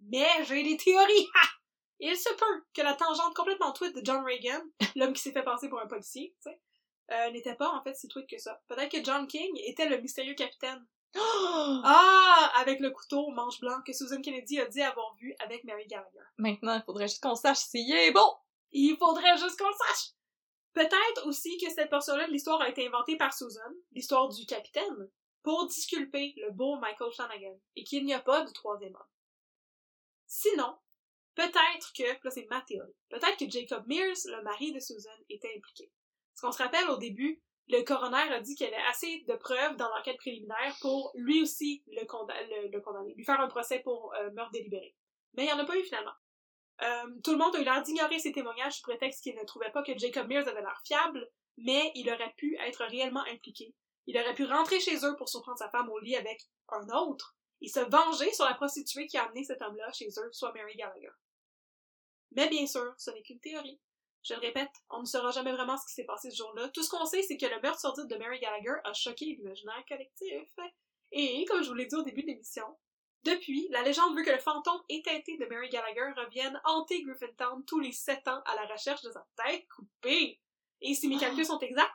Mais 0.00 0.28
j'ai 0.44 0.62
des 0.62 0.76
théories! 0.76 1.28
Il 2.00 2.16
se 2.16 2.32
peut 2.34 2.64
que 2.74 2.82
la 2.82 2.94
tangente 2.94 3.34
complètement 3.34 3.72
tweet 3.72 3.96
de 3.96 4.04
John 4.04 4.24
Reagan, 4.24 4.62
l'homme 4.96 5.14
qui 5.14 5.22
s'est 5.22 5.32
fait 5.32 5.42
passer 5.42 5.68
pour 5.68 5.80
un 5.80 5.86
policier, 5.86 6.34
tu 6.42 6.50
sais, 6.50 6.60
euh, 7.10 7.30
n'était 7.30 7.54
pas 7.54 7.70
en 7.70 7.82
fait 7.82 7.94
si 7.94 8.08
tweet 8.08 8.28
que 8.28 8.38
ça. 8.38 8.60
Peut-être 8.68 8.90
que 8.90 9.02
John 9.02 9.26
King 9.26 9.50
était 9.64 9.88
le 9.88 10.00
mystérieux 10.00 10.34
capitaine. 10.34 10.86
Ah! 11.84 12.52
Avec 12.56 12.80
le 12.80 12.90
couteau 12.90 13.20
au 13.20 13.30
manche 13.30 13.60
blanc 13.60 13.80
que 13.86 13.92
Susan 13.92 14.20
Kennedy 14.20 14.60
a 14.60 14.66
dit 14.66 14.82
avoir 14.82 15.14
vu 15.16 15.34
avec 15.38 15.64
Mary 15.64 15.86
Gallagher. 15.86 16.20
Maintenant, 16.36 16.76
il 16.76 16.82
faudrait 16.82 17.08
juste 17.08 17.22
qu'on 17.22 17.34
sache 17.34 17.58
s'il 17.58 17.90
est 17.94 18.12
bon. 18.12 18.34
Il 18.72 18.96
faudrait 18.98 19.36
juste 19.38 19.58
qu'on 19.58 19.68
le 19.68 19.74
sache! 19.74 20.12
Peut-être 20.74 21.26
aussi 21.26 21.56
que 21.58 21.70
cette 21.70 21.90
portion-là 21.90 22.26
de 22.26 22.32
l'histoire 22.32 22.60
a 22.60 22.68
été 22.68 22.86
inventée 22.86 23.16
par 23.16 23.32
Susan, 23.32 23.60
l'histoire 23.92 24.28
du 24.28 24.44
capitaine, 24.46 25.10
pour 25.42 25.66
disculper 25.66 26.34
le 26.36 26.50
beau 26.52 26.78
Michael 26.78 27.12
Flanagan, 27.12 27.58
et 27.74 27.84
qu'il 27.84 28.04
n'y 28.04 28.14
a 28.14 28.20
pas 28.20 28.44
de 28.44 28.52
troisième 28.52 28.94
homme. 28.94 29.10
Sinon, 30.26 30.76
peut-être 31.34 31.92
que, 31.96 32.04
là 32.22 32.30
c'est 32.30 32.46
ma 32.50 32.60
théorie, 32.60 32.94
peut-être 33.08 33.38
que 33.38 33.50
Jacob 33.50 33.86
Mears, 33.86 34.16
le 34.26 34.42
mari 34.42 34.72
de 34.72 34.78
Susan, 34.78 35.10
était 35.30 35.54
impliqué. 35.56 35.90
Parce 36.40 36.56
qu'on 36.56 36.56
se 36.56 36.62
rappelle 36.62 36.88
au 36.88 36.98
début, 36.98 37.42
le 37.66 37.82
coroner 37.82 38.32
a 38.32 38.40
dit 38.40 38.54
qu'il 38.54 38.68
y 38.68 38.72
avait 38.72 38.82
assez 38.88 39.24
de 39.26 39.34
preuves 39.34 39.76
dans 39.76 39.88
l'enquête 39.88 40.18
préliminaire 40.18 40.76
pour 40.80 41.10
lui 41.14 41.42
aussi 41.42 41.82
le, 41.88 42.04
condamner, 42.04 43.14
lui 43.16 43.24
faire 43.24 43.40
un 43.40 43.48
procès 43.48 43.80
pour 43.80 44.14
euh, 44.14 44.30
meurtre 44.30 44.52
délibéré. 44.52 44.94
Mais 45.34 45.44
il 45.44 45.46
n'y 45.46 45.52
en 45.52 45.58
a 45.58 45.64
pas 45.64 45.76
eu 45.76 45.82
finalement. 45.82 46.12
Euh, 46.82 47.20
tout 47.24 47.32
le 47.32 47.38
monde 47.38 47.56
a 47.56 47.60
eu 47.60 47.64
l'air 47.64 47.82
d'ignorer 47.82 48.20
ces 48.20 48.30
témoignages 48.30 48.74
sous 48.74 48.82
prétexte 48.82 49.24
qu'il 49.24 49.34
ne 49.34 49.44
trouvait 49.44 49.72
pas 49.72 49.82
que 49.82 49.98
Jacob 49.98 50.28
Mears 50.28 50.46
avait 50.46 50.60
l'air 50.60 50.80
fiable, 50.86 51.28
mais 51.56 51.90
il 51.96 52.08
aurait 52.08 52.34
pu 52.36 52.56
être 52.60 52.84
réellement 52.84 53.24
impliqué. 53.24 53.74
Il 54.06 54.16
aurait 54.16 54.34
pu 54.34 54.44
rentrer 54.44 54.78
chez 54.78 55.04
eux 55.04 55.16
pour 55.16 55.28
surprendre 55.28 55.58
sa 55.58 55.70
femme 55.70 55.90
au 55.90 55.98
lit 55.98 56.14
avec 56.14 56.40
un 56.68 56.88
autre 56.90 57.36
et 57.60 57.68
se 57.68 57.80
venger 57.80 58.32
sur 58.32 58.44
la 58.44 58.54
prostituée 58.54 59.08
qui 59.08 59.18
a 59.18 59.24
amené 59.24 59.42
cet 59.42 59.60
homme-là 59.60 59.90
chez 59.92 60.06
eux, 60.06 60.28
soit 60.30 60.52
Mary 60.52 60.76
Gallagher. 60.76 61.10
Mais 62.30 62.48
bien 62.48 62.66
sûr, 62.66 62.94
ce 62.96 63.10
n'est 63.10 63.22
qu'une 63.22 63.40
théorie. 63.40 63.80
Je 64.28 64.34
le 64.34 64.40
répète, 64.40 64.70
on 64.90 65.00
ne 65.00 65.06
saura 65.06 65.30
jamais 65.30 65.52
vraiment 65.52 65.78
ce 65.78 65.86
qui 65.86 65.94
s'est 65.94 66.04
passé 66.04 66.30
ce 66.30 66.36
jour-là. 66.36 66.68
Tout 66.68 66.82
ce 66.82 66.90
qu'on 66.90 67.06
sait, 67.06 67.22
c'est 67.22 67.38
que 67.38 67.46
le 67.46 67.60
meurtre 67.62 67.80
sordide 67.80 68.08
de 68.08 68.16
Mary 68.16 68.38
Gallagher 68.38 68.74
a 68.84 68.92
choqué 68.92 69.24
l'imaginaire 69.24 69.82
collectif. 69.88 70.54
Et, 71.12 71.46
comme 71.46 71.62
je 71.62 71.68
vous 71.68 71.74
l'ai 71.74 71.86
dit 71.86 71.94
au 71.94 72.02
début 72.02 72.22
de 72.22 72.26
l'émission, 72.26 72.66
depuis, 73.22 73.68
la 73.70 73.82
légende 73.82 74.14
veut 74.14 74.22
que 74.22 74.30
le 74.30 74.38
fantôme 74.38 74.82
éteinté 74.90 75.38
de 75.38 75.46
Mary 75.46 75.70
Gallagher 75.70 76.12
revienne 76.16 76.60
hanter 76.64 77.02
Griffintown 77.02 77.64
tous 77.64 77.80
les 77.80 77.92
sept 77.92 78.28
ans 78.28 78.42
à 78.44 78.54
la 78.54 78.66
recherche 78.66 79.02
de 79.02 79.10
sa 79.10 79.26
tête 79.36 79.66
coupée. 79.68 80.38
Et 80.82 80.94
si 80.94 81.08
mes 81.08 81.16
ah. 81.16 81.20
calculs 81.20 81.46
sont 81.46 81.58
exacts, 81.60 81.90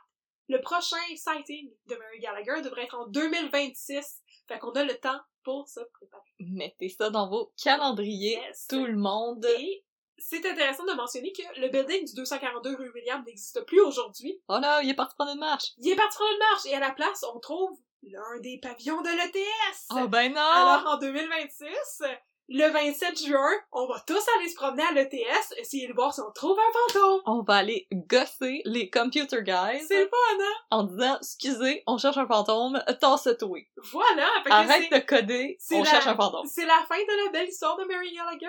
le 0.48 0.60
prochain 0.60 0.96
sighting 1.16 1.72
de 1.86 1.94
Mary 1.94 2.18
Gallagher 2.18 2.62
devrait 2.62 2.84
être 2.84 2.98
en 2.98 3.06
2026. 3.06 4.22
Fait 4.48 4.58
qu'on 4.58 4.72
a 4.72 4.84
le 4.84 4.98
temps 4.98 5.20
pour 5.44 5.68
se 5.68 5.80
préparer. 5.80 6.34
Mettez 6.40 6.88
ça 6.88 7.10
dans 7.10 7.28
vos 7.28 7.52
calendriers, 7.62 8.40
tout 8.68 8.84
le 8.84 8.96
monde. 8.96 9.46
Et 9.58 9.84
c'est 10.18 10.44
intéressant 10.46 10.84
de 10.84 10.92
mentionner 10.92 11.32
que 11.32 11.60
le 11.60 11.68
building 11.68 12.06
du 12.06 12.14
242 12.14 12.76
rue 12.76 12.90
William 12.94 13.22
n'existe 13.26 13.64
plus 13.66 13.80
aujourd'hui. 13.80 14.40
Oh 14.48 14.58
non, 14.60 14.80
il 14.82 14.90
est 14.90 14.94
parti 14.94 15.14
prendre 15.16 15.32
une 15.32 15.40
marche. 15.40 15.72
Il 15.78 15.90
est 15.90 15.96
parti 15.96 16.16
prendre 16.16 16.32
une 16.32 16.38
marche 16.38 16.66
et 16.66 16.74
à 16.74 16.80
la 16.80 16.90
place, 16.90 17.24
on 17.34 17.40
trouve 17.40 17.78
l'un 18.02 18.40
des 18.40 18.58
pavillons 18.58 19.00
de 19.02 19.08
l'ETS. 19.08 19.86
Oh 19.90 20.08
ben 20.08 20.32
non! 20.32 20.40
Alors 20.40 20.94
en 20.94 20.98
2026, 20.98 22.02
le 22.48 22.68
27 22.68 23.26
juin, 23.26 23.52
on 23.72 23.86
va 23.86 24.00
tous 24.06 24.22
aller 24.36 24.48
se 24.48 24.54
promener 24.54 24.82
à 24.82 24.92
l'ETS, 24.92 25.54
essayer 25.56 25.88
de 25.88 25.94
voir 25.94 26.12
si 26.12 26.20
on 26.20 26.30
trouve 26.32 26.58
un 26.58 26.92
fantôme. 26.92 27.22
On 27.24 27.42
va 27.42 27.56
aller 27.56 27.86
gosser 27.90 28.60
les 28.66 28.90
computer 28.90 29.42
guys. 29.42 29.82
C'est 29.88 30.04
le 30.04 30.10
fun, 30.10 30.42
hein? 30.42 30.54
En 30.70 30.82
disant, 30.82 31.16
excusez, 31.16 31.82
on 31.86 31.96
cherche 31.96 32.18
un 32.18 32.26
fantôme, 32.26 32.82
tasse 33.00 33.28
toi. 33.38 33.58
Voilà! 33.76 34.28
Arrête 34.50 34.92
de 34.92 34.98
coder, 34.98 35.58
on 35.72 35.84
cherche 35.84 36.06
un 36.06 36.16
fantôme. 36.16 36.46
C'est 36.46 36.66
la 36.66 36.84
fin 36.86 36.98
de 36.98 37.24
la 37.24 37.30
belle 37.30 37.48
histoire 37.48 37.78
de 37.78 37.84
Mary 37.84 38.14
Gallagher. 38.14 38.48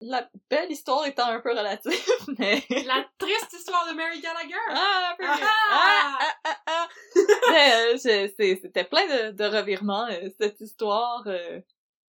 La 0.00 0.28
belle 0.48 0.70
histoire 0.70 1.06
étant 1.06 1.26
un 1.26 1.40
peu 1.40 1.50
relative, 1.50 1.92
mais... 2.38 2.62
La 2.86 3.04
triste 3.18 3.52
histoire 3.52 3.88
de 3.88 3.94
Mary 3.94 4.20
Gallagher! 4.20 4.54
Ah, 4.70 5.12
un 5.12 5.16
peu 5.16 5.24
ah, 5.26 5.38
ah, 5.40 6.18
ah, 6.20 6.38
ah, 6.44 6.56
ah. 6.66 6.88
euh, 7.94 7.96
c'était 7.98 8.84
plein 8.84 9.06
de, 9.06 9.30
de 9.32 9.44
revirements, 9.44 10.06
euh, 10.08 10.28
cette 10.38 10.60
histoire. 10.60 11.24
Euh. 11.26 11.60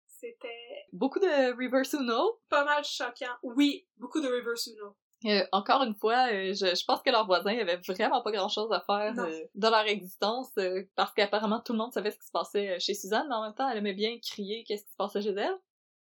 C'était... 0.06 0.86
Beaucoup 0.92 1.18
de 1.18 1.56
reverse 1.56 1.94
Uno. 1.94 2.40
Pas 2.48 2.64
mal 2.64 2.84
choquant. 2.84 3.36
Oui, 3.42 3.86
beaucoup 3.96 4.20
de 4.20 4.28
reverse 4.28 4.66
Uno. 4.66 4.96
Euh, 5.24 5.44
encore 5.50 5.82
une 5.82 5.96
fois, 5.96 6.28
euh, 6.32 6.54
je, 6.54 6.76
je, 6.76 6.84
pense 6.84 7.02
que 7.02 7.10
leurs 7.10 7.26
voisins 7.26 7.58
avaient 7.58 7.80
vraiment 7.88 8.22
pas 8.22 8.30
grand-chose 8.30 8.70
à 8.70 8.80
faire 8.80 9.14
euh, 9.18 9.40
dans 9.56 9.70
leur 9.70 9.86
existence 9.88 10.52
parce 10.94 11.12
qu'apparemment 11.12 11.60
tout 11.60 11.72
le 11.72 11.78
monde 11.78 11.92
savait 11.92 12.12
ce 12.12 12.18
qui 12.18 12.26
se 12.26 12.30
passait 12.30 12.78
chez 12.78 12.94
Suzanne, 12.94 13.26
mais 13.28 13.34
en 13.34 13.42
même 13.42 13.54
temps, 13.54 13.68
elle 13.68 13.78
aimait 13.78 13.94
bien 13.94 14.16
crier 14.20 14.62
qu'est-ce 14.62 14.84
qui 14.84 14.92
se 14.92 14.96
passait 14.96 15.22
chez 15.22 15.34
elle. 15.36 15.56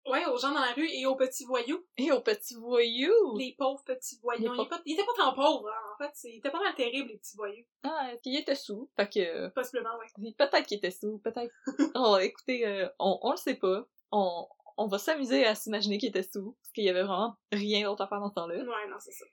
Ouais, 0.06 0.26
aux 0.26 0.36
gens 0.36 0.52
dans 0.52 0.60
la 0.60 0.72
rue 0.72 0.88
et 0.88 1.06
aux 1.06 1.16
petits 1.16 1.44
voyous. 1.44 1.84
Et 1.96 2.12
aux 2.12 2.20
petits 2.20 2.54
voyous! 2.54 3.36
Les 3.38 3.54
pauvres 3.58 3.82
petits 3.84 4.18
voyous. 4.20 4.52
Ils, 4.84 4.92
étaient 4.92 5.04
pas 5.04 5.12
tant 5.16 5.34
pauvres, 5.34 5.68
hein. 5.68 5.94
en 5.94 6.04
fait. 6.04 6.28
Ils 6.28 6.38
étaient 6.38 6.50
pas 6.50 6.60
mal 6.60 6.74
terribles, 6.74 7.08
les 7.08 7.18
petits 7.18 7.36
voyous. 7.36 7.64
Ah, 7.82 8.10
puis 8.22 8.32
ils 8.32 8.38
étaient 8.38 8.54
sous, 8.54 8.90
fait 8.96 9.08
que... 9.08 9.48
Possiblement, 9.48 9.96
ouais. 9.98 10.32
Peut-être 10.36 10.66
qu'ils 10.66 10.78
étaient 10.78 10.90
sous, 10.90 11.18
peut-être... 11.18 11.52
oh, 11.94 12.18
écoutez, 12.20 12.88
on, 12.98 13.18
on 13.22 13.30
le 13.30 13.36
sait 13.36 13.54
pas. 13.54 13.86
On, 14.12 14.46
on 14.76 14.86
va 14.86 14.98
s'amuser 14.98 15.46
à 15.46 15.54
s'imaginer 15.54 15.98
qu'il 15.98 16.08
était 16.08 16.22
sous, 16.22 16.56
parce 16.60 16.72
qu'il 16.72 16.84
y 16.84 16.90
avait 16.90 17.02
vraiment 17.02 17.36
rien 17.52 17.88
d'autre 17.88 18.02
à 18.02 18.08
faire 18.08 18.20
dans 18.20 18.28
ce 18.28 18.34
temps-là. 18.34 18.56
Ouais, 18.56 18.88
non, 18.90 18.96
c'est 18.98 19.12
ça. 19.12 19.24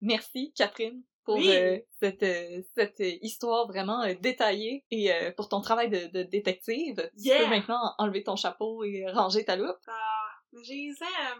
Merci, 0.00 0.52
Catherine, 0.54 1.02
pour 1.26 1.38
euh, 1.44 1.78
cette, 2.00 2.22
euh, 2.22 2.62
cette 2.76 3.00
histoire 3.00 3.66
vraiment 3.66 4.02
euh, 4.02 4.14
détaillée 4.20 4.84
et 4.90 5.10
pour 5.36 5.48
ton 5.48 5.60
travail 5.60 5.90
de, 5.90 6.06
de 6.06 6.22
détective. 6.22 7.10
Yeah. 7.16 7.36
Tu 7.36 7.42
peux 7.42 7.50
maintenant 7.50 7.94
enlever 7.98 8.22
ton 8.22 8.36
chapeau 8.36 8.84
et 8.84 9.04
ranger 9.10 9.44
ta 9.44 9.56
loupe. 9.56 9.76
Ah, 9.88 10.28
j'ai 10.62 10.92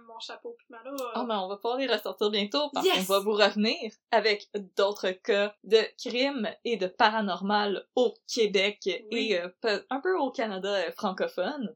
mon 0.06 0.18
chapeau 0.18 0.54
puis 0.58 0.66
ma 0.68 0.82
loupe. 0.82 1.00
Oh, 1.14 1.22
mais 1.26 1.34
on 1.34 1.48
va 1.48 1.56
pouvoir 1.56 1.78
les 1.78 1.86
ressortir 1.86 2.30
bientôt 2.30 2.68
parce 2.74 2.86
qu'on 2.86 3.12
va 3.12 3.20
vous 3.20 3.32
revenir 3.32 3.92
avec 4.10 4.50
d'autres 4.76 5.10
cas 5.10 5.54
de 5.64 5.78
crimes 5.96 6.50
et 6.64 6.76
de 6.76 6.88
paranormal 6.88 7.86
au 7.94 8.12
Québec 8.26 8.86
et 8.86 9.38
un 9.38 10.00
peu 10.00 10.18
au 10.18 10.30
Canada 10.32 10.90
francophone. 10.92 11.74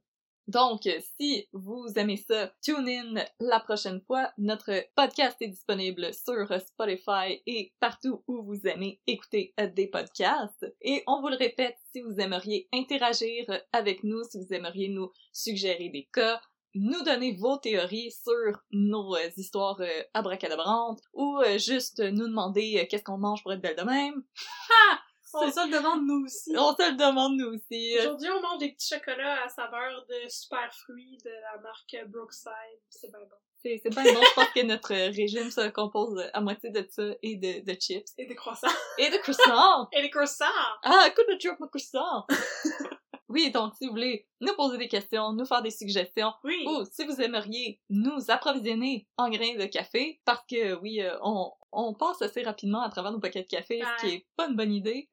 Donc, 0.51 0.81
si 1.17 1.47
vous 1.53 1.87
aimez 1.95 2.17
ça, 2.17 2.53
tune 2.61 2.89
in 2.89 3.25
la 3.39 3.61
prochaine 3.61 4.01
fois. 4.01 4.33
Notre 4.37 4.85
podcast 4.97 5.37
est 5.41 5.47
disponible 5.47 6.13
sur 6.13 6.45
Spotify 6.61 7.41
et 7.47 7.73
partout 7.79 8.25
où 8.27 8.43
vous 8.43 8.67
aimez 8.67 9.01
écouter 9.07 9.55
des 9.77 9.87
podcasts. 9.87 10.67
Et 10.81 11.05
on 11.07 11.21
vous 11.21 11.29
le 11.29 11.37
répète, 11.37 11.77
si 11.93 12.01
vous 12.01 12.19
aimeriez 12.19 12.69
interagir 12.73 13.47
avec 13.73 14.03
nous, 14.03 14.25
si 14.25 14.39
vous 14.39 14.53
aimeriez 14.53 14.89
nous 14.89 15.13
suggérer 15.33 15.89
des 15.89 16.09
cas, 16.13 16.41
nous 16.75 17.05
donner 17.05 17.37
vos 17.37 17.57
théories 17.59 18.11
sur 18.11 18.61
nos 18.73 19.17
histoires 19.37 19.81
abracadabrantes 20.15 21.01
ou 21.13 21.39
juste 21.59 22.01
nous 22.01 22.27
demander 22.27 22.89
qu'est-ce 22.91 23.05
qu'on 23.05 23.19
mange 23.19 23.45
pour 23.45 23.53
être 23.53 23.63
belle 23.63 23.77
de 23.77 23.85
même. 23.85 24.25
On 25.35 25.51
se 25.51 25.67
le 25.67 25.73
demande 25.73 26.07
nous 26.07 26.25
aussi. 26.25 26.53
On 26.57 26.75
se 26.75 26.91
le 26.91 26.97
demande 26.97 27.37
nous 27.37 27.55
aussi. 27.55 27.97
Aujourd'hui, 27.99 28.29
on 28.31 28.41
mange 28.41 28.59
des 28.59 28.73
petits 28.73 28.95
chocolats 28.95 29.45
à 29.45 29.49
saveur 29.49 30.05
de 30.09 30.29
super 30.29 30.73
fruits 30.75 31.19
de 31.25 31.31
la 31.31 31.61
marque 31.61 31.97
Brookside. 32.09 32.51
C'est 32.89 33.11
bien 33.11 33.21
bon. 33.21 33.37
C'est, 33.63 33.81
bien 33.91 34.15
bon. 34.15 34.21
Je 34.23 34.35
pense 34.35 34.51
que 34.55 34.63
notre 34.63 34.95
régime 34.95 35.51
se 35.51 35.69
compose 35.69 36.23
à 36.33 36.41
moitié 36.41 36.71
de 36.71 36.87
ça 36.91 37.03
et 37.23 37.37
de, 37.37 37.65
de 37.65 37.79
chips. 37.79 38.13
Et 38.17 38.27
de 38.27 38.35
croissants. 38.35 38.69
Et 38.99 39.11
de 39.11 39.17
croissants! 39.19 39.89
et 39.93 40.03
de 40.03 40.09
croissants! 40.09 40.45
Ah, 40.83 41.07
écoute 41.09 41.27
le 41.29 41.37
drop 41.37 41.61
de 41.61 41.67
croissants! 41.67 42.27
Oui, 43.31 43.53
donc 43.53 43.75
si 43.77 43.87
vous 43.87 43.93
voulez 43.93 44.27
nous 44.41 44.55
poser 44.55 44.77
des 44.77 44.89
questions, 44.89 45.33
nous 45.33 45.45
faire 45.45 45.63
des 45.63 45.71
suggestions, 45.71 46.33
oui. 46.43 46.65
ou 46.67 46.85
si 46.85 47.05
vous 47.05 47.21
aimeriez 47.21 47.81
nous 47.89 48.29
approvisionner 48.29 49.07
en 49.17 49.31
grains 49.31 49.57
de 49.57 49.67
café, 49.67 50.21
parce 50.25 50.45
que 50.51 50.75
oui, 50.81 51.01
euh, 51.01 51.17
on, 51.23 51.53
on 51.71 51.95
passe 51.95 52.21
assez 52.23 52.43
rapidement 52.43 52.83
à 52.83 52.91
travers 52.91 53.13
nos 53.13 53.21
paquets 53.21 53.45
de 53.45 53.49
café, 53.49 53.81
ce 53.81 54.05
qui 54.05 54.15
est 54.15 54.27
pas 54.37 54.49
une 54.49 54.57
bonne 54.57 54.73
idée. 54.73 55.09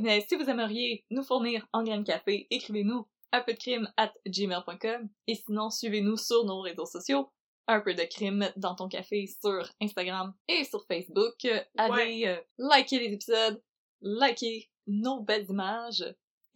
Mais 0.00 0.22
si 0.22 0.34
vous 0.36 0.48
aimeriez 0.48 1.04
nous 1.10 1.22
fournir 1.22 1.66
en 1.74 1.82
grains 1.82 1.98
de 1.98 2.06
café, 2.06 2.46
écrivez-nous 2.50 3.06
un 3.32 3.40
peu 3.42 3.52
de 3.52 3.58
crime 3.58 3.92
at 3.98 4.14
gmail.com 4.26 5.08
et 5.26 5.34
sinon 5.34 5.68
suivez-nous 5.68 6.16
sur 6.16 6.44
nos 6.46 6.60
réseaux 6.60 6.86
sociaux 6.86 7.30
un 7.68 7.80
peu 7.80 7.94
de 7.94 8.04
crime 8.04 8.50
dans 8.56 8.74
ton 8.74 8.88
café 8.88 9.26
sur 9.26 9.68
Instagram 9.82 10.32
et 10.48 10.64
sur 10.64 10.86
Facebook. 10.86 11.46
Allez 11.76 12.26
euh, 12.26 12.40
liker 12.56 12.98
les 12.98 13.12
épisodes, 13.12 13.62
liker 14.00 14.70
nos 14.86 15.20
belles 15.20 15.46
images 15.50 16.04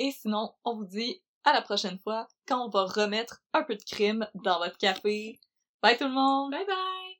et 0.01 0.11
sinon, 0.13 0.53
on 0.65 0.75
vous 0.75 0.87
dit 0.87 1.23
à 1.45 1.53
la 1.53 1.63
prochaine 1.63 1.99
fois 1.99 2.27
quand 2.49 2.67
on 2.67 2.71
va 2.71 2.85
remettre 2.85 3.43
un 3.53 3.63
peu 3.63 3.77
de 3.77 3.83
crime 3.83 4.27
dans 4.35 4.59
votre 4.59 4.79
café. 4.79 5.39
Bye 5.83 5.97
tout 5.97 6.05
le 6.05 6.11
monde! 6.11 6.51
Bye 6.51 6.67
bye! 6.67 7.20